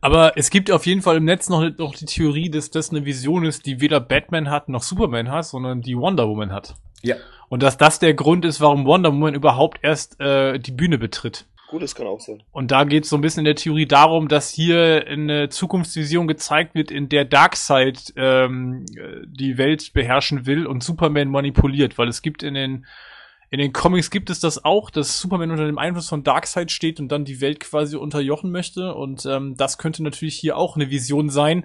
Aber 0.00 0.32
es 0.36 0.50
gibt 0.50 0.70
auf 0.70 0.86
jeden 0.86 1.02
Fall 1.02 1.16
im 1.16 1.24
Netz 1.24 1.48
noch, 1.48 1.68
noch 1.78 1.94
die 1.94 2.04
Theorie, 2.06 2.50
dass 2.50 2.70
das 2.70 2.90
eine 2.90 3.04
Vision 3.04 3.44
ist, 3.44 3.66
die 3.66 3.80
weder 3.80 4.00
Batman 4.00 4.50
hat 4.50 4.68
noch 4.68 4.82
Superman 4.82 5.30
hat, 5.30 5.44
sondern 5.46 5.82
die 5.82 5.96
Wonder 5.96 6.28
Woman 6.28 6.52
hat. 6.52 6.74
Ja. 7.02 7.16
Und 7.48 7.62
dass 7.62 7.78
das 7.78 7.98
der 7.98 8.14
Grund 8.14 8.44
ist, 8.44 8.60
warum 8.60 8.84
Wonder 8.84 9.12
Woman 9.12 9.34
überhaupt 9.34 9.78
erst 9.82 10.20
äh, 10.20 10.58
die 10.58 10.72
Bühne 10.72 10.98
betritt. 10.98 11.46
Gut, 11.68 11.82
das 11.82 11.94
kann 11.94 12.06
auch 12.06 12.20
sein. 12.20 12.42
Und 12.50 12.70
da 12.70 12.84
geht 12.84 13.04
es 13.04 13.10
so 13.10 13.16
ein 13.16 13.20
bisschen 13.20 13.40
in 13.40 13.44
der 13.44 13.54
Theorie 13.54 13.86
darum, 13.86 14.28
dass 14.28 14.50
hier 14.50 15.04
eine 15.06 15.50
Zukunftsvision 15.50 16.26
gezeigt 16.26 16.74
wird, 16.74 16.90
in 16.90 17.10
der 17.10 17.26
Darkseid 17.26 18.14
ähm, 18.16 18.86
äh, 18.96 19.26
die 19.26 19.58
Welt 19.58 19.92
beherrschen 19.92 20.46
will 20.46 20.66
und 20.66 20.82
Superman 20.82 21.28
manipuliert, 21.28 21.98
weil 21.98 22.08
es 22.08 22.22
gibt 22.22 22.42
in 22.42 22.54
den 22.54 22.86
in 23.50 23.60
den 23.60 23.72
Comics 23.72 24.10
gibt 24.10 24.28
es 24.28 24.40
das 24.40 24.64
auch, 24.64 24.90
dass 24.90 25.20
Superman 25.20 25.50
unter 25.50 25.64
dem 25.64 25.78
Einfluss 25.78 26.10
von 26.10 26.22
Darkseid 26.22 26.70
steht 26.70 27.00
und 27.00 27.08
dann 27.08 27.24
die 27.24 27.40
Welt 27.40 27.60
quasi 27.60 27.96
unterjochen 27.96 28.50
möchte. 28.50 28.94
Und 28.94 29.24
ähm, 29.24 29.56
das 29.56 29.78
könnte 29.78 30.02
natürlich 30.02 30.36
hier 30.36 30.58
auch 30.58 30.76
eine 30.76 30.90
Vision 30.90 31.30
sein, 31.30 31.64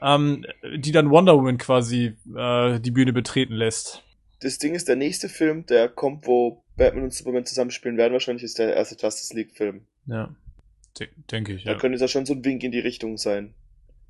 ähm, 0.00 0.46
die 0.76 0.92
dann 0.92 1.10
Wonder 1.10 1.34
Woman 1.34 1.58
quasi 1.58 2.16
äh, 2.36 2.78
die 2.78 2.92
Bühne 2.92 3.12
betreten 3.12 3.54
lässt. 3.54 4.03
Das 4.44 4.58
Ding 4.58 4.74
ist, 4.74 4.88
der 4.88 4.96
nächste 4.96 5.30
Film, 5.30 5.64
der 5.64 5.88
kommt, 5.88 6.26
wo 6.26 6.62
Batman 6.76 7.04
und 7.04 7.14
Superman 7.14 7.46
zusammenspielen 7.46 7.96
werden, 7.96 8.12
wahrscheinlich 8.12 8.44
ist 8.44 8.58
der 8.58 8.74
erste 8.76 8.94
Justice 8.94 9.34
League-Film. 9.34 9.86
Ja, 10.06 10.34
De 10.98 11.08
denke 11.30 11.54
ich. 11.54 11.64
Da 11.64 11.72
Ja. 11.72 11.78
könnte 11.78 11.94
es 11.96 12.02
ja 12.02 12.08
schon 12.08 12.26
so 12.26 12.34
ein 12.34 12.44
Wink 12.44 12.62
in 12.62 12.70
die 12.70 12.78
Richtung 12.78 13.16
sein. 13.16 13.54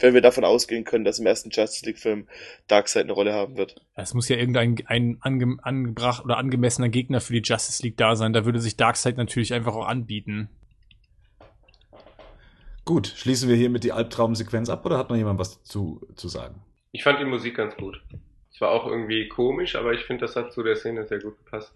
Wenn 0.00 0.12
wir 0.12 0.22
davon 0.22 0.44
ausgehen 0.44 0.82
können, 0.84 1.04
dass 1.04 1.20
im 1.20 1.26
ersten 1.26 1.50
Justice 1.50 1.86
League-Film 1.86 2.26
Darkseid 2.66 3.04
eine 3.04 3.12
Rolle 3.12 3.32
haben 3.32 3.56
wird. 3.56 3.76
Es 3.94 4.12
muss 4.12 4.28
ja 4.28 4.36
irgendein 4.36 4.76
ein 4.86 5.18
ange, 5.20 5.56
angebracht 5.62 6.24
oder 6.24 6.36
angemessener 6.36 6.88
Gegner 6.88 7.20
für 7.20 7.32
die 7.32 7.42
Justice 7.44 7.80
League 7.84 7.96
da 7.96 8.16
sein. 8.16 8.32
Da 8.32 8.44
würde 8.44 8.58
sich 8.58 8.76
Darkseid 8.76 9.16
natürlich 9.16 9.54
einfach 9.54 9.76
auch 9.76 9.86
anbieten. 9.86 10.48
Gut, 12.84 13.06
schließen 13.06 13.48
wir 13.48 13.54
hiermit 13.56 13.84
die 13.84 13.92
Albtraumsequenz 13.92 14.68
ab 14.68 14.84
oder 14.84 14.98
hat 14.98 15.10
noch 15.10 15.16
jemand 15.16 15.38
was 15.38 15.62
zu, 15.62 16.00
zu 16.16 16.26
sagen? 16.26 16.60
Ich 16.90 17.04
fand 17.04 17.20
die 17.20 17.24
Musik 17.24 17.54
ganz 17.56 17.76
gut. 17.76 18.02
Es 18.54 18.60
war 18.60 18.70
auch 18.70 18.86
irgendwie 18.86 19.28
komisch, 19.28 19.74
aber 19.74 19.92
ich 19.92 20.04
finde, 20.04 20.26
das 20.26 20.36
hat 20.36 20.52
zu 20.52 20.62
der 20.62 20.76
Szene 20.76 21.04
sehr 21.06 21.18
gut 21.18 21.36
gepasst. 21.38 21.74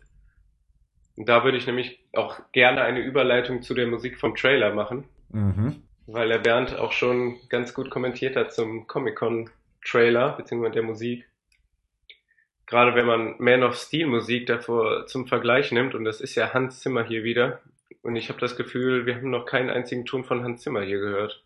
Und 1.16 1.28
da 1.28 1.42
würde 1.42 1.59
ich 1.59 1.66
nämlich 1.66 1.98
auch 2.14 2.40
gerne 2.52 2.82
eine 2.82 3.00
Überleitung 3.00 3.62
zu 3.62 3.74
der 3.74 3.88
Musik 3.88 4.18
vom 4.18 4.36
Trailer 4.36 4.72
machen, 4.72 5.05
Mhm. 5.30 5.82
weil 6.06 6.28
der 6.28 6.38
Bernd 6.38 6.76
auch 6.76 6.92
schon 6.92 7.36
ganz 7.48 7.74
gut 7.74 7.90
kommentiert 7.90 8.36
hat 8.36 8.55
zum 8.55 8.86
Comic-Con-Trailer, 8.86 10.36
beziehungsweise 10.36 10.74
der 10.74 10.82
Musik. 10.84 11.28
Gerade 12.66 12.94
wenn 12.94 13.06
man 13.06 13.34
Man 13.38 13.64
of 13.64 13.74
Steel 13.74 14.06
Musik 14.06 14.46
davor 14.46 15.06
zum 15.06 15.26
Vergleich 15.26 15.72
nimmt, 15.72 15.94
und 15.94 16.05
das 16.05 16.20
ist 16.20 16.36
ja 16.36 16.55
Hans 16.55 16.80
Zimmer 16.80 17.02
hier 17.05 17.24
wieder, 17.24 17.60
und 18.02 18.14
ich 18.14 18.28
habe 18.28 18.38
das 18.38 18.56
Gefühl, 18.56 19.05
wir 19.05 19.16
haben 19.16 19.30
noch 19.30 19.46
keinen 19.46 19.70
einzigen 19.70 20.05
Ton 20.05 20.22
von 20.24 20.44
Hans 20.44 20.62
Zimmer 20.62 20.82
hier 20.82 21.00
gehört. 21.00 21.42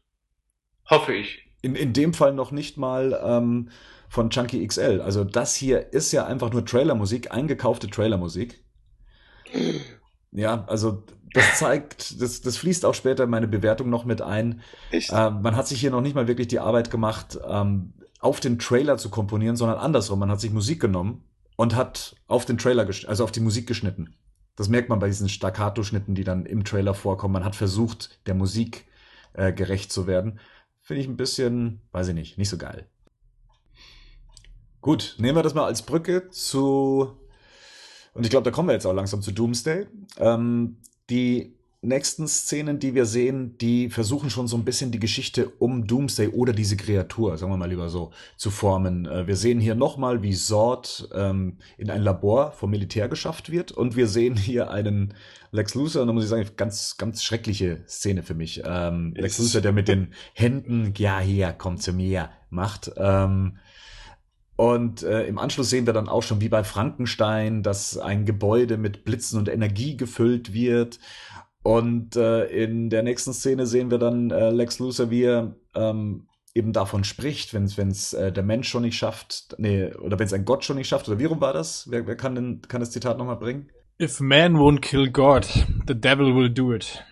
Hoffe 0.90 1.14
ich. 1.14 1.48
In, 1.62 1.76
in 1.76 1.92
dem 1.92 2.12
Fall 2.12 2.34
noch 2.34 2.50
nicht 2.50 2.76
mal 2.76 3.18
ähm, 3.24 3.70
von 4.12 4.28
Chunky 4.28 4.66
XL. 4.66 5.00
Also 5.00 5.24
das 5.24 5.54
hier 5.54 5.94
ist 5.94 6.12
ja 6.12 6.26
einfach 6.26 6.52
nur 6.52 6.66
Trailermusik, 6.66 7.32
eingekaufte 7.32 7.88
Trailermusik. 7.88 8.62
Ja, 10.32 10.66
also 10.66 11.04
das 11.32 11.58
zeigt, 11.58 12.20
das, 12.20 12.42
das 12.42 12.58
fließt 12.58 12.84
auch 12.84 12.92
später 12.92 13.24
in 13.24 13.30
meine 13.30 13.48
Bewertung 13.48 13.88
noch 13.88 14.04
mit 14.04 14.20
ein. 14.20 14.60
Ähm, 14.92 15.40
man 15.40 15.56
hat 15.56 15.66
sich 15.66 15.80
hier 15.80 15.90
noch 15.90 16.02
nicht 16.02 16.14
mal 16.14 16.28
wirklich 16.28 16.48
die 16.48 16.58
Arbeit 16.58 16.90
gemacht, 16.90 17.38
ähm, 17.48 17.94
auf 18.20 18.38
den 18.38 18.58
Trailer 18.58 18.98
zu 18.98 19.08
komponieren, 19.08 19.56
sondern 19.56 19.78
andersrum. 19.78 20.18
Man 20.18 20.30
hat 20.30 20.42
sich 20.42 20.52
Musik 20.52 20.78
genommen 20.78 21.24
und 21.56 21.74
hat 21.74 22.14
auf 22.26 22.44
den 22.44 22.58
Trailer, 22.58 22.86
also 23.06 23.24
auf 23.24 23.32
die 23.32 23.40
Musik 23.40 23.66
geschnitten. 23.66 24.14
Das 24.56 24.68
merkt 24.68 24.90
man 24.90 24.98
bei 24.98 25.06
diesen 25.06 25.30
Staccato-Schnitten, 25.30 26.14
die 26.14 26.24
dann 26.24 26.44
im 26.44 26.64
Trailer 26.64 26.92
vorkommen. 26.92 27.32
Man 27.32 27.46
hat 27.46 27.56
versucht, 27.56 28.20
der 28.26 28.34
Musik 28.34 28.84
äh, 29.32 29.54
gerecht 29.54 29.90
zu 29.90 30.06
werden. 30.06 30.38
Finde 30.82 31.00
ich 31.00 31.08
ein 31.08 31.16
bisschen, 31.16 31.80
weiß 31.92 32.08
ich 32.08 32.14
nicht, 32.14 32.36
nicht 32.36 32.50
so 32.50 32.58
geil. 32.58 32.88
Gut, 34.82 35.14
nehmen 35.18 35.36
wir 35.36 35.44
das 35.44 35.54
mal 35.54 35.64
als 35.64 35.82
Brücke 35.82 36.28
zu, 36.30 37.16
und 38.14 38.24
ich 38.24 38.30
glaube, 38.30 38.42
da 38.42 38.50
kommen 38.50 38.68
wir 38.68 38.72
jetzt 38.72 38.84
auch 38.84 38.92
langsam 38.92 39.22
zu 39.22 39.30
Doomsday. 39.30 39.86
Ähm, 40.18 40.78
die 41.08 41.54
nächsten 41.82 42.26
Szenen, 42.26 42.80
die 42.80 42.92
wir 42.92 43.06
sehen, 43.06 43.56
die 43.58 43.90
versuchen 43.90 44.28
schon 44.28 44.48
so 44.48 44.56
ein 44.56 44.64
bisschen 44.64 44.90
die 44.90 44.98
Geschichte 44.98 45.50
um 45.60 45.86
Doomsday 45.86 46.28
oder 46.28 46.52
diese 46.52 46.76
Kreatur, 46.76 47.38
sagen 47.38 47.52
wir 47.52 47.56
mal 47.56 47.68
lieber 47.70 47.88
so, 47.90 48.10
zu 48.36 48.50
formen. 48.50 49.06
Äh, 49.06 49.28
wir 49.28 49.36
sehen 49.36 49.60
hier 49.60 49.76
nochmal, 49.76 50.24
wie 50.24 50.34
Zord 50.34 51.08
ähm, 51.14 51.58
in 51.78 51.88
ein 51.88 52.02
Labor 52.02 52.50
vom 52.50 52.70
Militär 52.70 53.08
geschafft 53.08 53.52
wird 53.52 53.70
und 53.70 53.94
wir 53.94 54.08
sehen 54.08 54.36
hier 54.36 54.72
einen 54.72 55.14
Lex 55.52 55.76
Luthor, 55.76 56.02
und 56.02 56.08
da 56.08 56.12
muss 56.12 56.24
ich 56.24 56.30
sagen, 56.30 56.50
ganz, 56.56 56.96
ganz 56.96 57.22
schreckliche 57.22 57.84
Szene 57.86 58.24
für 58.24 58.34
mich. 58.34 58.62
Ähm, 58.64 59.14
Lex 59.16 59.38
Luthor, 59.38 59.60
der 59.60 59.72
mit 59.72 59.86
den 59.86 60.12
Händen, 60.32 60.92
ja, 60.96 61.20
hier, 61.20 61.54
komm 61.56 61.78
zu 61.78 61.92
mir, 61.92 62.30
macht. 62.50 62.90
Ähm, 62.96 63.58
und 64.62 65.02
äh, 65.02 65.26
im 65.26 65.38
Anschluss 65.38 65.70
sehen 65.70 65.86
wir 65.86 65.92
dann 65.92 66.08
auch 66.08 66.22
schon 66.22 66.40
wie 66.40 66.48
bei 66.48 66.62
Frankenstein, 66.62 67.64
dass 67.64 67.98
ein 67.98 68.24
Gebäude 68.24 68.76
mit 68.76 69.04
Blitzen 69.04 69.36
und 69.40 69.48
Energie 69.48 69.96
gefüllt 69.96 70.52
wird. 70.52 71.00
Und 71.64 72.14
äh, 72.14 72.44
in 72.44 72.88
der 72.88 73.02
nächsten 73.02 73.32
Szene 73.32 73.66
sehen 73.66 73.90
wir 73.90 73.98
dann 73.98 74.30
äh, 74.30 74.50
Lex 74.50 74.78
Luthor, 74.78 75.10
wie 75.10 75.24
er 75.24 75.56
ähm, 75.74 76.28
eben 76.54 76.72
davon 76.72 77.02
spricht, 77.02 77.54
wenn 77.54 77.64
es 77.64 78.12
äh, 78.12 78.30
der 78.30 78.44
Mensch 78.44 78.68
schon 78.68 78.82
nicht 78.82 78.96
schafft, 78.96 79.56
nee, 79.58 79.92
oder 79.94 80.20
wenn 80.20 80.26
es 80.26 80.32
ein 80.32 80.44
Gott 80.44 80.64
schon 80.64 80.76
nicht 80.76 80.86
schafft, 80.86 81.08
oder 81.08 81.18
wie 81.18 81.24
rum 81.24 81.40
war 81.40 81.52
das? 81.52 81.90
Wer, 81.90 82.06
wer 82.06 82.16
kann 82.16 82.36
denn 82.36 82.60
kann 82.60 82.78
das 82.78 82.92
Zitat 82.92 83.18
nochmal 83.18 83.38
bringen? 83.38 83.68
If 84.00 84.20
man 84.20 84.54
won't 84.54 84.80
kill 84.80 85.10
God, 85.10 85.44
the 85.88 86.00
devil 86.00 86.36
will 86.36 86.48
do 86.48 86.72
it. 86.72 87.02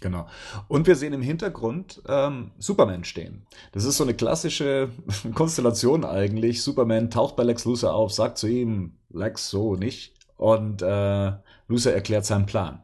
Genau. 0.00 0.26
Und 0.68 0.86
wir 0.86 0.94
sehen 0.94 1.12
im 1.12 1.22
Hintergrund 1.22 2.02
ähm, 2.08 2.52
Superman 2.58 3.04
stehen. 3.04 3.46
Das 3.72 3.84
ist 3.84 3.96
so 3.96 4.04
eine 4.04 4.14
klassische 4.14 4.90
Konstellation 5.34 6.04
eigentlich. 6.04 6.62
Superman 6.62 7.10
taucht 7.10 7.36
bei 7.36 7.42
Lex 7.42 7.64
Luthor 7.64 7.94
auf, 7.94 8.12
sagt 8.12 8.38
zu 8.38 8.46
ihm, 8.46 8.98
Lex, 9.10 9.50
so 9.50 9.74
nicht. 9.74 10.14
Und 10.36 10.82
äh, 10.82 11.32
Luthor 11.66 11.92
erklärt 11.92 12.24
seinen 12.26 12.46
Plan. 12.46 12.82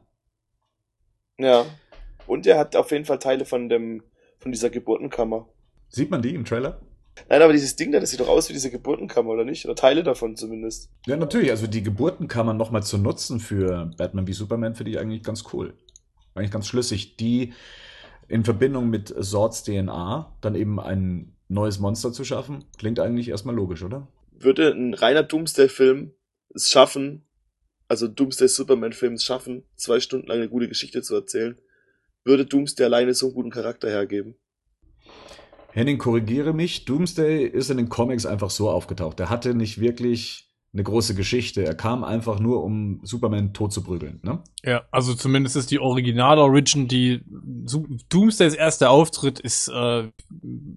Ja. 1.39 1.65
Und 2.27 2.47
er 2.47 2.59
hat 2.59 2.75
auf 2.75 2.91
jeden 2.91 3.05
Fall 3.05 3.19
Teile 3.19 3.45
von 3.45 3.69
dem, 3.69 4.03
von 4.39 4.51
dieser 4.51 4.71
Geburtenkammer. 4.71 5.47
Sieht 5.89 6.11
man 6.11 6.23
die 6.23 6.35
im 6.35 6.45
Trailer? 6.45 6.81
Nein, 7.29 7.43
aber 7.43 7.53
dieses 7.53 7.77
Ding 7.77 7.93
da, 7.93 8.01
das 8.01 8.11
sieht 8.11 8.21
doch 8.21 8.29
aus 8.29 8.49
wie 8.49 8.53
diese 8.53 8.71
Geburtenkammer, 8.71 9.31
oder 9.31 9.45
nicht? 9.45 9.65
Oder 9.65 9.77
Teile 9.77 10.03
davon 10.03 10.37
zumindest. 10.37 10.91
Ja, 11.07 11.17
natürlich. 11.17 11.51
Also 11.51 11.67
die 11.67 11.83
Geburtenkammern 11.83 12.57
nochmal 12.57 12.83
zu 12.83 12.99
nutzen 12.99 13.39
für 13.41 13.91
Batman 13.97 14.27
wie 14.27 14.33
Superman 14.33 14.75
finde 14.75 14.93
ich 14.93 14.99
eigentlich 14.99 15.23
ganz 15.23 15.45
cool. 15.53 15.75
Eigentlich 16.35 16.51
ganz 16.51 16.67
schlüssig. 16.67 17.17
Die 17.17 17.53
in 18.29 18.45
Verbindung 18.45 18.91
mit 18.91 19.09
Swords 19.09 19.63
DNA 19.65 20.37
dann 20.41 20.55
eben 20.55 20.81
ein 20.81 21.35
neues 21.49 21.79
Monster 21.79 22.13
zu 22.13 22.25
schaffen, 22.25 22.65
klingt 22.79 22.99
eigentlich 22.99 23.29
erstmal 23.29 23.55
logisch, 23.55 23.83
oder? 23.83 24.09
Würde 24.33 24.73
ein 24.73 24.95
reiner 24.95 25.23
Doomsday-Film 25.23 26.13
es 26.55 26.71
schaffen, 26.71 27.23
also 27.89 28.09
Doomsday-Superman-Film 28.09 29.15
es 29.15 29.25
schaffen, 29.25 29.65
zwei 29.77 30.01
Stunden 30.01 30.29
lang 30.29 30.39
eine 30.39 30.49
gute 30.49 30.69
Geschichte 30.69 31.03
zu 31.03 31.15
erzählen, 31.15 31.59
würde 32.25 32.47
Doomsday 32.47 32.87
alleine 32.87 33.15
so 33.15 33.27
einen 33.27 33.35
guten 33.35 33.51
Charakter 33.51 33.89
hergeben. 33.89 34.37
Henning, 35.73 35.99
korrigiere 35.99 36.53
mich. 36.53 36.85
Doomsday 36.85 37.47
ist 37.47 37.69
in 37.69 37.77
den 37.77 37.89
Comics 37.89 38.27
einfach 38.27 38.51
so 38.51 38.71
aufgetaucht. 38.71 39.19
Er 39.21 39.29
hatte 39.29 39.55
nicht 39.55 39.81
wirklich 39.81 40.54
eine 40.75 40.83
große 40.83 41.15
Geschichte. 41.15 41.65
Er 41.65 41.77
kam 41.77 42.03
einfach 42.03 42.41
nur, 42.41 42.65
um 42.65 42.99
Superman 43.05 43.53
tot 43.53 43.73
zu 43.73 43.83
prügeln. 43.83 44.19
Ne? 44.23 44.41
Ja, 44.65 44.83
also 44.91 45.15
zumindest 45.15 45.55
ist 45.55 45.71
die 45.71 45.79
Original-Origin, 45.79 46.89
die 46.89 47.23
Doomsdays 48.09 48.55
erster 48.55 48.91
Auftritt 48.91 49.39
ist 49.39 49.69
äh, 49.69 50.11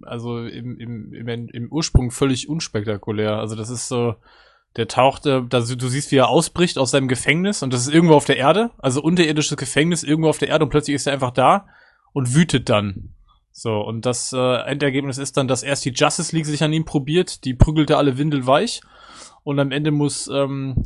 also 0.04 0.46
im, 0.46 0.80
im, 0.80 1.14
im, 1.14 1.50
im 1.50 1.72
Ursprung 1.72 2.12
völlig 2.12 2.48
unspektakulär. 2.48 3.38
Also 3.38 3.56
das 3.56 3.72
ist 3.72 3.88
so, 3.88 4.14
der 4.76 4.88
taucht, 4.88 5.26
äh, 5.26 5.42
da, 5.50 5.62
du 5.62 5.88
siehst, 5.88 6.12
wie 6.12 6.18
er 6.18 6.30
ausbricht 6.30 6.78
aus 6.78 6.92
seinem 6.92 7.08
Gefängnis 7.08 7.64
und 7.64 7.74
das 7.74 7.82
ist 7.82 7.94
irgendwo 7.94 8.14
auf 8.14 8.26
der 8.26 8.38
Erde, 8.38 8.70
also 8.78 9.02
unterirdisches 9.02 9.58
Gefängnis 9.58 10.04
irgendwo 10.04 10.30
auf 10.30 10.38
der 10.38 10.50
Erde 10.50 10.66
und 10.66 10.70
plötzlich 10.70 10.94
ist 10.94 11.08
er 11.08 11.14
einfach 11.14 11.32
da 11.32 11.66
und 12.14 12.36
wütet 12.36 12.70
dann. 12.70 13.14
So, 13.52 13.80
und 13.80 14.06
das 14.06 14.32
äh, 14.32 14.58
Endergebnis 14.68 15.18
ist 15.18 15.38
dann, 15.38 15.48
dass 15.48 15.64
erst 15.64 15.84
die 15.86 15.94
Justice 15.96 16.36
League 16.36 16.46
sich 16.46 16.62
an 16.64 16.72
ihm 16.72 16.86
probiert, 16.86 17.44
die 17.46 17.56
prügelte 17.56 17.98
alle 17.98 18.20
windelweich 18.20 18.82
und 19.48 19.60
am 19.62 19.72
Ende 19.72 19.92
muss, 19.92 20.28
ähm, 20.28 20.84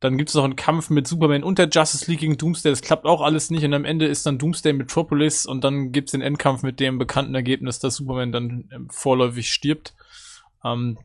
dann 0.00 0.16
gibt 0.16 0.30
es 0.30 0.34
noch 0.34 0.44
einen 0.44 0.56
Kampf 0.56 0.88
mit 0.88 1.06
Superman 1.06 1.42
und 1.42 1.58
der 1.58 1.68
Justice 1.68 2.10
League 2.10 2.20
gegen 2.20 2.38
Doomsday, 2.38 2.72
das 2.72 2.80
klappt 2.80 3.04
auch 3.04 3.20
alles 3.20 3.50
nicht 3.50 3.62
und 3.62 3.74
am 3.74 3.84
Ende 3.84 4.06
ist 4.06 4.24
dann 4.24 4.38
Doomsday 4.38 4.72
Metropolis 4.72 5.44
und 5.44 5.64
dann 5.64 5.92
gibt's 5.92 6.12
den 6.12 6.22
Endkampf 6.22 6.62
mit 6.62 6.80
dem 6.80 6.96
bekannten 6.98 7.34
Ergebnis, 7.34 7.78
dass 7.78 7.96
Superman 7.96 8.32
dann 8.32 8.70
ähm, 8.72 8.88
vorläufig 8.90 9.52
stirbt. 9.52 9.94
Ähm, 10.64 10.96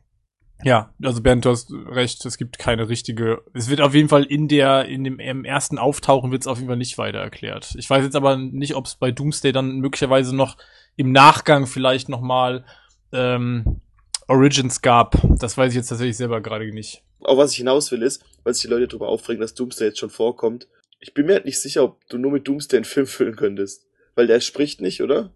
ja, 0.64 0.94
also 1.02 1.20
Bernd, 1.20 1.44
du 1.44 1.50
hast 1.50 1.70
recht, 1.70 2.24
es 2.24 2.38
gibt 2.38 2.58
keine 2.58 2.88
richtige, 2.88 3.42
es 3.52 3.68
wird 3.68 3.82
auf 3.82 3.92
jeden 3.92 4.08
Fall 4.08 4.24
in 4.24 4.48
der, 4.48 4.86
in 4.86 5.04
dem 5.04 5.18
im 5.18 5.44
ersten 5.44 5.76
Auftauchen 5.76 6.32
wird 6.32 6.44
es 6.44 6.46
auf 6.46 6.56
jeden 6.56 6.68
Fall 6.68 6.78
nicht 6.78 6.96
weiter 6.96 7.18
erklärt. 7.18 7.74
Ich 7.76 7.90
weiß 7.90 8.04
jetzt 8.04 8.16
aber 8.16 8.38
nicht, 8.38 8.74
ob 8.74 8.86
es 8.86 8.94
bei 8.94 9.10
Doomsday 9.10 9.52
dann 9.52 9.80
möglicherweise 9.80 10.34
noch 10.34 10.56
im 10.96 11.12
Nachgang 11.12 11.66
vielleicht 11.66 12.08
nochmal 12.08 12.64
ähm, 13.12 13.82
Origins 14.28 14.82
gab. 14.82 15.16
Das 15.38 15.56
weiß 15.56 15.70
ich 15.70 15.76
jetzt 15.76 15.88
tatsächlich 15.88 16.16
selber 16.16 16.40
gerade 16.40 16.70
nicht. 16.72 17.02
Auch 17.20 17.38
was 17.38 17.52
ich 17.52 17.58
hinaus 17.58 17.92
will 17.92 18.02
ist, 18.02 18.24
weil 18.44 18.54
sich 18.54 18.62
die 18.62 18.68
Leute 18.68 18.88
darüber 18.88 19.08
aufregen, 19.08 19.40
dass 19.40 19.54
Doomsday 19.54 19.88
jetzt 19.88 19.98
schon 19.98 20.10
vorkommt. 20.10 20.68
Ich 21.00 21.14
bin 21.14 21.26
mir 21.26 21.34
halt 21.34 21.44
nicht 21.44 21.60
sicher, 21.60 21.84
ob 21.84 22.06
du 22.08 22.18
nur 22.18 22.32
mit 22.32 22.48
Doomsday 22.48 22.78
einen 22.78 22.84
Film 22.84 23.06
füllen 23.06 23.36
könntest. 23.36 23.86
Weil 24.14 24.26
der 24.26 24.40
spricht 24.40 24.80
nicht, 24.80 25.02
oder? 25.02 25.30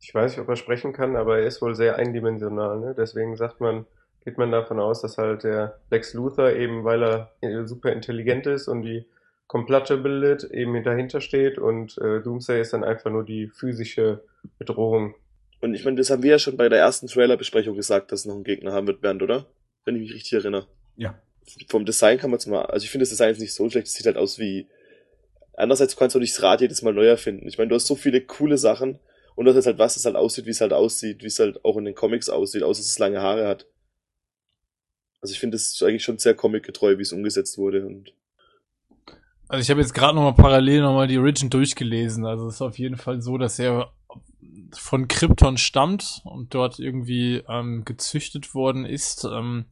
Ich 0.00 0.14
weiß 0.14 0.32
nicht, 0.32 0.40
ob 0.40 0.48
er 0.48 0.56
sprechen 0.56 0.92
kann, 0.92 1.16
aber 1.16 1.38
er 1.40 1.46
ist 1.46 1.60
wohl 1.60 1.74
sehr 1.74 1.96
eindimensional. 1.96 2.80
Ne? 2.80 2.94
Deswegen 2.96 3.36
sagt 3.36 3.60
man, 3.60 3.86
geht 4.24 4.38
man 4.38 4.50
davon 4.50 4.80
aus, 4.80 5.02
dass 5.02 5.18
halt 5.18 5.44
der 5.44 5.78
Lex 5.90 6.14
Luthor 6.14 6.50
eben, 6.50 6.84
weil 6.84 7.02
er 7.02 7.32
äh, 7.40 7.66
super 7.66 7.92
intelligent 7.92 8.46
ist 8.46 8.68
und 8.68 8.82
die 8.82 9.06
Komplatte 9.46 9.96
bildet, 9.96 10.44
eben 10.44 10.82
dahinter 10.82 11.20
steht 11.20 11.58
und 11.58 11.98
äh, 11.98 12.22
Doomsday 12.22 12.60
ist 12.60 12.72
dann 12.72 12.84
einfach 12.84 13.10
nur 13.10 13.24
die 13.24 13.48
physische 13.48 14.22
Bedrohung. 14.58 15.14
Und 15.60 15.74
ich 15.74 15.84
meine, 15.84 15.96
das 15.96 16.10
haben 16.10 16.22
wir 16.22 16.30
ja 16.30 16.38
schon 16.38 16.56
bei 16.56 16.68
der 16.68 16.78
ersten 16.78 17.06
Trailer-Besprechung 17.06 17.76
gesagt, 17.76 18.12
dass 18.12 18.20
es 18.20 18.26
noch 18.26 18.34
einen 18.34 18.44
Gegner 18.44 18.72
haben 18.72 18.86
wird, 18.86 19.02
Bernd, 19.02 19.22
oder? 19.22 19.46
Wenn 19.84 19.96
ich 19.96 20.02
mich 20.02 20.14
richtig 20.14 20.32
erinnere. 20.32 20.68
Ja. 20.96 21.20
Vom 21.68 21.84
Design 21.84 22.18
kann 22.18 22.30
man 22.30 22.38
es 22.38 22.46
mal, 22.46 22.62
also 22.66 22.84
ich 22.84 22.90
finde 22.90 23.02
das 23.02 23.10
Design 23.10 23.30
jetzt 23.30 23.40
nicht 23.40 23.54
so 23.54 23.68
schlecht, 23.68 23.86
es 23.86 23.94
sieht 23.94 24.06
halt 24.06 24.16
aus 24.16 24.38
wie, 24.38 24.68
andererseits 25.54 25.96
kannst 25.96 26.14
du 26.14 26.20
nicht 26.20 26.34
das 26.34 26.42
Rad 26.42 26.60
jedes 26.60 26.82
Mal 26.82 26.94
neu 26.94 27.06
erfinden. 27.06 27.46
Ich 27.46 27.58
meine, 27.58 27.68
du 27.68 27.74
hast 27.74 27.86
so 27.86 27.94
viele 27.94 28.20
coole 28.20 28.56
Sachen 28.56 28.98
und 29.34 29.46
das 29.46 29.56
ist 29.56 29.66
halt 29.66 29.78
was, 29.78 29.94
das 29.94 30.04
halt 30.04 30.16
aussieht, 30.16 30.46
wie 30.46 30.50
es 30.50 30.60
halt 30.60 30.72
aussieht, 30.72 31.22
wie 31.22 31.26
es 31.26 31.38
halt 31.38 31.64
auch 31.64 31.76
in 31.76 31.84
den 31.84 31.94
Comics 31.94 32.28
aussieht, 32.28 32.62
außer 32.62 32.80
dass 32.80 32.88
es 32.88 32.98
lange 32.98 33.20
Haare 33.20 33.46
hat. 33.46 33.66
Also 35.20 35.32
ich 35.32 35.40
finde, 35.40 35.56
das 35.56 35.72
ist 35.72 35.82
eigentlich 35.82 36.04
schon 36.04 36.18
sehr 36.18 36.34
comicgetreu, 36.34 36.96
wie 36.96 37.02
es 37.02 37.12
umgesetzt 37.12 37.58
wurde 37.58 37.84
und 37.84 38.14
Also 39.48 39.60
ich 39.60 39.70
habe 39.70 39.80
jetzt 39.80 39.92
gerade 39.92 40.14
noch 40.14 40.22
mal 40.22 40.42
parallel 40.42 40.82
noch 40.82 40.94
mal 40.94 41.08
die 41.08 41.18
Origin 41.18 41.50
durchgelesen. 41.50 42.24
Also 42.24 42.48
es 42.48 42.54
ist 42.54 42.62
auf 42.62 42.78
jeden 42.78 42.96
Fall 42.96 43.20
so, 43.20 43.36
dass 43.36 43.58
er 43.58 43.92
von 44.76 45.08
Krypton 45.08 45.56
stammt 45.56 46.22
und 46.24 46.54
dort 46.54 46.78
irgendwie 46.78 47.42
ähm, 47.48 47.84
gezüchtet 47.84 48.54
worden 48.54 48.84
ist. 48.84 49.24
Ähm, 49.24 49.66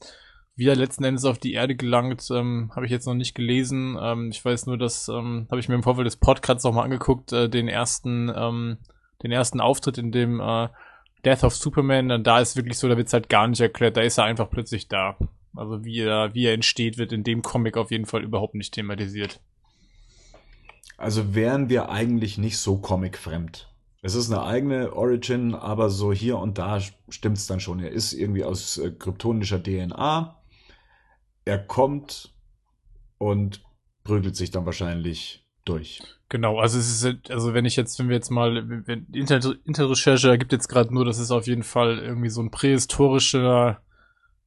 wie 0.58 0.66
er 0.66 0.74
letzten 0.74 1.04
Endes 1.04 1.24
auf 1.24 1.38
die 1.38 1.52
Erde 1.52 1.76
gelangt, 1.76 2.28
ähm, 2.32 2.72
habe 2.74 2.84
ich 2.84 2.90
jetzt 2.90 3.06
noch 3.06 3.14
nicht 3.14 3.36
gelesen. 3.36 3.96
Ähm, 4.00 4.30
ich 4.32 4.44
weiß 4.44 4.66
nur, 4.66 4.76
dass 4.76 5.08
ähm, 5.08 5.46
habe 5.50 5.60
ich 5.60 5.68
mir 5.68 5.76
im 5.76 5.84
Vorfeld 5.84 6.06
des 6.06 6.16
Podcasts 6.16 6.64
noch 6.64 6.72
mal 6.72 6.82
angeguckt, 6.82 7.32
äh, 7.32 7.48
den 7.48 7.68
ersten, 7.68 8.32
ähm, 8.34 8.78
den 9.22 9.30
ersten 9.30 9.60
Auftritt 9.60 9.98
in 9.98 10.10
dem 10.10 10.40
äh, 10.40 10.68
Death 11.24 11.44
of 11.44 11.54
Superman. 11.54 12.10
Und 12.10 12.26
da 12.26 12.40
ist 12.40 12.56
wirklich 12.56 12.76
so, 12.76 12.88
da 12.88 12.96
wird's 12.96 13.12
halt 13.12 13.28
gar 13.28 13.46
nicht 13.46 13.60
erklärt. 13.60 13.96
Da 13.96 14.00
ist 14.00 14.18
er 14.18 14.24
einfach 14.24 14.50
plötzlich 14.50 14.88
da. 14.88 15.16
Also 15.54 15.84
wie 15.84 16.00
er, 16.00 16.34
wie 16.34 16.46
er 16.46 16.54
entsteht, 16.54 16.98
wird 16.98 17.12
in 17.12 17.22
dem 17.22 17.42
Comic 17.42 17.76
auf 17.76 17.92
jeden 17.92 18.06
Fall 18.06 18.24
überhaupt 18.24 18.56
nicht 18.56 18.74
thematisiert. 18.74 19.40
Also 20.96 21.36
wären 21.36 21.68
wir 21.68 21.88
eigentlich 21.88 22.36
nicht 22.36 22.58
so 22.58 22.78
comicfremd. 22.78 23.68
Es 24.00 24.14
ist 24.14 24.30
eine 24.30 24.42
eigene 24.42 24.92
Origin, 24.94 25.54
aber 25.54 25.90
so 25.90 26.12
hier 26.12 26.38
und 26.38 26.58
da 26.58 26.80
stimmt's 27.08 27.46
dann 27.46 27.60
schon. 27.60 27.80
Er 27.80 27.90
ist 27.90 28.12
irgendwie 28.12 28.44
aus 28.44 28.78
äh, 28.78 28.92
kryptonischer 28.92 29.62
DNA 29.62 30.38
er 31.48 31.58
kommt 31.58 32.34
und 33.16 33.64
prügelt 34.04 34.36
sich 34.36 34.50
dann 34.50 34.66
wahrscheinlich 34.66 35.44
durch. 35.64 36.02
Genau, 36.28 36.58
also 36.58 36.78
es 36.78 37.02
ist, 37.02 37.30
also 37.30 37.54
wenn 37.54 37.64
ich 37.64 37.74
jetzt, 37.74 37.98
wenn 37.98 38.08
wir 38.08 38.16
jetzt 38.16 38.30
mal, 38.30 38.86
wenn, 38.86 39.06
Internet, 39.12 39.58
Internetrecherche 39.64 40.28
ergibt 40.28 40.52
jetzt 40.52 40.68
gerade 40.68 40.92
nur, 40.92 41.06
dass 41.06 41.18
es 41.18 41.30
auf 41.30 41.46
jeden 41.46 41.62
Fall 41.62 41.98
irgendwie 41.98 42.28
so 42.28 42.42
ein 42.42 42.50
prähistorischer 42.50 43.80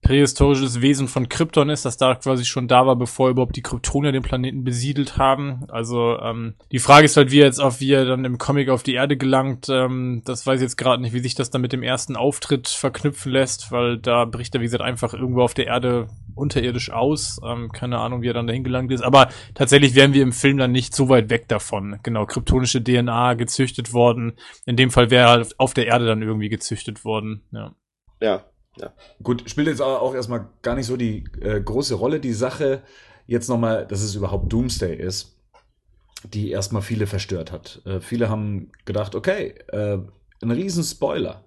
prähistorisches 0.02 0.82
Wesen 0.82 1.08
von 1.08 1.30
Krypton 1.30 1.70
ist, 1.70 1.86
das 1.86 1.98
da 1.98 2.16
quasi 2.16 2.44
schon 2.44 2.68
da 2.68 2.88
war, 2.88 2.96
bevor 2.96 3.30
überhaupt 3.30 3.56
die 3.56 3.62
Kryptonier 3.62 4.12
den 4.12 4.24
Planeten 4.24 4.64
besiedelt 4.64 5.18
haben. 5.18 5.66
Also 5.70 6.18
ähm, 6.20 6.56
die 6.72 6.80
Frage 6.80 7.06
ist 7.06 7.18
halt, 7.18 7.32
wie 7.32 7.40
er 7.40 7.46
jetzt 7.46 7.60
auf 7.60 7.80
wie 7.80 7.92
er 7.92 8.06
dann 8.06 8.26
im 8.26 8.40
Comic 8.40 8.70
auf 8.70 8.82
die 8.82 8.96
Erde 8.96 9.16
gelangt. 9.16 9.70
Ähm, 9.70 10.24
das 10.26 10.46
weiß 10.46 10.60
ich 10.60 10.64
jetzt 10.64 10.78
gerade 10.78 11.02
nicht, 11.02 11.14
wie 11.14 11.20
sich 11.20 11.36
das 11.36 11.52
dann 11.52 11.62
mit 11.62 11.72
dem 11.72 11.84
ersten 11.84 12.16
Auftritt 12.16 12.68
verknüpfen 12.68 13.32
lässt, 13.32 13.72
weil 13.72 14.00
da 14.00 14.26
bricht 14.26 14.56
er 14.56 14.62
wie 14.62 14.66
gesagt 14.66 14.84
einfach 14.84 15.14
irgendwo 15.14 15.44
auf 15.44 15.54
der 15.54 15.68
Erde 15.68 16.08
unterirdisch 16.34 16.92
aus. 16.92 17.40
Ähm, 17.46 17.72
keine 17.72 18.00
Ahnung, 18.00 18.24
wie 18.24 18.30
er 18.30 18.34
dann 18.34 18.48
dahin 18.48 18.64
gelangt 18.64 18.92
ist. 18.92 19.04
Aber 19.04 19.30
tatsächlich 19.54 19.94
wären 19.94 20.14
wir 20.14 20.24
im 20.24 20.34
Film 20.34 20.58
dann 20.58 20.72
nicht 20.72 20.96
so 20.96 21.10
weit 21.10 21.30
weg 21.30 21.48
davon. 21.48 22.00
Genau, 22.02 22.26
kryptonische 22.26 22.84
DNA 22.84 23.36
gezüchtet 23.36 23.94
worden. 23.94 24.34
In 24.66 24.78
dem 24.78 24.90
Fall 24.90 25.12
wäre 25.12 25.28
er 25.28 25.30
halt 25.30 25.60
auf 25.60 25.76
der 25.76 25.86
Erde 25.86 26.08
dann 26.08 26.24
irgendwie 26.24 26.50
gezüchtet 26.50 27.06
worden. 27.06 27.44
Ja. 27.52 27.76
Ja, 28.20 28.46
ja. 28.78 28.94
Gut, 29.22 29.50
spielt 29.50 29.68
jetzt 29.68 29.82
aber 29.82 30.02
auch 30.02 30.16
erstmal 30.16 30.48
gar 30.62 30.76
nicht 30.76 30.86
so 30.86 30.98
die 30.98 31.26
äh, 31.42 31.60
große 31.62 31.96
Rolle. 31.96 32.20
Die 32.20 32.34
Sache 32.34 32.84
jetzt 33.28 33.50
nochmal, 33.50 33.86
dass 33.86 34.02
es 34.02 34.16
überhaupt 34.16 34.52
Doomsday 34.52 34.96
ist, 34.96 35.38
die 36.24 36.52
erstmal 36.52 36.82
viele 36.82 37.08
verstört 37.08 37.52
hat. 37.52 37.82
Äh, 37.86 38.00
viele 38.00 38.30
haben 38.30 38.72
gedacht, 38.86 39.16
okay, 39.16 39.56
äh, 39.70 40.00
ein 40.42 40.52
riesen 40.52 40.84
Spoiler 40.84 41.44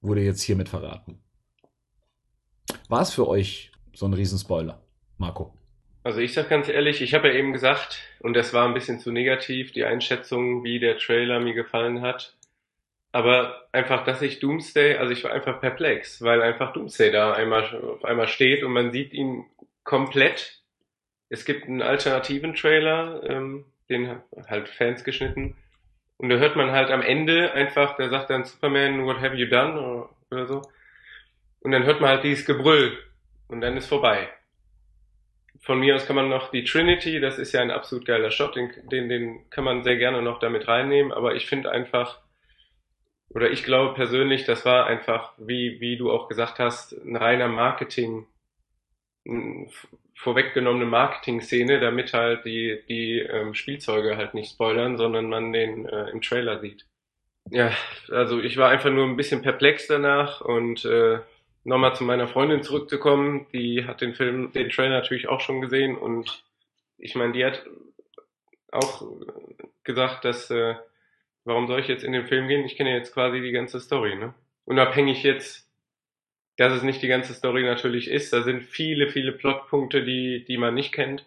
wurde 0.00 0.22
jetzt 0.22 0.42
hiermit 0.42 0.68
verraten. 0.68 1.22
War 2.88 3.02
es 3.02 3.12
für 3.12 3.28
euch 3.28 3.72
so 3.94 4.06
ein 4.06 4.14
riesen 4.14 4.38
Spoiler, 4.38 4.82
Marco? 5.18 5.54
Also 6.02 6.20
ich 6.20 6.34
sag 6.34 6.48
ganz 6.48 6.68
ehrlich, 6.68 7.02
ich 7.02 7.14
habe 7.14 7.28
ja 7.28 7.34
eben 7.34 7.52
gesagt, 7.52 7.98
und 8.20 8.34
das 8.34 8.52
war 8.52 8.68
ein 8.68 8.74
bisschen 8.74 9.00
zu 9.00 9.10
negativ, 9.10 9.72
die 9.72 9.84
Einschätzung, 9.84 10.62
wie 10.62 10.78
der 10.78 10.98
Trailer 10.98 11.40
mir 11.40 11.54
gefallen 11.54 12.02
hat. 12.02 12.36
Aber 13.16 13.66
einfach, 13.72 14.04
dass 14.04 14.20
ich 14.20 14.40
Doomsday, 14.40 14.96
also 14.96 15.10
ich 15.10 15.24
war 15.24 15.32
einfach 15.32 15.58
perplex, 15.58 16.20
weil 16.20 16.42
einfach 16.42 16.74
Doomsday 16.74 17.10
da 17.10 17.32
einmal, 17.32 17.64
auf 17.64 18.04
einmal 18.04 18.28
steht 18.28 18.62
und 18.62 18.74
man 18.74 18.92
sieht 18.92 19.14
ihn 19.14 19.46
komplett. 19.84 20.60
Es 21.30 21.46
gibt 21.46 21.66
einen 21.66 21.80
alternativen 21.80 22.52
Trailer, 22.52 23.22
ähm, 23.26 23.64
den 23.88 24.20
halt 24.48 24.68
Fans 24.68 25.02
geschnitten. 25.02 25.56
Und 26.18 26.28
da 26.28 26.36
hört 26.36 26.56
man 26.56 26.72
halt 26.72 26.90
am 26.90 27.00
Ende 27.00 27.52
einfach, 27.52 27.96
da 27.96 28.10
sagt 28.10 28.28
dann 28.28 28.44
Superman, 28.44 29.06
what 29.06 29.22
have 29.22 29.34
you 29.34 29.48
done? 29.48 29.80
Oder, 29.80 30.10
oder 30.30 30.46
so. 30.46 30.62
Und 31.60 31.70
dann 31.70 31.84
hört 31.84 32.02
man 32.02 32.10
halt 32.10 32.22
dieses 32.22 32.44
Gebrüll. 32.44 32.98
Und 33.48 33.62
dann 33.62 33.78
ist 33.78 33.86
vorbei. 33.86 34.28
Von 35.62 35.80
mir 35.80 35.96
aus 35.96 36.04
kann 36.04 36.16
man 36.16 36.28
noch 36.28 36.50
die 36.50 36.64
Trinity, 36.64 37.18
das 37.18 37.38
ist 37.38 37.52
ja 37.52 37.62
ein 37.62 37.70
absolut 37.70 38.04
geiler 38.04 38.30
Shot, 38.30 38.56
den, 38.56 38.70
den, 38.90 39.08
den 39.08 39.48
kann 39.48 39.64
man 39.64 39.84
sehr 39.84 39.96
gerne 39.96 40.20
noch 40.20 40.38
damit 40.38 40.68
reinnehmen, 40.68 41.12
aber 41.12 41.34
ich 41.34 41.46
finde 41.46 41.70
einfach, 41.70 42.25
oder 43.30 43.50
ich 43.50 43.64
glaube 43.64 43.94
persönlich, 43.94 44.44
das 44.44 44.64
war 44.64 44.86
einfach, 44.86 45.32
wie, 45.36 45.80
wie 45.80 45.96
du 45.96 46.10
auch 46.10 46.28
gesagt 46.28 46.58
hast, 46.58 46.92
ein 46.92 47.16
reiner 47.16 47.48
Marketing, 47.48 48.26
vorweggenommene 50.14 50.86
Marketing-Szene, 50.86 51.80
damit 51.80 52.12
halt 52.12 52.44
die, 52.44 52.82
die 52.88 53.18
ähm, 53.18 53.54
Spielzeuge 53.54 54.16
halt 54.16 54.34
nicht 54.34 54.52
spoilern, 54.52 54.96
sondern 54.96 55.28
man 55.28 55.52
den 55.52 55.86
äh, 55.86 56.10
im 56.10 56.22
Trailer 56.22 56.60
sieht. 56.60 56.86
Ja, 57.50 57.72
also 58.10 58.40
ich 58.40 58.56
war 58.56 58.70
einfach 58.70 58.90
nur 58.90 59.04
ein 59.04 59.16
bisschen 59.16 59.42
perplex 59.42 59.86
danach 59.86 60.40
und 60.40 60.84
äh, 60.84 61.20
nochmal 61.64 61.94
zu 61.94 62.04
meiner 62.04 62.28
Freundin 62.28 62.62
zurückzukommen, 62.62 63.46
die 63.52 63.84
hat 63.84 64.00
den 64.00 64.14
Film, 64.14 64.52
den 64.52 64.70
Trailer 64.70 65.00
natürlich 65.00 65.28
auch 65.28 65.40
schon 65.40 65.60
gesehen 65.60 65.96
und 65.96 66.44
ich 66.98 67.14
meine, 67.14 67.32
die 67.32 67.44
hat 67.44 67.64
auch 68.72 69.02
gesagt, 69.84 70.24
dass 70.24 70.50
äh, 70.50 70.76
warum 71.46 71.66
soll 71.66 71.80
ich 71.80 71.88
jetzt 71.88 72.04
in 72.04 72.12
den 72.12 72.26
Film 72.26 72.48
gehen? 72.48 72.66
Ich 72.66 72.76
kenne 72.76 72.92
jetzt 72.92 73.14
quasi 73.14 73.40
die 73.40 73.52
ganze 73.52 73.80
Story, 73.80 74.16
ne? 74.16 74.34
Unabhängig 74.66 75.22
jetzt, 75.22 75.70
dass 76.56 76.72
es 76.72 76.82
nicht 76.82 77.02
die 77.02 77.08
ganze 77.08 77.32
Story 77.32 77.62
natürlich 77.62 78.10
ist, 78.10 78.32
da 78.32 78.42
sind 78.42 78.62
viele, 78.62 79.08
viele 79.08 79.32
Plotpunkte, 79.32 80.04
die, 80.04 80.44
die 80.44 80.58
man 80.58 80.74
nicht 80.74 80.92
kennt. 80.92 81.24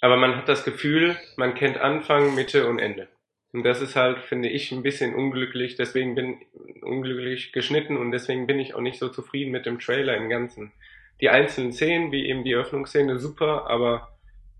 Aber 0.00 0.16
man 0.16 0.36
hat 0.36 0.48
das 0.48 0.64
Gefühl, 0.64 1.16
man 1.36 1.54
kennt 1.54 1.78
Anfang, 1.78 2.34
Mitte 2.34 2.68
und 2.68 2.78
Ende. 2.78 3.08
Und 3.52 3.64
das 3.64 3.80
ist 3.80 3.96
halt, 3.96 4.18
finde 4.18 4.48
ich, 4.48 4.72
ein 4.72 4.82
bisschen 4.82 5.14
unglücklich, 5.14 5.76
deswegen 5.76 6.14
bin 6.14 6.38
unglücklich 6.82 7.52
geschnitten 7.52 7.96
und 7.96 8.10
deswegen 8.10 8.46
bin 8.46 8.58
ich 8.58 8.74
auch 8.74 8.80
nicht 8.80 8.98
so 8.98 9.08
zufrieden 9.08 9.52
mit 9.52 9.66
dem 9.66 9.78
Trailer 9.78 10.16
im 10.16 10.28
Ganzen. 10.28 10.72
Die 11.20 11.28
einzelnen 11.28 11.72
Szenen, 11.72 12.12
wie 12.12 12.26
eben 12.26 12.44
die 12.44 12.54
Öffnungsszene, 12.54 13.18
super, 13.18 13.68
aber 13.68 14.13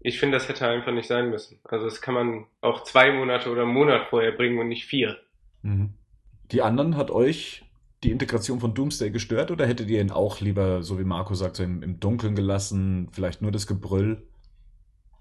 ich 0.05 0.20
finde, 0.20 0.36
das 0.36 0.48
hätte 0.48 0.68
einfach 0.68 0.93
nicht 0.93 1.09
sein 1.09 1.31
müssen. 1.31 1.59
Also 1.64 1.86
das 1.86 2.02
kann 2.02 2.12
man 2.12 2.44
auch 2.60 2.85
zwei 2.85 3.10
Monate 3.10 3.51
oder 3.51 3.62
einen 3.62 3.72
Monat 3.72 4.09
vorher 4.10 4.32
bringen 4.32 4.59
und 4.59 4.68
nicht 4.68 4.85
vier. 4.85 5.16
Mhm. 5.62 5.94
Die 6.52 6.60
anderen 6.60 6.98
hat 6.98 7.10
euch 7.10 7.64
die 8.05 8.10
Integration 8.10 8.60
von 8.60 8.74
Doomsday 8.74 9.10
gestört 9.10 9.51
oder 9.51 9.66
hättet 9.66 9.89
ihr 9.89 10.02
ihn 10.02 10.10
auch 10.10 10.40
lieber, 10.40 10.82
so 10.82 10.98
wie 10.98 11.05
Marco 11.05 11.32
sagt, 11.32 11.56
so 11.56 11.62
im, 11.62 11.82
im 11.82 12.01
Dunkeln 12.01 12.36
gelassen, 12.36 13.09
vielleicht 13.12 13.40
nur 13.40 13.51
das 13.51 13.66
Gebrüll? 13.66 14.22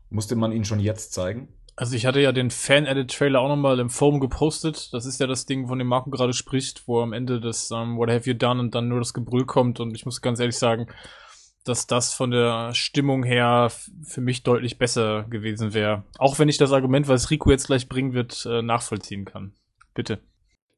Musste 0.09 0.35
man 0.35 0.51
ihn 0.51 0.65
schon 0.65 0.81
jetzt 0.81 1.13
zeigen? 1.13 1.47
Also 1.77 1.95
ich 1.95 2.05
hatte 2.05 2.19
ja 2.19 2.33
den 2.33 2.51
Fan-Edit-Trailer 2.51 3.39
auch 3.39 3.47
nochmal 3.47 3.79
im 3.79 3.89
Forum 3.89 4.19
gepostet. 4.19 4.93
Das 4.93 5.05
ist 5.05 5.17
ja 5.17 5.27
das 5.27 5.45
Ding, 5.45 5.69
von 5.69 5.79
dem 5.79 5.87
Marco 5.87 6.09
gerade 6.09 6.33
spricht, 6.33 6.89
wo 6.89 6.99
am 6.99 7.13
Ende 7.13 7.39
das 7.39 7.71
um, 7.71 7.79
ähm, 7.79 7.97
What 7.97 8.09
have 8.09 8.29
you 8.29 8.35
done 8.35 8.59
und 8.59 8.75
dann 8.75 8.89
nur 8.89 8.99
das 8.99 9.13
Gebrüll 9.13 9.45
kommt. 9.45 9.79
Und 9.79 9.95
ich 9.95 10.05
muss 10.05 10.21
ganz 10.21 10.41
ehrlich 10.41 10.57
sagen, 10.57 10.87
dass 11.63 11.87
das 11.87 12.13
von 12.13 12.31
der 12.31 12.73
Stimmung 12.73 13.23
her 13.23 13.71
für 14.03 14.21
mich 14.21 14.43
deutlich 14.43 14.77
besser 14.77 15.25
gewesen 15.29 15.73
wäre. 15.73 16.03
Auch 16.17 16.39
wenn 16.39 16.49
ich 16.49 16.57
das 16.57 16.71
Argument, 16.71 17.07
was 17.07 17.31
Rico 17.31 17.51
jetzt 17.51 17.67
gleich 17.67 17.87
bringen 17.87 18.13
wird, 18.13 18.45
äh, 18.45 18.61
nachvollziehen 18.61 19.25
kann. 19.25 19.53
Bitte. 19.93 20.19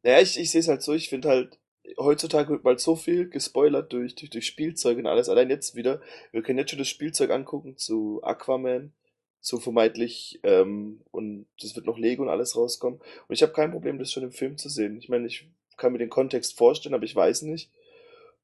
Naja, 0.03 0.21
ich, 0.21 0.39
ich 0.39 0.51
sehe 0.51 0.61
es 0.61 0.67
halt 0.67 0.83
so, 0.83 0.93
ich 0.93 1.09
finde 1.09 1.29
halt, 1.29 1.57
heutzutage 1.97 2.49
wird 2.49 2.63
mal 2.63 2.77
so 2.77 2.95
viel 2.95 3.29
gespoilert 3.29 3.91
durch, 3.93 4.15
durch, 4.15 4.29
durch 4.29 4.45
Spielzeug 4.45 4.97
und 4.97 5.07
alles. 5.07 5.29
Allein 5.29 5.49
jetzt 5.49 5.75
wieder, 5.75 6.01
wir 6.31 6.43
können 6.43 6.59
jetzt 6.59 6.71
schon 6.71 6.79
das 6.79 6.89
Spielzeug 6.89 7.31
angucken 7.31 7.77
zu 7.77 8.21
Aquaman, 8.23 8.93
zu 9.39 9.59
vermeintlich, 9.59 10.39
ähm, 10.43 11.01
und 11.11 11.47
das 11.61 11.75
wird 11.75 11.85
noch 11.85 11.97
Lego 11.97 12.23
und 12.23 12.29
alles 12.29 12.55
rauskommen. 12.55 12.99
Und 13.27 13.35
ich 13.35 13.41
habe 13.41 13.53
kein 13.53 13.71
Problem, 13.71 13.99
das 13.99 14.11
schon 14.11 14.23
im 14.23 14.31
Film 14.31 14.57
zu 14.57 14.69
sehen. 14.69 14.97
Ich 14.97 15.09
meine, 15.09 15.27
ich 15.27 15.47
kann 15.77 15.91
mir 15.91 15.99
den 15.99 16.09
Kontext 16.09 16.57
vorstellen, 16.57 16.95
aber 16.95 17.03
ich 17.03 17.15
weiß 17.15 17.43
nicht. 17.43 17.71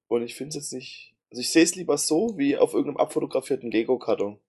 Und 0.08 0.24
ich 0.24 0.36
finde 0.36 0.50
es 0.50 0.56
jetzt 0.56 0.74
nicht, 0.74 1.11
also 1.32 1.42
ich 1.42 1.50
sehe 1.50 1.64
es 1.64 1.76
lieber 1.76 1.98
so, 1.98 2.38
wie 2.38 2.58
auf 2.58 2.74
irgendeinem 2.74 2.98
abfotografierten 2.98 3.72
Lego-Karton. 3.72 4.40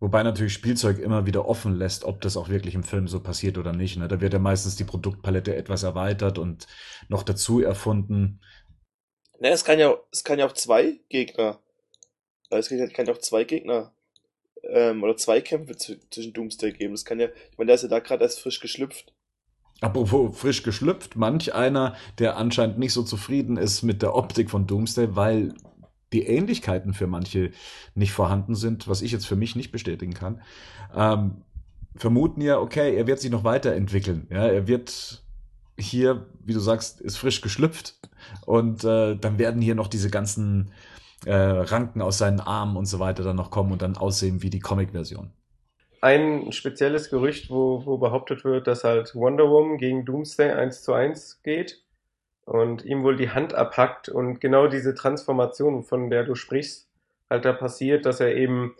Wobei 0.00 0.22
natürlich 0.22 0.54
Spielzeug 0.54 0.98
immer 0.98 1.26
wieder 1.26 1.46
offen 1.46 1.76
lässt, 1.76 2.04
ob 2.04 2.22
das 2.22 2.36
auch 2.36 2.48
wirklich 2.48 2.74
im 2.74 2.82
Film 2.82 3.06
so 3.06 3.20
passiert 3.20 3.58
oder 3.58 3.72
nicht. 3.72 3.98
Ne? 3.98 4.08
Da 4.08 4.20
wird 4.20 4.32
ja 4.32 4.38
meistens 4.38 4.76
die 4.76 4.84
Produktpalette 4.84 5.54
etwas 5.54 5.82
erweitert 5.82 6.38
und 6.38 6.66
noch 7.08 7.22
dazu 7.22 7.60
erfunden. 7.60 8.40
Ne, 9.38 9.50
es 9.50 9.64
kann 9.64 9.78
ja, 9.78 9.96
es 10.10 10.24
kann 10.24 10.38
ja 10.38 10.46
auch 10.46 10.52
zwei 10.52 11.00
Gegner, 11.08 11.60
es 12.50 12.68
kann 12.68 13.06
ja 13.06 13.12
auch 13.12 13.18
zwei 13.18 13.44
Gegner 13.44 13.94
ähm, 14.64 15.02
oder 15.02 15.16
zwei 15.16 15.40
Kämpfe 15.40 15.76
zwischen 15.76 16.32
Doomsday 16.32 16.72
geben. 16.72 16.94
Das 16.94 17.04
kann 17.04 17.20
ja, 17.20 17.28
ich 17.28 17.58
meine, 17.58 17.68
der 17.68 17.76
ist 17.76 17.82
ja 17.82 17.88
da 17.88 18.00
gerade 18.00 18.24
erst 18.24 18.40
frisch 18.40 18.60
geschlüpft. 18.60 19.14
Apropos 19.80 20.38
frisch 20.38 20.62
geschlüpft, 20.62 21.16
manch 21.16 21.54
einer, 21.54 21.94
der 22.18 22.36
anscheinend 22.36 22.78
nicht 22.78 22.92
so 22.92 23.02
zufrieden 23.02 23.56
ist 23.56 23.82
mit 23.82 24.02
der 24.02 24.14
Optik 24.14 24.50
von 24.50 24.66
Doomsday, 24.66 25.16
weil 25.16 25.54
die 26.12 26.26
Ähnlichkeiten 26.26 26.92
für 26.92 27.06
manche 27.06 27.52
nicht 27.94 28.12
vorhanden 28.12 28.54
sind, 28.54 28.88
was 28.88 29.00
ich 29.00 29.12
jetzt 29.12 29.26
für 29.26 29.36
mich 29.36 29.56
nicht 29.56 29.72
bestätigen 29.72 30.12
kann, 30.12 30.42
ähm, 30.94 31.42
vermuten 31.96 32.40
ja, 32.40 32.58
okay, 32.58 32.94
er 32.96 33.06
wird 33.06 33.20
sich 33.20 33.30
noch 33.30 33.44
weiterentwickeln. 33.44 34.26
Ja, 34.30 34.46
er 34.46 34.66
wird 34.66 35.22
hier, 35.78 36.26
wie 36.44 36.52
du 36.52 36.60
sagst, 36.60 37.00
ist 37.00 37.16
frisch 37.16 37.40
geschlüpft 37.40 37.94
und 38.44 38.84
äh, 38.84 39.16
dann 39.16 39.38
werden 39.38 39.62
hier 39.62 39.74
noch 39.74 39.88
diese 39.88 40.10
ganzen 40.10 40.72
äh, 41.24 41.34
Ranken 41.34 42.02
aus 42.02 42.18
seinen 42.18 42.40
Armen 42.40 42.76
und 42.76 42.86
so 42.86 42.98
weiter 42.98 43.22
dann 43.22 43.36
noch 43.36 43.50
kommen 43.50 43.72
und 43.72 43.82
dann 43.82 43.96
aussehen 43.96 44.42
wie 44.42 44.50
die 44.50 44.60
Comic-Version. 44.60 45.30
Ein 46.00 46.52
spezielles 46.52 47.10
Gerücht, 47.10 47.50
wo, 47.50 47.84
wo 47.84 47.98
behauptet 47.98 48.44
wird, 48.44 48.66
dass 48.66 48.84
halt 48.84 49.14
Wonder 49.14 49.50
Woman 49.50 49.78
gegen 49.78 50.04
Doomsday 50.04 50.52
1 50.52 50.82
zu 50.82 50.94
1 50.94 51.42
geht 51.42 51.82
und 52.44 52.84
ihm 52.84 53.02
wohl 53.02 53.16
die 53.16 53.30
Hand 53.30 53.54
abhackt 53.54 54.08
und 54.08 54.40
genau 54.40 54.66
diese 54.66 54.94
Transformation, 54.94 55.84
von 55.84 56.10
der 56.10 56.24
du 56.24 56.34
sprichst, 56.34 56.88
halt 57.28 57.44
da 57.44 57.52
passiert, 57.52 58.06
dass 58.06 58.20
er 58.20 58.34
eben 58.34 58.74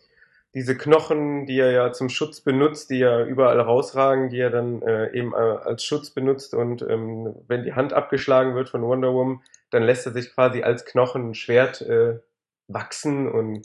diese 0.55 0.77
Knochen, 0.77 1.47
die 1.47 1.59
er 1.59 1.71
ja 1.71 1.93
zum 1.93 2.09
Schutz 2.09 2.41
benutzt, 2.41 2.91
die 2.91 2.99
ja 2.99 3.25
überall 3.25 3.61
rausragen, 3.61 4.31
die 4.31 4.41
er 4.41 4.51
dann 4.51 4.83
äh, 4.83 5.13
eben 5.13 5.33
äh, 5.33 5.37
als 5.37 5.85
Schutz 5.85 6.11
benutzt 6.11 6.55
und 6.55 6.83
ähm, 6.83 7.35
wenn 7.47 7.63
die 7.63 7.75
Hand 7.75 7.93
abgeschlagen 7.93 8.55
wird 8.55 8.69
von 8.69 8.83
Wonder 8.83 9.13
Woman, 9.13 9.43
dann 9.71 9.85
lässt 9.85 10.07
er 10.07 10.13
sich 10.13 10.35
quasi 10.35 10.63
als 10.63 10.85
Knochen 10.85 11.31
ein 11.31 11.35
Schwert 11.35 11.83
äh, 11.83 12.19
wachsen 12.67 13.31
und 13.31 13.63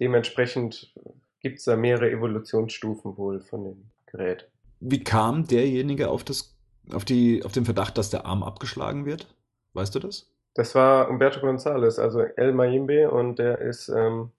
dementsprechend 0.00 0.92
gibt 1.44 1.58
es 1.58 1.64
da 1.66 1.76
mehrere 1.76 2.10
Evolutionsstufen 2.10 3.18
wohl 3.18 3.42
von 3.42 3.64
dem 3.64 3.90
Gerät. 4.06 4.50
Wie 4.80 5.04
kam 5.04 5.46
derjenige 5.46 6.08
auf 6.08 6.24
das, 6.24 6.56
auf 6.90 7.04
die, 7.04 7.44
auf 7.44 7.52
den 7.52 7.66
Verdacht, 7.66 7.98
dass 7.98 8.08
der 8.08 8.24
Arm 8.24 8.42
abgeschlagen 8.42 9.04
wird? 9.04 9.36
Weißt 9.74 9.94
du 9.94 9.98
das? 9.98 10.32
Das 10.54 10.74
war 10.74 11.10
Umberto 11.10 11.40
González, 11.40 12.00
also 12.00 12.20
El 12.20 12.54
Mayimbe, 12.54 13.10
und 13.10 13.38
der 13.38 13.58
ist 13.58 13.90
ähm, 13.90 14.30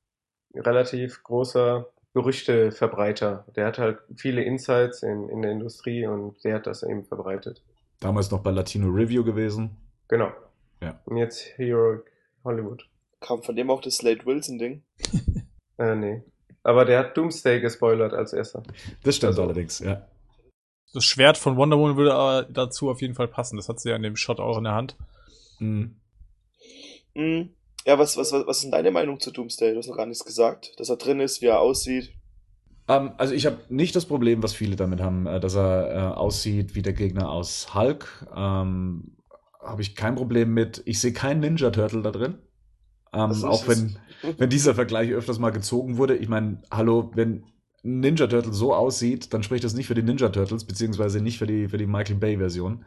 relativ 0.56 1.22
großer 1.22 1.88
Gerüchteverbreiter. 2.16 3.46
Der 3.56 3.68
hat 3.68 3.78
halt 3.78 4.00
viele 4.16 4.42
Insights 4.42 5.04
in, 5.04 5.30
in 5.30 5.44
der 5.44 5.52
Industrie 5.52 6.08
und 6.08 6.44
der 6.44 6.56
hat 6.56 6.66
das 6.66 6.82
eben 6.82 7.06
verbreitet. 7.06 7.62
Damals 8.00 8.32
noch 8.32 8.42
bei 8.42 8.50
Latino 8.50 8.88
Review 8.88 9.24
gewesen. 9.24 9.78
Genau. 10.08 10.32
Ja. 10.82 11.00
Und 11.06 11.18
jetzt 11.18 11.56
Heroic 11.58 12.12
Hollywood. 12.44 12.90
Kam 13.20 13.44
von 13.44 13.56
dem 13.56 13.70
auch 13.70 13.82
das 13.82 13.98
Slade 13.98 14.26
Wilson-Ding? 14.26 14.82
Äh, 15.78 15.96
nee. 15.96 16.24
Aber 16.66 16.84
der 16.84 16.98
hat 17.00 17.16
Doomsday 17.16 17.62
gespoilert 17.62 18.14
als 18.14 18.34
erster. 18.34 18.64
Das 19.04 19.16
stimmt 19.16 19.30
Also- 19.32 19.44
allerdings, 19.44 19.80
ja. 19.80 20.08
Das 20.94 21.04
Schwert 21.06 21.38
von 21.38 21.58
Wonder 21.58 21.78
Woman 21.78 21.98
würde 21.98 22.14
aber 22.14 22.44
dazu 22.44 22.90
auf 22.90 23.02
jeden 23.02 23.14
Fall 23.16 23.28
passen. 23.28 23.58
Das 23.58 23.70
hat 23.70 23.80
sie 23.80 23.90
ja 23.90 23.96
in 23.96 24.02
dem 24.02 24.16
Shot 24.16 24.40
auch 24.40 24.58
in 24.58 24.64
der 24.64 24.74
Hand. 24.74 24.96
Mhm. 25.60 25.98
Mhm. 27.14 27.50
Ja, 27.86 28.00
was, 28.00 28.18
was, 28.18 28.32
was 28.32 28.48
was 28.48 28.58
ist 28.58 28.64
denn 28.64 28.72
deine 28.72 28.92
Meinung 28.92 29.20
zu 29.20 29.32
Doomsday? 29.32 29.74
Du 29.74 29.78
hast 29.78 29.88
noch 29.88 29.98
gar 29.98 30.06
nichts 30.08 30.26
gesagt. 30.26 30.74
Dass 30.80 30.90
er 30.90 30.98
drin 30.98 31.20
ist, 31.20 31.42
wie 31.42 31.48
er 31.48 31.60
aussieht. 31.60 32.14
Ähm, 32.88 33.12
also 33.18 33.34
ich 33.34 33.46
habe 33.46 33.58
nicht 33.70 33.96
das 33.96 34.06
Problem, 34.06 34.42
was 34.42 34.54
viele 34.54 34.76
damit 34.76 35.02
haben, 35.02 35.28
äh, 35.28 35.40
dass 35.40 35.56
er 35.56 35.92
äh, 35.92 36.16
aussieht 36.16 36.74
wie 36.76 36.82
der 36.82 36.94
Gegner 36.94 37.30
aus 37.30 37.76
Hulk. 37.76 38.26
Ähm, 38.36 39.18
habe 39.62 39.82
ich 39.82 39.96
kein 39.96 40.16
Problem 40.16 40.54
mit. 40.54 40.82
Ich 40.86 41.00
sehe 41.00 41.14
keinen 41.14 41.42
Ninja 41.42 41.70
Turtle 41.72 42.02
da 42.02 42.12
drin. 42.12 42.40
Ähm, 43.14 43.44
auch 43.44 43.68
wenn, 43.68 43.98
wenn 44.38 44.50
dieser 44.50 44.76
Vergleich 44.76 45.12
öfters 45.12 45.40
mal 45.40 45.52
gezogen 45.52 45.98
wurde. 45.98 46.16
Ich 46.16 46.30
meine, 46.30 46.62
hallo, 46.72 47.12
wenn 47.16 47.44
ein 47.86 48.00
Ninja 48.00 48.28
Turtle 48.28 48.54
so 48.54 48.74
aussieht, 48.74 49.34
dann 49.34 49.44
spricht 49.44 49.64
das 49.64 49.74
nicht 49.76 49.88
für 49.88 49.94
die 49.94 50.02
Ninja 50.02 50.30
Turtles, 50.30 50.66
beziehungsweise 50.66 51.22
nicht 51.22 51.38
für 51.38 51.48
die, 51.48 51.68
für 51.68 51.78
die 51.78 51.86
Michael 51.86 52.18
Bay 52.18 52.38
Version, 52.38 52.84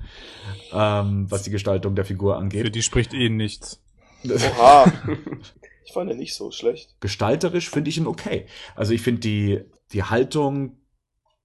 ähm, 0.73 1.31
was 1.31 1.45
die 1.45 1.51
Gestaltung 1.51 1.95
der 1.95 2.05
Figur 2.05 2.35
Für 2.35 2.41
angeht. 2.41 2.75
die 2.75 2.83
spricht 2.83 3.15
eh 3.15 3.29
nichts. 3.29 3.81
Oha. 4.25 4.93
ich 5.85 5.93
fand 5.93 6.11
ihn 6.11 6.19
nicht 6.19 6.35
so 6.35 6.51
schlecht. 6.51 6.97
gestalterisch 7.01 7.71
finde 7.71 7.91
ich 7.91 7.99
ihn 7.99 8.09
okay. 8.09 8.47
Also 8.75 8.93
ich 8.93 9.01
finde 9.01 9.21
die, 9.21 9.61
die 9.93 10.03
Haltung, 10.03 10.77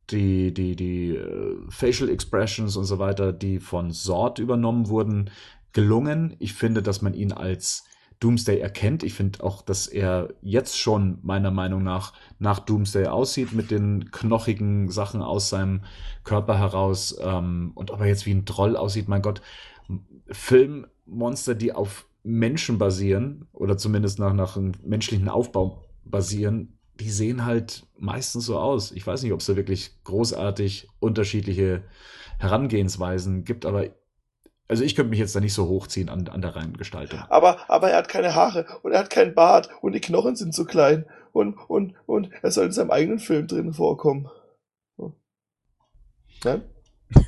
die, 0.09 0.53
die, 0.53 0.75
die 0.75 1.15
äh, 1.15 1.57
Facial 1.69 2.09
Expressions 2.09 2.75
und 2.75 2.85
so 2.85 2.99
weiter, 2.99 3.31
die 3.31 3.59
von 3.59 3.91
Sword 3.91 4.39
übernommen 4.39 4.89
wurden, 4.89 5.29
gelungen. 5.71 6.35
Ich 6.39 6.53
finde, 6.53 6.81
dass 6.81 7.01
man 7.01 7.13
ihn 7.13 7.31
als 7.31 7.85
Doomsday 8.23 8.59
erkennt. 8.59 9.03
Ich 9.03 9.13
finde 9.13 9.43
auch, 9.43 9.61
dass 9.61 9.87
er 9.87 10.29
jetzt 10.41 10.79
schon 10.79 11.19
meiner 11.23 11.51
Meinung 11.51 11.83
nach 11.83 12.13
nach 12.39 12.59
Doomsday 12.59 13.07
aussieht 13.07 13.51
mit 13.51 13.69
den 13.69 14.11
knochigen 14.11 14.89
Sachen 14.89 15.21
aus 15.21 15.49
seinem 15.49 15.81
Körper 16.23 16.57
heraus. 16.57 17.17
Ähm, 17.21 17.71
und 17.75 17.91
ob 17.91 17.99
er 17.99 18.07
jetzt 18.07 18.25
wie 18.25 18.33
ein 18.33 18.45
Troll 18.45 18.77
aussieht, 18.77 19.07
mein 19.07 19.21
Gott. 19.21 19.41
Filmmonster, 20.27 21.53
die 21.53 21.73
auf 21.73 22.07
Menschen 22.23 22.77
basieren 22.77 23.47
oder 23.51 23.77
zumindest 23.77 24.19
nach, 24.19 24.33
nach 24.33 24.55
einem 24.55 24.71
menschlichen 24.83 25.27
Aufbau 25.27 25.83
basieren, 26.05 26.77
die 26.99 27.09
sehen 27.09 27.43
halt 27.43 27.85
meistens 27.97 28.45
so 28.45 28.57
aus. 28.57 28.91
Ich 28.91 29.05
weiß 29.05 29.23
nicht, 29.23 29.33
ob 29.33 29.41
es 29.41 29.47
da 29.47 29.57
wirklich 29.57 29.91
großartig 30.05 30.87
unterschiedliche 30.99 31.83
Herangehensweisen 32.39 33.43
gibt, 33.43 33.65
aber 33.65 33.89
also 34.73 34.83
ich 34.83 34.95
könnte 34.95 35.11
mich 35.11 35.19
jetzt 35.19 35.35
da 35.35 35.39
nicht 35.39 35.53
so 35.53 35.67
hochziehen 35.67 36.09
an, 36.09 36.27
an 36.29 36.41
der 36.41 36.55
reinen 36.55 36.77
Gestaltung. 36.77 37.19
Aber, 37.29 37.69
aber 37.69 37.91
er 37.91 37.97
hat 37.97 38.09
keine 38.09 38.33
Haare 38.33 38.65
und 38.81 38.91
er 38.91 38.97
hat 38.97 39.11
keinen 39.11 39.35
Bart 39.35 39.69
und 39.83 39.93
die 39.93 40.01
Knochen 40.01 40.35
sind 40.35 40.51
zu 40.51 40.65
klein 40.65 41.05
und, 41.31 41.53
und, 41.67 41.93
und 42.07 42.31
er 42.41 42.49
soll 42.49 42.65
in 42.65 42.71
seinem 42.71 42.89
eigenen 42.89 43.19
Film 43.19 43.45
drin 43.45 43.71
vorkommen. 43.71 44.31
Ja? 46.43 46.61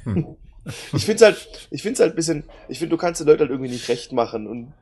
Hm. 0.04 0.38
Ich 0.94 1.06
find's 1.06 1.22
halt, 1.22 1.68
ich 1.70 1.84
find's 1.84 2.00
halt 2.00 2.14
ein 2.14 2.16
bisschen, 2.16 2.44
ich 2.68 2.80
finde, 2.80 2.96
du 2.96 2.98
kannst 2.98 3.22
den 3.22 3.28
Leuten 3.28 3.42
halt 3.42 3.52
irgendwie 3.52 3.70
nicht 3.70 3.88
recht 3.88 4.12
machen 4.14 4.48
und 4.48 4.74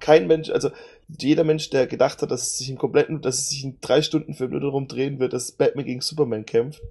kein 0.00 0.26
Mensch, 0.26 0.50
also 0.50 0.72
jeder 1.06 1.44
Mensch, 1.44 1.70
der 1.70 1.86
gedacht 1.86 2.20
hat, 2.20 2.32
dass 2.32 2.42
es 2.42 2.58
sich 2.58 2.70
im 2.70 2.76
kompletten, 2.76 3.20
dass 3.22 3.38
es 3.38 3.50
sich 3.50 3.62
in 3.62 3.78
drei 3.80 4.02
Stunden 4.02 4.34
Film 4.34 4.50
nur 4.50 4.58
darum 4.58 4.88
drehen 4.88 5.20
wird, 5.20 5.32
dass 5.32 5.52
Batman 5.52 5.84
gegen 5.84 6.00
Superman 6.00 6.44
kämpft, 6.44 6.82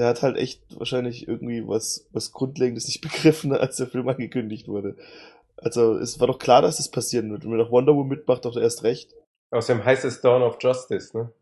der 0.00 0.08
hat 0.08 0.22
halt 0.22 0.38
echt 0.38 0.62
wahrscheinlich 0.78 1.28
irgendwie 1.28 1.66
was, 1.68 2.08
was 2.12 2.32
Grundlegendes 2.32 2.86
nicht 2.86 3.00
begriffen, 3.02 3.52
als 3.52 3.76
der 3.76 3.86
Film 3.86 4.08
angekündigt 4.08 4.66
wurde. 4.66 4.96
Also 5.56 5.98
es 5.98 6.18
war 6.18 6.26
doch 6.26 6.38
klar, 6.38 6.62
dass 6.62 6.78
das 6.78 6.90
passieren 6.90 7.30
wird. 7.30 7.44
Und 7.44 7.52
wenn 7.52 7.58
doch 7.58 7.70
Wonder 7.70 7.94
Woman 7.94 8.08
mitmacht, 8.08 8.46
doch 8.46 8.56
erst 8.56 8.82
recht. 8.82 9.14
Außerdem 9.50 9.84
heißt 9.84 10.04
es 10.06 10.22
Dawn 10.22 10.42
of 10.42 10.56
Justice, 10.60 11.16
ne? 11.16 11.32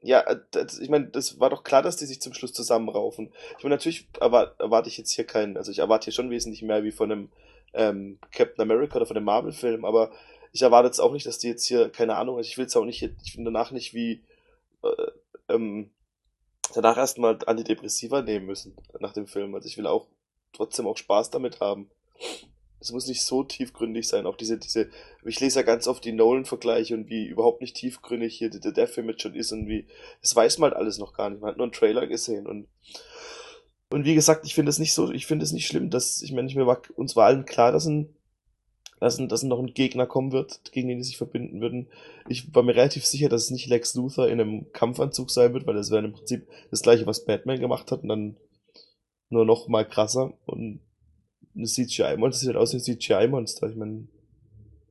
Ja, 0.00 0.20
äh, 0.22 0.40
das, 0.50 0.80
ich 0.80 0.88
meine, 0.88 1.06
das 1.06 1.38
war 1.38 1.48
doch 1.48 1.62
klar, 1.62 1.82
dass 1.82 1.96
die 1.96 2.06
sich 2.06 2.20
zum 2.20 2.34
Schluss 2.34 2.52
zusammenraufen. 2.52 3.32
Ich 3.56 3.62
meine, 3.62 3.76
natürlich 3.76 4.08
erwarte, 4.20 4.60
erwarte 4.60 4.88
ich 4.88 4.98
jetzt 4.98 5.12
hier 5.12 5.24
keinen, 5.24 5.56
also 5.56 5.70
ich 5.70 5.78
erwarte 5.78 6.06
hier 6.06 6.12
schon 6.12 6.30
wesentlich 6.30 6.62
mehr 6.62 6.82
wie 6.82 6.90
von 6.90 7.12
einem 7.12 7.28
ähm, 7.72 8.18
Captain 8.32 8.62
America 8.62 8.96
oder 8.96 9.06
von 9.06 9.16
einem 9.16 9.26
Marvel-Film, 9.26 9.84
aber 9.84 10.10
ich 10.50 10.62
erwarte 10.62 10.88
jetzt 10.88 10.98
auch 10.98 11.12
nicht, 11.12 11.26
dass 11.26 11.38
die 11.38 11.48
jetzt 11.48 11.66
hier, 11.66 11.88
keine 11.88 12.16
Ahnung, 12.16 12.36
also 12.36 12.48
ich 12.48 12.58
will 12.58 12.64
jetzt 12.64 12.76
auch 12.76 12.84
nicht, 12.84 13.02
ich 13.24 13.36
will 13.36 13.44
danach 13.44 13.70
nicht 13.70 13.94
wie 13.94 14.24
äh, 14.82 15.54
ähm, 15.54 15.90
danach 16.74 16.96
erstmal 16.96 17.38
Antidepressiva 17.46 18.22
nehmen 18.22 18.46
müssen 18.46 18.76
nach 19.00 19.12
dem 19.12 19.26
Film. 19.26 19.54
Also 19.54 19.68
ich 19.68 19.78
will 19.78 19.86
auch 19.86 20.08
trotzdem 20.52 20.86
auch 20.86 20.96
Spaß 20.96 21.30
damit 21.30 21.60
haben. 21.60 21.90
Es 22.80 22.90
muss 22.90 23.06
nicht 23.06 23.22
so 23.22 23.44
tiefgründig 23.44 24.08
sein. 24.08 24.26
Auch 24.26 24.36
diese, 24.36 24.58
diese, 24.58 24.90
ich 25.24 25.38
lese 25.38 25.60
ja 25.60 25.64
ganz 25.64 25.86
oft 25.86 26.04
die 26.04 26.12
Nolan-Vergleiche 26.12 26.94
und 26.94 27.08
wie 27.08 27.26
überhaupt 27.26 27.60
nicht 27.60 27.76
tiefgründig 27.76 28.36
hier 28.36 28.50
der 28.50 28.72
Death 28.72 28.96
mit 28.98 29.22
schon 29.22 29.34
ist 29.34 29.52
und 29.52 29.68
wie, 29.68 29.86
das 30.20 30.34
weiß 30.34 30.58
man 30.58 30.70
halt 30.70 30.78
alles 30.78 30.98
noch 30.98 31.14
gar 31.14 31.30
nicht. 31.30 31.40
Man 31.40 31.50
hat 31.50 31.58
nur 31.58 31.66
einen 31.66 31.72
Trailer 31.72 32.08
gesehen 32.08 32.46
und, 32.46 32.66
und 33.90 34.04
wie 34.04 34.16
gesagt, 34.16 34.44
ich 34.46 34.54
finde 34.54 34.70
es 34.70 34.80
nicht 34.80 34.94
so, 34.94 35.12
ich 35.12 35.26
finde 35.26 35.44
es 35.44 35.52
nicht 35.52 35.68
schlimm, 35.68 35.90
dass, 35.90 36.22
ich 36.22 36.32
meine, 36.32 36.48
ich 36.48 36.56
mir 36.56 36.66
war, 36.66 36.82
uns 36.96 37.14
war 37.14 37.26
allen 37.26 37.44
klar, 37.44 37.70
dass 37.70 37.86
ein, 37.86 38.16
dass, 39.02 39.16
dass 39.16 39.42
noch 39.42 39.58
ein 39.58 39.74
Gegner 39.74 40.06
kommen 40.06 40.30
wird, 40.30 40.60
gegen 40.70 40.86
den 40.86 40.98
die 40.98 41.04
sich 41.04 41.16
verbinden 41.16 41.60
würden. 41.60 41.88
Ich 42.28 42.54
war 42.54 42.62
mir 42.62 42.76
relativ 42.76 43.04
sicher, 43.04 43.28
dass 43.28 43.44
es 43.44 43.50
nicht 43.50 43.66
Lex 43.66 43.96
Luthor 43.96 44.28
in 44.28 44.40
einem 44.40 44.72
Kampfanzug 44.72 45.28
sein 45.32 45.52
wird, 45.52 45.66
weil 45.66 45.74
das 45.74 45.90
wäre 45.90 46.04
im 46.04 46.12
Prinzip 46.12 46.46
das 46.70 46.82
gleiche, 46.82 47.04
was 47.04 47.24
Batman 47.24 47.58
gemacht 47.58 47.90
hat 47.90 48.04
und 48.04 48.08
dann 48.08 48.36
nur 49.28 49.44
noch 49.44 49.66
mal 49.66 49.84
krasser 49.84 50.34
und 50.46 50.80
ein 51.56 51.66
CGI-Monster 51.66 52.38
sieht 52.38 52.48
halt 52.50 52.58
aus 52.58 52.72
wie 52.72 52.76
ein 52.76 52.96
CGI-Monster. 52.96 53.70
Ich 53.70 53.76
meine, 53.76 54.06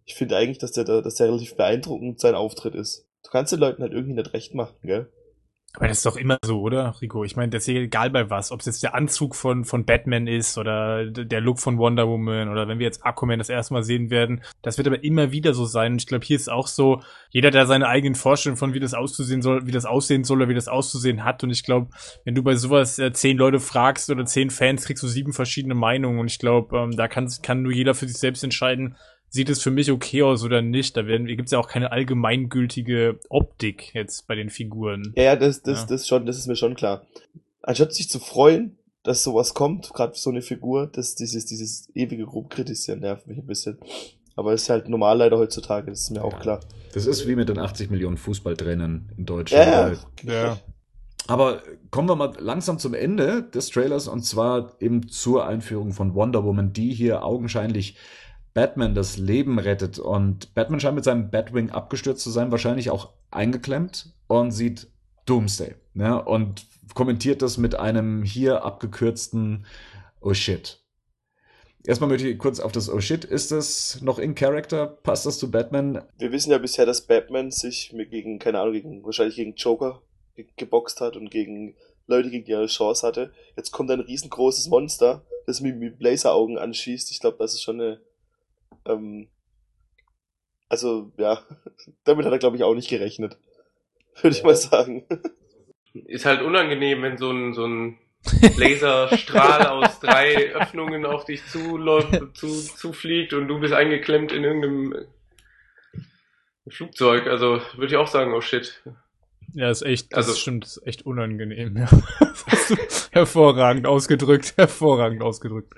ich 0.04 0.16
finde 0.16 0.36
eigentlich, 0.36 0.58
dass 0.58 0.74
der, 0.74 0.84
dass 0.84 1.16
der 1.16 1.28
relativ 1.28 1.56
beeindruckend 1.56 2.20
sein 2.20 2.36
Auftritt 2.36 2.76
ist. 2.76 3.08
Du 3.24 3.30
kannst 3.30 3.54
den 3.54 3.62
Leuten 3.62 3.82
halt 3.82 3.94
irgendwie 3.94 4.16
nicht 4.16 4.34
recht 4.34 4.54
machen, 4.54 4.76
gell? 4.84 5.10
Aber 5.74 5.88
das 5.88 5.98
ist 5.98 6.06
doch 6.06 6.18
immer 6.18 6.38
so, 6.44 6.60
oder, 6.60 6.96
Rico? 7.02 7.24
Ich 7.24 7.38
meine, 7.38 7.50
das 7.50 7.64
ist 7.64 7.70
egal 7.70 8.10
bei 8.10 8.30
was. 8.30 8.52
Ob 8.52 8.60
es 8.60 8.66
jetzt 8.66 8.84
der 8.84 8.94
Anzug 8.94 9.36
von, 9.36 9.64
von 9.64 9.86
Batman 9.86 10.28
ist 10.28 10.58
oder 10.58 11.06
der 11.06 11.40
Look 11.40 11.60
von 11.60 11.78
Wonder 11.78 12.08
Woman 12.08 12.50
oder 12.50 12.68
wenn 12.68 12.78
wir 12.80 12.86
jetzt 12.86 13.06
Aquaman 13.06 13.40
das 13.40 13.50
erste 13.50 13.74
Mal 13.74 13.84
sehen 13.84 14.10
werden. 14.10 14.42
Das 14.62 14.78
wird 14.78 14.88
aber 14.88 15.04
immer 15.04 15.32
wieder 15.32 15.54
so 15.54 15.66
sein. 15.66 15.94
Und 15.94 16.02
ich 16.02 16.08
glaube, 16.08 16.26
hier 16.26 16.36
ist 16.36 16.52
auch 16.52 16.68
so, 16.68 17.02
jeder, 17.30 17.52
der 17.52 17.66
seine 17.68 17.88
eigenen 17.88 18.16
Vorstellungen 18.16 18.58
von 18.58 18.74
wie 18.74 18.82
das 18.82 18.94
auszusehen 18.94 19.42
soll, 19.42 19.66
wie 19.66 19.72
das 19.72 19.86
aussehen 19.86 20.26
soll 20.26 20.40
oder 20.40 20.50
wie 20.50 20.56
das 20.56 20.68
auszusehen 20.68 21.24
hat. 21.24 21.44
Und 21.44 21.52
ich 21.52 21.64
glaube, 21.64 21.90
wenn 22.26 22.36
du 22.36 22.44
bei 22.44 22.56
sowas 22.56 23.00
äh, 23.00 23.14
zehn 23.14 23.38
Leute 23.38 23.62
fragst 23.62 24.10
oder 24.10 24.26
zehn 24.26 24.50
Fans, 24.50 24.86
kriegst 24.86 25.04
du 25.04 25.08
sieben 25.08 25.32
verschiedene 25.32 25.76
Meinungen. 25.76 26.20
Und 26.20 26.28
ich 26.28 26.40
glaube, 26.40 26.78
ähm, 26.78 26.92
da 26.92 27.08
kann, 27.08 27.30
kann 27.42 27.62
nur 27.62 27.72
jeder 27.72 27.94
für 27.94 28.08
sich 28.08 28.18
selbst 28.18 28.44
entscheiden, 28.44 28.98
sieht 29.34 29.50
es 29.50 29.64
für 29.64 29.72
mich 29.72 29.90
okay 29.92 30.22
aus 30.24 30.44
oder 30.44 30.62
nicht. 30.62 30.96
Da 30.98 31.08
werden, 31.08 31.26
gibt's 31.26 31.52
ja 31.54 31.58
auch 31.60 31.70
keine 31.70 31.92
allgemeingültige 31.92 33.20
Optik 33.30 33.96
jetzt 33.96 34.28
bei 34.28 34.36
den 34.36 34.50
Figuren. 34.50 35.14
Ja, 35.16 35.24
ja, 35.24 35.36
das, 35.38 35.62
das, 35.64 35.82
Ja. 35.82 35.86
das 35.88 36.08
schon, 36.08 36.26
das 36.26 36.38
ist 36.38 36.48
mir 36.48 36.56
schon 36.58 36.76
klar. 36.76 37.08
Anstatt 37.64 37.94
sich 37.94 38.10
zu 38.10 38.20
freuen, 38.20 38.78
dass 39.04 39.24
sowas 39.24 39.54
kommt, 39.54 39.94
gerade 39.94 40.14
so 40.16 40.30
eine 40.30 40.42
Figur, 40.42 40.86
das, 40.88 41.16
dieses, 41.16 41.46
dieses 41.46 41.90
ewige 41.96 42.26
grob 42.26 42.50
kritisieren 42.50 43.00
nervt 43.00 43.26
mich 43.26 43.38
ein 43.38 43.48
bisschen. 43.48 43.78
Aber 44.36 44.54
ist 44.54 44.70
halt 44.70 44.90
normal 44.90 45.18
leider 45.18 45.38
heutzutage, 45.38 45.90
das 45.92 46.02
ist 46.02 46.12
mir 46.12 46.24
auch 46.24 46.34
Ja. 46.34 46.40
klar. 46.40 46.60
Das 46.94 47.06
ist 47.06 47.28
wie 47.28 47.36
mit 47.36 47.48
den 47.50 47.58
80 47.58 47.90
Millionen 47.90 48.18
Fußballtrainern 48.18 49.12
in 49.18 49.26
Deutschland. 49.26 49.98
Ja, 50.24 50.34
Ja. 50.34 50.60
Aber 51.28 51.62
kommen 51.92 52.10
wir 52.10 52.16
mal 52.16 52.34
langsam 52.40 52.80
zum 52.80 52.94
Ende 52.94 53.44
des 53.44 53.70
Trailers 53.70 54.08
und 54.08 54.24
zwar 54.26 54.76
eben 54.82 55.08
zur 55.08 55.46
Einführung 55.46 55.94
von 55.94 56.14
Wonder 56.16 56.44
Woman, 56.44 56.74
die 56.74 56.92
hier 56.94 57.24
augenscheinlich 57.24 57.96
Batman 58.54 58.94
das 58.96 59.18
Leben 59.18 59.60
rettet. 59.60 60.00
Und 60.00 60.54
Batman 60.54 60.80
scheint 60.80 60.96
mit 60.96 61.04
seinem 61.04 61.30
Batwing 61.32 61.70
abgestürzt 61.70 62.24
zu 62.24 62.30
sein, 62.30 62.52
wahrscheinlich 62.52 62.90
auch 62.90 63.12
eingeklemmt 63.32 64.14
und 64.28 64.52
sieht 64.52 64.88
Doomsday. 65.26 65.76
Ne? 65.94 66.24
Und 66.24 66.66
kommentiert 66.94 67.42
das 67.42 67.58
mit 67.58 67.76
einem 67.76 68.24
hier 68.24 68.64
abgekürzten 68.64 69.66
Oh 70.20 70.34
shit. 70.34 70.80
Erstmal 71.84 72.10
möchte 72.10 72.28
ich 72.28 72.38
kurz 72.38 72.60
auf 72.60 72.72
das 72.72 72.90
Oh 72.90 73.02
shit. 73.02 73.26
Ist 73.26 73.52
das 73.52 74.02
noch 74.02 74.20
in 74.20 74.36
Character? 74.36 74.86
Passt 74.86 75.26
das 75.26 75.40
zu 75.40 75.50
Batman? 75.50 76.04
Wir 76.20 76.32
wissen 76.32 76.52
ja 76.52 76.60
bisher, 76.60 76.86
dass 76.86 77.08
Batman 77.08 77.50
sich 77.50 77.94
gegen, 78.10 78.38
keine 78.38 78.60
Ahnung, 78.60 78.74
gegen, 78.74 79.04
wahrscheinlich 79.04 79.36
gegen 79.36 79.56
Joker 79.56 80.02
ge 80.36 80.46
geboxt 80.58 81.02
hat 81.02 81.18
und 81.18 81.32
gegen 81.32 81.76
Leute, 82.06 82.30
gegen 82.30 82.46
die 82.46 82.52
er 82.52 82.60
eine 82.60 82.68
Chance 82.68 83.06
hatte. 83.06 83.32
Jetzt 83.58 83.72
kommt 83.72 83.90
ein 83.90 84.00
riesengroßes 84.00 84.68
Monster, 84.68 85.26
das 85.48 85.62
mit, 85.62 85.78
mit 85.78 86.02
Laseraugen 86.02 86.58
anschießt. 86.58 87.10
Ich 87.12 87.20
glaube, 87.20 87.38
das 87.40 87.54
ist 87.54 87.64
schon 87.64 87.82
eine, 87.82 88.02
ähm, 88.86 89.28
also, 90.70 91.12
ja, 91.18 91.42
damit 92.04 92.26
hat 92.26 92.32
er, 92.32 92.40
glaube 92.40 92.58
ich, 92.58 92.64
auch 92.64 92.74
nicht 92.76 92.90
gerechnet. 92.90 93.38
Würde 94.22 94.36
ich 94.36 94.44
mal 94.44 94.56
sagen. 94.56 95.06
Ist 95.94 96.26
halt 96.26 96.42
unangenehm, 96.42 97.02
wenn 97.02 97.18
so 97.18 97.32
ein, 97.32 97.54
so 97.54 97.66
ein 97.66 97.98
Laserstrahl 98.58 99.68
aus 99.68 100.00
drei 100.00 100.54
Öffnungen 100.54 101.06
auf 101.06 101.26
dich 101.26 101.46
zuläuft, 101.48 102.38
zu, 102.38 102.48
zufliegt 102.48 103.34
und 103.34 103.48
du 103.48 103.60
bist 103.60 103.74
eingeklemmt 103.74 104.32
in 104.32 104.44
irgendeinem 104.44 105.06
Flugzeug. 106.70 107.28
Also 107.28 107.62
würde 107.76 107.88
ich 107.88 107.98
auch 107.98 108.08
sagen, 108.08 108.34
oh 108.34 108.42
shit. 108.42 108.82
Ja, 109.54 109.70
ist 109.70 109.82
echt, 109.82 110.12
das 110.14 110.28
Also- 110.28 110.36
stimmt, 110.40 110.66
ist 110.66 110.86
echt 110.86 111.06
unangenehm. 111.06 111.76
Ja. 111.78 111.90
Das 112.20 112.46
hast 112.48 112.70
du 112.72 112.76
hervorragend 113.12 113.86
ausgedrückt, 113.86 114.54
hervorragend 114.58 115.22
ausgedrückt. 115.22 115.74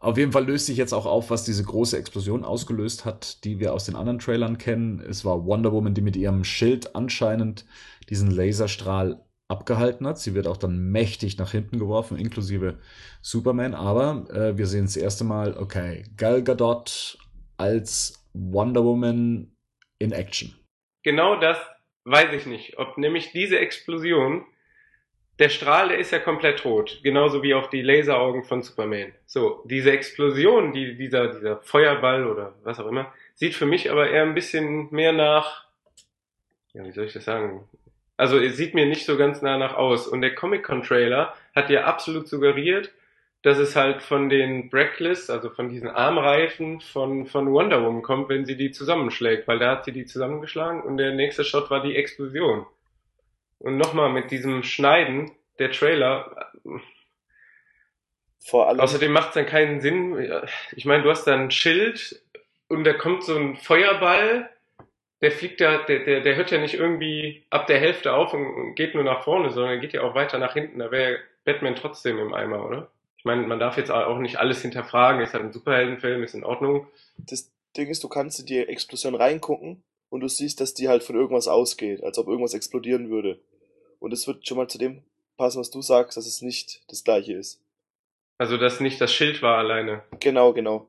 Auf 0.00 0.16
jeden 0.16 0.32
Fall 0.32 0.46
löst 0.46 0.64
sich 0.64 0.78
jetzt 0.78 0.94
auch 0.94 1.04
auf, 1.04 1.28
was 1.28 1.44
diese 1.44 1.62
große 1.62 1.96
Explosion 1.98 2.42
ausgelöst 2.42 3.04
hat, 3.04 3.44
die 3.44 3.60
wir 3.60 3.74
aus 3.74 3.84
den 3.84 3.96
anderen 3.96 4.18
Trailern 4.18 4.56
kennen. 4.56 4.98
Es 4.98 5.26
war 5.26 5.44
Wonder 5.44 5.72
Woman, 5.72 5.92
die 5.92 6.00
mit 6.00 6.16
ihrem 6.16 6.42
Schild 6.42 6.96
anscheinend 6.96 7.66
diesen 8.08 8.30
Laserstrahl 8.30 9.22
abgehalten 9.48 10.06
hat. 10.06 10.18
Sie 10.18 10.34
wird 10.34 10.46
auch 10.46 10.56
dann 10.56 10.90
mächtig 10.90 11.36
nach 11.36 11.50
hinten 11.50 11.78
geworfen, 11.78 12.16
inklusive 12.16 12.78
Superman. 13.20 13.74
Aber 13.74 14.24
äh, 14.30 14.56
wir 14.56 14.66
sehen 14.66 14.86
das 14.86 14.96
erste 14.96 15.24
Mal, 15.24 15.58
okay, 15.58 16.04
Gal 16.16 16.42
Gadot 16.42 17.18
als 17.58 18.26
Wonder 18.32 18.82
Woman 18.82 19.54
in 19.98 20.12
Action. 20.12 20.54
Genau 21.02 21.38
das 21.38 21.58
weiß 22.04 22.32
ich 22.32 22.46
nicht. 22.46 22.78
Ob 22.78 22.96
nämlich 22.96 23.32
diese 23.32 23.58
Explosion, 23.58 24.46
der 25.40 25.48
Strahl, 25.48 25.88
der 25.88 25.98
ist 25.98 26.12
ja 26.12 26.18
komplett 26.18 26.64
rot. 26.66 27.00
Genauso 27.02 27.42
wie 27.42 27.54
auch 27.54 27.68
die 27.68 27.80
Laseraugen 27.80 28.44
von 28.44 28.62
Superman. 28.62 29.12
So, 29.26 29.64
diese 29.64 29.90
Explosion, 29.90 30.74
die, 30.74 30.96
dieser, 30.96 31.28
dieser 31.28 31.56
Feuerball 31.62 32.26
oder 32.26 32.54
was 32.62 32.78
auch 32.78 32.86
immer, 32.86 33.12
sieht 33.34 33.54
für 33.54 33.64
mich 33.64 33.90
aber 33.90 34.10
eher 34.10 34.22
ein 34.22 34.34
bisschen 34.34 34.88
mehr 34.90 35.14
nach, 35.14 35.64
ja, 36.74 36.84
wie 36.84 36.92
soll 36.92 37.06
ich 37.06 37.14
das 37.14 37.24
sagen? 37.24 37.66
Also, 38.18 38.38
es 38.38 38.58
sieht 38.58 38.74
mir 38.74 38.84
nicht 38.84 39.06
so 39.06 39.16
ganz 39.16 39.40
nah 39.40 39.56
nach 39.56 39.74
aus. 39.74 40.06
Und 40.06 40.20
der 40.20 40.34
Comic-Con-Trailer 40.34 41.34
hat 41.54 41.70
ja 41.70 41.84
absolut 41.84 42.28
suggeriert, 42.28 42.92
dass 43.40 43.56
es 43.56 43.74
halt 43.74 44.02
von 44.02 44.28
den 44.28 44.68
Brackless, 44.68 45.30
also 45.30 45.48
von 45.48 45.70
diesen 45.70 45.88
Armreifen 45.88 46.82
von, 46.82 47.24
von 47.24 47.50
Wonder 47.50 47.82
Woman 47.82 48.02
kommt, 48.02 48.28
wenn 48.28 48.44
sie 48.44 48.58
die 48.58 48.72
zusammenschlägt, 48.72 49.48
weil 49.48 49.58
da 49.58 49.70
hat 49.70 49.86
sie 49.86 49.92
die 49.92 50.04
zusammengeschlagen 50.04 50.82
und 50.82 50.98
der 50.98 51.14
nächste 51.14 51.44
Shot 51.44 51.70
war 51.70 51.82
die 51.82 51.96
Explosion. 51.96 52.66
Und 53.60 53.76
nochmal 53.76 54.10
mit 54.10 54.30
diesem 54.30 54.62
Schneiden, 54.62 55.30
der 55.58 55.70
Trailer, 55.70 56.50
Vor 58.40 58.68
allem, 58.68 58.80
außerdem 58.80 59.12
macht 59.12 59.28
es 59.28 59.34
dann 59.34 59.46
keinen 59.46 59.80
Sinn. 59.80 60.16
Ich 60.74 60.86
meine, 60.86 61.02
du 61.02 61.10
hast 61.10 61.24
da 61.24 61.34
ein 61.34 61.50
Schild 61.50 62.22
und 62.68 62.84
da 62.84 62.94
kommt 62.94 63.22
so 63.22 63.36
ein 63.36 63.56
Feuerball, 63.56 64.50
der 65.20 65.30
fliegt 65.30 65.60
da, 65.60 65.78
der, 65.84 66.04
der, 66.04 66.22
der 66.22 66.36
hört 66.36 66.50
ja 66.50 66.58
nicht 66.58 66.74
irgendwie 66.74 67.44
ab 67.50 67.66
der 67.66 67.78
Hälfte 67.78 68.14
auf 68.14 68.32
und, 68.32 68.46
und 68.46 68.74
geht 68.74 68.94
nur 68.94 69.04
nach 69.04 69.24
vorne, 69.24 69.50
sondern 69.50 69.74
er 69.74 69.78
geht 69.78 69.92
ja 69.92 70.02
auch 70.02 70.14
weiter 70.14 70.38
nach 70.38 70.54
hinten. 70.54 70.78
Da 70.78 70.90
wäre 70.90 71.18
Batman 71.44 71.76
trotzdem 71.76 72.18
im 72.18 72.32
Eimer, 72.32 72.64
oder? 72.64 72.90
Ich 73.18 73.26
meine, 73.26 73.46
man 73.46 73.58
darf 73.58 73.76
jetzt 73.76 73.90
auch 73.90 74.18
nicht 74.18 74.38
alles 74.38 74.62
hinterfragen. 74.62 75.20
Ist 75.20 75.34
halt 75.34 75.44
ein 75.44 75.52
Superheldenfilm, 75.52 76.22
ist 76.22 76.34
in 76.34 76.44
Ordnung. 76.44 76.86
das 77.18 77.52
Ding 77.76 77.88
ist, 77.88 78.02
du 78.02 78.08
kannst 78.08 78.40
in 78.40 78.46
die 78.46 78.58
Explosion 78.58 79.14
reingucken 79.14 79.82
und 80.08 80.20
du 80.20 80.28
siehst, 80.28 80.60
dass 80.60 80.72
die 80.72 80.88
halt 80.88 81.02
von 81.02 81.16
irgendwas 81.16 81.46
ausgeht, 81.46 82.02
als 82.02 82.18
ob 82.18 82.28
irgendwas 82.28 82.54
explodieren 82.54 83.10
würde. 83.10 83.38
Und 84.00 84.12
es 84.12 84.26
wird 84.26 84.46
schon 84.46 84.56
mal 84.56 84.68
zu 84.68 84.78
dem 84.78 85.02
passen, 85.36 85.60
was 85.60 85.70
du 85.70 85.80
sagst, 85.80 86.16
dass 86.16 86.26
es 86.26 86.42
nicht 86.42 86.82
das 86.90 87.04
gleiche 87.04 87.34
ist. 87.34 87.62
Also, 88.38 88.56
dass 88.56 88.80
nicht 88.80 89.00
das 89.00 89.12
Schild 89.12 89.42
war 89.42 89.58
alleine. 89.58 90.02
Genau, 90.18 90.52
genau, 90.52 90.88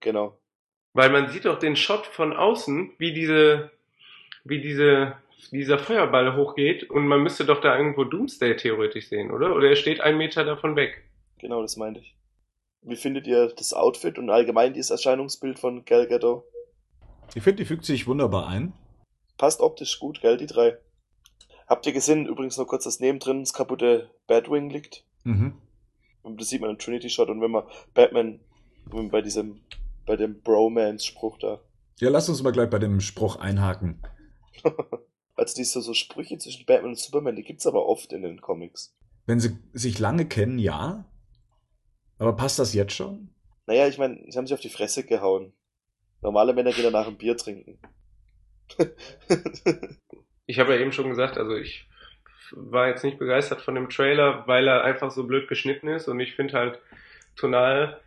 genau. 0.00 0.38
Weil 0.94 1.10
man 1.10 1.28
sieht 1.28 1.44
doch 1.44 1.58
den 1.58 1.76
Shot 1.76 2.06
von 2.06 2.32
außen, 2.32 2.92
wie 2.98 3.12
diese, 3.12 3.70
wie 4.44 4.60
diese, 4.60 5.16
dieser 5.50 5.78
Feuerball 5.78 6.36
hochgeht 6.36 6.88
und 6.90 7.06
man 7.06 7.22
müsste 7.22 7.44
doch 7.44 7.60
da 7.60 7.76
irgendwo 7.76 8.04
Doomsday 8.04 8.56
theoretisch 8.56 9.08
sehen, 9.08 9.30
oder? 9.30 9.54
Oder 9.54 9.70
er 9.70 9.76
steht 9.76 10.00
einen 10.00 10.18
Meter 10.18 10.44
davon 10.44 10.76
weg. 10.76 11.02
Genau, 11.38 11.62
das 11.62 11.76
meinte 11.76 12.00
ich. 12.00 12.14
Wie 12.82 12.96
findet 12.96 13.26
ihr 13.26 13.48
das 13.48 13.72
Outfit 13.72 14.18
und 14.18 14.30
allgemein 14.30 14.74
dieses 14.74 14.90
Erscheinungsbild 14.90 15.58
von 15.58 15.84
Gal 15.84 16.06
Gadot? 16.06 16.44
Ich 17.34 17.42
finde, 17.42 17.62
die 17.62 17.64
fügt 17.64 17.84
sich 17.84 18.06
wunderbar 18.06 18.48
ein. 18.48 18.72
Passt 19.38 19.60
optisch 19.60 19.98
gut, 19.98 20.20
gell, 20.20 20.36
die 20.36 20.46
drei. 20.46 20.76
Habt 21.72 21.86
ihr 21.86 21.94
gesehen, 21.94 22.26
übrigens 22.26 22.58
noch 22.58 22.66
kurz, 22.66 22.84
dass 22.84 23.00
nebendrin 23.00 23.40
das 23.40 23.54
kaputte 23.54 24.10
Batwing 24.26 24.68
liegt? 24.68 25.06
Mhm. 25.24 25.54
Und 26.20 26.38
Das 26.38 26.50
sieht 26.50 26.60
man 26.60 26.68
im 26.68 26.76
Trinity-Shot 26.76 27.30
und 27.30 27.40
wenn 27.40 27.50
man 27.50 27.64
Batman 27.94 28.40
bei 28.84 29.22
diesem, 29.22 29.62
bei 30.04 30.16
dem 30.16 30.42
Bromance-Spruch 30.42 31.38
da, 31.38 31.62
Ja, 31.98 32.10
lass 32.10 32.28
uns 32.28 32.42
mal 32.42 32.52
gleich 32.52 32.68
bei 32.68 32.78
dem 32.78 33.00
Spruch 33.00 33.36
einhaken. 33.36 34.02
also 35.34 35.54
diese 35.56 35.80
so 35.80 35.94
Sprüche 35.94 36.36
zwischen 36.36 36.66
Batman 36.66 36.90
und 36.90 36.98
Superman, 36.98 37.36
die 37.36 37.42
gibt's 37.42 37.66
aber 37.66 37.86
oft 37.86 38.12
in 38.12 38.20
den 38.20 38.42
Comics. 38.42 38.94
Wenn 39.24 39.40
sie 39.40 39.56
sich 39.72 39.98
lange 39.98 40.26
kennen, 40.26 40.58
ja. 40.58 41.06
Aber 42.18 42.36
passt 42.36 42.58
das 42.58 42.74
jetzt 42.74 42.92
schon? 42.92 43.30
Naja, 43.66 43.88
ich 43.88 43.96
meine, 43.96 44.22
sie 44.28 44.36
haben 44.36 44.46
sich 44.46 44.52
auf 44.52 44.60
die 44.60 44.68
Fresse 44.68 45.04
gehauen. 45.04 45.54
Normale 46.20 46.52
Männer 46.52 46.72
gehen 46.72 46.84
danach 46.84 47.08
ein 47.08 47.16
Bier 47.16 47.38
trinken. 47.38 47.78
Ich 50.46 50.58
habe 50.58 50.74
ja 50.74 50.80
eben 50.80 50.92
schon 50.92 51.08
gesagt, 51.08 51.38
also 51.38 51.56
ich 51.56 51.86
war 52.52 52.88
jetzt 52.88 53.04
nicht 53.04 53.18
begeistert 53.18 53.62
von 53.62 53.74
dem 53.74 53.88
Trailer, 53.88 54.44
weil 54.46 54.68
er 54.68 54.84
einfach 54.84 55.10
so 55.10 55.24
blöd 55.24 55.48
geschnitten 55.48 55.88
ist 55.88 56.08
und 56.08 56.20
ich 56.20 56.34
finde 56.34 56.54
halt 56.54 56.78
tonal, 57.36 58.00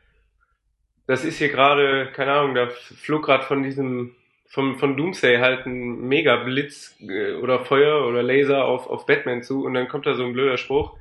das 1.08 1.24
ist 1.24 1.38
hier 1.38 1.50
gerade, 1.50 2.12
keine 2.14 2.34
Ahnung, 2.34 2.56
da 2.56 2.68
flog 2.68 3.26
gerade 3.26 3.44
von 3.44 3.64
diesem, 3.64 4.16
vom, 4.48 4.78
von 4.78 4.98
Doomsday 4.98 5.38
halt 5.38 5.66
ein 5.66 6.08
Mega-Blitz 6.08 6.98
äh, 7.02 7.34
oder 7.34 7.60
Feuer 7.66 8.08
oder 8.08 8.24
Laser 8.24 8.66
auf, 8.66 8.88
auf 8.88 9.06
Batman 9.06 9.44
zu 9.44 9.66
und 9.66 9.74
dann 9.74 9.88
kommt 9.88 10.06
da 10.06 10.16
so 10.16 10.24
ein 10.24 10.34
blöder 10.34 10.58
Spruch 10.58 10.98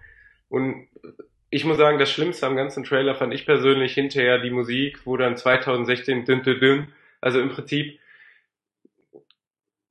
und 0.48 0.88
ich 1.50 1.64
muss 1.64 1.76
sagen, 1.76 2.00
das 2.00 2.10
Schlimmste 2.10 2.46
am 2.46 2.56
ganzen 2.56 2.82
Trailer 2.82 3.14
fand 3.14 3.32
ich 3.32 3.46
persönlich 3.46 3.94
hinterher 3.94 4.38
die 4.40 4.50
Musik, 4.50 5.00
wo 5.04 5.16
dann 5.16 5.36
2016 5.36 6.24
dünn, 6.24 6.42
dünn, 6.42 6.58
dünn, 6.58 6.88
also 7.20 7.40
im 7.40 7.50
Prinzip 7.50 8.00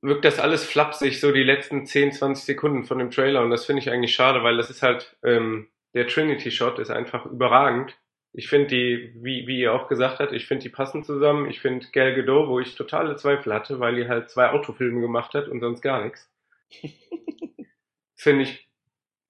wirkt 0.04 0.24
das 0.24 0.38
alles 0.38 0.64
flapsig, 0.64 1.18
so 1.18 1.32
die 1.32 1.42
letzten 1.42 1.86
10, 1.86 2.12
20 2.12 2.44
Sekunden 2.44 2.84
von 2.84 2.98
dem 2.98 3.10
Trailer. 3.10 3.42
Und 3.42 3.50
das 3.50 3.64
finde 3.64 3.80
ich 3.80 3.90
eigentlich 3.90 4.14
schade, 4.14 4.42
weil 4.42 4.56
das 4.56 4.68
ist 4.70 4.82
halt, 4.82 5.16
ähm, 5.22 5.68
der 5.94 6.06
Trinity-Shot 6.06 6.78
ist 6.78 6.90
einfach 6.90 7.24
überragend. 7.26 7.96
Ich 8.32 8.48
finde 8.48 8.66
die, 8.68 9.12
wie, 9.16 9.46
wie 9.46 9.60
ihr 9.60 9.72
auch 9.72 9.88
gesagt 9.88 10.18
habt, 10.18 10.32
ich 10.32 10.46
finde 10.46 10.64
die 10.64 10.68
passen 10.68 11.04
zusammen. 11.04 11.48
Ich 11.48 11.60
finde 11.60 11.86
Gal 11.92 12.14
Gadot, 12.14 12.48
wo 12.48 12.60
ich 12.60 12.74
totale 12.74 13.16
Zweifel 13.16 13.54
hatte, 13.54 13.80
weil 13.80 13.96
die 13.96 14.08
halt 14.08 14.28
zwei 14.28 14.50
Autofilme 14.50 15.00
gemacht 15.00 15.34
hat 15.34 15.48
und 15.48 15.60
sonst 15.60 15.80
gar 15.80 16.04
nichts. 16.04 16.30
finde 18.16 18.42
ich 18.42 18.68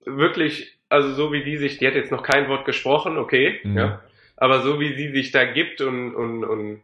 wirklich, 0.04 0.78
also 0.88 1.12
so 1.14 1.32
wie 1.32 1.44
die 1.44 1.56
sich, 1.56 1.78
die 1.78 1.86
hat 1.86 1.94
jetzt 1.94 2.10
noch 2.10 2.22
kein 2.22 2.48
Wort 2.48 2.64
gesprochen, 2.64 3.16
okay, 3.16 3.60
Mhm. 3.62 3.76
ja. 3.76 4.02
Aber 4.36 4.62
so 4.62 4.80
wie 4.80 4.94
sie 4.94 5.12
sich 5.12 5.30
da 5.30 5.44
gibt 5.44 5.80
und, 5.80 6.14
und, 6.14 6.44
und, 6.44 6.82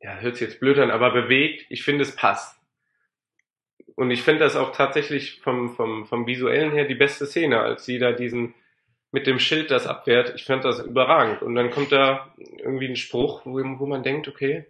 ja, 0.00 0.16
hört 0.18 0.36
sich 0.36 0.48
jetzt 0.48 0.60
blöd 0.60 0.78
an, 0.78 0.90
aber 0.90 1.10
bewegt, 1.12 1.66
ich 1.68 1.82
finde 1.82 2.02
es 2.02 2.16
passt. 2.16 2.58
Und 3.96 4.10
ich 4.10 4.22
finde 4.22 4.40
das 4.40 4.56
auch 4.56 4.72
tatsächlich 4.72 5.40
vom, 5.42 5.74
vom, 5.76 6.06
vom 6.06 6.26
visuellen 6.26 6.72
her 6.72 6.86
die 6.86 6.94
beste 6.94 7.26
Szene, 7.26 7.60
als 7.60 7.84
sie 7.84 7.98
da 7.98 8.12
diesen 8.12 8.54
mit 9.12 9.26
dem 9.26 9.38
Schild 9.38 9.70
das 9.70 9.86
abwehrt. 9.86 10.32
Ich 10.36 10.44
fand 10.44 10.64
das 10.64 10.80
überragend. 10.80 11.42
Und 11.42 11.54
dann 11.54 11.70
kommt 11.70 11.92
da 11.92 12.32
irgendwie 12.58 12.88
ein 12.88 12.96
Spruch, 12.96 13.44
wo, 13.44 13.58
wo 13.78 13.86
man 13.86 14.02
denkt, 14.02 14.28
okay, 14.28 14.66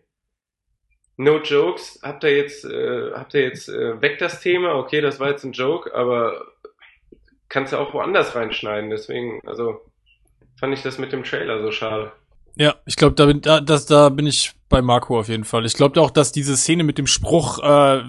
no 1.16 1.38
jokes, 1.38 2.00
habt 2.02 2.24
ihr 2.24 2.36
jetzt, 2.36 2.64
äh, 2.64 3.12
habt 3.12 3.34
ihr 3.34 3.42
jetzt 3.42 3.68
äh, 3.68 4.00
weg 4.00 4.18
das 4.18 4.40
Thema, 4.40 4.74
okay, 4.74 5.00
das 5.00 5.20
war 5.20 5.28
jetzt 5.28 5.44
ein 5.44 5.52
Joke, 5.52 5.94
aber 5.94 6.46
kannst 7.48 7.72
du 7.72 7.76
auch 7.76 7.92
woanders 7.92 8.34
reinschneiden. 8.34 8.90
Deswegen, 8.90 9.46
also 9.46 9.82
fand 10.58 10.72
ich 10.74 10.82
das 10.82 10.98
mit 10.98 11.12
dem 11.12 11.22
Trailer 11.22 11.62
so 11.62 11.70
schade. 11.70 12.12
Ja, 12.56 12.76
ich 12.86 12.96
glaube, 12.96 13.14
da 13.14 13.26
bin, 13.26 13.42
da, 13.42 13.60
da 13.60 14.08
bin 14.08 14.26
ich 14.26 14.54
bei 14.70 14.80
Marco 14.80 15.18
auf 15.18 15.28
jeden 15.28 15.44
Fall. 15.44 15.66
Ich 15.66 15.74
glaube 15.74 16.00
auch, 16.00 16.10
dass 16.10 16.32
diese 16.32 16.56
Szene 16.56 16.84
mit 16.84 16.96
dem 16.96 17.06
Spruch, 17.06 17.58
äh, 17.58 18.02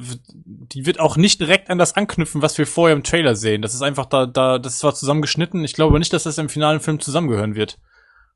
die 0.45 0.85
wird 0.85 0.99
auch 0.99 1.17
nicht 1.17 1.41
direkt 1.41 1.69
an 1.69 1.77
das 1.77 1.97
anknüpfen, 1.97 2.41
was 2.41 2.57
wir 2.57 2.65
vorher 2.65 2.95
im 2.95 3.03
Trailer 3.03 3.35
sehen. 3.35 3.61
Das 3.61 3.73
ist 3.73 3.81
einfach 3.81 4.05
da, 4.05 4.27
da, 4.27 4.59
das 4.59 4.73
ist 4.73 4.79
zwar 4.79 4.93
zusammengeschnitten. 4.93 5.65
Ich 5.65 5.73
glaube 5.73 5.99
nicht, 5.99 6.13
dass 6.13 6.23
das 6.23 6.37
im 6.37 6.47
finalen 6.47 6.79
Film 6.79 7.01
zusammengehören 7.01 7.55
wird. 7.55 7.79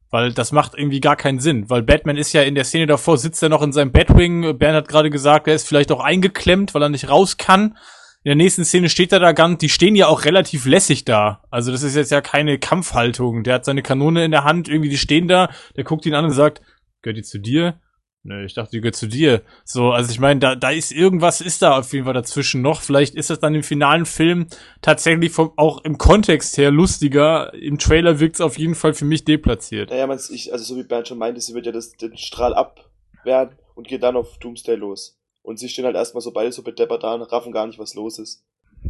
Weil 0.09 0.33
das 0.33 0.51
macht 0.51 0.73
irgendwie 0.75 0.99
gar 0.99 1.15
keinen 1.15 1.39
Sinn. 1.39 1.69
Weil 1.69 1.83
Batman 1.83 2.17
ist 2.17 2.33
ja 2.33 2.41
in 2.41 2.55
der 2.55 2.63
Szene 2.63 2.87
davor, 2.87 3.17
sitzt 3.17 3.41
er 3.43 3.49
noch 3.49 3.61
in 3.61 3.71
seinem 3.71 3.91
Batwing. 3.91 4.57
Bernd 4.57 4.75
hat 4.75 4.87
gerade 4.87 5.09
gesagt, 5.09 5.47
er 5.47 5.55
ist 5.55 5.67
vielleicht 5.67 5.91
auch 5.91 6.01
eingeklemmt, 6.01 6.73
weil 6.73 6.81
er 6.81 6.89
nicht 6.89 7.09
raus 7.09 7.37
kann. 7.37 7.77
In 8.23 8.29
der 8.29 8.35
nächsten 8.35 8.65
Szene 8.65 8.89
steht 8.89 9.11
er 9.11 9.19
da 9.19 9.33
ganz, 9.33 9.59
die 9.59 9.69
stehen 9.69 9.95
ja 9.95 10.07
auch 10.07 10.25
relativ 10.25 10.65
lässig 10.65 11.05
da. 11.05 11.43
Also 11.51 11.71
das 11.71 11.83
ist 11.83 11.95
jetzt 11.95 12.11
ja 12.11 12.21
keine 12.21 12.57
Kampfhaltung. 12.57 13.43
Der 13.43 13.53
hat 13.53 13.65
seine 13.65 13.83
Kanone 13.83 14.25
in 14.25 14.31
der 14.31 14.43
Hand, 14.43 14.67
irgendwie 14.67 14.89
die 14.89 14.97
stehen 14.97 15.27
da, 15.27 15.51
der 15.75 15.83
guckt 15.83 16.07
ihn 16.07 16.15
an 16.15 16.25
und 16.25 16.31
sagt, 16.31 16.61
gehört 17.03 17.17
die 17.17 17.23
zu 17.23 17.37
dir? 17.37 17.79
Nö, 18.27 18.43
ich 18.43 18.55
dachte, 18.55 18.71
die 18.71 18.81
gehört 18.81 18.95
zu 18.95 19.05
dir. 19.05 19.43
So, 19.65 19.91
also 19.91 20.11
ich 20.11 20.19
meine, 20.19 20.39
da, 20.39 20.55
da 20.55 20.71
ist 20.71 20.91
irgendwas, 20.91 21.41
ist 21.41 21.61
da 21.61 21.77
auf 21.77 21.93
jeden 21.93 22.05
Fall 22.05 22.15
dazwischen 22.15 22.63
noch. 22.63 22.81
Vielleicht 22.81 23.13
ist 23.13 23.29
das 23.29 23.39
dann 23.39 23.53
im 23.53 23.61
finalen 23.61 24.07
Film 24.07 24.47
tatsächlich 24.81 25.31
vom, 25.31 25.51
auch 25.57 25.83
im 25.83 25.99
Kontext 25.99 26.57
her 26.57 26.71
lustiger. 26.71 27.53
Im 27.53 27.77
Trailer 27.77 28.19
wirkt 28.19 28.35
es 28.35 28.41
auf 28.41 28.57
jeden 28.57 28.73
Fall 28.73 28.95
für 28.95 29.05
mich 29.05 29.25
deplatziert. 29.25 29.91
Naja, 29.91 30.07
man, 30.07 30.19
ich, 30.31 30.51
also 30.51 30.65
so 30.65 30.75
wie 30.75 30.83
Bernd 30.83 31.07
schon 31.07 31.19
meinte, 31.19 31.39
sie 31.39 31.53
wird 31.53 31.67
ja 31.67 31.71
das, 31.71 31.91
den 31.91 32.17
Strahl 32.17 32.55
abwehren 32.55 33.59
und 33.75 33.87
geht 33.87 34.01
dann 34.01 34.15
auf 34.15 34.39
Doomsday 34.39 34.75
los. 34.75 35.19
Und 35.43 35.59
sie 35.59 35.69
stehen 35.69 35.85
halt 35.85 35.95
erstmal 35.95 36.21
so 36.21 36.31
beide 36.31 36.51
so 36.51 36.63
bedeppert 36.63 37.03
da 37.03 37.13
und 37.13 37.21
raffen 37.21 37.51
gar 37.51 37.67
nicht, 37.67 37.77
was 37.77 37.93
los 37.93 38.17
ist. 38.17 38.43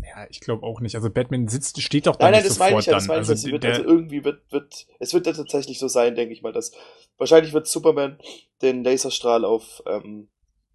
Ja, 0.03 0.27
ich 0.29 0.39
glaube 0.39 0.65
auch 0.65 0.81
nicht. 0.81 0.95
Also 0.95 1.09
Batman 1.09 1.47
sitzt, 1.47 1.81
steht 1.81 2.07
doch 2.07 2.15
da 2.15 2.25
Nein, 2.25 2.33
nein, 2.33 2.41
nicht 2.43 2.51
das 2.51 2.59
meine 2.59 2.79
ich 2.79 2.85
ja, 2.85 2.93
das 2.93 3.07
meine 3.07 3.21
ich, 3.21 3.29
also, 3.29 3.51
wird, 3.51 3.65
also 3.65 3.83
irgendwie 3.83 4.23
wird, 4.23 4.51
wird, 4.51 4.87
es 4.99 5.13
wird 5.13 5.27
ja 5.27 5.33
tatsächlich 5.33 5.79
so 5.79 5.87
sein, 5.87 6.15
denke 6.15 6.33
ich 6.33 6.41
mal, 6.41 6.53
dass, 6.53 6.71
wahrscheinlich 7.17 7.53
wird 7.53 7.67
Superman 7.67 8.19
den 8.61 8.83
Laserstrahl 8.83 9.45
auf, 9.45 9.83
ähm, 9.87 10.27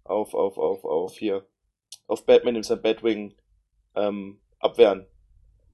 auf, 0.03 0.33
auf, 0.33 0.57
auf, 0.57 0.83
auf 0.83 1.17
hier, 1.17 1.45
auf 2.07 2.25
Batman 2.25 2.55
in 2.55 2.63
seinem 2.63 2.81
Batwing, 2.81 3.33
ähm, 3.95 4.39
abwehren. 4.59 5.05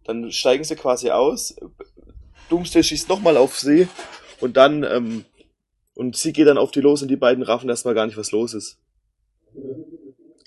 Dann 0.04 0.32
steigen 0.32 0.64
sie 0.64 0.76
quasi 0.76 1.12
aus, 1.12 1.56
Doomsday 2.50 2.84
schießt 2.84 3.10
nochmal 3.10 3.38
auf 3.38 3.58
sie, 3.58 3.88
und 4.40 4.58
dann, 4.58 4.84
ähm, 4.84 5.26
und 5.96 6.16
sie 6.16 6.34
geht 6.34 6.48
dann 6.48 6.58
auf 6.58 6.72
die 6.72 6.82
los 6.82 7.02
und 7.02 7.08
die 7.08 7.16
beiden 7.16 7.44
raffen 7.44 7.70
erstmal 7.70 7.96
gar 7.96 8.06
nicht, 8.06 8.18
was 8.18 8.32
los 8.32 8.54
ist. 8.54 8.80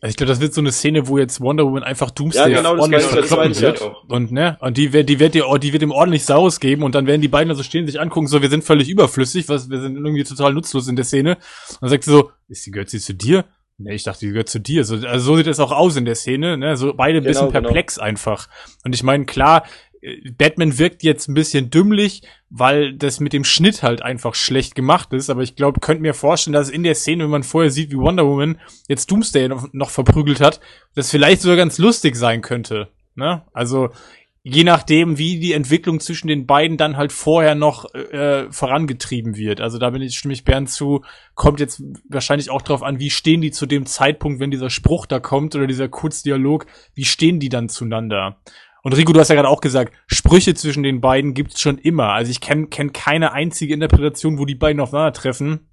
Also 0.03 0.13
ich 0.13 0.17
glaube, 0.17 0.29
das 0.29 0.41
wird 0.41 0.55
so 0.55 0.63
eine 0.63 0.73
Szene, 0.73 1.09
wo 1.09 1.19
jetzt 1.19 1.43
Wonder 1.43 1.65
Woman 1.65 1.83
einfach 1.83 2.11
Doomsday 2.11 2.53
Ja, 2.53 2.59
genau, 2.59 2.73
das 2.73 2.81
ordentlich 2.81 3.03
das 3.03 3.13
verkloppen 3.13 3.61
wird. 3.61 3.93
Und 4.09 4.33
ne, 4.33 4.57
und 4.61 4.79
die 4.79 4.95
wird, 4.95 5.11
die 5.11 5.21
wird 5.21 5.35
dir, 5.35 5.45
die 5.59 5.73
wird 5.75 5.83
ihm 5.83 5.91
ordentlich 5.91 6.25
Saus 6.25 6.59
geben 6.59 6.85
und 6.85 6.95
dann 6.95 7.07
werden 7.07 7.21
die 7.21 7.29
beiden 7.29 7.51
also 7.51 7.63
stehen, 7.63 7.87
sich 7.87 8.01
angucken, 8.01 8.27
so, 8.27 8.41
wir 8.41 8.49
sind 8.49 8.65
völlig 8.65 8.89
überflüssig, 8.89 9.49
was, 9.51 9.69
wir 9.69 9.81
sind 9.81 9.97
irgendwie 9.97 10.25
total 10.25 10.55
nutzlos 10.55 10.89
in 10.89 10.97
der 10.97 11.05
Szene. 11.05 11.37
Und 11.37 11.83
dann 11.83 11.91
sagt 11.91 12.05
sie 12.05 12.13
so, 12.13 12.31
ist 12.49 12.65
die, 12.65 12.71
gehört 12.71 12.89
sie 12.89 12.99
zu 12.99 13.13
dir? 13.15 13.45
Nee, 13.83 13.95
ich 13.95 14.03
dachte, 14.03 14.27
die 14.27 14.33
gehört 14.33 14.51
zu 14.51 14.61
dir. 14.61 14.85
So, 14.85 14.97
also 14.97 15.25
so 15.25 15.37
sieht 15.37 15.47
es 15.47 15.59
auch 15.59 15.73
aus 15.73 15.97
in 15.97 16.05
der 16.05 16.15
Szene, 16.15 16.59
ne, 16.59 16.77
so 16.77 16.93
beide 16.93 17.19
ein 17.19 17.25
bisschen 17.25 17.47
Genau, 17.47 17.53
genau. 17.53 17.69
perplex 17.69 17.99
einfach. 17.99 18.49
Und 18.85 18.95
ich 18.95 19.03
meine, 19.03 19.25
klar, 19.25 19.65
äh, 20.03 20.31
Batman 20.37 20.79
wirkt 20.79 21.03
jetzt 21.03 21.29
ein 21.29 21.35
bisschen 21.35 21.71
dümmlich, 21.71 22.23
weil 22.51 22.93
das 22.95 23.21
mit 23.21 23.33
dem 23.33 23.45
Schnitt 23.45 23.83
halt 23.83 24.03
einfach 24.03 24.35
schlecht 24.35 24.75
gemacht 24.75 25.13
ist. 25.15 25.31
Aber 25.31 25.43
ich 25.43 25.57
glaube, 25.57 25.81
könnt 25.81 26.03
mir 26.03 26.13
vorstellen, 26.13 26.53
dass 26.53 26.69
in 26.69 26.83
der 26.83 26.95
Szene, 26.95 27.25
wenn 27.25 27.31
man 27.31 27.43
vorher 27.43 27.71
sieht, 27.71 27.91
wie 27.91 27.97
Wonder 27.97 28.27
Woman 28.27 28.61
jetzt 28.87 29.11
Doomsday 29.11 29.49
noch, 29.49 29.69
noch 29.73 29.91
verprügelt 29.91 30.41
hat, 30.41 30.61
das 30.95 31.11
vielleicht 31.11 31.41
sogar 31.41 31.57
ganz 31.57 31.79
lustig 31.79 32.17
sein 32.17 32.43
könnte. 32.43 32.89
Ne? 33.15 33.43
Also 33.53 33.91
je 34.43 34.65
nachdem, 34.65 35.19
wie 35.19 35.39
die 35.39 35.53
Entwicklung 35.53 36.01
zwischen 36.01 36.29
den 36.29 36.47
beiden 36.47 36.77
dann 36.77 36.97
halt 36.97 37.13
vorher 37.13 37.55
noch 37.55 37.95
äh, 37.95 38.51
vorangetrieben 38.51 39.37
wird. 39.37 39.61
Also 39.61 39.79
da 39.79 39.91
bin 39.91 40.01
ich 40.03 40.17
stimme 40.17 40.33
ich 40.33 40.45
Bernd 40.45 40.71
zu. 40.71 41.05
Kommt 41.35 41.61
jetzt 41.61 41.83
wahrscheinlich 42.09 42.51
auch 42.51 42.63
drauf 42.63 42.83
an, 42.83 42.99
wie 43.01 43.11
stehen 43.11 43.43
die 43.43 43.51
zu 43.51 43.67
dem 43.67 43.85
Zeitpunkt, 43.87 44.41
wenn 44.41 44.51
dieser 44.51 44.71
Spruch 44.71 45.07
da 45.07 45.21
kommt 45.21 45.55
oder 45.55 45.67
dieser 45.67 45.89
Kurzdialog, 45.89 46.67
wie 46.95 47.05
stehen 47.05 47.39
die 47.39 47.51
dann 47.51 47.69
zueinander? 47.69 48.41
Und 48.83 48.97
Rico, 48.97 49.13
du 49.13 49.21
hast 49.21 49.29
ja 49.29 49.35
gerade 49.35 49.49
auch 49.49 49.61
gesagt, 49.61 49.93
Sprüche 50.07 50.55
zwischen 50.55 50.83
den 50.83 51.03
beiden 51.03 51.35
gibt's 51.35 51.61
schon 51.61 51.77
immer. 51.77 52.13
Also 52.13 52.31
ich 52.31 52.41
kenne 52.41 52.69
kenn 52.69 52.95
keine 52.95 53.33
einzige 53.33 53.75
Interpretation, 53.75 54.39
wo 54.39 54.47
die 54.47 54.55
beiden 54.55 54.81
aufeinandertreffen, 54.81 55.69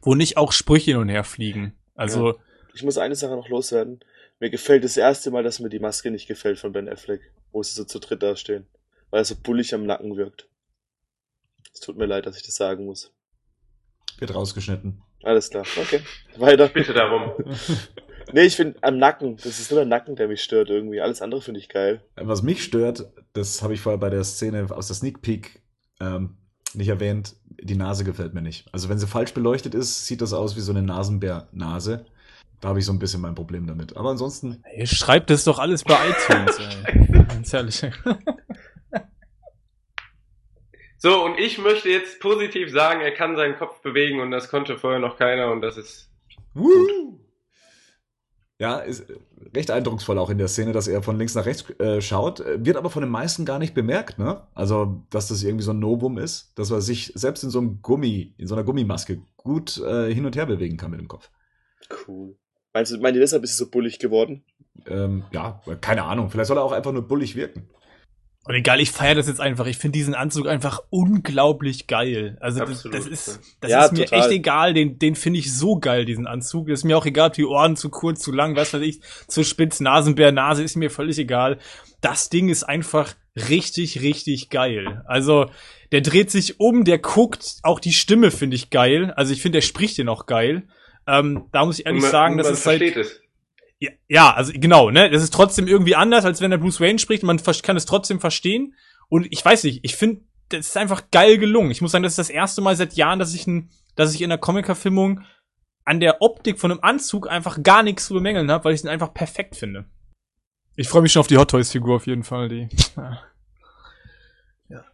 wo 0.00 0.14
nicht 0.14 0.36
auch 0.36 0.52
Sprüche 0.52 0.92
hin 0.92 1.00
und 1.00 1.08
her 1.08 1.24
fliegen. 1.24 1.72
Also, 1.96 2.34
Ich 2.72 2.84
muss 2.84 2.98
eine 2.98 3.16
Sache 3.16 3.34
noch 3.34 3.48
loswerden. 3.48 4.00
Mir 4.38 4.50
gefällt 4.50 4.84
das 4.84 4.96
erste 4.96 5.30
Mal, 5.30 5.42
dass 5.42 5.60
mir 5.60 5.68
die 5.68 5.78
Maske 5.78 6.10
nicht 6.10 6.28
gefällt 6.28 6.58
von 6.58 6.72
Ben 6.72 6.88
Affleck, 6.88 7.32
wo 7.52 7.62
sie 7.62 7.74
so 7.74 7.84
zu 7.84 7.98
dritt 7.98 8.22
da 8.22 8.36
stehen. 8.36 8.66
Weil 9.10 9.20
er 9.20 9.24
so 9.24 9.34
bullig 9.34 9.74
am 9.74 9.86
Nacken 9.86 10.16
wirkt. 10.16 10.48
Es 11.72 11.80
tut 11.80 11.96
mir 11.96 12.06
leid, 12.06 12.26
dass 12.26 12.36
ich 12.36 12.42
das 12.42 12.56
sagen 12.56 12.84
muss. 12.84 13.12
Wird 14.18 14.34
rausgeschnitten. 14.34 15.02
Alles 15.22 15.50
klar, 15.50 15.64
okay. 15.76 16.00
Weiter. 16.36 16.68
Bitte 16.68 16.92
darum. 16.92 17.32
Nee, 18.32 18.42
ich 18.42 18.56
finde 18.56 18.76
am 18.82 18.98
Nacken, 18.98 19.36
das 19.36 19.60
ist 19.60 19.70
nur 19.70 19.80
der 19.80 19.86
Nacken, 19.86 20.16
der 20.16 20.26
mich 20.26 20.42
stört 20.42 20.68
irgendwie. 20.68 21.00
Alles 21.00 21.22
andere 21.22 21.40
finde 21.40 21.60
ich 21.60 21.68
geil. 21.68 22.02
Was 22.16 22.42
mich 22.42 22.64
stört, 22.64 23.12
das 23.34 23.62
habe 23.62 23.74
ich 23.74 23.80
vorher 23.80 23.98
bei 23.98 24.10
der 24.10 24.24
Szene 24.24 24.66
aus 24.70 24.88
der 24.88 24.96
Sneak 24.96 25.22
Peek 25.22 25.62
ähm, 26.00 26.36
nicht 26.74 26.88
erwähnt, 26.88 27.36
die 27.44 27.76
Nase 27.76 28.04
gefällt 28.04 28.34
mir 28.34 28.42
nicht. 28.42 28.66
Also 28.72 28.88
wenn 28.88 28.98
sie 28.98 29.06
falsch 29.06 29.32
beleuchtet 29.32 29.74
ist, 29.74 30.06
sieht 30.06 30.22
das 30.22 30.32
aus 30.32 30.56
wie 30.56 30.60
so 30.60 30.72
eine 30.72 30.82
Nasenbär-Nase. 30.82 32.06
Da 32.66 32.70
habe 32.70 32.80
ich 32.80 32.86
so 32.86 32.92
ein 32.92 32.98
bisschen 32.98 33.20
mein 33.20 33.36
Problem 33.36 33.64
damit. 33.68 33.96
Aber 33.96 34.10
ansonsten, 34.10 34.60
ihr 34.76 34.88
schreibt 34.88 35.30
das 35.30 35.44
doch 35.44 35.60
alles 35.60 35.84
bei 35.84 35.94
iTunes, 35.94 36.58
ey. 36.58 37.24
Ganz 37.28 37.54
ehrlich. 37.54 37.80
So, 40.98 41.24
und 41.24 41.38
ich 41.38 41.58
möchte 41.58 41.90
jetzt 41.90 42.18
positiv 42.20 42.72
sagen, 42.72 43.02
er 43.02 43.12
kann 43.12 43.36
seinen 43.36 43.56
Kopf 43.56 43.82
bewegen 43.82 44.18
und 44.18 44.32
das 44.32 44.48
konnte 44.48 44.78
vorher 44.78 44.98
noch 44.98 45.16
keiner 45.16 45.52
und 45.52 45.60
das 45.60 45.76
ist 45.76 46.10
Woo! 46.54 47.20
Ja, 48.58 48.78
ist 48.78 49.06
recht 49.54 49.70
eindrucksvoll 49.70 50.18
auch 50.18 50.30
in 50.30 50.38
der 50.38 50.48
Szene, 50.48 50.72
dass 50.72 50.88
er 50.88 51.02
von 51.02 51.18
links 51.18 51.34
nach 51.34 51.46
rechts 51.46 51.70
äh, 51.78 52.00
schaut, 52.00 52.40
äh, 52.40 52.64
wird 52.64 52.78
aber 52.78 52.90
von 52.90 53.02
den 53.02 53.10
meisten 53.10 53.44
gar 53.44 53.60
nicht 53.60 53.74
bemerkt, 53.74 54.18
ne? 54.18 54.44
Also, 54.54 55.04
dass 55.10 55.28
das 55.28 55.44
irgendwie 55.44 55.64
so 55.64 55.72
ein 55.72 55.78
Novum 55.78 56.18
ist, 56.18 56.58
dass 56.58 56.72
er 56.72 56.80
sich 56.80 57.12
selbst 57.14 57.44
in 57.44 57.50
so 57.50 57.60
einem 57.60 57.82
Gummi, 57.82 58.34
in 58.38 58.48
so 58.48 58.56
einer 58.56 58.64
Gummimaske 58.64 59.22
gut 59.36 59.78
äh, 59.78 60.12
hin 60.12 60.26
und 60.26 60.34
her 60.34 60.46
bewegen 60.46 60.78
kann 60.78 60.90
mit 60.90 60.98
dem 60.98 61.08
Kopf. 61.08 61.30
Cool. 62.08 62.36
Meinst 62.76 62.92
du, 62.92 62.98
meint 62.98 63.16
ihr 63.16 63.22
deshalb 63.22 63.42
ist 63.42 63.52
es 63.52 63.56
so 63.56 63.70
bullig 63.70 63.98
geworden? 63.98 64.44
Ähm, 64.86 65.24
ja, 65.32 65.62
keine 65.80 66.02
Ahnung. 66.02 66.28
Vielleicht 66.28 66.48
soll 66.48 66.58
er 66.58 66.62
auch 66.62 66.72
einfach 66.72 66.92
nur 66.92 67.08
bullig 67.08 67.34
wirken. 67.34 67.70
Und 68.44 68.54
egal, 68.54 68.80
ich 68.80 68.90
feiere 68.90 69.14
das 69.14 69.28
jetzt 69.28 69.40
einfach. 69.40 69.64
Ich 69.64 69.78
finde 69.78 69.96
diesen 69.96 70.14
Anzug 70.14 70.46
einfach 70.46 70.80
unglaublich 70.90 71.86
geil. 71.86 72.36
Also 72.38 72.60
das, 72.60 72.68
Absolut, 72.68 72.98
das 72.98 73.06
ist, 73.06 73.40
das 73.60 73.70
Ja, 73.70 73.86
ist 73.86 73.92
mir 73.94 74.04
total. 74.04 74.18
echt 74.20 74.30
egal. 74.30 74.74
Den, 74.74 74.98
den 74.98 75.14
finde 75.14 75.38
ich 75.38 75.54
so 75.56 75.78
geil, 75.78 76.04
diesen 76.04 76.26
Anzug. 76.26 76.68
Das 76.68 76.80
ist 76.80 76.84
mir 76.84 76.98
auch 76.98 77.06
egal, 77.06 77.28
ob 77.28 77.32
die 77.32 77.46
Ohren 77.46 77.76
zu 77.76 77.88
kurz, 77.88 78.20
zu 78.20 78.30
lang, 78.30 78.56
was 78.56 78.74
weiß 78.74 78.82
ich, 78.82 79.00
zu 79.26 79.42
spitz, 79.42 79.80
Nasenbär, 79.80 80.30
Nase 80.30 80.62
ist 80.62 80.76
mir 80.76 80.90
völlig 80.90 81.18
egal. 81.18 81.56
Das 82.02 82.28
Ding 82.28 82.50
ist 82.50 82.64
einfach 82.64 83.14
richtig, 83.48 84.02
richtig 84.02 84.50
geil. 84.50 85.02
Also 85.06 85.46
der 85.92 86.02
dreht 86.02 86.30
sich 86.30 86.60
um, 86.60 86.84
der 86.84 86.98
guckt, 86.98 87.56
auch 87.62 87.80
die 87.80 87.94
Stimme 87.94 88.30
finde 88.30 88.56
ich 88.56 88.68
geil. 88.68 89.14
Also 89.16 89.32
ich 89.32 89.40
finde, 89.40 89.56
der 89.56 89.62
spricht 89.62 89.96
den 89.96 90.10
auch 90.10 90.26
geil. 90.26 90.64
Ähm, 91.06 91.46
da 91.52 91.64
muss 91.64 91.78
ich 91.78 91.86
ehrlich 91.86 92.02
man, 92.02 92.10
sagen, 92.10 92.36
das 92.36 92.46
man 92.46 92.54
ist 92.54 92.66
halt 92.66 92.82
es. 92.82 93.20
ja, 93.78 93.90
ja, 94.08 94.34
also 94.34 94.52
genau, 94.54 94.90
ne? 94.90 95.10
Das 95.10 95.22
ist 95.22 95.32
trotzdem 95.32 95.68
irgendwie 95.68 95.94
anders, 95.94 96.24
als 96.24 96.40
wenn 96.40 96.50
der 96.50 96.58
Bruce 96.58 96.80
Wayne 96.80 96.98
spricht. 96.98 97.22
Man 97.22 97.40
kann 97.62 97.76
es 97.76 97.86
trotzdem 97.86 98.20
verstehen. 98.20 98.74
Und 99.08 99.26
ich 99.30 99.44
weiß 99.44 99.64
nicht, 99.64 99.80
ich 99.82 99.94
finde, 99.94 100.22
das 100.48 100.66
ist 100.68 100.76
einfach 100.76 101.10
geil 101.10 101.38
gelungen. 101.38 101.70
Ich 101.70 101.80
muss 101.80 101.92
sagen, 101.92 102.02
das 102.02 102.12
ist 102.12 102.18
das 102.18 102.30
erste 102.30 102.60
Mal 102.60 102.76
seit 102.76 102.94
Jahren, 102.94 103.18
dass 103.18 103.34
ich, 103.34 103.46
ein, 103.46 103.70
dass 103.94 104.14
ich 104.14 104.22
in 104.22 104.30
der 104.30 104.38
Comic-Verfilmung 104.38 105.22
an 105.84 106.00
der 106.00 106.20
Optik 106.20 106.58
von 106.58 106.72
einem 106.72 106.80
Anzug 106.82 107.28
einfach 107.28 107.62
gar 107.62 107.82
nichts 107.84 108.06
zu 108.06 108.14
bemängeln 108.14 108.50
habe, 108.50 108.64
weil 108.64 108.74
ich 108.74 108.82
ihn 108.82 108.88
einfach 108.88 109.14
perfekt 109.14 109.54
finde. 109.54 109.86
Ich 110.74 110.88
freue 110.88 111.02
mich 111.02 111.12
schon 111.12 111.20
auf 111.20 111.28
die 111.28 111.38
Hot 111.38 111.50
Toys-Figur 111.50 111.96
auf 111.96 112.06
jeden 112.06 112.24
Fall. 112.24 112.48
Die, 112.48 112.68
ja. 112.96 113.22
ja. 114.68 114.84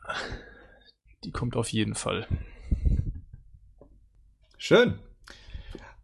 Die 1.24 1.32
kommt 1.32 1.56
auf 1.56 1.68
jeden 1.70 1.94
Fall. 1.94 2.26
Schön. 4.58 4.98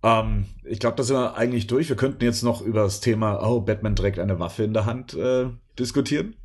Ähm, 0.03 0.47
ich 0.65 0.79
glaube, 0.79 0.97
da 0.97 1.03
sind 1.03 1.17
wir 1.17 1.37
eigentlich 1.37 1.67
durch. 1.67 1.89
Wir 1.89 1.97
könnten 1.97 2.23
jetzt 2.25 2.43
noch 2.43 2.61
über 2.63 2.83
das 2.83 3.01
Thema, 3.01 3.43
oh, 3.43 3.61
Batman 3.61 3.97
trägt 3.97 4.19
eine 4.19 4.39
Waffe 4.39 4.65
in 4.65 4.73
der 4.73 4.87
Hand, 4.87 5.15
äh, 5.15 5.51
diskutieren. 5.79 6.37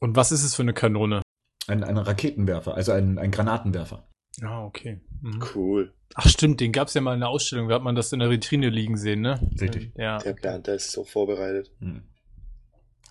Und 0.00 0.16
was 0.16 0.32
ist 0.32 0.44
es 0.44 0.54
für 0.54 0.62
eine 0.62 0.74
Kanone? 0.74 1.22
Ein, 1.66 1.82
ein 1.82 1.96
Raketenwerfer, 1.96 2.74
also 2.74 2.92
ein, 2.92 3.18
ein 3.18 3.30
Granatenwerfer. 3.30 4.06
Ah, 4.42 4.64
okay. 4.64 5.00
Mhm. 5.22 5.42
Cool. 5.54 5.94
Ach 6.14 6.28
stimmt, 6.28 6.60
den 6.60 6.72
gab's 6.72 6.94
ja 6.94 7.00
mal 7.00 7.14
in 7.14 7.20
der 7.20 7.30
Ausstellung, 7.30 7.68
da 7.68 7.76
hat 7.76 7.82
man 7.82 7.94
das 7.94 8.12
in 8.12 8.18
der 8.18 8.30
Vitrine 8.30 8.68
liegen 8.68 8.96
sehen, 8.96 9.22
ne? 9.22 9.40
Richtig. 9.60 9.92
Ja. 9.96 10.18
Der 10.18 10.34
Bernd, 10.34 10.66
der 10.66 10.74
ist 10.74 10.92
so 10.92 11.04
vorbereitet. 11.04 11.72
Hm. 11.80 12.02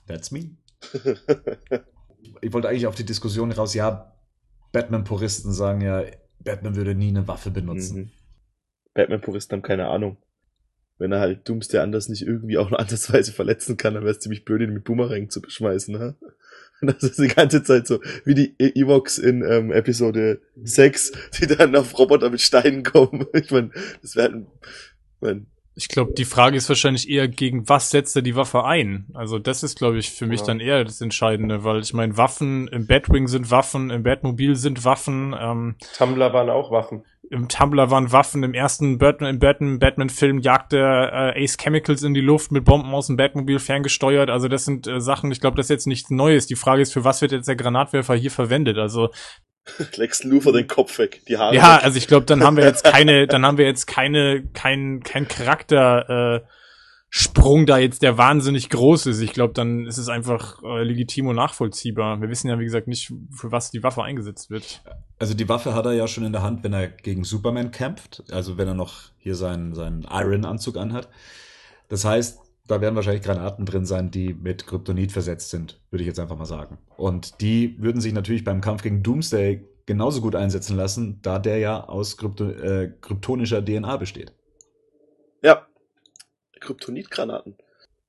That's 0.07 0.31
me. 0.31 0.51
Ich 2.41 2.53
wollte 2.53 2.69
eigentlich 2.69 2.87
auf 2.87 2.95
die 2.95 3.05
Diskussion 3.05 3.51
raus, 3.51 3.73
ja, 3.73 4.13
Batman-Puristen 4.71 5.51
sagen 5.51 5.81
ja, 5.81 6.03
Batman 6.39 6.75
würde 6.75 6.95
nie 6.95 7.09
eine 7.09 7.27
Waffe 7.27 7.51
benutzen. 7.51 7.97
Mhm. 7.97 8.11
Batman-Puristen 8.93 9.57
haben 9.57 9.63
keine 9.63 9.87
Ahnung. 9.87 10.17
Wenn 10.99 11.11
er 11.11 11.19
halt 11.19 11.49
Doomsday 11.49 11.79
anders 11.79 12.07
nicht 12.09 12.21
irgendwie 12.21 12.57
auch 12.57 12.69
nur 12.69 12.79
ansatzweise 12.79 13.31
verletzen 13.33 13.77
kann, 13.77 13.93
dann 13.95 14.03
wäre 14.03 14.13
es 14.13 14.19
ziemlich 14.19 14.45
blöd, 14.45 14.61
ihn 14.61 14.73
mit 14.73 14.83
Boomerang 14.83 15.29
zu 15.29 15.41
beschmeißen, 15.41 15.93
ne? 15.97 16.15
Das 16.81 17.01
ist 17.01 17.17
die 17.17 17.27
ganze 17.29 17.63
Zeit 17.63 17.87
so, 17.87 18.01
wie 18.25 18.33
die 18.35 18.55
Evox 18.59 19.17
in 19.17 19.41
ähm, 19.41 19.71
Episode 19.71 20.41
6, 20.63 21.13
die 21.39 21.47
dann 21.47 21.77
auf 21.77 21.97
Roboter 21.97 22.29
mit 22.29 22.41
Steinen 22.41 22.83
kommen. 22.83 23.25
Ich 23.33 23.51
meine, 23.51 23.71
das 24.01 24.17
wäre 24.17 24.33
ein, 24.33 24.47
mein, 25.21 25.47
Ich 25.75 25.87
glaube, 25.87 26.11
die 26.11 26.25
Frage 26.25 26.57
ist 26.57 26.67
wahrscheinlich 26.67 27.09
eher, 27.09 27.29
gegen 27.29 27.69
was 27.69 27.89
setzt 27.89 28.17
er 28.17 28.21
die 28.21 28.35
Waffe 28.35 28.65
ein? 28.65 29.05
Also 29.13 29.39
das 29.39 29.63
ist, 29.63 29.77
glaube 29.77 29.97
ich, 29.97 30.11
für 30.11 30.25
mich 30.25 30.41
Ja. 30.41 30.47
dann 30.47 30.59
eher 30.59 30.83
das 30.83 30.99
Entscheidende, 30.99 31.63
weil 31.63 31.79
ich 31.79 31.93
meine, 31.93 32.17
Waffen 32.17 32.67
im 32.67 32.85
Batwing 32.85 33.29
sind 33.29 33.49
Waffen, 33.49 33.89
im 33.89 34.03
Batmobil 34.03 34.57
sind 34.57 34.83
Waffen, 34.83 35.33
ähm, 35.39 35.75
Tumblr 35.97 36.33
waren 36.33 36.49
auch 36.49 36.69
Waffen. 36.69 37.05
Im 37.33 37.49
Tumblr 37.49 37.89
waren 37.89 38.11
Waffen. 38.11 38.43
Im 38.43 38.53
ersten 38.53 38.97
Batman, 38.97 39.31
im 39.31 39.39
Batman, 39.39 39.79
Batman-Film 39.79 40.39
jagte 40.39 40.77
äh, 40.77 41.43
Ace 41.43 41.57
Chemicals 41.57 42.03
in 42.03 42.13
die 42.13 42.21
Luft 42.21 42.51
mit 42.51 42.63
Bomben 42.63 42.93
aus 42.93 43.07
dem 43.07 43.17
Batmobil 43.17 43.59
ferngesteuert. 43.59 44.29
Also 44.29 44.47
das 44.47 44.65
sind 44.65 44.87
äh, 44.87 45.01
Sachen, 45.01 45.31
ich 45.31 45.41
glaube, 45.41 45.57
das 45.57 45.65
ist 45.65 45.71
jetzt 45.71 45.87
nichts 45.87 46.09
Neues. 46.09 46.47
Die 46.47 46.55
Frage 46.55 46.81
ist, 46.81 46.93
für 46.93 47.03
was 47.03 47.21
wird 47.21 47.31
jetzt 47.31 47.47
der 47.47 47.55
Granatwerfer 47.55 48.15
hier 48.15 48.31
verwendet? 48.31 48.77
Also 48.77 49.09
Lex 49.95 50.23
Luthor 50.23 50.53
den 50.53 50.67
Kopf 50.67 50.97
weg, 50.99 51.21
die 51.27 51.37
Haare. 51.37 51.55
ja, 51.55 51.77
weg. 51.77 51.83
also 51.83 51.97
ich 51.97 52.07
glaube, 52.07 52.25
dann 52.25 52.43
haben 52.43 52.57
wir 52.57 52.65
jetzt 52.65 52.83
keine, 52.83 53.27
dann 53.27 53.45
haben 53.45 53.57
wir 53.57 53.65
jetzt 53.65 53.87
keine, 53.87 54.43
kein, 54.53 55.01
kein 55.03 55.27
Charakter. 55.27 56.41
Äh, 56.43 56.62
Sprung 57.15 57.67
da 57.67 57.77
jetzt 57.77 58.01
der 58.01 58.17
wahnsinnig 58.17 58.71
groß 58.71 59.05
ist. 59.05 59.21
Ich 59.21 59.33
glaube, 59.33 59.53
dann 59.53 59.85
ist 59.85 59.99
es 59.99 60.09
einfach 60.09 60.63
äh, 60.63 60.81
legitim 60.81 61.27
und 61.27 61.35
nachvollziehbar. 61.35 62.19
Wir 62.21 62.29
wissen 62.29 62.49
ja, 62.49 62.57
wie 62.57 62.63
gesagt, 62.63 62.87
nicht, 62.87 63.13
für 63.29 63.51
was 63.51 63.69
die 63.69 63.83
Waffe 63.83 64.01
eingesetzt 64.01 64.49
wird. 64.49 64.81
Also 65.19 65.35
die 65.35 65.47
Waffe 65.47 65.75
hat 65.75 65.85
er 65.85 65.93
ja 65.93 66.07
schon 66.07 66.23
in 66.23 66.31
der 66.31 66.41
Hand, 66.41 66.63
wenn 66.63 66.73
er 66.73 66.87
gegen 66.87 67.23
Superman 67.23 67.69
kämpft, 67.69 68.23
also 68.31 68.57
wenn 68.57 68.67
er 68.67 68.73
noch 68.73 69.11
hier 69.19 69.35
seinen, 69.35 69.75
seinen 69.75 70.07
Iron-Anzug 70.09 70.75
anhat. 70.75 71.07
Das 71.87 72.03
heißt, 72.03 72.39
da 72.65 72.81
werden 72.81 72.95
wahrscheinlich 72.95 73.21
Granaten 73.21 73.67
drin 73.67 73.85
sein, 73.85 74.09
die 74.09 74.33
mit 74.33 74.65
Kryptonit 74.65 75.11
versetzt 75.11 75.51
sind, 75.51 75.79
würde 75.91 76.01
ich 76.01 76.07
jetzt 76.07 76.19
einfach 76.19 76.39
mal 76.39 76.45
sagen. 76.45 76.79
Und 76.97 77.41
die 77.41 77.75
würden 77.79 78.01
sich 78.01 78.13
natürlich 78.13 78.43
beim 78.43 78.59
Kampf 78.59 78.81
gegen 78.81 79.03
Doomsday 79.03 79.63
genauso 79.85 80.19
gut 80.19 80.33
einsetzen 80.33 80.75
lassen, 80.75 81.19
da 81.21 81.37
der 81.37 81.59
ja 81.59 81.83
aus 81.83 82.17
Krypto 82.17 82.49
äh, 82.49 82.91
kryptonischer 83.01 83.63
DNA 83.63 83.97
besteht. 83.97 84.33
Ja. 85.43 85.67
Kryptonitgranaten. 86.63 87.55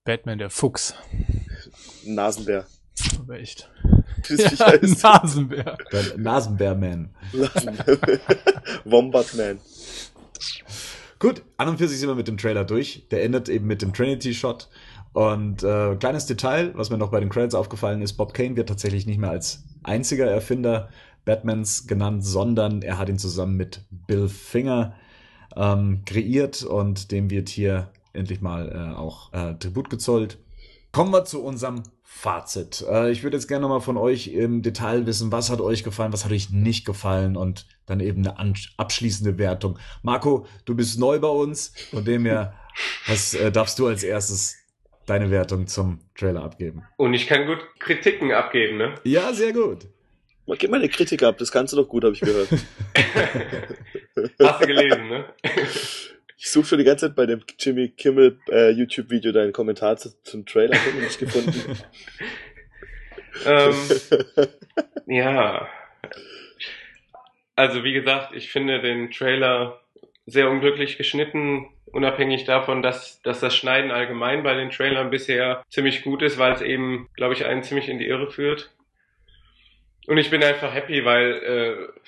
Batman 0.05 0.39
der 0.39 0.51
Fuchs. 0.51 0.95
Nasenbär. 2.05 2.67
Aber 3.19 3.39
echt. 3.39 3.71
Ja. 4.27 4.73
Nasenbär. 5.03 5.77
Der 5.93 6.17
Nasenbärman. 6.17 7.15
Nasenbär. 7.35 7.99
Wombatman. 8.87 9.59
Gut, 11.19 11.43
an 11.59 11.69
und 11.69 11.77
für 11.77 11.89
sich 11.89 11.99
sind 11.99 12.09
wir 12.09 12.15
mit 12.15 12.27
dem 12.27 12.39
Trailer 12.39 12.65
durch. 12.65 13.07
Der 13.11 13.23
endet 13.23 13.51
eben 13.51 13.67
mit 13.67 13.83
dem 13.83 13.93
Trinity-Shot. 13.93 14.71
Und 15.13 15.63
äh, 15.63 15.97
kleines 15.97 16.25
Detail, 16.25 16.73
was 16.75 16.89
mir 16.89 16.97
noch 16.97 17.11
bei 17.11 17.21
den 17.21 17.29
Credits 17.29 17.55
aufgefallen 17.55 18.01
ist, 18.01 18.15
Bob 18.15 18.33
Kane 18.33 18.57
wird 18.57 18.71
tatsächlich 18.71 19.05
nicht 19.05 19.19
mehr 19.19 19.31
als 19.31 19.63
einziger 19.83 20.27
Erfinder 20.27 20.89
Batmans 21.27 21.87
genannt, 21.87 22.25
sondern 22.25 22.81
er 22.81 22.97
hat 22.97 23.11
ihn 23.11 23.19
zusammen 23.19 23.57
mit 23.57 23.83
Bill 23.91 24.29
Finger 24.29 24.95
ähm, 25.55 26.03
kreiert 26.07 26.63
und 26.63 27.13
dem 27.13 27.29
wird 27.29 27.51
hier 27.51 27.91
endlich 28.15 28.41
mal 28.41 28.71
äh, 28.73 28.97
auch 28.97 29.33
äh, 29.33 29.55
Tribut 29.55 29.91
gezollt. 29.91 30.39
Kommen 30.93 31.13
wir 31.13 31.25
zu 31.25 31.43
unserem 31.43 31.83
Fazit. 32.05 32.85
Äh, 32.89 33.11
ich 33.11 33.25
würde 33.25 33.37
jetzt 33.37 33.49
gerne 33.49 33.63
nochmal 33.63 33.81
von 33.81 33.97
euch 33.97 34.29
im 34.29 34.63
Detail 34.63 35.07
wissen, 35.07 35.33
was 35.33 35.51
hat 35.51 35.61
euch 35.61 35.83
gefallen, 35.83 36.13
was 36.13 36.25
hat 36.25 36.31
euch 36.31 36.51
nicht 36.51 36.87
gefallen 36.87 37.37
und 37.37 37.67
dann 37.87 37.99
eben 38.01 38.27
eine 38.27 38.55
abschließende 38.77 39.37
Wertung. 39.37 39.79
Marco, 40.03 40.47
du 40.65 40.77
bist 40.77 40.99
neu 40.99 41.19
bei 41.19 41.29
uns, 41.29 41.73
von 41.91 42.05
dem 42.05 42.25
her 42.25 42.55
was, 43.09 43.35
äh, 43.35 43.51
darfst 43.51 43.79
du 43.79 43.89
als 43.89 44.05
erstes 44.05 44.57
deine 45.07 45.31
Wertung 45.31 45.67
zum 45.67 45.99
Trailer 46.15 46.45
abgeben. 46.45 46.85
Und 46.97 47.15
ich 47.15 47.27
kann 47.27 47.47
gut 47.47 47.59
Kritiken 47.79 48.33
abgeben, 48.33 48.79
ne? 48.79 48.95
Ja, 49.05 49.33
sehr 49.33 49.53
gut. 49.53 49.89
Gib 50.47 50.71
mal 50.71 50.79
eine 50.79 50.89
Kritik 50.89 51.23
ab, 51.23 51.39
das 51.39 51.51
kannst 51.51 51.73
du 51.73 51.77
doch 51.77 51.89
gut, 51.89 52.05
habe 52.05 52.15
ich 52.15 52.21
gehört. 52.21 52.49
Hast 54.41 54.63
du 54.63 54.67
gelesen, 54.67 55.09
ne? 55.09 55.25
Ich 56.45 56.51
suche 56.51 56.67
schon 56.67 56.79
die 56.79 56.85
ganze 56.85 57.07
Zeit 57.07 57.17
bei 57.17 57.25
dem 57.25 57.41
Jimmy 57.59 57.89
Kimmel 57.89 58.39
äh, 58.51 58.69
YouTube-Video 58.69 59.33
deinen 59.33 59.55
Kommentar 59.55 59.97
zu, 59.97 60.11
zum 60.25 60.45
Trailer, 60.45 60.75
ich 60.75 60.95
nicht 60.95 61.19
gefunden. 61.19 61.55
ähm, 63.47 63.75
ja. 65.07 65.67
Also 67.57 67.83
wie 67.83 67.95
gesagt, 67.95 68.37
ich 68.37 68.53
finde 68.53 68.83
den 68.83 69.11
Trailer 69.11 69.81
sehr 70.27 70.51
unglücklich 70.51 70.99
geschnitten, 70.99 71.71
unabhängig 71.87 72.45
davon, 72.45 72.83
dass, 72.83 73.23
dass 73.23 73.41
das 73.41 73.57
Schneiden 73.57 73.91
allgemein 73.91 74.43
bei 74.43 74.53
den 74.53 74.69
Trailern 74.69 75.09
bisher 75.09 75.65
ziemlich 75.71 76.03
gut 76.03 76.21
ist, 76.21 76.37
weil 76.37 76.53
es 76.53 76.61
eben, 76.61 77.09
glaube 77.15 77.33
ich, 77.33 77.47
einen 77.47 77.63
ziemlich 77.63 77.89
in 77.89 77.99
die 77.99 78.07
Irre 78.07 78.31
führt. 78.31 78.71
Und 80.07 80.19
ich 80.19 80.29
bin 80.29 80.45
einfach 80.45 80.75
happy, 80.75 81.07
weil 81.07 81.33
äh, 81.33 82.01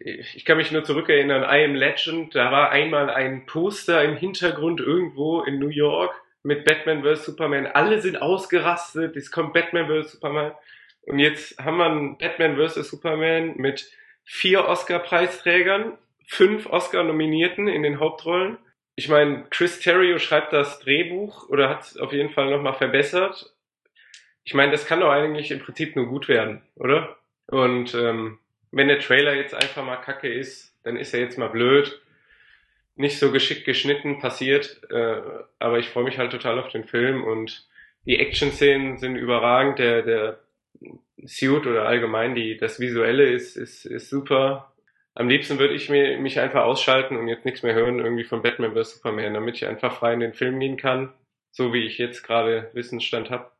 ich 0.00 0.44
kann 0.44 0.56
mich 0.56 0.70
nur 0.70 0.84
zurückerinnern, 0.84 1.42
I 1.42 1.64
Am 1.64 1.74
Legend, 1.74 2.34
da 2.34 2.52
war 2.52 2.70
einmal 2.70 3.10
ein 3.10 3.46
Poster 3.46 4.02
im 4.04 4.16
Hintergrund 4.16 4.80
irgendwo 4.80 5.42
in 5.42 5.58
New 5.58 5.68
York 5.68 6.14
mit 6.42 6.64
Batman 6.64 7.02
vs. 7.02 7.24
Superman. 7.24 7.66
Alle 7.66 8.00
sind 8.00 8.20
ausgerastet, 8.20 9.16
es 9.16 9.30
kommt 9.30 9.52
Batman 9.54 9.86
vs. 9.86 10.12
Superman. 10.12 10.52
Und 11.02 11.18
jetzt 11.18 11.58
haben 11.58 11.78
wir 11.78 11.86
einen 11.86 12.18
Batman 12.18 12.56
vs. 12.56 12.88
Superman 12.88 13.56
mit 13.56 13.90
vier 14.24 14.66
Oscar-Preisträgern, 14.66 15.96
fünf 16.26 16.66
Oscar-Nominierten 16.66 17.66
in 17.66 17.82
den 17.82 17.98
Hauptrollen. 17.98 18.58
Ich 18.94 19.08
meine, 19.08 19.46
Chris 19.50 19.80
Terrio 19.80 20.18
schreibt 20.18 20.52
das 20.52 20.80
Drehbuch 20.80 21.48
oder 21.48 21.68
hat 21.68 21.82
es 21.82 21.96
auf 21.96 22.12
jeden 22.12 22.30
Fall 22.30 22.50
nochmal 22.50 22.74
verbessert. 22.74 23.54
Ich 24.44 24.54
meine, 24.54 24.72
das 24.72 24.86
kann 24.86 25.00
doch 25.00 25.10
eigentlich 25.10 25.50
im 25.50 25.60
Prinzip 25.60 25.96
nur 25.96 26.06
gut 26.06 26.28
werden, 26.28 26.62
oder? 26.76 27.16
Und 27.46 27.94
ähm, 27.94 28.38
wenn 28.70 28.88
der 28.88 29.00
Trailer 29.00 29.34
jetzt 29.34 29.54
einfach 29.54 29.84
mal 29.84 29.96
kacke 29.96 30.32
ist, 30.32 30.74
dann 30.82 30.96
ist 30.96 31.14
er 31.14 31.20
jetzt 31.20 31.38
mal 31.38 31.48
blöd. 31.48 32.00
Nicht 32.96 33.18
so 33.18 33.30
geschickt 33.30 33.64
geschnitten, 33.64 34.18
passiert. 34.18 34.80
Äh, 34.90 35.22
aber 35.58 35.78
ich 35.78 35.88
freue 35.88 36.04
mich 36.04 36.18
halt 36.18 36.32
total 36.32 36.58
auf 36.58 36.68
den 36.68 36.84
Film 36.84 37.24
und 37.24 37.66
die 38.06 38.18
Action-Szenen 38.18 38.98
sind 38.98 39.16
überragend. 39.16 39.78
Der, 39.78 40.02
der 40.02 40.40
Suit 41.24 41.66
oder 41.66 41.86
allgemein 41.86 42.34
die, 42.34 42.56
das 42.56 42.80
Visuelle 42.80 43.24
ist, 43.24 43.56
ist, 43.56 43.84
ist 43.84 44.10
super. 44.10 44.72
Am 45.14 45.28
liebsten 45.28 45.58
würde 45.58 45.74
ich 45.74 45.88
mir, 45.88 46.18
mich 46.18 46.38
einfach 46.38 46.62
ausschalten 46.62 47.16
und 47.16 47.28
jetzt 47.28 47.44
nichts 47.44 47.62
mehr 47.62 47.74
hören 47.74 47.98
irgendwie 47.98 48.24
von 48.24 48.42
Batman 48.42 48.72
vs. 48.72 48.96
Superman, 48.96 49.34
damit 49.34 49.56
ich 49.56 49.66
einfach 49.66 49.96
frei 49.98 50.14
in 50.14 50.20
den 50.20 50.32
Film 50.32 50.60
gehen 50.60 50.76
kann, 50.76 51.12
so 51.50 51.72
wie 51.72 51.84
ich 51.84 51.98
jetzt 51.98 52.22
gerade 52.22 52.70
Wissensstand 52.72 53.30
habe. 53.30 53.50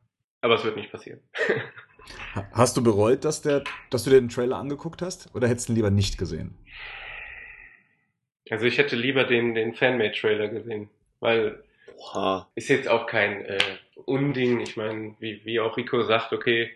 Aber 0.41 0.55
es 0.55 0.63
wird 0.63 0.77
nicht 0.77 0.91
passieren. 0.91 1.19
Ha- 2.35 2.47
Hast 2.53 2.77
du 2.77 2.83
bereut, 2.83 3.25
dass, 3.25 3.41
der, 3.41 3.63
dass 3.89 4.03
du 4.03 4.09
dir 4.09 4.19
den 4.19 4.29
Trailer 4.29 4.57
angeguckt 4.57 5.01
hast? 5.01 5.33
Oder 5.35 5.47
hättest 5.47 5.69
du 5.69 5.73
ihn 5.73 5.75
lieber 5.77 5.91
nicht 5.91 6.17
gesehen? 6.17 6.57
Also 8.49 8.65
ich 8.65 8.77
hätte 8.77 8.95
lieber 8.95 9.25
den, 9.25 9.53
den 9.53 9.75
Fanmade-Trailer 9.75 10.47
gesehen, 10.47 10.89
weil 11.19 11.63
Oha. 11.97 12.47
ist 12.55 12.69
jetzt 12.69 12.87
auch 12.87 13.05
kein 13.05 13.45
äh, 13.45 13.59
Unding. 14.05 14.59
Ich 14.61 14.75
meine, 14.75 15.15
wie, 15.19 15.41
wie 15.45 15.59
auch 15.59 15.77
Rico 15.77 16.01
sagt, 16.03 16.33
okay, 16.33 16.71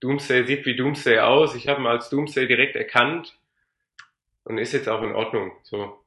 Doomsday 0.00 0.44
sieht 0.44 0.66
wie 0.66 0.76
Doomsday 0.76 1.20
aus. 1.20 1.54
Ich 1.54 1.68
habe 1.68 1.80
ihn 1.80 1.86
als 1.86 2.10
Doomsday 2.10 2.46
direkt 2.46 2.76
erkannt 2.76 3.34
und 4.44 4.58
ist 4.58 4.72
jetzt 4.72 4.88
auch 4.88 5.02
in 5.02 5.12
Ordnung. 5.14 5.52
So. 5.62 5.98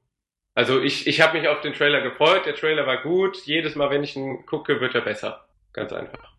Also 0.53 0.79
ich, 0.81 1.07
ich 1.07 1.21
habe 1.21 1.39
mich 1.39 1.47
auf 1.47 1.61
den 1.61 1.73
Trailer 1.73 2.01
gefreut. 2.01 2.45
Der 2.45 2.55
Trailer 2.55 2.85
war 2.85 3.01
gut. 3.01 3.37
Jedes 3.45 3.75
Mal, 3.75 3.89
wenn 3.89 4.03
ich 4.03 4.15
ihn 4.15 4.45
gucke, 4.45 4.79
wird 4.79 4.93
er 4.93 5.01
besser. 5.01 5.47
Ganz 5.73 5.91
einfach. 5.91 6.33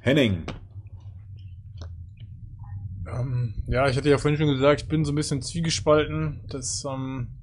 Henning, 0.00 0.44
Ähm, 3.26 3.54
ja, 3.66 3.88
ich 3.88 3.96
hatte 3.96 4.08
ja 4.08 4.18
vorhin 4.18 4.38
schon 4.38 4.48
gesagt, 4.48 4.82
ich 4.82 4.88
bin 4.88 5.04
so 5.04 5.12
ein 5.12 5.16
bisschen 5.16 5.42
zwiegespalten. 5.42 6.44
Das, 6.48 6.84
ähm, 6.84 7.42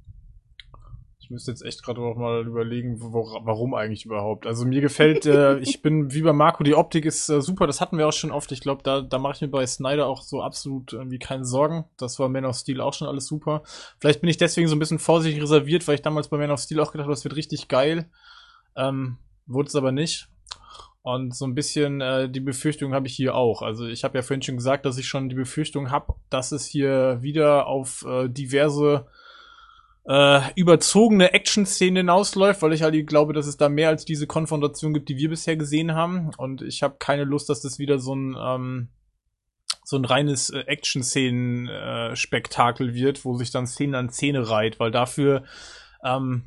ich 1.20 1.30
müsste 1.30 1.50
jetzt 1.50 1.64
echt 1.64 1.82
gerade 1.82 2.00
noch 2.00 2.16
mal 2.16 2.46
überlegen, 2.46 3.00
wo, 3.00 3.26
warum 3.44 3.74
eigentlich 3.74 4.04
überhaupt. 4.04 4.46
Also 4.46 4.66
mir 4.66 4.80
gefällt, 4.80 5.26
äh, 5.26 5.58
ich 5.60 5.82
bin 5.82 6.12
wie 6.12 6.22
bei 6.22 6.32
Marco, 6.32 6.64
die 6.64 6.74
Optik 6.74 7.04
ist 7.04 7.28
äh, 7.28 7.40
super, 7.40 7.66
das 7.66 7.80
hatten 7.80 7.98
wir 7.98 8.08
auch 8.08 8.12
schon 8.12 8.30
oft. 8.30 8.50
Ich 8.52 8.60
glaube, 8.60 8.82
da, 8.82 9.00
da 9.00 9.18
mache 9.18 9.34
ich 9.34 9.40
mir 9.40 9.48
bei 9.48 9.66
Snyder 9.66 10.06
auch 10.06 10.22
so 10.22 10.42
absolut 10.42 10.92
irgendwie 10.92 11.18
keine 11.18 11.44
Sorgen. 11.44 11.84
Das 11.96 12.18
war 12.18 12.28
Man 12.28 12.44
of 12.44 12.56
Steel 12.56 12.80
auch 12.80 12.94
schon 12.94 13.08
alles 13.08 13.26
super. 13.26 13.62
Vielleicht 13.98 14.20
bin 14.20 14.30
ich 14.30 14.36
deswegen 14.36 14.68
so 14.68 14.76
ein 14.76 14.80
bisschen 14.80 14.98
vorsichtig 14.98 15.42
reserviert, 15.42 15.86
weil 15.86 15.96
ich 15.96 16.02
damals 16.02 16.28
bei 16.28 16.38
Man 16.38 16.50
of 16.50 16.60
Steel 16.60 16.80
auch 16.80 16.92
gedacht 16.92 17.06
habe, 17.06 17.14
das 17.14 17.24
wird 17.24 17.36
richtig 17.36 17.68
geil. 17.68 18.10
Ähm, 18.76 19.18
Wurde 19.46 19.68
es 19.68 19.76
aber 19.76 19.92
nicht. 19.92 20.28
Und 21.04 21.36
so 21.36 21.44
ein 21.44 21.54
bisschen 21.54 22.00
äh, 22.00 22.28
die 22.30 22.40
Befürchtung 22.40 22.94
habe 22.94 23.08
ich 23.08 23.14
hier 23.14 23.34
auch. 23.34 23.60
Also 23.60 23.86
ich 23.86 24.04
habe 24.04 24.16
ja 24.16 24.22
vorhin 24.22 24.40
schon 24.40 24.56
gesagt, 24.56 24.86
dass 24.86 24.96
ich 24.96 25.06
schon 25.06 25.28
die 25.28 25.34
Befürchtung 25.34 25.90
habe, 25.90 26.14
dass 26.30 26.50
es 26.50 26.64
hier 26.64 27.18
wieder 27.20 27.66
auf 27.66 28.06
äh, 28.08 28.30
diverse 28.30 29.06
äh, 30.08 30.40
überzogene 30.54 31.34
Action-Szenen 31.34 31.98
hinausläuft, 31.98 32.62
weil 32.62 32.72
ich 32.72 32.80
halt 32.80 33.06
glaube, 33.06 33.34
dass 33.34 33.46
es 33.46 33.58
da 33.58 33.68
mehr 33.68 33.90
als 33.90 34.06
diese 34.06 34.26
Konfrontation 34.26 34.94
gibt, 34.94 35.10
die 35.10 35.18
wir 35.18 35.28
bisher 35.28 35.58
gesehen 35.58 35.94
haben. 35.94 36.30
Und 36.38 36.62
ich 36.62 36.82
habe 36.82 36.96
keine 36.98 37.24
Lust, 37.24 37.50
dass 37.50 37.60
das 37.60 37.78
wieder 37.78 37.98
so 37.98 38.14
ein 38.14 38.34
ähm, 38.40 38.88
so 39.84 39.98
ein 39.98 40.06
reines 40.06 40.48
äh, 40.48 40.60
Action-Szenen-Spektakel 40.60 42.94
wird, 42.94 43.26
wo 43.26 43.36
sich 43.36 43.50
dann 43.50 43.66
Szene 43.66 43.98
an 43.98 44.08
Szene 44.08 44.48
reiht, 44.48 44.80
weil 44.80 44.90
dafür 44.90 45.44
ähm, 46.02 46.44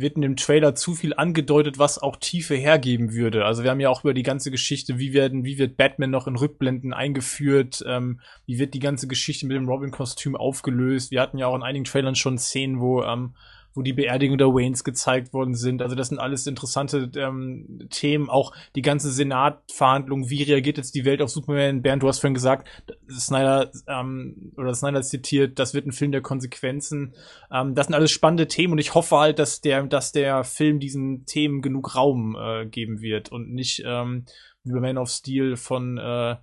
wird 0.00 0.16
in 0.16 0.22
dem 0.22 0.36
Trailer 0.36 0.74
zu 0.74 0.94
viel 0.94 1.14
angedeutet, 1.14 1.78
was 1.78 1.98
auch 1.98 2.16
Tiefe 2.16 2.54
hergeben 2.54 3.12
würde. 3.12 3.44
Also 3.44 3.62
wir 3.62 3.70
haben 3.70 3.80
ja 3.80 3.88
auch 3.88 4.02
über 4.02 4.14
die 4.14 4.22
ganze 4.22 4.50
Geschichte, 4.50 4.98
wie 4.98 5.12
werden, 5.12 5.44
wie 5.44 5.58
wird 5.58 5.76
Batman 5.76 6.10
noch 6.10 6.26
in 6.26 6.36
Rückblenden 6.36 6.92
eingeführt, 6.92 7.84
ähm, 7.86 8.20
wie 8.46 8.58
wird 8.58 8.74
die 8.74 8.80
ganze 8.80 9.08
Geschichte 9.08 9.46
mit 9.46 9.56
dem 9.56 9.68
Robin-Kostüm 9.68 10.36
aufgelöst. 10.36 11.10
Wir 11.10 11.20
hatten 11.20 11.38
ja 11.38 11.46
auch 11.46 11.56
in 11.56 11.62
einigen 11.62 11.84
Trailern 11.84 12.14
schon 12.14 12.38
Szenen, 12.38 12.80
wo, 12.80 13.02
ähm, 13.02 13.34
wo 13.74 13.82
die 13.82 13.92
Beerdigung 13.92 14.38
der 14.38 14.48
Waynes 14.48 14.84
gezeigt 14.84 15.32
worden 15.32 15.54
sind. 15.54 15.82
Also 15.82 15.94
das 15.94 16.08
sind 16.08 16.18
alles 16.18 16.46
interessante 16.46 17.10
ähm, 17.16 17.86
Themen. 17.90 18.28
Auch 18.28 18.52
die 18.74 18.82
ganze 18.82 19.10
Senatverhandlung, 19.10 20.28
wie 20.28 20.42
reagiert 20.42 20.76
jetzt 20.76 20.94
die 20.94 21.04
Welt 21.04 21.22
auf 21.22 21.30
Superman? 21.30 21.82
Bernd, 21.82 22.02
du 22.02 22.08
hast 22.08 22.20
vorhin 22.20 22.34
gesagt, 22.34 22.68
Snyder 23.10 23.70
ähm, 23.86 24.52
oder 24.56 24.74
Snyder 24.74 25.02
zitiert, 25.02 25.58
das 25.58 25.74
wird 25.74 25.86
ein 25.86 25.92
Film 25.92 26.12
der 26.12 26.22
Konsequenzen. 26.22 27.14
Ähm, 27.52 27.74
das 27.74 27.86
sind 27.86 27.94
alles 27.94 28.10
spannende 28.10 28.48
Themen 28.48 28.72
und 28.72 28.78
ich 28.78 28.94
hoffe 28.94 29.16
halt, 29.16 29.38
dass 29.38 29.60
der, 29.60 29.84
dass 29.84 30.12
der 30.12 30.44
Film 30.44 30.80
diesen 30.80 31.24
Themen 31.26 31.62
genug 31.62 31.94
Raum 31.94 32.36
äh, 32.40 32.66
geben 32.66 33.00
wird 33.00 33.30
und 33.30 33.52
nicht 33.52 33.82
ähm, 33.86 34.24
wie 34.64 34.72
bei 34.72 34.80
Man 34.80 34.98
of 34.98 35.08
Steel 35.08 35.56
von 35.56 35.98
äh, 35.98 36.36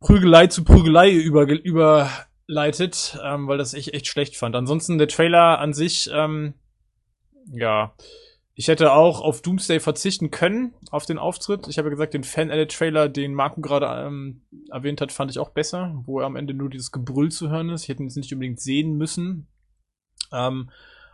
Prügelei 0.00 0.48
zu 0.48 0.64
Prügelei 0.64 1.12
über, 1.12 1.46
überleitet, 2.52 3.18
ähm, 3.24 3.48
weil 3.48 3.58
das 3.58 3.74
ich 3.74 3.94
echt 3.94 4.06
schlecht 4.06 4.36
fand. 4.36 4.54
Ansonsten 4.54 4.98
der 4.98 5.08
Trailer 5.08 5.58
an 5.58 5.72
sich, 5.72 6.10
ähm, 6.12 6.54
ja, 7.50 7.94
ich 8.54 8.68
hätte 8.68 8.92
auch 8.92 9.22
auf 9.22 9.40
Doomsday 9.40 9.80
verzichten 9.80 10.30
können, 10.30 10.74
auf 10.90 11.06
den 11.06 11.18
Auftritt. 11.18 11.68
Ich 11.68 11.78
habe 11.78 11.88
ja 11.88 11.94
gesagt, 11.94 12.12
den 12.12 12.22
Fan-Edit-Trailer, 12.22 13.08
den 13.08 13.32
Marco 13.32 13.62
gerade 13.62 14.06
ähm, 14.06 14.42
erwähnt 14.70 15.00
hat, 15.00 15.10
fand 15.10 15.30
ich 15.30 15.38
auch 15.38 15.50
besser, 15.50 15.98
wo 16.04 16.20
er 16.20 16.26
am 16.26 16.36
Ende 16.36 16.52
nur 16.52 16.68
dieses 16.68 16.92
Gebrüll 16.92 17.32
zu 17.32 17.48
hören 17.48 17.70
ist. 17.70 17.84
Ich 17.84 17.88
hätte 17.88 18.02
ihn 18.02 18.08
jetzt 18.08 18.16
nicht 18.16 18.32
unbedingt 18.32 18.60
sehen 18.60 18.96
müssen. 18.98 19.48
Ähm, 20.32 20.70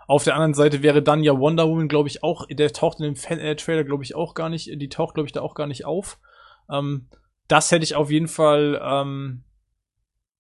auf 0.09 0.25
der 0.25 0.35
anderen 0.35 0.55
Seite 0.55 0.83
wäre 0.83 1.03
dann 1.03 1.23
ja 1.23 1.39
Wonder 1.39 1.69
Woman, 1.69 1.87
glaube 1.87 2.09
ich, 2.09 2.25
auch, 2.25 2.47
der 2.49 2.73
taucht 2.73 2.99
in 2.99 3.05
dem 3.05 3.17
Fan-Trailer, 3.17 3.85
glaube 3.85 4.03
ich, 4.03 4.17
auch 4.17 4.35
gar 4.35 4.49
nicht, 4.49 4.69
die 4.75 4.89
taucht, 4.89 5.15
glaube 5.15 5.27
ich, 5.27 5.33
da 5.33 5.43
auch 5.43 5.55
gar 5.55 5.69
nicht 5.69 5.85
auf. 5.85 6.19
Ähm, 6.69 7.09
das 7.47 7.71
hätte 7.71 7.85
ich 7.85 7.95
auf 7.95 8.11
jeden 8.11 8.29
Fall 8.29 8.81
ähm, 8.83 9.45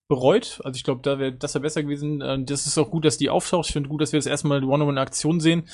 bereut. 0.08 0.60
Also 0.64 0.76
ich 0.76 0.84
glaube, 0.84 1.02
da 1.02 1.18
wäre 1.18 1.32
das 1.32 1.54
wäre 1.54 1.62
besser 1.62 1.82
gewesen. 1.82 2.20
Äh, 2.20 2.42
das 2.42 2.66
ist 2.66 2.78
auch 2.78 2.90
gut, 2.90 3.04
dass 3.04 3.18
die 3.18 3.30
auftaucht. 3.30 3.66
Ich 3.66 3.72
finde 3.72 3.88
gut, 3.88 4.00
dass 4.00 4.12
wir 4.12 4.18
das 4.18 4.26
erstmal 4.26 4.62
Wonder 4.62 4.86
Woman 4.86 4.96
in 4.96 4.98
Aktion 4.98 5.40
sehen. 5.40 5.68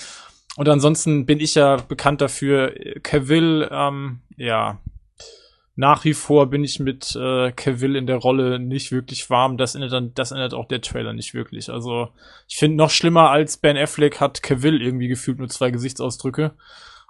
Und 0.56 0.69
ansonsten 0.69 1.27
bin 1.27 1.40
ich 1.40 1.55
ja 1.55 1.77
bekannt 1.77 2.20
dafür, 2.20 2.74
Cavill, 3.02 3.69
ähm, 3.73 4.20
ja, 4.36 4.78
nach 5.77 6.05
wie 6.05 6.15
vor 6.15 6.47
bin 6.47 6.62
ich 6.62 6.78
mit 6.78 7.16
äh, 7.16 7.51
Cavill 7.51 7.97
in 7.97 8.06
der 8.06 8.19
Rolle 8.19 8.61
nicht 8.61 8.93
wirklich 8.93 9.28
warm. 9.31 9.56
Das 9.56 9.74
ändert 9.74 9.93
dann, 9.93 10.15
das 10.15 10.31
ändert 10.31 10.55
auch 10.55 10.69
der 10.69 10.81
Trailer 10.81 11.12
nicht 11.12 11.35
wirklich. 11.35 11.70
Also 11.70 12.11
ich 12.48 12.56
finde 12.56 12.77
noch 12.77 12.90
schlimmer 12.90 13.31
als 13.31 13.56
Ben 13.56 13.77
Affleck 13.77 14.20
hat 14.20 14.43
Cavill 14.43 14.81
irgendwie 14.81 15.09
gefühlt 15.09 15.39
nur 15.39 15.48
zwei 15.48 15.70
Gesichtsausdrücke 15.73 16.52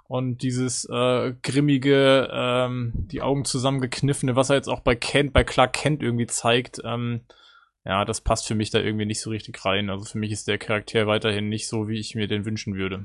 und 0.07 0.43
dieses 0.43 0.85
äh, 0.85 1.33
grimmige, 1.41 2.29
ähm, 2.31 2.93
die 2.95 3.21
Augen 3.21 3.45
zusammengekniffene, 3.45 4.35
was 4.35 4.49
er 4.49 4.57
jetzt 4.57 4.67
auch 4.67 4.81
bei 4.81 4.95
Kent, 4.95 5.33
bei 5.33 5.43
Clark 5.43 5.73
Kent 5.73 6.03
irgendwie 6.03 6.27
zeigt. 6.27 6.81
Ähm, 6.83 7.21
ja, 7.85 8.05
das 8.05 8.21
passt 8.21 8.47
für 8.47 8.55
mich 8.55 8.71
da 8.71 8.79
irgendwie 8.79 9.05
nicht 9.05 9.21
so 9.21 9.29
richtig 9.29 9.63
rein. 9.63 9.89
Also 9.89 10.05
für 10.05 10.17
mich 10.17 10.31
ist 10.31 10.47
der 10.47 10.57
Charakter 10.57 11.07
weiterhin 11.07 11.49
nicht 11.49 11.67
so, 11.67 11.87
wie 11.87 11.99
ich 11.99 12.15
mir 12.15 12.27
den 12.27 12.45
wünschen 12.45 12.75
würde. 12.75 13.03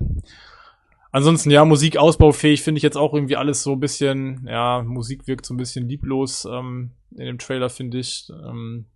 Ansonsten, 1.12 1.50
ja, 1.50 1.64
Musik 1.64 1.96
ausbaufähig 1.96 2.62
finde 2.62 2.78
ich 2.78 2.82
jetzt 2.82 2.96
auch 2.96 3.12
irgendwie 3.14 3.36
alles 3.36 3.62
so 3.62 3.72
ein 3.72 3.80
bisschen, 3.80 4.46
ja, 4.48 4.82
Musik 4.82 5.26
wirkt 5.26 5.44
so 5.44 5.54
ein 5.54 5.58
bisschen 5.58 5.88
lieblos 5.88 6.44
ähm, 6.44 6.92
in 7.10 7.26
dem 7.26 7.38
Trailer, 7.38 7.68
finde 7.68 7.98
ich. 7.98 8.28
Ähm, 8.30 8.86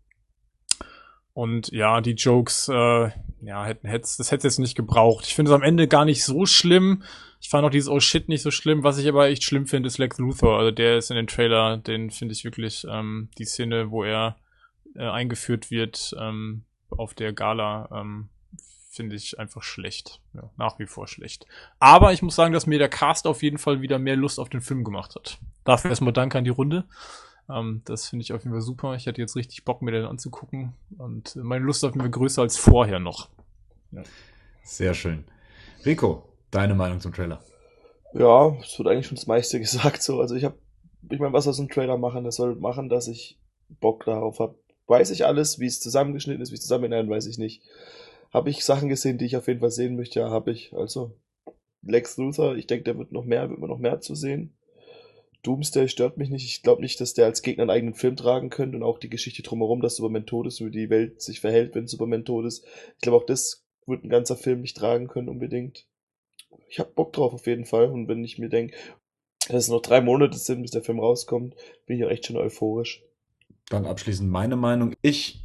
und 1.32 1.72
ja, 1.72 2.00
die 2.00 2.12
Jokes, 2.12 2.68
äh, 2.68 3.10
ja, 3.42 3.64
hätten, 3.64 3.88
hätt's, 3.88 4.16
das 4.16 4.30
hätte 4.30 4.46
es 4.46 4.54
jetzt 4.54 4.60
nicht 4.60 4.76
gebraucht. 4.76 5.26
Ich 5.26 5.34
finde 5.34 5.50
es 5.50 5.54
am 5.54 5.62
Ende 5.62 5.88
gar 5.88 6.04
nicht 6.04 6.24
so 6.24 6.46
schlimm. 6.46 7.02
Ich 7.44 7.50
fand 7.50 7.62
auch 7.62 7.70
dieses 7.70 7.90
Oh 7.90 8.00
shit 8.00 8.26
nicht 8.30 8.40
so 8.40 8.50
schlimm. 8.50 8.84
Was 8.84 8.96
ich 8.96 9.06
aber 9.06 9.28
echt 9.28 9.44
schlimm 9.44 9.66
finde, 9.66 9.88
ist 9.88 9.98
Lex 9.98 10.16
Luthor. 10.16 10.58
Also 10.58 10.70
der 10.70 10.96
ist 10.96 11.10
in 11.10 11.16
dem 11.16 11.26
Trailer, 11.26 11.76
den 11.76 12.10
finde 12.10 12.32
ich 12.32 12.42
wirklich, 12.42 12.86
ähm, 12.88 13.28
die 13.36 13.44
Szene, 13.44 13.90
wo 13.90 14.02
er 14.02 14.38
äh, 14.94 15.06
eingeführt 15.06 15.70
wird 15.70 16.16
ähm, 16.18 16.64
auf 16.88 17.12
der 17.12 17.34
Gala, 17.34 17.90
ähm, 17.92 18.30
finde 18.88 19.14
ich 19.14 19.38
einfach 19.38 19.62
schlecht. 19.62 20.22
Ja, 20.32 20.48
nach 20.56 20.78
wie 20.78 20.86
vor 20.86 21.06
schlecht. 21.06 21.46
Aber 21.78 22.14
ich 22.14 22.22
muss 22.22 22.34
sagen, 22.34 22.54
dass 22.54 22.66
mir 22.66 22.78
der 22.78 22.88
Cast 22.88 23.26
auf 23.26 23.42
jeden 23.42 23.58
Fall 23.58 23.82
wieder 23.82 23.98
mehr 23.98 24.16
Lust 24.16 24.40
auf 24.40 24.48
den 24.48 24.62
Film 24.62 24.82
gemacht 24.82 25.14
hat. 25.14 25.38
Dafür 25.64 25.90
erstmal 25.90 26.14
Danke 26.14 26.38
an 26.38 26.44
die 26.44 26.50
Runde. 26.50 26.86
Ähm, 27.50 27.82
das 27.84 28.08
finde 28.08 28.22
ich 28.22 28.32
auf 28.32 28.42
jeden 28.42 28.54
Fall 28.54 28.62
super. 28.62 28.94
Ich 28.94 29.06
hatte 29.06 29.20
jetzt 29.20 29.36
richtig 29.36 29.66
Bock, 29.66 29.82
mir 29.82 29.90
den 29.92 30.06
anzugucken. 30.06 30.72
Und 30.96 31.36
meine 31.36 31.66
Lust 31.66 31.84
auf 31.84 31.90
jeden 31.90 32.00
Fall 32.00 32.10
größer 32.10 32.40
als 32.40 32.56
vorher 32.56 33.00
noch. 33.00 33.28
Ja. 33.92 34.02
Sehr 34.62 34.94
schön. 34.94 35.24
Rico, 35.84 36.26
deine 36.54 36.74
Meinung 36.74 37.00
zum 37.00 37.12
Trailer? 37.12 37.42
Ja, 38.12 38.56
es 38.62 38.78
wird 38.78 38.88
eigentlich 38.88 39.06
schon 39.06 39.16
das 39.16 39.26
meiste 39.26 39.58
gesagt. 39.60 40.02
So. 40.02 40.20
Also 40.20 40.34
ich 40.34 40.44
habe, 40.44 40.58
ich 41.10 41.18
meine, 41.18 41.32
was 41.32 41.44
soll 41.44 41.52
so 41.52 41.62
ein 41.62 41.68
Trailer 41.68 41.98
machen? 41.98 42.24
Das 42.24 42.36
soll 42.36 42.54
machen, 42.56 42.88
dass 42.88 43.08
ich 43.08 43.38
Bock 43.68 44.04
darauf 44.04 44.38
habe. 44.38 44.58
Weiß 44.86 45.10
ich 45.10 45.24
alles, 45.24 45.58
wie 45.58 45.66
es 45.66 45.80
zusammengeschnitten 45.80 46.42
ist, 46.42 46.50
wie 46.50 46.56
es 46.56 46.62
zusammenhängt, 46.62 47.08
weiß 47.08 47.26
ich 47.26 47.38
nicht. 47.38 47.62
Habe 48.32 48.50
ich 48.50 48.64
Sachen 48.64 48.88
gesehen, 48.88 49.16
die 49.16 49.24
ich 49.24 49.36
auf 49.36 49.48
jeden 49.48 49.60
Fall 49.60 49.70
sehen 49.70 49.96
möchte? 49.96 50.20
Ja, 50.20 50.30
habe 50.30 50.50
ich. 50.50 50.74
Also 50.74 51.16
Lex 51.82 52.16
Luthor, 52.16 52.56
ich 52.56 52.66
denke, 52.66 52.84
der 52.84 52.98
wird 52.98 53.12
noch 53.12 53.24
mehr, 53.24 53.48
wird 53.48 53.60
man 53.60 53.70
noch 53.70 53.78
mehr 53.78 54.00
zu 54.00 54.14
sehen. 54.14 54.54
Doomsday 55.42 55.88
stört 55.88 56.16
mich 56.16 56.30
nicht. 56.30 56.44
Ich 56.44 56.62
glaube 56.62 56.82
nicht, 56.82 57.00
dass 57.00 57.14
der 57.14 57.26
als 57.26 57.42
Gegner 57.42 57.62
einen 57.62 57.70
eigenen 57.70 57.94
Film 57.94 58.16
tragen 58.16 58.50
könnte 58.50 58.76
und 58.76 58.82
auch 58.82 58.98
die 58.98 59.10
Geschichte 59.10 59.42
drumherum, 59.42 59.80
dass 59.80 59.96
Superman 59.96 60.26
tot 60.26 60.46
ist, 60.46 60.64
wie 60.64 60.70
die 60.70 60.90
Welt 60.90 61.20
sich 61.20 61.40
verhält, 61.40 61.74
wenn 61.74 61.86
Superman 61.86 62.24
tot 62.24 62.46
ist. 62.46 62.64
Ich 62.94 63.02
glaube 63.02 63.18
auch 63.18 63.26
das 63.26 63.66
wird 63.86 64.04
ein 64.04 64.08
ganzer 64.08 64.36
Film 64.36 64.62
nicht 64.62 64.76
tragen 64.76 65.08
können 65.08 65.28
unbedingt. 65.28 65.86
Ich 66.68 66.78
habe 66.78 66.90
Bock 66.94 67.12
drauf 67.12 67.32
auf 67.32 67.46
jeden 67.46 67.64
Fall 67.64 67.86
und 67.86 68.08
wenn 68.08 68.24
ich 68.24 68.38
mir 68.38 68.48
denke, 68.48 68.76
dass 69.48 69.64
es 69.64 69.68
noch 69.68 69.82
drei 69.82 70.00
Monate 70.00 70.38
sind, 70.38 70.62
bis 70.62 70.70
der 70.70 70.82
Film 70.82 71.00
rauskommt, 71.00 71.54
bin 71.86 71.98
ich 71.98 72.04
auch 72.04 72.10
echt 72.10 72.26
schon 72.26 72.36
euphorisch. 72.36 73.02
Dann 73.68 73.86
abschließend 73.86 74.30
meine 74.30 74.56
Meinung. 74.56 74.94
Ich 75.02 75.44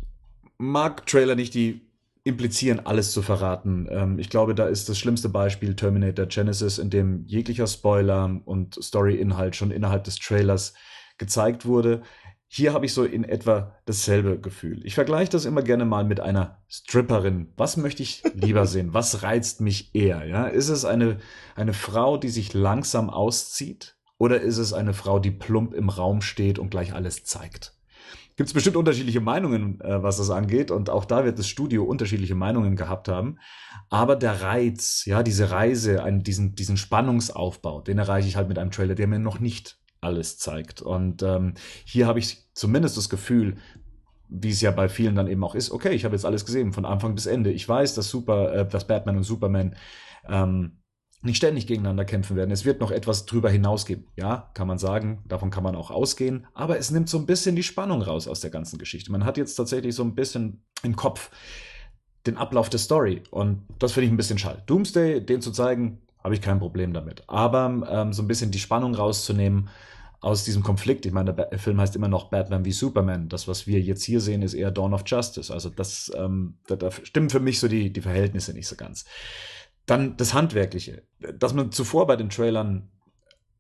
mag 0.58 1.06
Trailer 1.06 1.36
nicht, 1.36 1.54
die 1.54 1.82
implizieren, 2.24 2.86
alles 2.86 3.12
zu 3.12 3.22
verraten. 3.22 3.88
Ähm, 3.90 4.20
ich 4.20 4.30
glaube, 4.30 4.56
da 4.56 4.68
ist 4.68 4.90
das 4.90 5.00
schlimmste 5.00 5.30
Beispiel 5.30 5.76
Terminator 5.76 6.26
Genesis, 6.26 6.78
in 6.78 6.90
dem 6.90 7.26
jeglicher 7.26 7.68
Spoiler 7.68 8.42
und 8.46 8.76
Story-Inhalt 8.82 9.56
schon 9.56 9.72
innerhalb 9.72 10.04
des 10.04 10.18
Trailers 10.20 10.74
gezeigt 11.18 11.66
wurde. 11.66 12.02
Hier 12.52 12.74
habe 12.74 12.88
ich 12.88 12.96
so 12.96 13.04
in 13.04 13.24
etwa 13.24 13.76
dasselbe 13.86 14.40
Gefühl. 14.40 14.84
Ich 14.84 14.96
vergleiche 14.96 15.30
das 15.30 15.46
immer 15.46 15.62
gerne 15.62 15.86
mal 15.86 16.04
mit 16.04 16.20
einer 16.20 16.64
Stripperin. 16.68 17.54
Was 17.58 17.78
möchte 17.78 18.02
ich 18.02 18.24
lieber 18.34 18.66
sehen? 18.66 18.92
Was 18.92 19.22
reizt 19.22 19.62
mich 19.62 19.94
eher? 19.94 20.26
Ja? 20.26 20.48
Ist 20.48 20.70
es 20.70 20.84
eine, 20.84 21.20
eine 21.56 21.74
Frau, 21.74 22.18
die 22.18 22.30
sich 22.30 22.56
langsam 22.56 23.12
auszieht? 23.12 23.98
Oder 24.18 24.42
ist 24.42 24.58
es 24.58 24.74
eine 24.74 24.94
Frau, 24.94 25.20
die 25.20 25.30
plump 25.30 25.76
im 25.76 25.90
Raum 25.90 26.24
steht 26.24 26.58
und 26.58 26.72
gleich 26.72 26.94
alles 26.94 27.24
zeigt? 27.24 27.80
gibt 28.40 28.48
es 28.48 28.54
bestimmt 28.54 28.78
unterschiedliche 28.78 29.20
Meinungen, 29.20 29.82
äh, 29.82 30.02
was 30.02 30.16
das 30.16 30.30
angeht. 30.30 30.72
Und 30.72 30.90
auch 30.90 31.04
da 31.04 31.26
wird 31.26 31.38
das 31.38 31.50
Studio 31.50 31.84
unterschiedliche 31.84 32.36
Meinungen 32.36 32.78
gehabt 32.78 33.10
haben. 33.10 33.38
Aber 33.90 34.16
der 34.16 34.42
Reiz, 34.42 35.04
ja, 35.04 35.24
diese 35.24 35.52
Reise, 35.52 36.04
einen, 36.04 36.24
diesen, 36.24 36.56
diesen 36.56 36.78
Spannungsaufbau, 36.78 37.82
den 37.82 37.98
erreiche 37.98 38.30
ich 38.30 38.38
halt 38.38 38.48
mit 38.48 38.58
einem 38.58 38.72
Trailer, 38.72 38.96
der 38.96 39.08
mir 39.08 39.20
noch 39.20 39.42
nicht 39.42 39.79
alles 40.02 40.38
zeigt. 40.38 40.82
Und 40.82 41.24
ähm, 41.24 41.54
hier 41.86 42.08
habe 42.08 42.20
ich 42.20 42.48
zumindest 42.54 42.98
das 42.98 43.10
Gefühl, 43.10 43.58
wie 44.30 44.50
es 44.52 44.62
ja 44.62 44.72
bei 44.72 44.90
vielen 44.90 45.16
dann 45.16 45.28
eben 45.28 45.44
auch 45.44 45.56
ist, 45.56 45.72
okay, 45.72 45.94
ich 45.94 46.06
habe 46.06 46.16
jetzt 46.16 46.26
alles 46.26 46.46
gesehen, 46.46 46.72
von 46.72 46.86
Anfang 46.86 47.16
bis 47.16 47.26
Ende. 47.26 47.52
Ich 47.52 47.68
weiß, 47.68 47.96
dass 47.96 48.10
Super, 48.10 48.54
äh, 48.54 48.68
dass 48.68 48.88
Batman 48.88 49.18
und 49.18 49.24
Superman 49.24 49.76
ähm, 50.28 50.80
nicht 51.22 51.38
ständig 51.38 51.68
gegeneinander 51.68 52.06
kämpfen 52.06 52.38
werden. 52.38 52.52
Es 52.52 52.64
wird 52.64 52.80
noch 52.80 52.92
etwas 52.92 53.26
drüber 53.26 53.50
hinausgehen. 53.50 54.08
Ja, 54.16 54.52
kann 54.54 54.68
man 54.68 54.78
sagen, 54.78 55.24
davon 55.28 55.50
kann 55.50 55.64
man 55.64 55.76
auch 55.76 55.92
ausgehen. 55.92 56.48
Aber 56.54 56.78
es 56.78 56.92
nimmt 56.92 57.10
so 57.10 57.18
ein 57.18 57.26
bisschen 57.26 57.56
die 57.56 57.64
Spannung 57.64 58.02
raus 58.02 58.28
aus 58.28 58.40
der 58.40 58.52
ganzen 58.52 58.78
Geschichte. 58.78 59.12
Man 59.12 59.26
hat 59.26 59.38
jetzt 59.38 59.56
tatsächlich 59.56 59.96
so 59.96 60.04
ein 60.04 60.16
bisschen 60.16 60.64
im 60.84 60.96
Kopf 60.96 61.32
den 62.26 62.38
Ablauf 62.38 62.70
der 62.70 62.80
Story. 62.80 63.24
Und 63.32 63.66
das 63.80 63.94
finde 63.94 64.06
ich 64.06 64.14
ein 64.14 64.18
bisschen 64.18 64.38
schade. 64.38 64.64
Doomsday, 64.66 65.26
den 65.26 65.42
zu 65.42 65.52
zeigen, 65.52 66.02
habe 66.24 66.36
ich 66.36 66.42
kein 66.42 66.60
Problem 66.60 66.94
damit. 66.94 67.24
Aber 67.28 67.84
ähm, 67.90 68.14
so 68.14 68.22
ein 68.22 68.28
bisschen 68.28 68.52
die 68.52 68.60
Spannung 68.60 68.96
rauszunehmen 68.96 69.70
aus 70.22 70.44
diesem 70.44 70.64
Konflikt. 70.64 71.06
Ich 71.06 71.14
meine, 71.14 71.34
der 71.34 71.60
Film 71.60 71.80
heißt 71.80 71.96
immer 71.96 72.08
noch 72.08 72.30
Batman 72.30 72.66
wie 72.66 72.72
Superman. 72.72 73.30
Das, 73.30 73.48
was 73.48 73.68
wir 73.68 73.80
jetzt 73.80 74.04
hier 74.04 74.20
sehen, 74.20 74.42
ist 74.42 74.54
eher 74.54 74.72
Dawn 74.72 74.94
of 74.94 75.04
Justice. 75.06 75.54
Also 75.54 75.70
das, 75.70 76.12
ähm, 76.16 76.56
da, 76.68 76.76
da 76.76 76.92
stimmen 76.92 77.30
für 77.30 77.40
mich 77.40 77.60
so 77.60 77.68
die, 77.68 77.94
die 77.94 78.02
Verhältnisse 78.02 78.54
nicht 78.54 78.68
so 78.68 78.76
ganz. 78.76 79.06
Dann 79.86 80.18
das 80.18 80.34
Handwerkliche, 80.34 81.04
dass 81.20 81.54
man 81.54 81.72
zuvor 81.72 82.06
bei 82.06 82.16
den 82.16 82.30
Trailern 82.30 82.90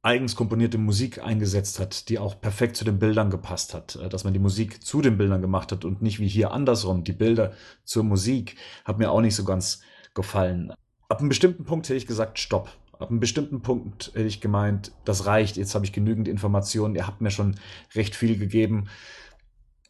eigens 0.01 0.35
komponierte 0.35 0.77
Musik 0.77 1.23
eingesetzt 1.23 1.79
hat, 1.79 2.07
die 2.09 2.19
auch 2.19 2.39
perfekt 2.39 2.77
zu 2.77 2.85
den 2.85 2.99
Bildern 2.99 3.29
gepasst 3.29 3.73
hat, 3.73 3.95
äh, 3.95 4.09
dass 4.09 4.23
man 4.23 4.33
die 4.33 4.39
Musik 4.39 4.83
zu 4.83 5.01
den 5.01 5.17
Bildern 5.17 5.41
gemacht 5.41 5.71
hat 5.71 5.85
und 5.85 6.01
nicht 6.01 6.19
wie 6.19 6.27
hier 6.27 6.51
andersrum, 6.51 7.03
die 7.03 7.13
Bilder 7.13 7.53
zur 7.83 8.03
Musik, 8.03 8.55
hat 8.85 8.97
mir 8.97 9.11
auch 9.11 9.21
nicht 9.21 9.35
so 9.35 9.43
ganz 9.43 9.81
gefallen. 10.13 10.73
Ab 11.07 11.19
einem 11.19 11.29
bestimmten 11.29 11.65
Punkt 11.65 11.87
hätte 11.87 11.97
ich 11.97 12.07
gesagt, 12.07 12.39
stopp. 12.39 12.69
Ab 12.99 13.09
einem 13.09 13.21
bestimmten 13.21 13.61
Punkt 13.61 14.11
hätte 14.13 14.27
ich 14.27 14.41
gemeint, 14.41 14.91
das 15.05 15.25
reicht, 15.25 15.55
jetzt 15.55 15.73
habe 15.73 15.85
ich 15.85 15.93
genügend 15.93 16.27
Informationen, 16.27 16.95
ihr 16.95 17.07
habt 17.07 17.21
mir 17.21 17.31
schon 17.31 17.55
recht 17.95 18.13
viel 18.13 18.37
gegeben. 18.37 18.89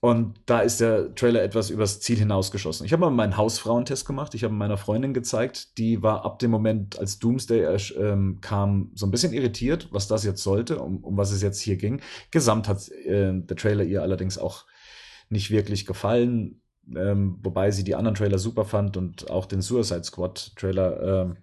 Und 0.02 0.40
da 0.46 0.60
ist 0.62 0.80
der 0.80 1.14
Trailer 1.16 1.44
etwas 1.44 1.70
übers 1.72 2.00
Ziel 2.00 2.20
hinausgeschossen. 2.20 2.86
Ich 2.86 2.94
habe 2.94 3.02
mal 3.02 3.10
meinen 3.10 3.36
Hausfrauentest 3.36 4.06
gemacht. 4.06 4.34
Ich 4.34 4.46
habe 4.46 4.54
meiner 4.54 4.78
Freundin 4.78 5.14
gezeigt. 5.14 5.78
Die 5.78 6.02
war 6.02 6.24
ab 6.24 6.40
dem 6.40 6.52
Moment, 6.52 6.98
als 7.00 7.20
Doomsday 7.20 7.66
ähm, 7.98 8.38
kam, 8.40 8.92
so 8.96 9.06
ein 9.06 9.12
bisschen 9.12 9.34
irritiert, 9.34 9.90
was 9.92 10.08
das 10.08 10.24
jetzt 10.24 10.42
sollte, 10.42 10.80
um, 10.80 11.04
um 11.04 11.18
was 11.18 11.32
es 11.32 11.42
jetzt 11.42 11.60
hier 11.60 11.76
ging. 11.76 12.02
Gesamt 12.32 12.70
hat 12.70 12.88
äh, 12.90 13.34
der 13.34 13.58
Trailer 13.58 13.84
ihr 13.84 14.02
allerdings 14.02 14.38
auch 14.38 14.66
nicht 15.30 15.52
wirklich 15.52 15.86
gefallen. 15.86 16.62
ähm, 16.96 17.40
wobei 17.44 17.72
sie 17.72 17.84
die 17.84 17.96
anderen 17.96 18.16
Trailer 18.16 18.40
super 18.40 18.66
fand 18.66 18.98
und 18.98 19.30
auch 19.30 19.46
den 19.46 19.62
Suicide 19.62 20.04
Squad 20.04 20.54
Trailer 20.56 21.24
ähm, 21.24 21.38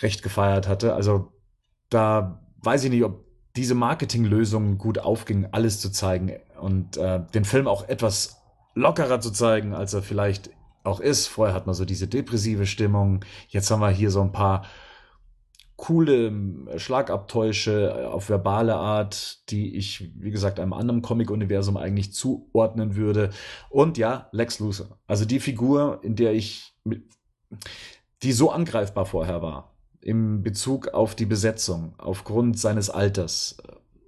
recht 0.00 0.22
gefeiert 0.22 0.68
hatte. 0.68 0.94
Also 0.94 1.32
da 1.90 2.40
weiß 2.62 2.84
ich 2.84 2.90
nicht, 2.90 3.04
ob 3.04 3.24
diese 3.56 3.74
Marketinglösung 3.74 4.78
gut 4.78 4.98
aufging, 4.98 5.48
alles 5.50 5.80
zu 5.80 5.90
zeigen 5.90 6.32
und 6.60 6.96
äh, 6.96 7.20
den 7.34 7.44
Film 7.44 7.66
auch 7.66 7.88
etwas 7.88 8.42
lockerer 8.74 9.20
zu 9.20 9.32
zeigen, 9.32 9.74
als 9.74 9.94
er 9.94 10.02
vielleicht 10.02 10.50
auch 10.84 11.00
ist. 11.00 11.26
Vorher 11.26 11.54
hat 11.54 11.66
man 11.66 11.74
so 11.74 11.84
diese 11.84 12.06
depressive 12.06 12.66
Stimmung. 12.66 13.24
Jetzt 13.48 13.70
haben 13.70 13.80
wir 13.80 13.90
hier 13.90 14.10
so 14.10 14.20
ein 14.20 14.32
paar 14.32 14.64
coole 15.76 16.26
ähm, 16.26 16.68
Schlagabtäusche 16.76 18.10
auf 18.10 18.28
verbale 18.28 18.74
Art, 18.74 19.48
die 19.50 19.76
ich, 19.76 20.10
wie 20.16 20.30
gesagt, 20.30 20.58
einem 20.58 20.72
anderen 20.72 21.02
Comic-Universum 21.02 21.76
eigentlich 21.76 22.12
zuordnen 22.12 22.96
würde. 22.96 23.30
Und 23.70 23.96
ja, 23.96 24.28
Lex 24.32 24.58
Luthor. 24.58 24.98
Also 25.06 25.24
die 25.24 25.40
Figur, 25.40 26.00
in 26.02 26.16
der 26.16 26.32
ich, 26.32 26.74
die 28.22 28.32
so 28.32 28.50
angreifbar 28.50 29.06
vorher 29.06 29.40
war, 29.40 29.77
im 30.00 30.42
Bezug 30.42 30.88
auf 30.88 31.14
die 31.14 31.26
Besetzung, 31.26 31.94
aufgrund 31.98 32.58
seines 32.58 32.90
Alters. 32.90 33.56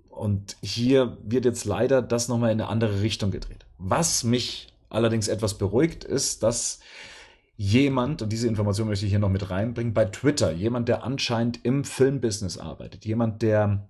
Und 0.09 0.57
hier 0.62 1.19
wird 1.23 1.45
jetzt 1.45 1.65
leider 1.65 2.03
das 2.03 2.29
nochmal 2.29 2.53
in 2.53 2.61
eine 2.61 2.71
andere 2.71 3.03
Richtung 3.03 3.31
gedreht. 3.31 3.67
Was 3.79 4.25
mich 4.25 4.73
allerdings 4.89 5.29
etwas 5.29 5.57
beruhigt, 5.57 6.05
ist, 6.05 6.43
dass 6.43 6.81
jemand, 7.57 8.23
und 8.23 8.33
diese 8.33 8.49
Information 8.49 8.89
möchte 8.89 9.05
ich 9.05 9.12
hier 9.12 9.19
noch 9.19 9.29
mit 9.29 9.51
reinbringen, 9.51 9.93
bei 9.93 10.07
Twitter, 10.07 10.53
jemand, 10.53 10.89
der 10.89 11.05
anscheinend 11.05 11.65
im 11.65 11.85
Filmbusiness 11.85 12.59
arbeitet, 12.59 13.05
jemand, 13.05 13.43
der 13.43 13.90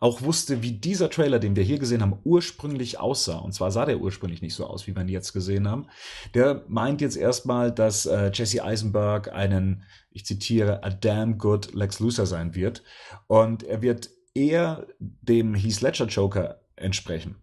auch 0.00 0.22
wusste, 0.22 0.62
wie 0.62 0.72
dieser 0.72 1.10
Trailer, 1.10 1.38
den 1.38 1.56
wir 1.56 1.62
hier 1.62 1.78
gesehen 1.78 2.02
haben, 2.02 2.18
ursprünglich 2.24 2.98
aussah. 2.98 3.38
Und 3.38 3.52
zwar 3.52 3.70
sah 3.70 3.84
der 3.84 4.00
ursprünglich 4.00 4.42
nicht 4.42 4.54
so 4.54 4.66
aus, 4.66 4.86
wie 4.86 4.94
wir 4.94 5.02
ihn 5.02 5.08
jetzt 5.08 5.32
gesehen 5.32 5.68
haben. 5.68 5.86
Der 6.34 6.64
meint 6.68 7.00
jetzt 7.00 7.16
erstmal, 7.16 7.72
dass 7.72 8.06
äh, 8.06 8.30
Jesse 8.32 8.64
Eisenberg 8.64 9.32
einen, 9.32 9.84
ich 10.10 10.24
zitiere, 10.24 10.82
a 10.82 10.90
damn 10.90 11.38
good 11.38 11.74
Lex 11.74 12.00
Luthor 12.00 12.26
sein 12.26 12.54
wird. 12.54 12.82
Und 13.26 13.62
er 13.62 13.82
wird 13.82 14.10
eher 14.34 14.86
dem 14.98 15.54
Heath 15.54 15.80
Ledger 15.80 16.06
Joker 16.06 16.60
entsprechen 16.76 17.36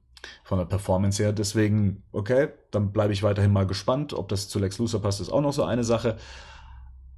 von 0.44 0.58
der 0.58 0.66
Performance 0.66 1.22
her. 1.22 1.34
Deswegen, 1.34 2.04
okay, 2.12 2.50
dann 2.72 2.92
bleibe 2.92 3.14
ich 3.14 3.24
weiterhin 3.24 3.52
mal 3.52 3.68
gespannt. 3.68 4.14
Ob 4.14 4.30
das 4.30 4.50
zu 4.50 4.60
Lex 4.60 4.78
Luthor 4.78 5.02
passt, 5.02 5.22
ist 5.22 5.32
auch 5.32 5.42
noch 5.42 5.54
so 5.54 5.64
eine 5.64 5.84
Sache. 5.84 6.18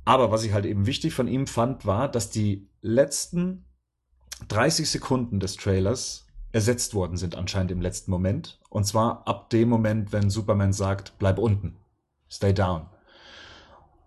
Aber 0.06 0.32
was 0.32 0.44
ich 0.44 0.54
halt 0.54 0.66
eben 0.66 0.86
wichtig 0.86 1.14
von 1.14 1.28
ihm 1.28 1.48
fand, 1.48 1.86
war, 1.86 2.10
dass 2.10 2.30
die 2.30 2.70
letzten 2.82 3.66
30 4.48 4.90
Sekunden 4.90 5.40
des 5.40 5.56
Trailers 5.56 6.28
ersetzt 6.52 6.94
worden 6.94 7.18
sind 7.18 7.36
anscheinend 7.36 7.72
im 7.72 7.82
letzten 7.82 8.12
Moment. 8.12 8.60
Und 8.70 8.86
zwar 8.86 9.28
ab 9.28 9.50
dem 9.50 9.70
Moment, 9.70 10.14
wenn 10.14 10.30
Superman 10.30 10.74
sagt, 10.74 11.14
bleib 11.20 11.38
unten, 11.38 11.76
stay 12.30 12.54
down. 12.54 12.88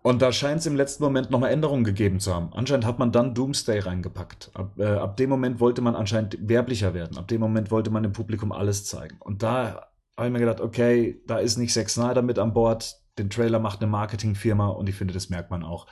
Und 0.03 0.23
da 0.23 0.33
scheint 0.33 0.61
es 0.61 0.67
im 0.67 0.77
letzten 0.77 1.03
Moment 1.05 1.31
nochmal 1.31 1.51
Änderungen 1.51 1.85
gegeben 1.85 2.21
zu 2.21 2.35
haben. 2.35 2.51
Anscheinend 2.55 2.87
hat 2.87 2.99
man 2.99 3.13
dann 3.13 3.35
Doomsday 3.35 3.81
reingepackt. 3.81 4.51
Ab, 4.55 4.79
äh, 4.79 4.87
ab 4.87 5.19
dem 5.19 5.29
Moment 5.29 5.61
wollte 5.61 5.83
man 5.83 5.95
anscheinend 5.95 6.39
werblicher 6.49 6.95
werden. 6.95 7.19
Ab 7.19 7.29
dem 7.29 7.41
Moment 7.41 7.71
wollte 7.71 7.91
man 7.91 8.03
dem 8.03 8.13
Publikum 8.13 8.53
alles 8.53 8.87
zeigen. 8.87 9.19
Und 9.21 9.43
da 9.43 9.89
habe 10.17 10.29
ich 10.29 10.33
mir 10.33 10.39
gedacht, 10.39 10.61
okay, 10.61 11.21
da 11.27 11.39
ist 11.39 11.59
nicht 11.59 11.75
Zack 11.75 11.91
Snyder 11.91 12.23
mit 12.23 12.39
an 12.39 12.55
Bord. 12.55 12.97
Den 13.19 13.29
Trailer 13.29 13.59
macht 13.59 13.83
eine 13.83 13.91
Marketingfirma 13.91 14.69
und 14.69 14.89
ich 14.89 14.95
finde, 14.95 15.13
das 15.13 15.29
merkt 15.29 15.51
man 15.51 15.63
auch. 15.63 15.87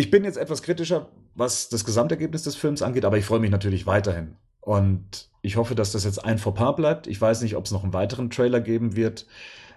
Ich 0.00 0.10
bin 0.10 0.24
jetzt 0.24 0.38
etwas 0.38 0.62
kritischer, 0.62 1.08
was 1.34 1.68
das 1.68 1.84
Gesamtergebnis 1.84 2.42
des 2.42 2.56
Films 2.56 2.82
angeht, 2.82 3.04
aber 3.04 3.18
ich 3.18 3.24
freue 3.24 3.40
mich 3.40 3.50
natürlich 3.50 3.86
weiterhin. 3.86 4.36
Und 4.60 5.28
ich 5.42 5.56
hoffe, 5.56 5.74
dass 5.74 5.92
das 5.92 6.04
jetzt 6.04 6.24
ein 6.24 6.38
Fauxpas 6.38 6.76
bleibt. 6.76 7.06
Ich 7.06 7.20
weiß 7.20 7.42
nicht, 7.42 7.56
ob 7.56 7.64
es 7.64 7.70
noch 7.70 7.82
einen 7.82 7.92
weiteren 7.92 8.30
Trailer 8.30 8.60
geben 8.60 8.96
wird. 8.96 9.26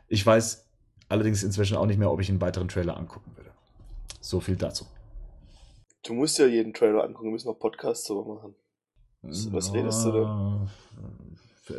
Ich 0.07 0.25
weiß 0.25 0.63
Allerdings 1.13 1.43
inzwischen 1.43 1.77
auch 1.77 1.85
nicht 1.85 1.99
mehr, 1.99 2.11
ob 2.11 2.19
ich 2.21 2.29
einen 2.29 2.41
weiteren 2.41 2.67
Trailer 2.67 2.97
angucken 2.97 3.33
würde. 3.35 3.51
So 4.19 4.39
viel 4.39 4.55
dazu. 4.55 4.85
Du 6.03 6.13
musst 6.15 6.39
ja 6.39 6.47
jeden 6.47 6.73
Trailer 6.73 7.03
angucken, 7.03 7.27
wir 7.27 7.33
müssen 7.33 7.49
noch 7.49 7.59
Podcasts 7.59 8.07
darüber 8.07 8.33
machen. 8.33 8.55
Was, 9.21 9.53
was 9.53 9.73
redest 9.75 10.05
du 10.05 10.11
da? 10.11 10.67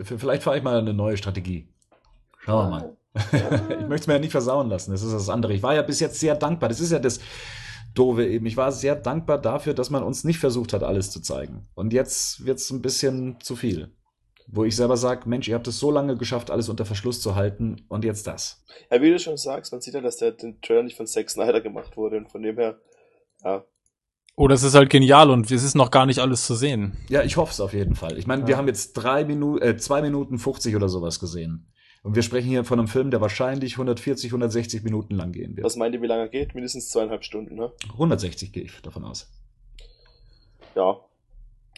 Vielleicht 0.04 0.44
fahre 0.44 0.56
ich 0.56 0.62
mal 0.62 0.78
eine 0.78 0.94
neue 0.94 1.16
Strategie. 1.16 1.66
Schauen 2.38 2.70
wir 2.70 2.70
mal. 2.70 2.96
ich 3.80 3.88
möchte 3.88 4.02
es 4.02 4.06
mir 4.06 4.14
ja 4.14 4.20
nicht 4.20 4.30
versauen 4.30 4.68
lassen. 4.68 4.92
Das 4.92 5.02
ist 5.02 5.12
das 5.12 5.28
andere. 5.28 5.52
Ich 5.52 5.64
war 5.64 5.74
ja 5.74 5.82
bis 5.82 5.98
jetzt 5.98 6.20
sehr 6.20 6.36
dankbar. 6.36 6.68
Das 6.68 6.78
ist 6.78 6.92
ja 6.92 7.00
das 7.00 7.18
Doofe 7.94 8.26
eben. 8.26 8.46
Ich 8.46 8.56
war 8.56 8.72
sehr 8.72 8.96
dankbar 8.96 9.40
dafür, 9.40 9.74
dass 9.74 9.90
man 9.90 10.02
uns 10.02 10.24
nicht 10.24 10.38
versucht 10.38 10.72
hat, 10.72 10.82
alles 10.82 11.10
zu 11.10 11.20
zeigen. 11.20 11.68
Und 11.74 11.92
jetzt 11.92 12.44
wird 12.44 12.58
es 12.58 12.70
ein 12.70 12.82
bisschen 12.82 13.40
zu 13.40 13.56
viel. 13.56 13.92
Wo 14.46 14.64
ich 14.64 14.76
selber 14.76 14.96
sage, 14.96 15.28
Mensch, 15.28 15.48
ihr 15.48 15.54
habt 15.54 15.66
es 15.68 15.78
so 15.78 15.90
lange 15.90 16.16
geschafft, 16.16 16.50
alles 16.50 16.68
unter 16.68 16.84
Verschluss 16.84 17.20
zu 17.20 17.34
halten 17.34 17.86
und 17.88 18.04
jetzt 18.04 18.26
das. 18.26 18.62
Ja, 18.90 19.00
wie 19.00 19.10
du 19.10 19.18
schon 19.18 19.38
sagst, 19.38 19.72
man 19.72 19.80
sieht 19.80 19.94
ja, 19.94 20.02
dass 20.02 20.18
der 20.18 20.32
den 20.32 20.60
Trailer 20.60 20.82
nicht 20.82 20.96
von 20.96 21.06
Zack 21.06 21.30
Snyder 21.30 21.62
gemacht 21.62 21.96
wurde 21.96 22.18
und 22.18 22.30
von 22.30 22.42
dem 22.42 22.56
her, 22.58 22.78
ja. 23.42 23.64
Oder 24.36 24.54
es 24.56 24.64
ist 24.64 24.74
halt 24.74 24.90
genial 24.90 25.30
und 25.30 25.50
es 25.50 25.62
ist 25.62 25.76
noch 25.76 25.90
gar 25.90 26.06
nicht 26.06 26.18
alles 26.18 26.44
zu 26.44 26.56
sehen. 26.56 26.96
Ja, 27.08 27.22
ich 27.22 27.36
hoffe 27.36 27.52
es 27.52 27.60
auf 27.60 27.72
jeden 27.72 27.94
Fall. 27.94 28.18
Ich 28.18 28.26
meine, 28.26 28.42
ja. 28.42 28.48
wir 28.48 28.56
haben 28.56 28.66
jetzt 28.66 28.94
drei 28.94 29.24
Minuten, 29.24 29.62
äh, 29.62 29.76
zwei 29.76 30.02
Minuten 30.02 30.38
50 30.38 30.74
oder 30.74 30.88
sowas 30.88 31.20
gesehen. 31.20 31.72
Und 32.04 32.14
wir 32.14 32.22
sprechen 32.22 32.48
hier 32.48 32.64
von 32.64 32.78
einem 32.78 32.86
Film, 32.86 33.10
der 33.10 33.20
wahrscheinlich 33.20 33.72
140, 33.72 34.30
160 34.30 34.84
Minuten 34.84 35.14
lang 35.14 35.32
gehen 35.32 35.56
wird. 35.56 35.64
Was 35.64 35.76
meint 35.76 35.94
ihr, 35.94 36.02
wie 36.02 36.06
lange 36.06 36.22
er 36.22 36.28
geht? 36.28 36.54
Mindestens 36.54 36.90
zweieinhalb 36.90 37.24
Stunden, 37.24 37.56
ne? 37.56 37.72
160 37.94 38.52
gehe 38.52 38.64
ich 38.64 38.82
davon 38.82 39.04
aus. 39.04 39.32
Ja, 40.76 41.00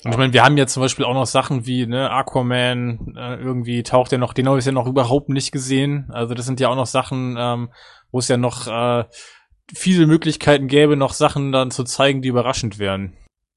und 0.04 0.10
ich 0.10 0.18
meine, 0.18 0.32
wir 0.32 0.44
haben 0.44 0.56
ja 0.56 0.66
zum 0.66 0.82
Beispiel 0.82 1.04
auch 1.04 1.14
noch 1.14 1.26
Sachen 1.26 1.66
wie 1.66 1.86
ne, 1.86 2.10
Aquaman, 2.10 3.14
äh, 3.16 3.36
irgendwie 3.36 3.82
taucht 3.82 4.12
ja 4.12 4.18
noch, 4.18 4.34
den 4.34 4.48
habe 4.48 4.58
ich 4.58 4.64
ja 4.64 4.72
noch 4.72 4.86
überhaupt 4.86 5.30
nicht 5.30 5.52
gesehen. 5.52 6.10
Also 6.10 6.34
das 6.34 6.44
sind 6.44 6.60
ja 6.60 6.68
auch 6.68 6.76
noch 6.76 6.86
Sachen, 6.86 7.36
ähm, 7.38 7.70
wo 8.12 8.18
es 8.18 8.28
ja 8.28 8.36
noch 8.36 8.66
äh, 8.66 9.04
viele 9.74 10.06
Möglichkeiten 10.06 10.68
gäbe, 10.68 10.96
noch 10.96 11.12
Sachen 11.12 11.50
dann 11.50 11.70
zu 11.70 11.82
zeigen, 11.84 12.20
die 12.20 12.28
überraschend 12.28 12.78
wären. 12.78 13.16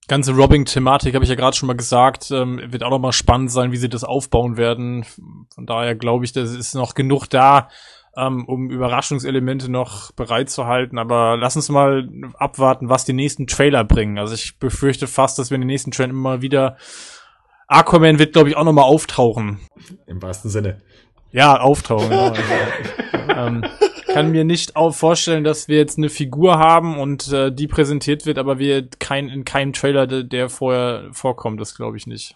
Ganze 0.10 0.34
Robbing-Thematik 0.34 1.14
habe 1.14 1.24
ich 1.24 1.30
ja 1.30 1.36
gerade 1.36 1.56
schon 1.56 1.68
mal 1.68 1.78
gesagt, 1.78 2.32
ähm, 2.32 2.60
wird 2.66 2.84
auch 2.84 2.90
noch 2.90 3.00
mal 3.00 3.14
spannend 3.14 3.52
sein, 3.52 3.72
wie 3.72 3.78
sie 3.78 3.90
das 3.90 4.04
aufbauen 4.04 4.58
werden. 4.58 5.06
Von 5.54 5.68
daher 5.68 5.96
glaube 5.96 6.26
ich, 6.26 6.34
das 6.34 6.52
ist 6.52 6.74
noch 6.74 6.96
genug 6.96 7.28
da, 7.28 7.70
ähm, 8.18 8.44
um 8.46 8.72
Überraschungselemente 8.72 9.72
noch 9.72 10.12
bereitzuhalten. 10.12 10.98
Aber 10.98 11.38
lass 11.38 11.56
uns 11.56 11.70
mal 11.70 12.10
abwarten, 12.40 12.90
was 12.90 13.06
die 13.06 13.14
nächsten 13.14 13.46
Trailer 13.46 13.84
bringen. 13.84 14.18
Also 14.18 14.34
ich 14.34 14.58
befürchte 14.58 15.06
fast, 15.06 15.38
dass 15.38 15.52
wir 15.52 15.56
in 15.56 15.62
den 15.62 15.68
nächsten 15.68 15.92
Trailern 15.92 16.10
immer 16.10 16.42
wieder 16.42 16.78
Aquaman 17.68 18.18
wird, 18.18 18.34
glaube 18.34 18.50
ich, 18.50 18.58
auch 18.58 18.64
nochmal 18.64 18.86
auftauchen. 18.86 19.60
Im 20.08 20.22
wahrsten 20.24 20.50
Sinne. 20.50 20.82
Ja, 21.32 21.60
auftauchen. 21.60 22.10
genau. 22.10 22.34
also, 23.28 23.48
ähm, 23.48 23.64
kann 24.12 24.32
mir 24.32 24.44
nicht 24.44 24.76
auch 24.76 24.94
vorstellen, 24.94 25.44
dass 25.44 25.68
wir 25.68 25.78
jetzt 25.78 25.98
eine 25.98 26.10
Figur 26.10 26.58
haben 26.58 27.00
und 27.00 27.32
äh, 27.32 27.52
die 27.52 27.68
präsentiert 27.68 28.26
wird, 28.26 28.38
aber 28.38 28.58
wir 28.58 28.90
kein 29.00 29.30
in 29.30 29.46
keinem 29.46 29.74
Trailer, 29.74 30.08
der, 30.08 30.24
der 30.24 30.50
vorher 30.50 31.10
vorkommt. 31.12 31.62
Das 31.62 31.76
glaube 31.76 31.98
ich 31.98 32.08
nicht. 32.08 32.36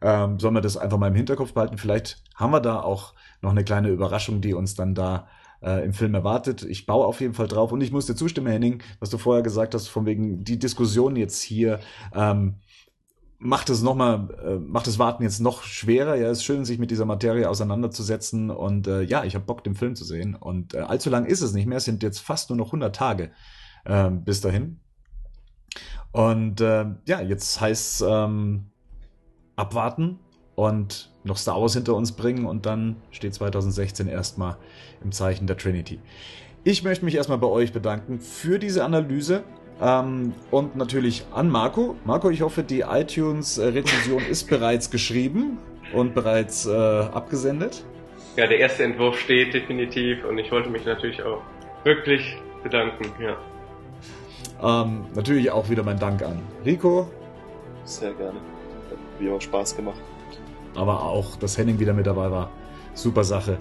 Ähm, 0.00 0.38
sollen 0.38 0.54
wir 0.54 0.60
das 0.60 0.76
einfach 0.76 0.98
mal 0.98 1.08
im 1.08 1.14
Hinterkopf 1.14 1.52
behalten? 1.52 1.78
Vielleicht 1.78 2.22
haben 2.34 2.52
wir 2.52 2.60
da 2.60 2.80
auch 2.80 3.14
noch 3.42 3.50
eine 3.50 3.64
kleine 3.64 3.88
Überraschung, 3.88 4.40
die 4.40 4.54
uns 4.54 4.74
dann 4.74 4.94
da 4.94 5.28
äh, 5.62 5.84
im 5.84 5.92
Film 5.92 6.14
erwartet. 6.14 6.62
Ich 6.62 6.86
baue 6.86 7.06
auf 7.06 7.20
jeden 7.20 7.34
Fall 7.34 7.48
drauf 7.48 7.72
und 7.72 7.80
ich 7.80 7.92
muss 7.92 8.06
dir 8.06 8.14
zustimmen, 8.14 8.48
Henning, 8.48 8.82
was 9.00 9.10
du 9.10 9.18
vorher 9.18 9.42
gesagt 9.42 9.74
hast, 9.74 9.88
von 9.88 10.06
wegen 10.06 10.44
die 10.44 10.58
Diskussion 10.58 11.16
jetzt 11.16 11.42
hier. 11.42 11.80
Ähm, 12.14 12.56
macht 13.46 13.70
es 13.70 13.80
noch 13.82 13.98
äh, 13.98 14.58
macht 14.58 14.86
das 14.86 14.98
Warten 14.98 15.22
jetzt 15.22 15.40
noch 15.40 15.62
schwerer. 15.62 16.16
Ja, 16.16 16.28
es 16.28 16.38
ist 16.38 16.44
schön, 16.44 16.64
sich 16.64 16.78
mit 16.78 16.90
dieser 16.90 17.04
Materie 17.04 17.48
auseinanderzusetzen 17.48 18.50
und 18.50 18.88
äh, 18.88 19.02
ja, 19.02 19.24
ich 19.24 19.34
habe 19.34 19.44
Bock, 19.44 19.62
den 19.62 19.76
Film 19.76 19.94
zu 19.94 20.04
sehen. 20.04 20.34
Und 20.34 20.74
äh, 20.74 20.78
allzu 20.78 21.10
lang 21.10 21.26
ist 21.26 21.42
es 21.42 21.52
nicht 21.52 21.66
mehr. 21.66 21.78
Es 21.78 21.84
sind 21.84 22.02
jetzt 22.02 22.18
fast 22.18 22.50
nur 22.50 22.56
noch 22.56 22.66
100 22.66 22.94
Tage 22.94 23.30
äh, 23.84 24.10
bis 24.10 24.40
dahin. 24.40 24.80
Und 26.10 26.60
äh, 26.60 26.86
ja, 27.06 27.20
jetzt 27.20 27.60
heißt 27.60 28.04
ähm, 28.06 28.66
abwarten 29.54 30.18
und 30.56 31.12
noch 31.22 31.36
Star 31.36 31.60
Wars 31.60 31.74
hinter 31.74 31.94
uns 31.94 32.12
bringen 32.12 32.46
und 32.46 32.66
dann 32.66 32.96
steht 33.10 33.34
2016 33.34 34.08
erstmal 34.08 34.56
im 35.04 35.12
Zeichen 35.12 35.46
der 35.46 35.56
Trinity. 35.56 36.00
Ich 36.64 36.82
möchte 36.82 37.04
mich 37.04 37.14
erstmal 37.14 37.38
bei 37.38 37.46
euch 37.46 37.72
bedanken 37.72 38.18
für 38.18 38.58
diese 38.58 38.84
Analyse 38.84 39.44
ähm, 39.80 40.32
und 40.50 40.76
natürlich 40.76 41.24
an 41.32 41.50
Marco. 41.50 41.96
Marco, 42.04 42.30
ich 42.30 42.42
hoffe, 42.42 42.62
die 42.62 42.80
iTunes-Rezension 42.80 44.22
ist 44.30 44.48
bereits 44.48 44.90
geschrieben 44.90 45.58
und 45.92 46.14
bereits 46.14 46.66
äh, 46.66 46.70
abgesendet. 46.72 47.84
Ja, 48.36 48.46
der 48.46 48.58
erste 48.58 48.84
Entwurf 48.84 49.18
steht 49.18 49.54
definitiv 49.54 50.24
und 50.24 50.38
ich 50.38 50.50
wollte 50.50 50.68
mich 50.68 50.84
natürlich 50.84 51.22
auch 51.22 51.42
wirklich 51.84 52.36
bedanken. 52.62 53.12
Ja. 53.20 54.82
Ähm, 54.82 55.06
natürlich 55.14 55.50
auch 55.50 55.68
wieder 55.70 55.82
mein 55.82 55.98
Dank 55.98 56.22
an 56.22 56.40
Rico. 56.64 57.10
Sehr 57.84 58.12
gerne. 58.12 58.38
Hat 58.90 58.98
wie 59.18 59.26
immer 59.26 59.40
Spaß 59.40 59.76
gemacht 59.76 60.00
aber 60.76 61.02
auch, 61.02 61.36
dass 61.36 61.58
Henning 61.58 61.78
wieder 61.78 61.92
mit 61.92 62.06
dabei 62.06 62.30
war. 62.30 62.50
Super 62.94 63.24
Sache. 63.24 63.58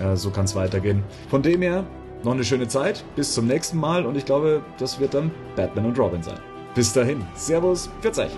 Äh, 0.00 0.16
so 0.16 0.30
kann 0.30 0.44
es 0.44 0.54
weitergehen. 0.54 1.02
Von 1.28 1.42
dem 1.42 1.62
her, 1.62 1.84
noch 2.22 2.32
eine 2.32 2.44
schöne 2.44 2.68
Zeit, 2.68 3.04
bis 3.14 3.34
zum 3.34 3.46
nächsten 3.46 3.78
Mal 3.78 4.06
und 4.06 4.16
ich 4.16 4.24
glaube, 4.24 4.62
das 4.78 4.98
wird 4.98 5.14
dann 5.14 5.30
Batman 5.54 5.86
und 5.86 5.98
Robin 5.98 6.22
sein. 6.22 6.38
Bis 6.74 6.92
dahin, 6.92 7.24
Servus, 7.34 7.88
40. 8.02 8.28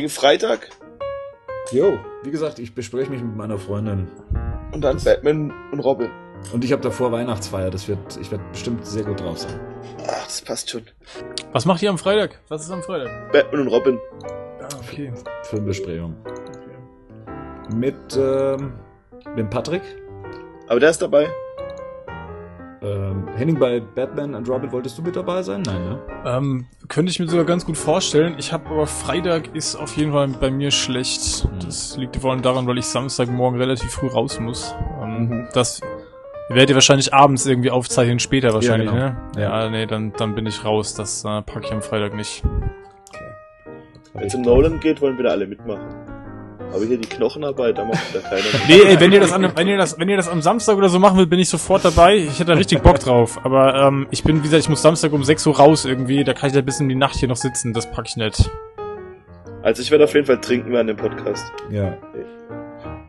Wegen 0.00 0.08
Freitag 0.08 0.70
Jo, 1.72 1.98
wie 2.22 2.30
gesagt, 2.30 2.58
ich 2.58 2.74
bespreche 2.74 3.10
mich 3.10 3.22
mit 3.22 3.36
meiner 3.36 3.58
Freundin. 3.58 4.08
und 4.72 4.80
dann 4.80 4.96
Batman 4.96 5.52
und 5.72 5.80
Robin. 5.80 6.08
Und 6.54 6.64
ich 6.64 6.72
habe 6.72 6.80
davor 6.80 7.12
Weihnachtsfeier. 7.12 7.68
Das 7.70 7.86
wird, 7.86 7.98
ich 8.18 8.30
werde 8.30 8.42
bestimmt 8.50 8.86
sehr 8.86 9.04
gut 9.04 9.20
drauf 9.20 9.40
sein. 9.40 9.60
Ach, 10.08 10.24
das 10.24 10.40
passt 10.40 10.70
schon. 10.70 10.84
Was 11.52 11.66
macht 11.66 11.82
ihr 11.82 11.90
am 11.90 11.98
Freitag? 11.98 12.40
Was 12.48 12.64
ist 12.64 12.70
am 12.70 12.82
Freitag? 12.82 13.30
Batman 13.30 13.60
und 13.60 13.68
Robin. 13.68 14.00
Ah, 14.62 14.68
okay. 14.82 15.12
Filmbesprechung. 15.42 16.16
okay. 16.24 17.74
Mit, 17.76 18.16
ähm, 18.16 18.72
mit 19.36 19.50
Patrick. 19.50 19.82
Aber 20.66 20.80
der 20.80 20.88
ist 20.88 21.02
dabei. 21.02 21.28
Ähm, 22.82 23.28
Henning, 23.36 23.58
bei 23.58 23.80
Batman 23.80 24.34
und 24.34 24.48
Robin 24.48 24.72
wolltest 24.72 24.96
du 24.96 25.02
mit 25.02 25.14
dabei 25.14 25.42
sein? 25.42 25.62
Nein, 25.66 25.84
ne? 25.84 25.98
Ähm, 26.24 26.66
könnte 26.88 27.10
ich 27.10 27.20
mir 27.20 27.28
sogar 27.28 27.44
ganz 27.44 27.66
gut 27.66 27.76
vorstellen. 27.76 28.36
Ich 28.38 28.52
habe 28.52 28.70
aber 28.70 28.86
Freitag 28.86 29.54
ist 29.54 29.76
auf 29.76 29.96
jeden 29.96 30.12
Fall 30.12 30.28
bei 30.28 30.50
mir 30.50 30.70
schlecht. 30.70 31.44
Mhm. 31.44 31.58
Das 31.64 31.96
liegt 31.98 32.16
vor 32.16 32.32
allem 32.32 32.42
daran, 32.42 32.66
weil 32.66 32.78
ich 32.78 32.86
Samstagmorgen 32.86 33.60
relativ 33.60 33.90
früh 33.90 34.08
raus 34.08 34.40
muss. 34.40 34.74
Ähm, 35.02 35.10
Mhm. 35.28 35.48
Das 35.52 35.80
werdet 36.48 36.70
ihr 36.70 36.74
wahrscheinlich 36.76 37.12
abends 37.12 37.44
irgendwie 37.46 37.70
aufzeichnen, 37.70 38.18
später 38.18 38.54
wahrscheinlich, 38.54 38.88
genau. 38.90 39.00
ne? 39.02 39.16
Ja, 39.36 39.68
nee, 39.68 39.86
dann, 39.86 40.12
dann 40.16 40.34
bin 40.34 40.46
ich 40.46 40.64
raus. 40.64 40.94
Das 40.94 41.24
äh, 41.24 41.42
packe 41.42 41.66
ich 41.66 41.72
am 41.72 41.82
Freitag 41.82 42.14
nicht. 42.14 42.42
Wenn 44.14 44.26
es 44.26 44.34
um 44.34 44.42
Nolan 44.42 44.80
geht, 44.80 45.00
wollen 45.00 45.18
wieder 45.18 45.30
alle 45.32 45.46
mitmachen. 45.46 45.84
Aber 46.72 46.84
hier 46.84 46.98
die 46.98 47.08
Knochenarbeit, 47.08 47.78
da 47.78 47.84
macht 47.84 48.10
wieder 48.10 48.22
keiner. 48.22 48.42
Nee, 48.68 48.80
ey, 48.82 49.00
wenn 49.00 49.12
ihr 49.12 49.20
das 49.20 49.32
an, 49.32 49.50
wenn 49.56 49.68
ihr 49.68 49.76
das, 49.76 49.98
wenn 49.98 50.08
ihr 50.08 50.16
das 50.16 50.28
am 50.28 50.40
Samstag 50.40 50.76
oder 50.76 50.88
so 50.88 50.98
machen 50.98 51.16
wollt, 51.16 51.30
bin 51.30 51.40
ich 51.40 51.48
sofort 51.48 51.84
dabei. 51.84 52.16
Ich 52.16 52.34
hätte 52.38 52.52
da 52.52 52.54
richtig 52.54 52.82
Bock 52.82 52.98
drauf. 53.00 53.40
Aber 53.44 53.74
ähm, 53.74 54.06
ich 54.10 54.22
bin, 54.22 54.38
wie 54.38 54.42
gesagt, 54.42 54.62
ich 54.62 54.68
muss 54.68 54.82
Samstag 54.82 55.12
um 55.12 55.24
6 55.24 55.46
Uhr 55.46 55.56
raus 55.56 55.84
irgendwie. 55.84 56.22
Da 56.24 56.32
kann 56.32 56.48
ich 56.48 56.54
da 56.54 56.60
bis 56.60 56.80
in 56.80 56.88
die 56.88 56.94
Nacht 56.94 57.16
hier 57.16 57.28
noch 57.28 57.36
sitzen. 57.36 57.72
Das 57.72 57.90
pack 57.90 58.06
ich 58.08 58.16
nicht. 58.16 58.50
Also 59.62 59.82
ich 59.82 59.90
werde 59.90 60.04
auf 60.04 60.14
jeden 60.14 60.26
Fall 60.26 60.40
trinken 60.40 60.72
während 60.72 60.88
dem 60.88 60.96
Podcast. 60.96 61.44
Ja. 61.70 61.98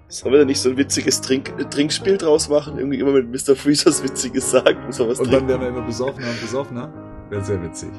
Sollen 0.08 0.34
wir 0.34 0.40
da 0.40 0.46
nicht 0.46 0.60
so 0.60 0.70
ein 0.70 0.76
witziges 0.76 1.22
Trink 1.22 1.54
Trinkspiel 1.72 2.18
draus 2.18 2.50
machen? 2.50 2.78
Irgendwie 2.78 3.00
immer 3.00 3.12
mit 3.12 3.30
Mr. 3.30 3.56
Freezers 3.56 4.04
Witziges 4.04 4.52
sagen 4.52 4.84
und 4.86 4.94
sowas 4.94 5.20
Und 5.20 5.32
dann 5.32 5.48
werden 5.48 5.62
wir 5.62 5.70
immer 5.70 5.84
besoffener 5.84 6.28
und 6.28 6.42
besoffener. 6.42 6.92
Wäre 7.30 7.44
sehr 7.44 7.64
witzig. 7.64 7.92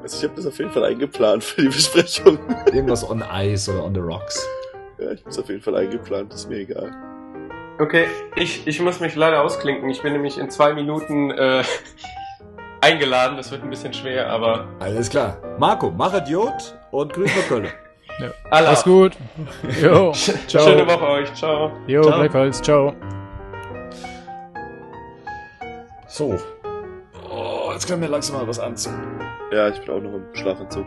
Also 0.00 0.18
ich 0.18 0.22
habe 0.22 0.34
das 0.36 0.46
auf 0.46 0.56
jeden 0.58 0.70
Fall 0.70 0.84
eingeplant 0.84 1.42
für 1.42 1.62
die 1.62 1.68
Besprechung. 1.68 2.38
Irgendwas 2.66 3.08
on 3.08 3.24
ice 3.32 3.68
oder 3.68 3.82
on 3.82 3.94
the 3.94 4.00
rocks. 4.00 4.46
Ja, 5.04 5.12
ich 5.12 5.24
hab's 5.24 5.38
auf 5.38 5.48
jeden 5.48 5.62
Fall 5.62 5.76
eingeplant, 5.76 6.32
ist 6.32 6.48
mir 6.48 6.58
egal. 6.58 6.90
Okay, 7.78 8.06
ich, 8.36 8.66
ich 8.66 8.80
muss 8.80 9.00
mich 9.00 9.16
leider 9.16 9.42
ausklinken. 9.42 9.90
Ich 9.90 10.02
bin 10.02 10.12
nämlich 10.12 10.38
in 10.38 10.48
zwei 10.48 10.74
Minuten 10.74 11.32
äh, 11.32 11.64
eingeladen. 12.80 13.36
Das 13.36 13.50
wird 13.50 13.64
ein 13.64 13.70
bisschen 13.70 13.92
schwer, 13.92 14.30
aber 14.30 14.68
Alles 14.78 15.10
klar. 15.10 15.38
Marco, 15.58 15.90
mach 15.90 16.14
Idiot 16.14 16.78
und 16.92 17.12
grüß 17.12 17.30
nach 17.36 17.48
Köln. 17.48 17.68
Allah. 18.50 18.68
Alles 18.68 18.84
gut. 18.84 19.12
Jo. 19.82 20.12
Ciao. 20.46 20.62
Schöne 20.64 20.86
Woche 20.86 21.04
euch. 21.08 21.34
Ciao. 21.34 21.72
Jo, 21.88 22.02
Ciao. 22.02 22.18
gleichfalls. 22.18 22.62
Ciao. 22.62 22.94
So. 26.06 26.38
Oh, 27.28 27.70
jetzt 27.72 27.88
können 27.88 28.02
wir 28.02 28.08
langsam 28.08 28.36
mal 28.36 28.46
was 28.46 28.60
anziehen. 28.60 28.94
Ja, 29.52 29.68
ich 29.68 29.80
bin 29.80 29.90
auch 29.90 30.00
noch 30.00 30.12
im 30.14 30.26
Schlafanzug. 30.32 30.86